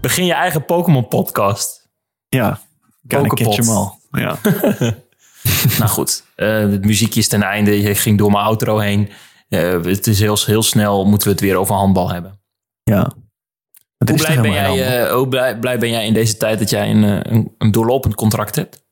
Begin 0.00 0.24
je 0.24 0.34
eigen 0.34 0.64
Pokémon 0.64 1.08
podcast. 1.08 1.88
Ja, 2.28 2.60
catch 3.06 3.56
hem 3.56 3.68
al. 3.68 3.98
Ja. 4.10 4.38
nou 5.78 5.90
goed, 5.90 6.24
uh, 6.36 6.58
het 6.58 6.84
muziekje 6.84 7.20
is 7.20 7.28
ten 7.28 7.42
einde. 7.42 7.80
Je 7.80 7.94
ging 7.94 8.18
door 8.18 8.30
mijn 8.30 8.44
outro 8.44 8.78
heen. 8.78 9.08
Uh, 9.48 9.82
het 9.84 10.06
is 10.06 10.20
heel, 10.20 10.38
heel 10.44 10.62
snel, 10.62 11.06
moeten 11.06 11.26
we 11.26 11.32
het 11.32 11.42
weer 11.42 11.56
over 11.56 11.74
handbal 11.74 12.10
hebben. 12.10 12.40
Ja. 12.82 13.12
Hoe 14.04 14.16
blij, 14.16 14.40
ben 14.40 14.52
jij, 14.52 15.04
uh, 15.06 15.12
hoe 15.12 15.28
blij, 15.28 15.58
blij, 15.58 15.78
ben 15.78 15.90
jij 15.90 16.06
in 16.06 16.14
deze 16.14 16.36
tijd 16.36 16.58
dat 16.58 16.70
jij 16.70 16.90
een, 16.90 17.04
eh, 17.04 17.32
een, 17.32 17.54
een 17.58 17.70
doorlopend 17.70 18.14
contract 18.14 18.56
hebt? 18.56 18.88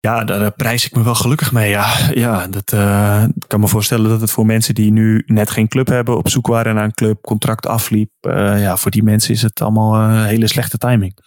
Ja, 0.00 0.24
daar, 0.24 0.52
prijs 0.52 0.84
ik 0.84 0.94
me 0.94 1.02
wel 1.02 1.14
gelukkig 1.14 1.52
mee. 1.52 1.70
Ja, 1.70 1.94
ja 2.14 2.46
dat 2.46 2.72
uh, 2.72 3.24
kan 3.46 3.60
me 3.60 3.68
voorstellen 3.68 4.08
dat 4.10 4.20
het 4.20 4.30
voor 4.30 4.46
mensen 4.46 4.74
die 4.74 4.92
nu 4.92 5.22
net 5.26 5.50
geen 5.50 5.68
club 5.68 5.86
hebben, 5.86 6.16
op 6.16 6.28
zoek 6.28 6.46
waren 6.46 6.74
naar 6.74 6.84
een 6.84 6.94
club, 6.94 7.20
contract 7.20 7.66
afliep. 7.66 8.10
Uh, 8.20 8.60
ja, 8.60 8.76
voor 8.76 8.90
die 8.90 9.02
mensen 9.02 9.34
is 9.34 9.42
het 9.42 9.60
allemaal 9.60 9.94
een 9.94 10.24
hele 10.24 10.48
slechte 10.48 10.78
timing. 10.78 11.18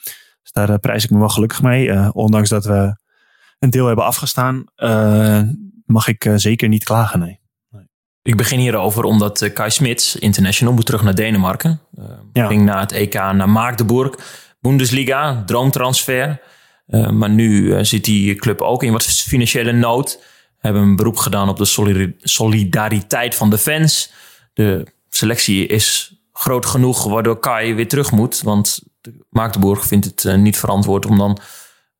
Dus 0.45 0.51
daar 0.51 0.79
prijs 0.79 1.03
ik 1.03 1.09
me 1.09 1.19
wel 1.19 1.29
gelukkig 1.29 1.61
mee. 1.61 2.13
ondanks 2.13 2.49
dat 2.49 2.65
we 2.65 2.97
een 3.59 3.69
deel 3.69 3.85
hebben 3.87 4.05
afgestaan, 4.05 4.63
mag 5.85 6.07
ik 6.07 6.31
zeker 6.35 6.67
niet 6.67 6.83
klagen. 6.83 7.19
Nee. 7.19 7.39
Ik 8.21 8.37
begin 8.37 8.59
hierover 8.59 9.03
omdat 9.03 9.53
Kai 9.53 9.69
Smits, 9.69 10.15
international, 10.15 10.73
moet 10.73 10.85
terug 10.85 11.03
naar 11.03 11.15
Denemarken. 11.15 11.79
Uh, 12.33 12.47
Ging 12.47 12.65
na 12.65 12.79
het 12.79 12.91
EK 12.91 13.13
naar 13.13 13.49
Magdeburg. 13.49 14.15
Bundesliga, 14.59 15.43
droomtransfer. 15.45 16.41
Uh, 16.87 17.09
maar 17.09 17.29
nu 17.29 17.85
zit 17.85 18.05
die 18.05 18.35
club 18.35 18.61
ook 18.61 18.83
in 18.83 18.91
wat 18.91 19.05
financiële 19.05 19.71
nood. 19.71 20.23
Hebben 20.57 20.81
een 20.81 20.95
beroep 20.95 21.17
gedaan 21.17 21.49
op 21.49 21.57
de 21.57 22.13
solidariteit 22.21 23.35
van 23.35 23.49
de 23.49 23.57
fans. 23.57 24.11
De 24.53 24.87
selectie 25.09 25.67
is 25.67 26.15
groot 26.33 26.65
genoeg 26.65 27.03
waardoor 27.03 27.39
Kai 27.39 27.73
weer 27.73 27.87
terug 27.87 28.11
moet. 28.11 28.41
Want 28.41 28.83
Magdeburg 29.29 29.85
vindt 29.85 30.05
het 30.05 30.37
niet 30.37 30.57
verantwoord 30.57 31.05
om 31.05 31.17
dan 31.17 31.39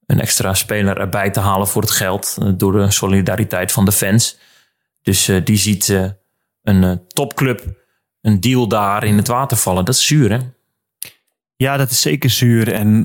een 0.06 0.20
extra 0.20 0.54
speler 0.54 1.00
erbij 1.00 1.30
te 1.30 1.40
halen 1.40 1.68
voor 1.68 1.82
het 1.82 1.92
geld. 1.92 2.38
door 2.60 2.72
de 2.72 2.92
solidariteit 2.92 3.72
van 3.72 3.86
de 3.86 3.92
fans. 3.92 4.38
Dus 5.02 5.32
die 5.44 5.58
ziet 5.58 6.14
een 6.62 7.02
topclub 7.08 7.84
een 8.22 8.40
deal 8.40 8.68
daar 8.68 9.04
in 9.04 9.18
het 9.18 9.28
water 9.28 9.58
vallen. 9.58 9.86
Dat 9.86 9.96
is 9.96 10.08
zuur, 10.08 10.32
hè? 10.32 10.38
Ja, 11.56 11.78
dat 11.78 11.90
is 11.90 12.02
zeker 12.02 12.30
zuur. 12.30 12.74
En 12.74 13.02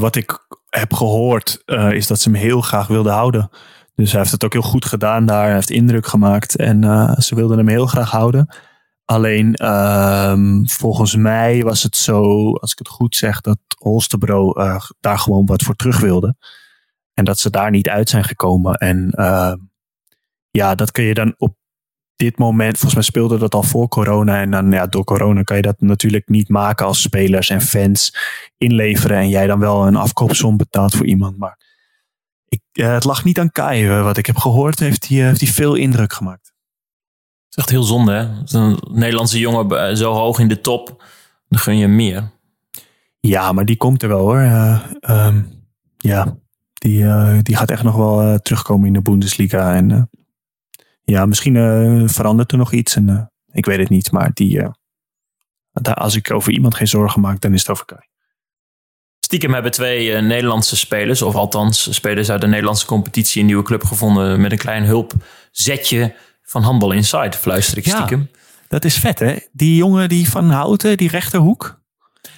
wat 0.00 0.16
ik 0.16 0.46
heb 0.68 0.92
gehoord, 0.92 1.62
is 1.90 2.06
dat 2.06 2.20
ze 2.20 2.30
hem 2.30 2.38
heel 2.38 2.60
graag 2.60 2.86
wilden 2.86 3.12
houden. 3.12 3.50
Dus 3.94 4.10
hij 4.10 4.20
heeft 4.20 4.32
het 4.32 4.44
ook 4.44 4.52
heel 4.52 4.62
goed 4.62 4.84
gedaan 4.84 5.26
daar. 5.26 5.44
Hij 5.44 5.54
heeft 5.54 5.70
indruk 5.70 6.06
gemaakt. 6.06 6.56
En 6.56 6.82
ze 7.18 7.34
wilden 7.34 7.58
hem 7.58 7.68
heel 7.68 7.86
graag 7.86 8.10
houden. 8.10 8.48
Alleen 9.04 9.66
um, 9.66 10.68
volgens 10.68 11.16
mij 11.16 11.62
was 11.62 11.82
het 11.82 11.96
zo, 11.96 12.52
als 12.52 12.72
ik 12.72 12.78
het 12.78 12.88
goed 12.88 13.16
zeg, 13.16 13.40
dat 13.40 13.58
Holstebro 13.78 14.58
uh, 14.58 14.80
daar 15.00 15.18
gewoon 15.18 15.46
wat 15.46 15.62
voor 15.62 15.74
terug 15.74 16.00
wilde. 16.00 16.36
En 17.14 17.24
dat 17.24 17.38
ze 17.38 17.50
daar 17.50 17.70
niet 17.70 17.88
uit 17.88 18.08
zijn 18.08 18.24
gekomen. 18.24 18.74
En 18.74 19.12
uh, 19.16 19.52
ja, 20.50 20.74
dat 20.74 20.90
kun 20.90 21.04
je 21.04 21.14
dan 21.14 21.34
op 21.38 21.56
dit 22.16 22.38
moment, 22.38 22.72
volgens 22.72 22.94
mij 22.94 23.02
speelde 23.02 23.38
dat 23.38 23.54
al 23.54 23.62
voor 23.62 23.88
corona. 23.88 24.40
En 24.40 24.50
dan 24.50 24.70
ja, 24.70 24.86
door 24.86 25.04
corona 25.04 25.42
kan 25.42 25.56
je 25.56 25.62
dat 25.62 25.80
natuurlijk 25.80 26.28
niet 26.28 26.48
maken 26.48 26.86
als 26.86 27.02
spelers 27.02 27.50
en 27.50 27.60
fans 27.60 28.16
inleveren. 28.56 29.16
En 29.16 29.28
jij 29.28 29.46
dan 29.46 29.58
wel 29.58 29.86
een 29.86 29.96
afkoopsom 29.96 30.56
betaalt 30.56 30.94
voor 30.94 31.06
iemand. 31.06 31.38
Maar 31.38 31.58
ik, 32.48 32.60
uh, 32.72 32.92
het 32.92 33.04
lag 33.04 33.24
niet 33.24 33.38
aan 33.38 33.52
Kai. 33.52 33.88
Wat 33.88 34.16
ik 34.16 34.26
heb 34.26 34.36
gehoord, 34.36 34.78
heeft 34.78 35.08
hij, 35.08 35.18
heeft 35.18 35.40
hij 35.40 35.50
veel 35.50 35.74
indruk 35.74 36.12
gemaakt 36.12 36.53
is 37.56 37.62
echt 37.62 37.70
heel 37.70 37.82
zonde, 37.82 38.12
hè? 38.12 38.58
Een 38.58 38.78
Nederlandse 38.90 39.38
jongen 39.38 39.88
eh, 39.88 39.94
zo 39.94 40.12
hoog 40.12 40.38
in 40.38 40.48
de 40.48 40.60
top, 40.60 41.04
dan 41.48 41.58
gun 41.58 41.76
je 41.76 41.88
meer. 41.88 42.30
Ja, 43.20 43.52
maar 43.52 43.64
die 43.64 43.76
komt 43.76 44.02
er 44.02 44.08
wel 44.08 44.18
hoor. 44.18 44.40
Uh, 44.40 44.84
um, 45.10 45.64
ja, 45.96 46.36
die, 46.74 47.02
uh, 47.02 47.38
die 47.42 47.56
gaat 47.56 47.70
echt 47.70 47.82
nog 47.82 47.96
wel 47.96 48.38
terugkomen 48.38 48.86
in 48.86 48.92
de 48.92 49.02
Bundesliga. 49.02 49.74
En 49.74 50.10
ja, 51.02 51.26
misschien 51.26 51.54
verandert 52.08 52.52
er 52.52 52.58
nog 52.58 52.72
iets. 52.72 52.96
En, 52.96 53.32
ik 53.52 53.66
weet 53.66 53.78
het 53.78 53.88
niet, 53.88 54.12
maar 54.12 54.30
die, 54.34 54.62
daar, 55.72 55.94
als 55.94 56.16
ik 56.16 56.30
over 56.30 56.52
iemand 56.52 56.74
geen 56.74 56.88
zorgen 56.88 57.20
maak, 57.20 57.40
dan 57.40 57.52
is 57.52 57.60
het 57.60 57.70
over 57.70 57.84
Kai. 57.84 58.00
Stiekem 59.20 59.52
hebben 59.52 59.70
twee 59.70 60.20
Nederlandse 60.20 60.76
spelers, 60.76 61.22
of 61.22 61.34
althans 61.34 61.94
spelers 61.94 62.30
uit 62.30 62.40
de 62.40 62.46
Nederlandse 62.46 62.86
competitie, 62.86 63.40
een 63.40 63.46
nieuwe 63.46 63.62
club 63.62 63.84
gevonden 63.84 64.40
met 64.40 64.52
een 64.52 64.58
klein 64.58 64.84
hulpzetje 64.84 66.14
van 66.44 66.62
Handbal 66.62 66.92
Inside, 66.92 67.32
fluister 67.32 67.78
ik 67.78 67.88
stiekem. 67.88 68.28
Ja, 68.32 68.38
dat 68.68 68.84
is 68.84 68.98
vet 68.98 69.18
hè? 69.18 69.36
Die 69.52 69.76
jongen 69.76 70.08
die 70.08 70.30
van 70.30 70.50
Houten, 70.50 70.96
die 70.96 71.10
rechterhoek. 71.10 71.82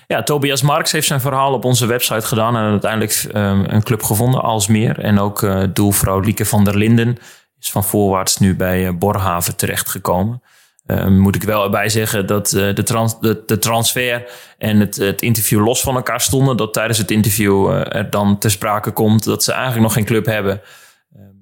Ja, 0.07 0.23
Tobias 0.23 0.63
Marks 0.63 0.93
heeft 0.93 1.07
zijn 1.07 1.21
verhaal 1.21 1.53
op 1.53 1.65
onze 1.65 1.87
website 1.87 2.27
gedaan 2.27 2.57
en 2.57 2.63
uiteindelijk 2.63 3.25
um, 3.35 3.65
een 3.69 3.83
club 3.83 4.03
gevonden, 4.03 4.43
als 4.43 4.67
meer. 4.67 4.99
En 4.99 5.19
ook 5.19 5.43
uh, 5.43 5.63
doelvrouw 5.73 6.21
Lieke 6.21 6.45
van 6.45 6.65
der 6.65 6.77
Linden 6.77 7.19
is 7.61 7.71
van 7.71 7.85
voorwaarts 7.85 8.37
nu 8.37 8.57
bij 8.57 8.87
uh, 8.87 8.93
Borhaven 8.99 9.57
terechtgekomen. 9.57 10.43
Uh, 10.87 11.07
moet 11.07 11.35
ik 11.35 11.43
wel 11.43 11.65
erbij 11.65 11.89
zeggen 11.89 12.27
dat 12.27 12.53
uh, 12.53 12.75
de, 12.75 12.83
trans 12.83 13.21
de, 13.21 13.43
de, 13.47 13.59
transfer 13.59 14.31
en 14.59 14.81
het, 14.81 14.97
het, 14.97 15.23
interview 15.23 15.65
los 15.65 15.81
van 15.81 15.97
elkaar 15.97 16.21
stonden. 16.21 16.57
Dat 16.57 16.73
tijdens 16.73 16.99
het 16.99 17.11
interview 17.11 17.71
er 17.71 18.11
dan 18.11 18.39
ter 18.39 18.51
sprake 18.51 18.91
komt 18.91 19.25
dat 19.25 19.45
ze 19.45 19.53
eigenlijk 19.53 19.83
nog 19.83 19.93
geen 19.93 20.05
club 20.05 20.27
hebben. 20.27 20.61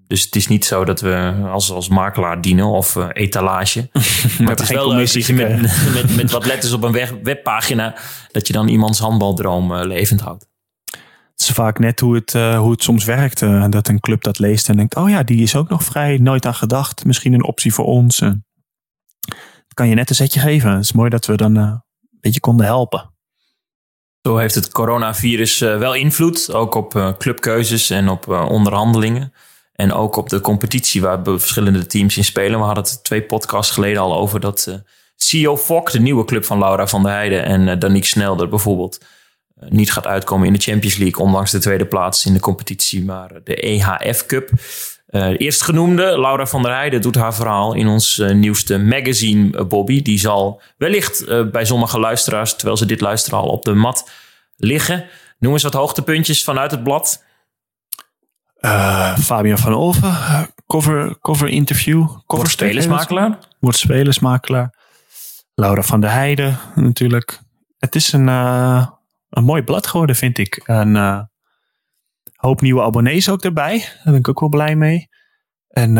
Dus 0.06 0.22
het 0.22 0.36
is 0.36 0.46
niet 0.46 0.64
zo 0.64 0.84
dat 0.84 1.00
we 1.00 1.44
als, 1.46 1.70
als 1.70 1.88
makelaar 1.88 2.40
dienen 2.40 2.66
of 2.66 2.94
uh, 2.94 3.08
etalage. 3.12 3.88
maar 4.38 4.50
het 4.50 4.60
is 4.60 4.68
wel 4.68 4.94
leuk 4.94 5.28
met, 5.32 5.60
met, 5.94 6.16
met, 6.16 6.30
wat 6.30 6.46
letters 6.46 6.72
op 6.72 6.82
een 6.82 6.92
web, 6.92 7.18
webpagina... 7.22 7.94
dat 8.32 8.46
je 8.46 8.52
dan 8.52 8.68
iemands 8.68 8.98
handbaldroom 8.98 9.72
uh, 9.72 9.84
levend 9.84 10.20
houdt. 10.20 10.46
Het 11.30 11.40
is 11.40 11.50
vaak 11.50 11.78
net 11.78 12.00
hoe 12.00 12.14
het, 12.14 12.34
uh, 12.34 12.58
hoe 12.58 12.70
het 12.70 12.82
soms 12.82 13.04
werkt. 13.04 13.40
dat 13.70 13.88
een 13.88 14.00
club 14.00 14.22
dat 14.22 14.38
leest 14.38 14.68
en 14.68 14.76
denkt... 14.76 14.96
oh 14.96 15.08
ja, 15.08 15.22
die 15.22 15.42
is 15.42 15.56
ook 15.56 15.68
nog 15.68 15.84
vrij, 15.84 16.18
nooit 16.18 16.46
aan 16.46 16.54
gedacht. 16.54 17.04
Misschien 17.04 17.32
een 17.32 17.44
optie 17.44 17.74
voor 17.74 17.84
ons. 17.84 18.18
dat 18.18 19.74
kan 19.74 19.88
je 19.88 19.94
net 19.94 20.08
een 20.08 20.16
zetje 20.16 20.40
geven. 20.40 20.70
Het 20.70 20.84
is 20.84 20.92
mooi 20.92 21.10
dat 21.10 21.26
we 21.26 21.36
dan 21.36 21.54
een 21.56 21.82
beetje 22.20 22.40
konden 22.40 22.66
helpen. 22.66 23.12
Zo 24.22 24.36
heeft 24.36 24.54
het 24.54 24.72
coronavirus 24.72 25.58
wel 25.58 25.94
invloed. 25.94 26.52
Ook 26.52 26.74
op 26.74 27.14
clubkeuzes 27.18 27.90
en 27.90 28.08
op 28.08 28.28
onderhandelingen. 28.28 29.32
En 29.74 29.92
ook 29.92 30.16
op 30.16 30.28
de 30.28 30.40
competitie 30.40 31.00
waar 31.00 31.20
verschillende 31.24 31.86
teams 31.86 32.16
in 32.16 32.24
spelen. 32.24 32.58
We 32.58 32.64
hadden 32.64 32.84
het 32.84 33.04
twee 33.04 33.22
podcasts 33.22 33.72
geleden 33.72 34.02
al 34.02 34.16
over 34.16 34.40
dat 34.40 34.66
uh, 34.68 34.74
CEO 35.16 35.56
Fok, 35.56 35.90
de 35.90 36.00
nieuwe 36.00 36.24
club 36.24 36.44
van 36.44 36.58
Laura 36.58 36.86
van 36.86 37.02
der 37.02 37.12
Heijden 37.12 37.44
en 37.44 37.68
uh, 37.68 37.78
Danique 37.78 38.08
Snelder 38.08 38.48
bijvoorbeeld, 38.48 39.00
uh, 39.62 39.70
niet 39.70 39.92
gaat 39.92 40.06
uitkomen 40.06 40.46
in 40.46 40.52
de 40.52 40.58
Champions 40.58 40.96
League, 40.96 41.24
ondanks 41.24 41.50
de 41.50 41.58
tweede 41.58 41.86
plaats 41.86 42.26
in 42.26 42.32
de 42.32 42.40
competitie, 42.40 43.04
maar 43.04 43.30
de 43.44 43.56
EHF 43.56 44.26
Cup. 44.26 44.50
Eerstgenoemde, 45.36 46.20
Laura 46.20 46.46
van 46.46 46.62
der 46.62 46.72
Heijden, 46.72 47.00
doet 47.00 47.14
haar 47.14 47.34
verhaal 47.34 47.74
in 47.74 47.86
ons 47.86 48.22
nieuwste 48.32 48.78
magazine, 48.78 49.64
Bobby. 49.64 50.02
Die 50.02 50.18
zal 50.18 50.62
wellicht 50.76 51.24
bij 51.50 51.64
sommige 51.64 51.98
luisteraars, 51.98 52.54
terwijl 52.54 52.76
ze 52.76 52.86
dit 52.86 53.00
luisteren, 53.00 53.38
al 53.38 53.48
op 53.48 53.64
de 53.64 53.74
mat 53.74 54.10
liggen. 54.56 55.04
Noem 55.38 55.52
eens 55.52 55.62
wat 55.62 55.72
hoogtepuntjes 55.72 56.44
vanuit 56.44 56.70
het 56.70 56.82
blad. 56.82 57.24
Uh, 58.64 59.16
Fabian 59.16 59.58
van 59.58 59.74
Olven, 59.74 60.14
cover, 60.66 61.18
cover 61.18 61.48
interview. 61.48 62.08
Cover 62.26 62.50
spelersmakelaar. 62.50 63.38
Wordt 63.60 63.78
spelersmakelaar. 63.78 64.74
Laura 65.54 65.82
van 65.82 66.00
der 66.00 66.10
Heijden 66.10 66.58
natuurlijk. 66.74 67.40
Het 67.78 67.94
is 67.94 68.12
een, 68.12 68.26
uh, 68.26 68.86
een 69.30 69.44
mooi 69.44 69.62
blad 69.62 69.86
geworden, 69.86 70.16
vind 70.16 70.38
ik. 70.38 70.60
Een 70.64 70.94
uh, 70.94 71.20
hoop 72.34 72.60
nieuwe 72.60 72.82
abonnees 72.82 73.28
ook 73.28 73.42
erbij. 73.42 73.78
Daar 73.78 74.02
ben 74.04 74.14
ik 74.14 74.28
ook 74.28 74.40
wel 74.40 74.48
blij 74.48 74.76
mee. 74.76 75.08
En 75.68 75.94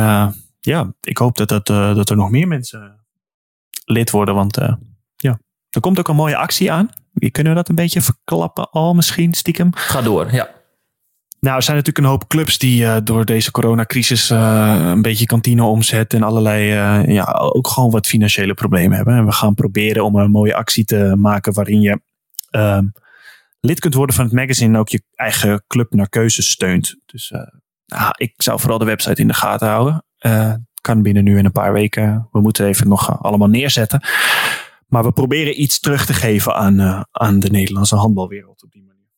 ja, 0.60 0.94
ik 1.00 1.18
hoop 1.18 1.36
dat, 1.36 1.48
dat, 1.48 1.66
dat 1.66 2.10
er 2.10 2.16
nog 2.16 2.30
meer 2.30 2.48
mensen 2.48 3.04
lid 3.84 4.10
worden. 4.10 4.34
Want 4.34 4.56
ja, 5.16 5.38
er 5.70 5.80
komt 5.80 5.98
ook 5.98 6.08
een 6.08 6.16
mooie 6.16 6.36
actie 6.36 6.72
aan. 6.72 6.88
Kunnen 7.30 7.52
we 7.52 7.58
dat 7.58 7.68
een 7.68 7.74
beetje 7.74 8.00
verklappen 8.02 8.70
al 8.70 8.94
misschien, 8.94 9.34
stiekem? 9.34 9.74
Ga 9.74 10.02
door, 10.02 10.32
ja. 10.32 10.62
Nou, 11.44 11.56
er 11.56 11.62
zijn 11.62 11.76
natuurlijk 11.76 12.04
een 12.04 12.12
hoop 12.12 12.28
clubs 12.28 12.58
die 12.58 12.82
uh, 12.82 12.96
door 13.04 13.24
deze 13.24 13.50
coronacrisis 13.50 14.30
uh, 14.30 14.80
een 14.84 15.02
beetje 15.02 15.26
kantine 15.26 15.62
omzet 15.62 16.14
en 16.14 16.22
allerlei, 16.22 16.72
uh, 16.72 17.14
ja, 17.14 17.24
ook 17.32 17.68
gewoon 17.68 17.90
wat 17.90 18.06
financiële 18.06 18.54
problemen 18.54 18.96
hebben. 18.96 19.14
En 19.14 19.24
we 19.24 19.32
gaan 19.32 19.54
proberen 19.54 20.04
om 20.04 20.16
een 20.16 20.30
mooie 20.30 20.54
actie 20.54 20.84
te 20.84 21.14
maken 21.16 21.52
waarin 21.52 21.80
je 21.80 22.00
ehm, 22.50 22.86
lid 23.60 23.80
kunt 23.80 23.94
worden 23.94 24.14
van 24.14 24.24
het 24.24 24.34
magazine 24.34 24.74
en 24.74 24.80
ook 24.80 24.88
je 24.88 25.02
eigen 25.14 25.64
club 25.66 25.92
naar 25.94 26.08
keuze 26.08 26.42
steunt. 26.42 26.96
Dus 27.06 27.32
nou, 27.86 28.12
ik 28.16 28.32
zou 28.36 28.60
vooral 28.60 28.78
de 28.78 28.84
website 28.84 29.20
in 29.20 29.28
de 29.28 29.34
gaten 29.34 29.68
houden. 29.68 30.04
kan 30.80 31.02
binnen 31.02 31.24
nu 31.24 31.38
in 31.38 31.44
een 31.44 31.52
paar 31.52 31.72
weken. 31.72 32.28
We 32.32 32.40
moeten 32.40 32.66
even 32.66 32.88
nog 32.88 33.22
allemaal 33.22 33.48
neerzetten. 33.48 34.06
Maar 34.86 35.04
we 35.04 35.12
proberen 35.12 35.60
iets 35.62 35.80
terug 35.80 36.06
te 36.06 36.12
geven 36.12 36.54
aan, 36.54 37.06
aan 37.10 37.38
de 37.38 37.50
Nederlandse 37.50 37.96
handbalwereld 37.96 38.62
op 38.62 38.72
die 38.72 38.84
manier. 38.86 39.08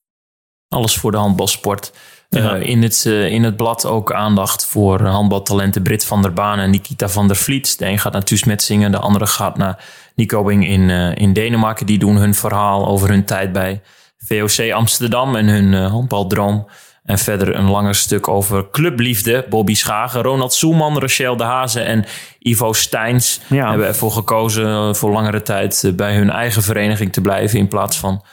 Alles 0.69 0.97
voor 0.97 1.11
de 1.11 1.17
handbalsport. 1.17 1.93
Eh, 2.31 2.61
in, 2.61 2.83
het, 2.83 3.05
uh, 3.07 3.33
in 3.33 3.45
het 3.45 3.57
blad 3.57 3.87
ook 3.87 4.13
aandacht 4.13 4.67
voor 4.67 5.03
handbaltalenten 5.03 5.83
Brit 5.83 6.05
van 6.05 6.23
der 6.23 6.33
Baan 6.33 6.59
en 6.59 6.71
Nikita 6.71 7.09
van 7.09 7.27
der 7.27 7.37
Vliet. 7.37 7.79
De 7.79 7.87
een 7.87 7.99
gaat 7.99 8.13
naar 8.13 8.23
Thuis 8.23 8.45
Metzingen, 8.45 8.91
de 8.91 8.99
andere 8.99 9.27
gaat 9.27 9.57
naar 9.57 9.85
Nikobing 10.15 10.69
in, 10.69 10.89
uh, 10.89 11.17
in 11.17 11.33
Denemarken. 11.33 11.87
Die 11.87 11.99
doen 11.99 12.17
hun 12.17 12.35
verhaal 12.35 12.87
over 12.87 13.09
hun 13.09 13.25
tijd 13.25 13.53
bij 13.53 13.83
VOC 14.17 14.73
Amsterdam 14.73 15.37
en 15.37 15.47
hun 15.47 15.73
handbaldroom. 15.73 16.67
En 17.05 17.19
verder 17.19 17.55
een 17.55 17.71
langer 17.71 17.95
stuk 17.95 18.29
over 18.29 18.71
clubliefde. 18.71 19.47
Bobby 19.49 19.75
Schagen, 19.75 20.23
Ronald 20.23 20.53
Soeman, 20.53 20.99
Rachel 20.99 21.37
de 21.37 21.45
Hazen 21.45 21.85
en 21.85 22.05
Ivo 22.39 22.73
Steins 22.73 23.41
hebben 23.49 23.87
ervoor 23.87 24.13
gekozen 24.13 24.97
voor 24.97 25.11
langere 25.11 25.43
tijd 25.43 25.93
bij 25.97 26.17
hun 26.17 26.31
eigen 26.31 26.63
vereniging 26.63 27.13
te 27.13 27.21
blijven 27.21 27.59
in 27.59 27.69
plaats 27.69 27.97
van 27.97 28.25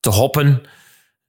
te 0.00 0.10
hoppen. 0.10 0.62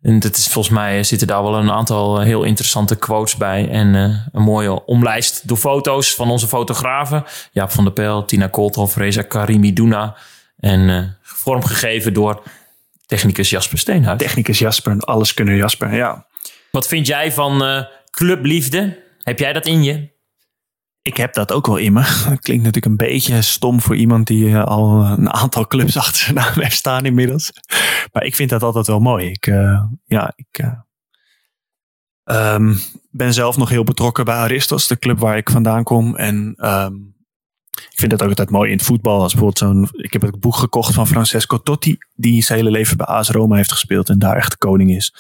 En 0.04 0.20
dat 0.20 0.38
is 0.38 0.47
volgens 0.47 0.74
mij 0.74 1.04
zitten 1.04 1.28
daar 1.28 1.43
wel 1.43 1.56
een 1.56 1.72
aantal 1.72 2.20
eh, 2.20 2.26
heel 2.26 2.43
interessante 2.43 2.95
quotes 2.95 3.36
bij. 3.36 3.70
En 3.70 3.88
uh, 3.93 4.16
een 4.32 4.41
mooie 4.41 4.86
omlijst 4.86 5.47
door 5.47 5.58
foto's 5.58 6.16
van 6.16 6.30
onze 6.30 6.47
fotografen. 6.47 7.24
Jaap 7.51 7.72
van 7.72 7.84
der 7.84 7.93
Pijl, 7.93 8.26
Tina 8.26 8.47
Koolthoff, 8.47 8.95
Reza 8.95 9.22
Karimi 9.22 9.74
Duna. 9.74 10.16
En 10.60 10.80
uh, 10.80 11.04
vormgegeven 11.22 12.14
door 12.14 12.43
technicus 13.06 13.49
Jasper 13.49 13.78
Steenhuis. 13.78 14.20
Technicus 14.20 14.60
Jasper, 14.60 14.99
alles 14.99 15.34
kunnen 15.34 15.56
Jasper, 15.56 15.93
ja. 15.95 16.26
Wat 16.72 16.88
vind 16.88 17.08
jij 17.08 17.32
van 17.32 17.64
uh, 17.64 17.84
clubliefde? 18.10 19.01
Heb 19.24 19.39
jij 19.39 19.54
dat 19.54 19.66
in 19.66 19.84
je? 19.84 20.12
Ik 21.04 21.18
heb 21.18 21.34
dat 21.34 21.51
ook 21.51 21.68
wel 21.68 21.78
in 21.78 21.93
me. 21.93 22.01
Dat 22.30 22.39
klinkt 22.39 22.64
natuurlijk 22.64 22.86
een 22.86 23.08
beetje 23.08 23.41
stom 23.41 23.82
voor 23.82 23.95
iemand 23.95 24.28
die 24.28 24.49
eh, 24.49 24.64
al 24.64 25.06
een 25.06 25.30
aantal 25.30 25.68
clubs 25.68 25.97
achter 26.04 26.16
zijn 26.16 26.36
naam 26.36 26.54
heeft 26.54 26.76
staan 26.76 27.06
inmiddels. 27.06 27.51
Maar 28.12 28.24
ik 28.24 28.36
vind 28.36 28.49
dat 28.49 28.64
altijd 28.64 28.88
wel 28.88 28.99
mooi. 28.99 29.30
Ik, 29.30 29.47
uh, 29.47 29.84
ja, 30.06 30.34
ik 30.36 30.66
um, 32.24 32.80
ben 33.12 33.34
zelf 33.34 33.58
nog 33.58 33.70
heel 33.70 33.84
betrokken 33.84 34.26
bij 34.26 34.36
Aristos, 34.36 34.88
de 34.88 34.99
club 34.99 35.20
waar 35.20 35.38
ik 35.38 35.49
vandaan 35.49 35.84
kom. 35.84 36.16
En 36.16 36.56
um, 36.58 37.16
ik 37.70 37.99
vind 37.99 38.12
dat 38.12 38.22
ook 38.24 38.30
altijd 38.30 38.49
mooi 38.49 38.72
in 38.72 38.78
het 38.78 38.86
voetbal. 38.86 39.22
Als 39.22 39.34
bijvoorbeeld 39.34 39.58
zo'n, 39.58 40.01
ik 40.04 40.14
heb 40.14 40.22
het 40.22 40.39
boek 40.39 40.56
gekocht 40.56 40.93
van 40.93 41.08
Francesco 41.08 41.58
Totti, 41.58 41.97
die 42.16 42.43
zijn 42.43 42.60
hele 42.60 42.72
leven 42.72 42.97
bij 42.97 43.06
AS 43.06 43.30
Roma 43.30 43.56
heeft 43.56 43.72
gespeeld 43.72 44.10
en 44.10 44.20
daar 44.20 44.36
echt 44.36 44.51
de 44.51 44.58
koning 44.58 44.91
is 44.95 45.14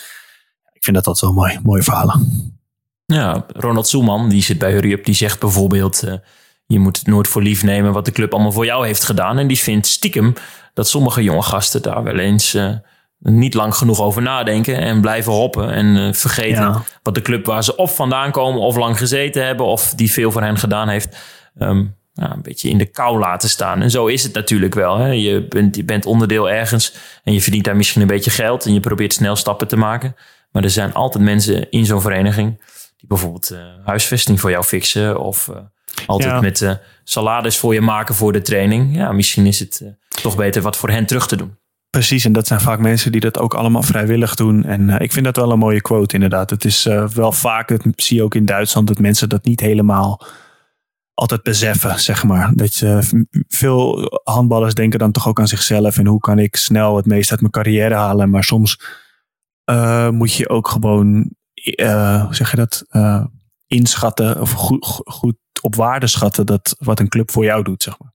ik 0.83 0.89
vind 0.89 1.03
dat 1.03 1.15
altijd 1.15 1.31
wel 1.31 1.43
mooi, 1.43 1.59
mooie 1.63 1.83
verhalen. 1.83 2.61
Ja, 3.05 3.45
Ronald 3.47 3.87
Soeman, 3.87 4.29
die 4.29 4.43
zit 4.43 4.57
bij 4.57 4.71
Hurry 4.71 4.91
Up, 4.91 5.05
die 5.05 5.15
zegt 5.15 5.39
bijvoorbeeld... 5.39 6.03
Uh, 6.05 6.13
je 6.65 6.79
moet 6.79 6.97
het 6.97 7.07
nooit 7.07 7.27
voor 7.27 7.41
lief 7.41 7.63
nemen 7.63 7.93
wat 7.93 8.05
de 8.05 8.11
club 8.11 8.33
allemaal 8.33 8.51
voor 8.51 8.65
jou 8.65 8.85
heeft 8.85 9.03
gedaan. 9.03 9.37
En 9.37 9.47
die 9.47 9.59
vindt 9.59 9.87
stiekem 9.87 10.33
dat 10.73 10.87
sommige 10.87 11.23
jonge 11.23 11.41
gasten 11.41 11.81
daar 11.81 12.03
wel 12.03 12.17
eens... 12.17 12.55
Uh, 12.55 12.73
niet 13.23 13.53
lang 13.53 13.75
genoeg 13.75 14.01
over 14.01 14.21
nadenken 14.21 14.77
en 14.77 15.01
blijven 15.01 15.31
hoppen 15.31 15.73
en 15.73 15.95
uh, 15.95 16.13
vergeten 16.13 16.83
wat 17.03 17.15
de 17.15 17.21
club 17.21 17.45
waar 17.45 17.63
ze 17.63 17.75
of 17.75 17.95
vandaan 17.95 18.31
komen 18.31 18.61
of 18.61 18.75
lang 18.75 18.97
gezeten 18.97 19.45
hebben 19.45 19.65
of 19.65 19.93
die 19.95 20.11
veel 20.11 20.31
voor 20.31 20.41
hen 20.41 20.57
gedaan 20.57 20.87
heeft, 20.87 21.17
um, 21.59 21.95
ja, 22.13 22.31
een 22.31 22.41
beetje 22.41 22.69
in 22.69 22.77
de 22.77 22.85
kou 22.85 23.19
laten 23.19 23.49
staan. 23.49 23.81
En 23.81 23.91
zo 23.91 24.05
is 24.05 24.23
het 24.23 24.33
natuurlijk 24.33 24.73
wel. 24.73 24.97
Hè? 24.97 25.07
Je, 25.07 25.45
bent, 25.47 25.75
je 25.75 25.83
bent 25.83 26.05
onderdeel 26.05 26.49
ergens 26.49 26.93
en 27.23 27.33
je 27.33 27.41
verdient 27.41 27.63
daar 27.63 27.75
misschien 27.75 28.01
een 28.01 28.07
beetje 28.07 28.31
geld 28.31 28.65
en 28.65 28.73
je 28.73 28.79
probeert 28.79 29.13
snel 29.13 29.35
stappen 29.35 29.67
te 29.67 29.77
maken. 29.77 30.15
Maar 30.51 30.63
er 30.63 30.69
zijn 30.69 30.93
altijd 30.93 31.23
mensen 31.23 31.71
in 31.71 31.85
zo'n 31.85 32.01
vereniging 32.01 32.61
die 33.03 33.09
bijvoorbeeld 33.09 33.51
uh, 33.51 33.59
huisvesting 33.85 34.39
voor 34.39 34.49
jou 34.49 34.63
fixen 34.63 35.19
of 35.19 35.47
uh, 35.47 35.57
altijd 36.05 36.41
met 36.41 36.61
uh, 36.61 36.73
salades 37.03 37.57
voor 37.57 37.73
je 37.73 37.81
maken 37.81 38.15
voor 38.15 38.31
de 38.31 38.41
training. 38.41 38.95
Ja, 38.95 39.11
misschien 39.11 39.45
is 39.45 39.59
het 39.59 39.83
toch 40.21 40.35
beter 40.35 40.61
wat 40.61 40.77
voor 40.77 40.89
hen 40.89 41.05
terug 41.05 41.27
te 41.27 41.35
doen. 41.35 41.57
Precies, 41.89 42.25
en 42.25 42.33
dat 42.33 42.47
zijn 42.47 42.61
vaak 42.61 42.79
mensen 42.79 43.11
die 43.11 43.21
dat 43.21 43.39
ook 43.39 43.53
allemaal 43.53 43.83
vrijwillig 43.83 44.35
doen. 44.35 44.65
En 44.65 44.89
ik 44.89 45.11
vind 45.11 45.25
dat 45.25 45.35
wel 45.35 45.51
een 45.51 45.59
mooie 45.59 45.81
quote 45.81 46.13
inderdaad. 46.13 46.49
Het 46.49 46.65
is 46.65 46.83
wel 47.13 47.31
vaak, 47.31 47.67
dat 47.67 47.81
zie 47.95 48.17
je 48.17 48.23
ook 48.23 48.35
in 48.35 48.45
Duitsland, 48.45 48.87
dat 48.87 48.99
mensen 48.99 49.29
dat 49.29 49.45
niet 49.45 49.59
helemaal 49.59 50.21
altijd 51.13 51.43
beseffen, 51.43 51.99
zeg 51.99 52.23
maar. 52.23 52.51
Dat 52.55 52.75
je, 52.75 52.99
veel 53.47 54.09
handballers 54.23 54.73
denken 54.73 54.99
dan 54.99 55.11
toch 55.11 55.27
ook 55.27 55.39
aan 55.39 55.47
zichzelf 55.47 55.97
en 55.97 56.07
hoe 56.07 56.19
kan 56.19 56.39
ik 56.39 56.55
snel 56.55 56.95
het 56.95 57.05
meest 57.05 57.31
uit 57.31 57.39
mijn 57.39 57.51
carrière 57.51 57.95
halen. 57.95 58.29
Maar 58.29 58.43
soms 58.43 58.79
uh, 59.71 60.09
moet 60.09 60.33
je 60.33 60.49
ook 60.49 60.67
gewoon, 60.67 61.35
uh, 61.63 62.31
zeg 62.31 62.51
je 62.51 62.57
dat, 62.57 62.85
uh, 62.91 63.25
inschatten 63.67 64.41
of 64.41 64.51
goed, 64.51 65.01
goed 65.03 65.35
op 65.61 65.75
waarde 65.75 66.07
schatten 66.07 66.45
dat 66.45 66.75
wat 66.79 66.99
een 66.99 67.09
club 67.09 67.31
voor 67.31 67.43
jou 67.43 67.63
doet, 67.63 67.83
zeg 67.83 67.99
maar. 67.99 68.13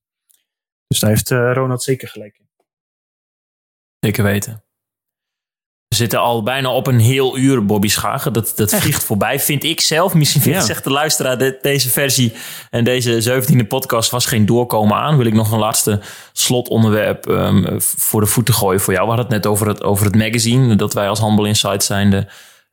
Dus 0.87 0.99
daar 0.99 1.11
heeft 1.11 1.31
Ronald 1.31 1.83
zeker 1.83 2.09
gelijk 2.09 2.39
in. 2.39 2.49
Zeker 4.01 4.25
weten. 4.25 4.63
We 5.89 5.97
zitten 5.97 6.21
al 6.21 6.43
bijna 6.43 6.71
op 6.71 6.87
een 6.87 6.99
heel 6.99 7.39
uur, 7.39 7.65
Bobby 7.65 7.89
Schagen. 7.89 8.33
Dat, 8.33 8.53
dat 8.57 8.75
vliegt 8.75 9.05
voorbij, 9.05 9.41
vind 9.41 9.65
ik 9.65 9.81
zelf. 9.81 10.15
Misschien 10.15 10.41
vindt, 10.41 10.59
ja. 10.59 10.65
zegt 10.65 10.85
de 10.85 10.91
luisteraar, 10.91 11.39
de, 11.39 11.59
deze 11.63 11.89
versie 11.89 12.33
en 12.71 12.85
deze 12.85 13.43
17e 13.43 13.67
podcast 13.69 14.11
was 14.11 14.27
geen 14.27 14.47
doorkomen 14.47 14.97
aan. 14.97 15.17
Wil 15.17 15.27
ik 15.27 15.33
nog 15.33 15.53
een 15.53 15.59
laatste 15.59 16.01
slotonderwerp 16.33 17.27
um, 17.27 17.81
voor 17.81 18.21
de 18.21 18.27
voeten 18.27 18.55
gooien 18.55 18.81
voor 18.81 18.93
jou. 18.93 19.05
We 19.09 19.15
hadden 19.15 19.33
het 19.33 19.43
net 19.43 19.53
over 19.53 19.69
het, 19.69 19.83
over 19.83 20.05
het 20.05 20.17
magazine 20.17 20.77
dat 20.77 20.93
wij 20.93 21.09
als 21.09 21.19
Handball 21.19 21.47
Insight 21.47 21.85
zijnde 21.85 22.29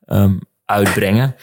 um, 0.07 0.39
uitbrengen 0.65 1.35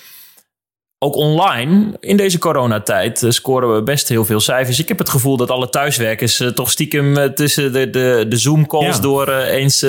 ook 1.03 1.14
online, 1.14 1.97
in 2.01 2.16
deze 2.16 2.39
coronatijd, 2.39 3.23
uh, 3.23 3.31
scoren 3.31 3.75
we 3.75 3.83
best 3.83 4.09
heel 4.09 4.25
veel 4.25 4.41
cijfers. 4.41 4.79
Ik 4.79 4.89
heb 4.89 4.99
het 4.99 5.09
gevoel 5.09 5.37
dat 5.37 5.51
alle 5.51 5.68
thuiswerkers 5.68 6.41
uh, 6.41 6.49
toch 6.49 6.70
stiekem 6.70 7.16
uh, 7.16 7.25
tussen 7.25 7.73
de, 7.73 7.91
de, 7.91 8.27
de 8.29 8.37
Zoom-calls 8.37 9.01
door 9.01 9.29
eens 9.29 9.87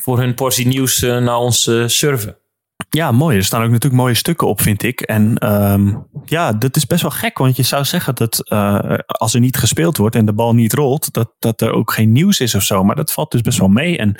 voor 0.00 0.18
hun 0.18 0.34
portie 0.34 0.66
nieuws 0.66 1.00
naar 1.00 1.36
ons 1.36 1.70
surfen. 1.86 2.36
Ja, 2.90 3.12
mooi. 3.12 3.36
Er 3.36 3.44
staan 3.44 3.62
ook 3.62 3.70
natuurlijk 3.70 4.02
mooie 4.02 4.14
stukken 4.14 4.48
op, 4.48 4.60
vind 4.60 4.82
ik. 4.82 5.00
En 5.00 5.52
um, 5.52 6.06
ja, 6.24 6.52
dat 6.52 6.76
is 6.76 6.86
best 6.86 7.02
wel 7.02 7.10
gek, 7.10 7.38
want 7.38 7.56
je 7.56 7.62
zou 7.62 7.84
zeggen 7.84 8.14
dat 8.14 8.48
als 9.06 9.34
er 9.34 9.40
niet 9.40 9.56
gespeeld 9.56 9.96
wordt 9.96 10.14
en 10.14 10.24
de 10.24 10.32
bal 10.32 10.54
niet 10.54 10.72
rolt, 10.72 11.12
dat, 11.12 11.34
dat 11.38 11.60
er 11.60 11.72
ook 11.72 11.92
geen 11.92 12.12
nieuws 12.12 12.40
is 12.40 12.54
of 12.54 12.62
zo. 12.62 12.84
Maar 12.84 12.96
dat 12.96 13.12
valt 13.12 13.30
dus 13.30 13.40
best 13.40 13.58
wel 13.58 13.68
mee. 13.68 13.98
En 13.98 14.16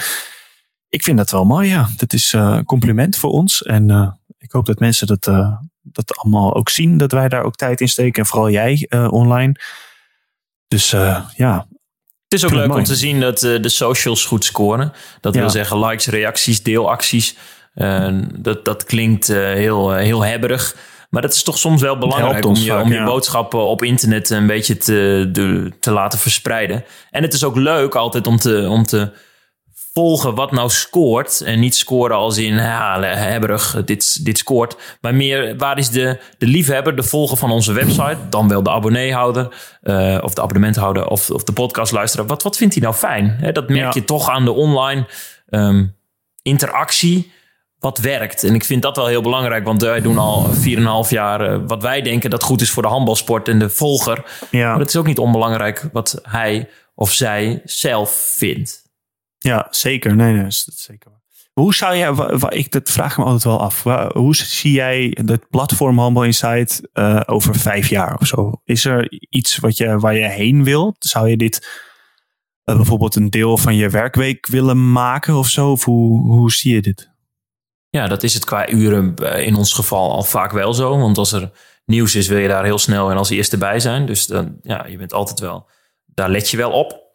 ik 0.88 1.02
vind 1.02 1.16
dat 1.16 1.30
wel 1.30 1.44
mooi, 1.44 1.68
ja. 1.68 1.88
Dat 1.96 2.12
is 2.12 2.32
een 2.32 2.64
compliment 2.64 3.16
voor 3.16 3.30
ons. 3.30 3.62
En 3.62 4.19
ik 4.40 4.52
hoop 4.52 4.66
dat 4.66 4.78
mensen 4.78 5.06
dat 5.06 5.24
dat 5.82 6.16
allemaal 6.16 6.54
ook 6.54 6.68
zien. 6.68 6.96
Dat 6.96 7.12
wij 7.12 7.28
daar 7.28 7.42
ook 7.42 7.56
tijd 7.56 7.80
in 7.80 7.88
steken. 7.88 8.22
En 8.22 8.28
vooral 8.28 8.50
jij 8.50 8.86
uh, 8.88 9.12
online. 9.12 9.60
Dus 10.68 10.92
uh, 10.92 11.24
ja. 11.36 11.66
Het 12.28 12.38
is 12.38 12.44
ook 12.44 12.54
leuk 12.54 12.74
om 12.74 12.84
te 12.84 12.96
zien 12.96 13.20
dat 13.20 13.38
de 13.38 13.68
socials 13.68 14.24
goed 14.24 14.44
scoren. 14.44 14.92
Dat 15.20 15.34
ja. 15.34 15.40
wil 15.40 15.50
zeggen 15.50 15.78
likes, 15.78 16.06
reacties, 16.06 16.62
deelacties. 16.62 17.36
dat, 18.34 18.64
dat 18.64 18.84
klinkt 18.84 19.26
heel, 19.26 19.92
heel 19.92 20.24
hebberig. 20.24 20.76
Maar 21.10 21.22
dat 21.22 21.34
is 21.34 21.42
toch 21.42 21.58
soms 21.58 21.82
wel 21.82 21.98
belangrijk 21.98 22.44
om, 22.44 22.54
je, 22.54 22.70
vaak, 22.70 22.82
om 22.82 22.92
je 22.92 23.04
boodschappen 23.04 23.66
op 23.66 23.82
internet 23.82 24.30
een 24.30 24.46
beetje 24.46 24.76
te, 24.76 25.70
te 25.80 25.90
laten 25.90 26.18
verspreiden. 26.18 26.84
En 27.10 27.22
het 27.22 27.32
is 27.32 27.44
ook 27.44 27.56
leuk 27.56 27.94
altijd 27.94 28.26
om 28.26 28.36
te, 28.36 28.66
om 28.68 28.84
te 28.84 29.12
volgen 29.92 30.34
wat 30.34 30.52
nou 30.52 30.70
scoort. 30.70 31.40
En 31.40 31.60
niet 31.60 31.76
scoren 31.76 32.16
als 32.16 32.38
in, 32.38 32.54
ja, 32.54 33.00
hebberig, 33.00 33.84
dit, 33.84 34.24
dit 34.24 34.38
scoort. 34.38 34.76
Maar 35.00 35.14
meer, 35.14 35.56
waar 35.56 35.78
is 35.78 35.90
de, 35.90 36.18
de 36.38 36.46
liefhebber, 36.46 36.96
de 36.96 37.02
volger 37.02 37.36
van 37.36 37.50
onze 37.50 37.72
website? 37.72 38.18
Dan 38.28 38.48
wel 38.48 38.62
de 38.62 38.70
abonneehouder, 38.70 39.48
uh, 39.82 40.18
of 40.22 40.34
de 40.34 40.42
abonnementhouder, 40.42 41.06
of, 41.06 41.30
of 41.30 41.44
de 41.44 41.52
podcastluisteraar. 41.52 42.26
Wat, 42.26 42.42
wat 42.42 42.56
vindt 42.56 42.74
hij 42.74 42.82
nou 42.82 42.94
fijn? 42.94 43.36
He, 43.40 43.52
dat 43.52 43.68
merk 43.68 43.94
ja. 43.94 44.00
je 44.00 44.04
toch 44.04 44.28
aan 44.28 44.44
de 44.44 44.52
online 44.52 45.06
um, 45.48 45.96
interactie 46.42 47.32
wat 47.78 47.98
werkt. 47.98 48.44
En 48.44 48.54
ik 48.54 48.64
vind 48.64 48.82
dat 48.82 48.96
wel 48.96 49.06
heel 49.06 49.22
belangrijk, 49.22 49.64
want 49.64 49.82
wij 49.82 50.00
doen 50.00 50.18
al 50.18 50.46
4,5 51.04 51.08
jaar 51.08 51.52
uh, 51.52 51.58
wat 51.66 51.82
wij 51.82 52.02
denken 52.02 52.30
dat 52.30 52.42
goed 52.42 52.60
is 52.60 52.70
voor 52.70 52.82
de 52.82 52.88
handbalsport 52.88 53.48
en 53.48 53.58
de 53.58 53.70
volger. 53.70 54.24
Ja. 54.50 54.70
Maar 54.70 54.78
het 54.78 54.88
is 54.88 54.96
ook 54.96 55.06
niet 55.06 55.18
onbelangrijk 55.18 55.88
wat 55.92 56.20
hij 56.22 56.68
of 56.94 57.12
zij 57.12 57.60
zelf 57.64 58.32
vindt. 58.36 58.79
Ja, 59.42 59.66
zeker. 59.70 60.16
Nee, 60.16 60.32
nee, 60.32 60.42
dat 60.42 60.50
is 60.50 60.64
zeker. 60.74 61.20
Hoe 61.52 61.74
zou 61.74 61.96
jij, 61.96 62.58
ik 62.58 62.70
dat 62.70 62.90
vraag 62.90 63.18
me 63.18 63.24
altijd 63.24 63.44
wel 63.44 63.60
af. 63.60 63.82
Hoe 64.12 64.34
zie 64.34 64.72
jij 64.72 65.16
het 65.24 65.48
platform 65.48 65.98
Handball 65.98 66.26
Insight 66.26 66.80
uh, 66.94 67.20
over 67.26 67.54
vijf 67.54 67.88
jaar 67.88 68.18
of 68.20 68.26
zo? 68.26 68.52
Is 68.64 68.84
er 68.84 69.12
iets 69.28 69.56
wat 69.56 69.76
je, 69.76 69.98
waar 69.98 70.14
je 70.14 70.28
heen 70.28 70.64
wilt? 70.64 70.96
Zou 70.98 71.28
je 71.28 71.36
dit 71.36 71.68
uh, 72.64 72.76
bijvoorbeeld 72.76 73.16
een 73.16 73.30
deel 73.30 73.56
van 73.58 73.76
je 73.76 73.90
werkweek 73.90 74.46
willen 74.46 74.92
maken 74.92 75.34
of 75.34 75.48
zo? 75.48 75.70
Of 75.70 75.84
hoe, 75.84 76.32
hoe 76.32 76.52
zie 76.52 76.74
je 76.74 76.82
dit? 76.82 77.10
Ja, 77.88 78.06
dat 78.06 78.22
is 78.22 78.34
het 78.34 78.44
qua 78.44 78.68
uren 78.68 79.16
eh, 79.16 79.46
in 79.46 79.54
ons 79.54 79.72
geval 79.72 80.10
al 80.10 80.22
vaak 80.22 80.52
wel 80.52 80.74
zo. 80.74 80.98
Want 80.98 81.18
als 81.18 81.32
er 81.32 81.50
nieuws 81.84 82.14
is, 82.14 82.28
wil 82.28 82.38
je 82.38 82.48
daar 82.48 82.64
heel 82.64 82.78
snel 82.78 83.10
en 83.10 83.16
als 83.16 83.30
eerste 83.30 83.58
bij 83.58 83.80
zijn. 83.80 84.06
Dus 84.06 84.26
dan, 84.26 84.58
ja, 84.62 84.86
je 84.86 84.96
bent 84.96 85.12
altijd 85.12 85.40
wel, 85.40 85.68
daar 86.04 86.30
let 86.30 86.50
je 86.50 86.56
wel 86.56 86.70
op. 86.70 87.09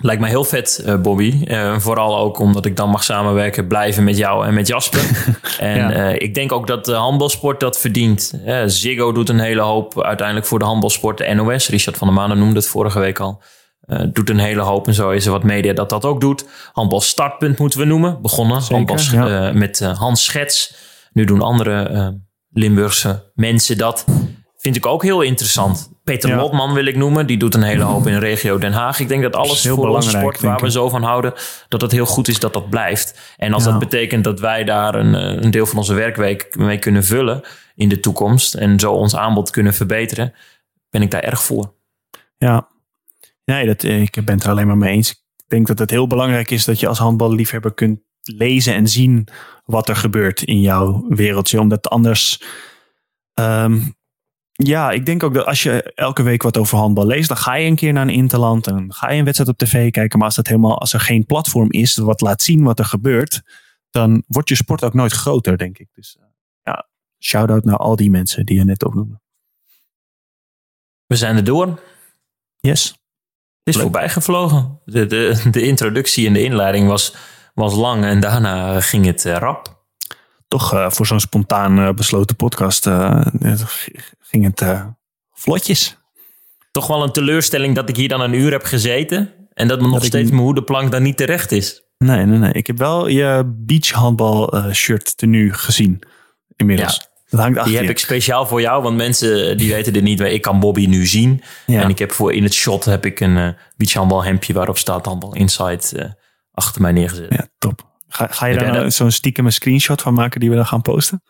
Lijkt 0.00 0.20
mij 0.20 0.30
heel 0.30 0.44
vet, 0.44 0.82
uh, 0.86 1.00
Bobby. 1.00 1.44
Uh, 1.44 1.78
vooral 1.78 2.18
ook 2.18 2.38
omdat 2.38 2.66
ik 2.66 2.76
dan 2.76 2.90
mag 2.90 3.04
samenwerken, 3.04 3.66
blijven 3.66 4.04
met 4.04 4.16
jou 4.16 4.46
en 4.46 4.54
met 4.54 4.66
Jasper. 4.66 5.00
en 5.58 5.76
ja. 5.76 6.12
uh, 6.12 6.14
ik 6.14 6.34
denk 6.34 6.52
ook 6.52 6.66
dat 6.66 6.84
de 6.84 6.92
handbalsport 6.92 7.60
dat 7.60 7.78
verdient. 7.78 8.40
Ziggo 8.66 9.12
doet 9.12 9.28
een 9.28 9.40
hele 9.40 9.60
hoop 9.60 10.02
uiteindelijk 10.02 10.46
voor 10.46 10.58
de 10.58 10.64
handbalsport. 10.64 11.18
De 11.18 11.34
NOS, 11.34 11.68
Richard 11.68 11.96
van 11.96 12.06
der 12.06 12.16
Maanden 12.16 12.38
noemde 12.38 12.56
het 12.56 12.68
vorige 12.68 12.98
week 12.98 13.18
al. 13.18 13.42
doet 14.12 14.30
een 14.30 14.38
hele 14.38 14.60
hoop 14.60 14.86
en 14.86 14.94
zo 14.94 15.10
is 15.10 15.26
er 15.26 15.32
wat 15.32 15.42
media 15.42 15.72
dat 15.72 15.90
dat 15.90 16.04
ook 16.04 16.20
doet. 16.20 16.44
Handbal 16.72 17.00
Startpunt 17.00 17.58
moeten 17.58 17.78
we 17.78 17.84
noemen. 17.84 18.22
Begonnen 18.22 18.62
Handbal, 18.68 18.98
ja. 19.12 19.52
met 19.52 19.80
Hans 19.80 20.24
Schets. 20.24 20.74
Nu 21.12 21.24
doen 21.24 21.40
andere 21.40 22.20
Limburgse 22.50 23.30
mensen 23.34 23.78
dat. 23.78 24.04
Vind 24.66 24.78
ik 24.78 24.86
ook 24.86 25.02
heel 25.02 25.20
interessant. 25.20 25.90
Peter 26.04 26.30
ja. 26.30 26.36
Lotman 26.36 26.74
wil 26.74 26.84
ik 26.84 26.96
noemen. 26.96 27.26
Die 27.26 27.36
doet 27.36 27.54
een 27.54 27.62
hele 27.62 27.82
hoop 27.82 28.06
in 28.06 28.12
de 28.12 28.18
regio 28.18 28.58
Den 28.58 28.72
Haag. 28.72 29.00
Ik 29.00 29.08
denk 29.08 29.22
dat 29.22 29.36
alles 29.36 29.62
dat 29.62 29.74
voor 29.74 29.88
onze 29.88 30.10
sport 30.10 30.40
waar 30.40 30.60
we 30.60 30.70
zo 30.70 30.88
van 30.88 31.02
houden... 31.02 31.32
dat 31.68 31.80
het 31.80 31.92
heel 31.92 32.06
goed 32.06 32.28
is 32.28 32.38
dat 32.38 32.52
dat 32.52 32.70
blijft. 32.70 33.34
En 33.36 33.52
als 33.52 33.64
ja. 33.64 33.70
dat 33.70 33.78
betekent 33.78 34.24
dat 34.24 34.40
wij 34.40 34.64
daar 34.64 34.94
een, 34.94 35.14
eh, 35.14 35.42
een 35.42 35.50
deel 35.50 35.66
van 35.66 35.78
onze 35.78 35.94
werkweek 35.94 36.56
mee 36.56 36.78
kunnen 36.78 37.04
vullen... 37.04 37.42
in 37.74 37.88
de 37.88 38.00
toekomst 38.00 38.54
en 38.54 38.80
zo 38.80 38.92
ons 38.92 39.16
aanbod 39.16 39.50
kunnen 39.50 39.74
verbeteren... 39.74 40.34
ben 40.90 41.02
ik 41.02 41.10
daar 41.10 41.22
erg 41.22 41.42
voor. 41.42 41.74
Ja, 42.38 42.68
nee, 43.44 43.66
dat, 43.66 43.82
ik 43.82 44.24
ben 44.24 44.34
het 44.34 44.44
er 44.44 44.50
alleen 44.50 44.66
maar 44.66 44.76
mee 44.76 44.92
eens. 44.92 45.10
Ik 45.10 45.44
denk 45.48 45.66
dat 45.66 45.78
het 45.78 45.90
heel 45.90 46.06
belangrijk 46.06 46.50
is 46.50 46.64
dat 46.64 46.80
je 46.80 46.88
als 46.88 46.98
handballiefhebber 46.98 47.74
kunt 47.74 48.00
lezen 48.22 48.74
en 48.74 48.88
zien... 48.88 49.28
wat 49.64 49.88
er 49.88 49.96
gebeurt 49.96 50.42
in 50.42 50.60
jouw 50.60 51.06
wereldje. 51.08 51.60
Omdat 51.60 51.88
anders... 51.88 52.42
Um, 53.34 53.95
ja, 54.56 54.90
ik 54.90 55.06
denk 55.06 55.22
ook 55.22 55.34
dat 55.34 55.46
als 55.46 55.62
je 55.62 55.92
elke 55.94 56.22
week 56.22 56.42
wat 56.42 56.56
over 56.56 56.78
handbal 56.78 57.06
leest, 57.06 57.28
dan 57.28 57.36
ga 57.36 57.54
je 57.54 57.66
een 57.66 57.76
keer 57.76 57.92
naar 57.92 58.02
een 58.02 58.14
interland 58.14 58.66
en 58.66 58.92
ga 58.92 59.10
je 59.10 59.18
een 59.18 59.24
wedstrijd 59.24 59.50
op 59.50 59.58
tv 59.58 59.90
kijken. 59.90 60.18
Maar 60.18 60.26
als, 60.26 60.36
dat 60.36 60.46
helemaal, 60.46 60.78
als 60.78 60.92
er 60.92 61.00
geen 61.00 61.26
platform 61.26 61.70
is 61.70 61.96
wat 61.96 62.20
laat 62.20 62.42
zien 62.42 62.62
wat 62.62 62.78
er 62.78 62.84
gebeurt, 62.84 63.42
dan 63.90 64.22
wordt 64.26 64.48
je 64.48 64.54
sport 64.54 64.84
ook 64.84 64.94
nooit 64.94 65.12
groter, 65.12 65.58
denk 65.58 65.78
ik. 65.78 65.88
Dus 65.94 66.18
ja, 66.62 66.88
shout-out 67.18 67.64
naar 67.64 67.76
al 67.76 67.96
die 67.96 68.10
mensen 68.10 68.46
die 68.46 68.58
je 68.58 68.64
net 68.64 68.84
opnoemde. 68.84 69.20
We 71.06 71.16
zijn 71.16 71.36
er 71.36 71.44
door. 71.44 71.80
Yes. 72.60 72.88
Het 73.62 73.74
is 73.74 73.80
voorbij 73.80 74.08
gevlogen. 74.08 74.80
De, 74.84 75.06
de, 75.06 75.42
de 75.50 75.62
introductie 75.62 76.26
en 76.26 76.32
de 76.32 76.42
inleiding 76.42 76.88
was, 76.88 77.14
was 77.54 77.74
lang 77.74 78.04
en 78.04 78.20
daarna 78.20 78.80
ging 78.80 79.04
het 79.04 79.24
uh, 79.24 79.36
rap 79.36 79.76
toch 80.48 80.74
uh, 80.74 80.90
voor 80.90 81.06
zo'n 81.06 81.20
spontaan 81.20 81.78
uh, 81.78 81.90
besloten 81.92 82.36
podcast 82.36 82.86
uh, 82.86 83.26
ging 84.42 84.54
het 84.58 84.84
vlotjes. 85.32 85.96
Toch 86.70 86.86
wel 86.86 87.02
een 87.02 87.12
teleurstelling 87.12 87.74
dat 87.74 87.88
ik 87.88 87.96
hier 87.96 88.08
dan 88.08 88.20
een 88.20 88.32
uur 88.34 88.52
heb 88.52 88.64
gezeten. 88.64 89.32
En 89.52 89.68
dat 89.68 89.80
me 89.80 89.88
nog 89.88 90.04
steeds 90.04 90.30
mijn 90.30 90.42
hoedeplank 90.42 90.90
dan 90.90 91.02
niet 91.02 91.16
terecht 91.16 91.52
is. 91.52 91.84
Nee, 91.98 92.26
nee, 92.26 92.38
nee. 92.38 92.52
Ik 92.52 92.66
heb 92.66 92.78
wel 92.78 93.06
je 93.06 93.54
beachhandbal 93.66 94.52
eh, 94.52 94.72
shirt 94.72 95.16
tenue 95.16 95.52
gezien. 95.52 96.02
Inmiddels. 96.56 97.08
Dat 97.28 97.40
hangt 97.40 97.56
achter 97.56 97.70
Die 97.70 97.76
heb 97.76 97.86
je. 97.86 97.92
ik 97.92 97.98
speciaal 97.98 98.46
voor 98.46 98.60
jou, 98.60 98.82
want 98.82 98.96
mensen 98.96 99.50
eh, 99.50 99.58
die 99.58 99.72
weten 99.72 99.92
dit 99.92 100.02
niet. 100.02 100.18
maar 100.18 100.28
Ik 100.28 100.42
kan 100.42 100.60
Bobby 100.60 100.86
nu 100.86 101.06
zien. 101.06 101.42
Ja. 101.66 101.82
En 101.82 101.88
ik 101.88 101.98
heb 101.98 102.12
voor 102.12 102.32
in 102.32 102.42
het 102.42 102.54
shot 102.54 102.84
heb 102.84 103.04
ik 103.04 103.20
een 103.20 103.36
eh 103.36 103.48
beachhandbal 103.76 104.24
hemdje 104.24 104.52
waarop 104.52 104.78
staat 104.78 105.06
handbal 105.06 105.34
inside 105.34 105.98
eh, 105.98 106.10
achter 106.52 106.82
mij 106.82 106.92
neergezet. 106.92 107.32
Ja, 107.32 107.48
top. 107.58 107.94
Ga, 108.08 108.26
ga 108.26 108.46
je 108.46 108.58
daar 108.58 108.72
nou 108.72 108.90
zo'n 108.90 109.10
stiekem 109.10 109.46
een 109.46 109.52
screenshot 109.52 110.02
van 110.02 110.14
maken 110.14 110.40
die 110.40 110.50
we 110.50 110.56
dan 110.56 110.66
gaan 110.66 110.82
posten? 110.82 111.22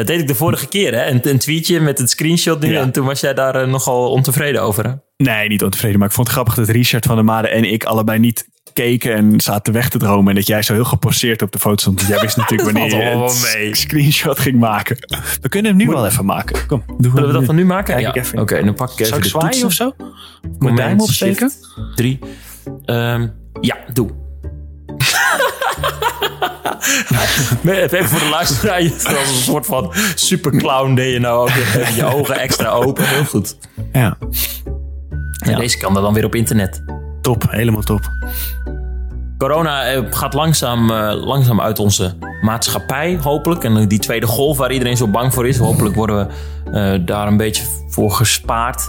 Dat 0.00 0.08
deed 0.08 0.20
ik 0.20 0.26
de 0.26 0.34
vorige 0.34 0.66
keer, 0.68 0.94
hè? 0.94 1.06
Een, 1.06 1.20
een 1.22 1.38
tweetje 1.38 1.80
met 1.80 1.98
het 1.98 2.10
screenshot 2.10 2.60
nu. 2.60 2.72
Ja. 2.72 2.80
En 2.80 2.92
toen 2.92 3.06
was 3.06 3.20
jij 3.20 3.34
daar 3.34 3.54
eh, 3.54 3.68
nogal 3.68 4.10
ontevreden 4.10 4.62
over, 4.62 4.84
hè? 4.84 4.92
Nee, 5.16 5.48
niet 5.48 5.62
ontevreden. 5.62 5.98
Maar 5.98 6.08
ik 6.08 6.14
vond 6.14 6.26
het 6.26 6.36
grappig 6.36 6.54
dat 6.54 6.68
Richard 6.68 7.06
van 7.06 7.14
der 7.14 7.24
Made 7.24 7.48
en 7.48 7.64
ik 7.64 7.84
allebei 7.84 8.18
niet 8.18 8.48
keken 8.72 9.14
en 9.14 9.40
zaten 9.40 9.72
weg 9.72 9.88
te 9.88 9.98
dromen. 9.98 10.28
En 10.28 10.34
dat 10.34 10.46
jij 10.46 10.62
zo 10.62 10.72
heel 10.72 10.84
geposeerd 10.84 11.42
op 11.42 11.52
de 11.52 11.58
foto 11.58 11.76
stond. 11.76 12.00
Jij 12.00 12.20
wist 12.20 12.36
natuurlijk 12.42 12.72
Dat 12.72 12.90
wanneer 12.90 13.10
je 13.10 13.58
mee. 13.58 13.74
screenshot 13.74 14.38
ging 14.38 14.58
maken. 14.58 14.96
We 15.40 15.48
kunnen 15.48 15.70
hem 15.70 15.80
nu 15.80 15.86
wel 15.86 16.06
even 16.06 16.24
maken. 16.24 16.66
Kom, 16.66 16.82
doen 16.98 17.10
Zullen 17.14 17.26
we 17.26 17.32
dat 17.32 17.46
dan 17.46 17.54
nu 17.54 17.64
maken? 17.64 17.94
Kijk 17.94 18.06
ja. 18.06 18.08
ik 18.08 18.16
even. 18.16 18.38
Oké, 18.38 18.64
dan 18.64 18.74
pak 18.74 18.90
ik 18.90 18.98
even 18.98 19.06
Zal 19.06 19.18
ik 19.18 19.24
zwaaien 19.24 19.66
of 19.66 19.72
zo? 19.72 19.94
Mijn 20.58 20.76
duim 20.76 21.00
opsteken? 21.00 21.50
Drie. 21.94 22.18
Ehm, 22.84 23.28
ja, 23.60 23.76
doe. 23.92 24.29
Even 27.64 28.08
voor 28.08 28.18
de 28.18 28.28
luisteraar. 28.30 28.82
Je 28.82 28.92
als 28.92 29.28
een 29.28 29.34
soort 29.34 29.66
van 29.66 29.92
superclown 30.14 30.94
deed 30.94 31.12
je 31.12 31.20
nou 31.20 31.40
ook. 31.40 31.48
Even 31.56 31.94
je 31.94 32.04
ogen 32.04 32.38
extra 32.38 32.68
open. 32.68 33.08
Heel 33.08 33.24
goed. 33.24 33.56
Ja, 33.92 34.16
En 35.38 35.58
deze 35.58 35.78
kan 35.78 35.96
er 35.96 36.02
dan 36.02 36.14
weer 36.14 36.24
op 36.24 36.34
internet. 36.34 36.82
top. 37.22 37.44
Helemaal 37.48 37.82
top. 37.82 38.00
Corona 39.38 39.84
eh, 39.84 40.02
gaat 40.10 40.34
langzaam, 40.34 40.90
eh, 40.90 41.24
langzaam 41.24 41.60
uit 41.60 41.78
onze 41.78 42.14
maatschappij, 42.42 43.18
hopelijk. 43.22 43.64
En 43.64 43.88
die 43.88 43.98
tweede 43.98 44.26
golf 44.26 44.56
waar 44.56 44.72
iedereen 44.72 44.96
zo 44.96 45.08
bang 45.08 45.34
voor 45.34 45.48
is. 45.48 45.58
Hopelijk 45.58 45.94
worden 45.94 46.28
we 46.28 46.32
eh, 46.72 47.00
daar 47.06 47.26
een 47.26 47.36
beetje 47.36 47.64
voor 47.88 48.10
gespaard. 48.10 48.88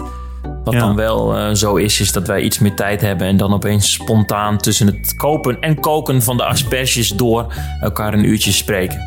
Wat 0.63 0.73
Ja. 0.73 0.79
dan 0.79 0.95
wel 0.95 1.37
eh, 1.37 1.53
zo 1.53 1.75
is, 1.75 1.99
is 1.99 2.11
dat 2.11 2.27
wij 2.27 2.41
iets 2.41 2.59
meer 2.59 2.75
tijd 2.75 3.01
hebben. 3.01 3.27
En 3.27 3.37
dan 3.37 3.53
opeens 3.53 3.91
spontaan 3.91 4.57
tussen 4.57 4.87
het 4.87 5.15
kopen 5.15 5.61
en 5.61 5.79
koken 5.79 6.21
van 6.21 6.37
de 6.37 6.45
asperges 6.45 7.09
door 7.09 7.53
elkaar 7.81 8.13
een 8.13 8.25
uurtje 8.25 8.51
spreken. 8.51 8.99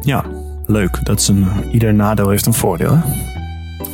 Ja, 0.00 0.24
leuk. 0.66 0.98
Dat 1.02 1.20
is 1.20 1.28
een, 1.28 1.48
ieder 1.72 1.94
nadeel 1.94 2.28
heeft 2.28 2.46
een 2.46 2.54
voordeel. 2.54 2.90
Hè? 2.94 3.00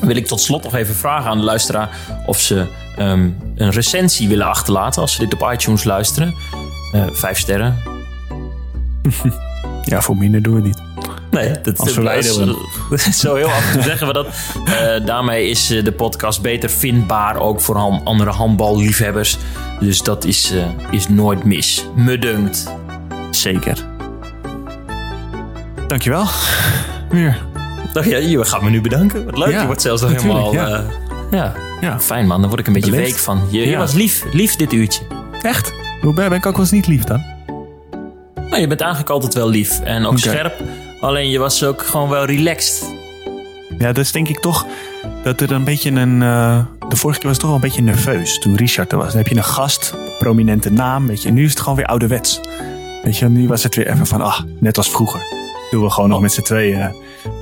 Wil 0.06 0.16
ik 0.16 0.26
tot 0.26 0.40
slot 0.40 0.62
nog 0.62 0.74
even 0.74 0.94
vragen 0.94 1.30
aan 1.30 1.38
de 1.38 1.44
luisteraar 1.44 1.96
of 2.26 2.40
ze 2.40 2.66
ehm, 2.96 3.28
een 3.54 3.70
recensie 3.70 4.28
willen 4.28 4.46
achterlaten 4.46 5.02
als 5.02 5.12
ze 5.12 5.18
dit 5.26 5.34
op 5.42 5.50
iTunes 5.52 5.84
luisteren. 5.84 6.34
Eh, 6.92 7.02
vijf 7.12 7.38
sterren, 7.38 7.76
Ja, 9.84 10.00
voor 10.00 10.16
minder 10.16 10.42
doen 10.42 10.54
we 10.54 10.60
niet. 10.60 10.82
Nee, 11.34 11.60
dat, 11.62 11.78
Als 11.78 11.92
verwijderen 11.92 12.56
is 12.90 13.18
zo 13.20 13.34
heel 13.34 13.46
af 13.48 13.66
en 13.66 13.72
toe 13.72 13.82
zeggen 13.82 14.06
we 14.06 14.12
dat. 14.12 14.26
Eh, 14.66 15.06
daarmee 15.06 15.48
is 15.48 15.70
eh, 15.70 15.84
de 15.84 15.92
podcast 15.92 16.42
beter 16.42 16.70
vindbaar, 16.70 17.36
ook 17.36 17.60
voor 17.60 17.76
ham- 17.76 18.00
andere 18.04 18.30
handballiefhebbers. 18.30 19.38
Dus 19.80 20.02
dat 20.02 20.24
is, 20.24 20.52
eh, 20.52 20.64
is 20.90 21.08
nooit 21.08 21.44
mis. 21.44 21.84
Me 21.96 22.18
dunkt. 22.18 22.72
Zeker. 23.30 23.78
Dankjewel. 25.86 26.26
Weer. 27.10 27.42
Dacht 27.92 28.08
je, 28.08 28.28
je 28.28 28.44
gaat 28.44 28.62
me 28.62 28.70
nu 28.70 28.80
bedanken. 28.80 29.24
Wat 29.24 29.38
leuk, 29.38 29.50
Ja, 29.50 29.60
je 29.60 29.66
wordt 29.66 29.82
zelfs 29.82 30.02
nog 30.02 30.10
helemaal... 30.10 30.52
ja. 30.52 30.66
eh, 30.68 30.82
ja. 31.30 31.52
Ja. 31.80 32.00
fijn 32.00 32.26
man. 32.26 32.40
Dan 32.40 32.48
word 32.48 32.60
ik 32.60 32.66
een 32.66 32.72
beetje 32.72 32.90
Beleefd. 32.90 33.10
week 33.10 33.18
van. 33.20 33.40
Je, 33.50 33.58
je 33.60 33.66
Ja. 33.68 33.78
was 33.78 33.92
lief, 33.92 34.24
lief 34.32 34.56
dit 34.56 34.72
uurtje. 34.72 35.02
Echt? 35.42 35.72
Hoe 36.00 36.14
ben 36.14 36.28
ben 36.28 36.38
ik 36.38 36.46
ook 36.46 36.52
wel 36.52 36.60
eens 36.62 36.70
niet 36.70 36.86
lief 36.86 37.04
dan? 37.04 37.22
Nou, 38.34 38.60
je 38.60 38.66
bent 38.66 38.80
eigenlijk 38.80 39.10
altijd 39.10 39.34
wel 39.34 39.48
lief 39.48 39.80
en 39.80 40.06
ook 40.06 40.18
scherp. 40.18 40.54
Alleen 41.04 41.30
je 41.30 41.38
was 41.38 41.64
ook 41.64 41.82
gewoon 41.82 42.08
wel 42.08 42.24
relaxed. 42.24 42.94
Ja, 43.78 43.86
dat 43.86 43.98
is 43.98 44.12
denk 44.12 44.28
ik 44.28 44.40
toch 44.40 44.66
dat 45.22 45.40
er 45.40 45.52
een 45.52 45.64
beetje 45.64 45.90
een... 45.90 46.22
eh, 46.22 46.64
de 46.88 46.96
vorige 46.96 47.18
keer 47.20 47.28
was 47.28 47.38
het 47.38 47.40
toch 47.40 47.46
wel 47.46 47.54
een 47.54 47.60
beetje 47.60 47.82
nerveus 47.82 48.38
toen 48.38 48.56
Richard 48.56 48.92
er 48.92 48.98
was. 48.98 49.08
Dan 49.08 49.16
heb 49.16 49.26
je 49.26 49.36
een 49.36 49.44
gast, 49.44 49.94
prominente 50.18 50.70
naam, 50.70 51.06
weet 51.06 51.22
je. 51.22 51.28
En 51.28 51.34
nu 51.34 51.44
is 51.44 51.50
het 51.50 51.60
gewoon 51.60 51.76
weer 51.76 51.86
ouderwets. 51.86 52.40
Weet 53.02 53.16
je, 53.16 53.28
nu 53.28 53.48
was 53.48 53.62
het 53.62 53.74
weer 53.74 53.90
even 53.90 54.06
van, 54.06 54.20
ah, 54.20 54.40
net 54.58 54.76
als 54.76 54.90
vroeger. 54.90 55.20
Doen 55.70 55.82
we 55.82 55.90
gewoon 55.90 56.08
nog 56.08 56.20
met 56.20 56.32
z'n 56.32 56.42
tweeën 56.42 56.80
eh, 56.80 56.88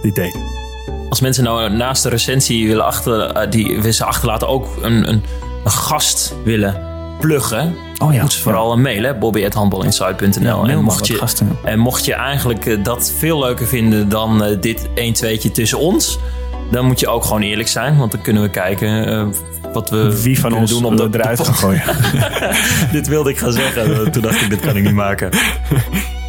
dit 0.02 0.14
date. 0.14 0.38
Als 1.08 1.20
mensen 1.20 1.44
nou 1.44 1.70
naast 1.70 2.02
de 2.02 2.08
recensie 2.08 2.68
willen 2.68 2.84
achter, 2.84 3.20
eh, 3.20 3.50
die 3.50 3.92
ze 3.92 4.04
achterlaten 4.04 4.48
ook 4.48 4.66
een, 4.80 5.08
een, 5.08 5.22
een 5.64 5.70
gast 5.70 6.34
willen 6.44 6.91
pluggen. 7.22 7.74
Oh 7.98 8.14
ja. 8.14 8.20
Moet 8.20 8.32
ze 8.32 8.40
vooral 8.40 8.72
een 8.72 8.82
mail, 8.82 9.02
hè? 9.02 9.14
bobby.handbalinsight.nl. 9.14 10.68
en, 10.68 10.82
mocht 10.82 11.06
je, 11.06 11.14
gasten. 11.14 11.58
en 11.64 11.78
mocht 11.78 12.04
je 12.04 12.14
eigenlijk 12.14 12.66
eh, 12.66 12.84
dat 12.84 13.14
veel 13.18 13.38
leuker 13.38 13.66
vinden 13.66 14.08
dan 14.08 14.44
eh, 14.44 14.60
dit 14.60 14.88
1 14.94 15.12
2 15.12 15.50
tussen 15.50 15.78
ons, 15.78 16.18
dan 16.70 16.86
moet 16.86 17.00
je 17.00 17.08
ook 17.08 17.24
gewoon 17.24 17.42
eerlijk 17.42 17.68
zijn. 17.68 17.98
Want 17.98 18.12
dan 18.12 18.20
kunnen 18.20 18.42
we 18.42 18.50
kijken 18.50 19.06
eh, 19.06 19.26
wat 19.72 19.90
we 19.90 20.22
Wie 20.22 20.34
van 20.34 20.42
kunnen 20.42 20.60
ons 20.60 20.70
doen 20.70 20.84
om 20.84 20.96
dat 20.96 21.14
eruit 21.14 21.40
gaan 21.40 21.54
gooien. 21.54 21.82
dit 22.92 23.08
wilde 23.08 23.30
ik 23.30 23.38
gaan 23.38 23.52
zeggen. 23.52 24.02
Toen 24.12 24.22
dacht 24.22 24.40
ik, 24.40 24.50
dit 24.50 24.60
kan 24.60 24.76
ik 24.76 24.82
niet 24.82 24.94
maken. 24.94 25.30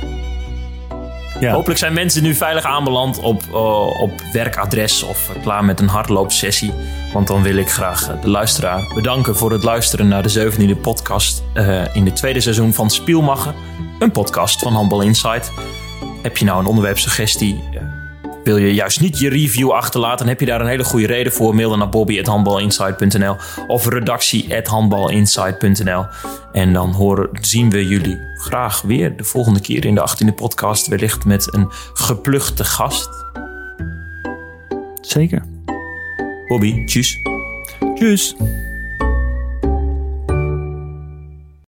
Hopelijk 1.52 1.80
zijn 1.80 1.94
mensen 1.94 2.24
nu 2.24 2.34
veilig 2.34 2.64
aanbeland 2.64 3.20
op, 3.20 3.44
eh, 3.52 4.02
op 4.02 4.22
werkadres 4.34 5.04
of 5.04 5.32
klaar 5.42 5.66
met 5.66 5.80
een 5.80 5.88
hardloopsessie. 5.88 6.74
Want 7.14 7.28
dan 7.28 7.42
wil 7.42 7.56
ik 7.56 7.70
graag 7.70 8.10
eh, 8.10 8.22
de 8.22 8.30
luisteraar 8.30 8.92
bedanken 8.94 9.36
voor 9.36 9.52
het 9.52 9.64
luisteren 9.64 10.08
naar 10.08 10.24
de 10.24 10.30
zeventiende 10.30 10.76
podcast 10.76 11.44
eh, 11.54 11.96
in 11.96 12.06
het 12.06 12.16
tweede 12.16 12.42
seizoen 12.42 12.74
van 12.74 12.90
Spielmacher. 12.90 13.54
Een 14.00 14.12
podcast 14.12 14.60
van 14.60 14.74
Handbal 14.74 15.02
Insight. 15.02 15.52
Heb 16.22 16.38
je 16.38 16.46
nou 16.46 16.60
een 16.60 16.66
onderwerpsuggestie? 16.66 17.64
Wil 18.44 18.58
je 18.58 18.74
juist 18.74 19.02
niet 19.02 19.20
je 19.20 19.30
review 19.30 19.72
achterlaten? 19.72 20.18
Dan 20.18 20.28
heb 20.28 20.40
je 20.40 20.46
daar 20.46 20.62
een 20.62 20.68
hele 20.68 20.84
goede 20.84 21.08
reden 21.08 21.34
voor. 21.34 21.56
Mail 21.56 21.70
dan 21.70 21.80
naar 21.80 21.90
bobby.handbalinsight.nl 21.90 23.36
of 23.68 23.88
redactie.handbalinsight.nl 23.88 26.06
En 26.52 26.74
dan 26.74 26.92
horen, 26.92 27.30
zien 27.42 27.70
we 27.70 27.88
jullie 27.88 28.20
graag 28.34 28.82
weer 28.82 29.18
de 29.18 29.24
volgende 29.24 29.62
keer 29.62 29.86
in 29.86 29.96
de 29.96 30.10
18e 30.10 30.34
podcast. 30.36 30.88
Wellicht 30.88 31.26
met 31.26 31.54
een 31.54 31.68
gepluchte 31.94 32.64
gast. 32.64 33.10
Zeker. 35.02 35.44
Bobby, 36.48 36.86
tjus. 36.86 37.18
Tjus. 37.96 38.36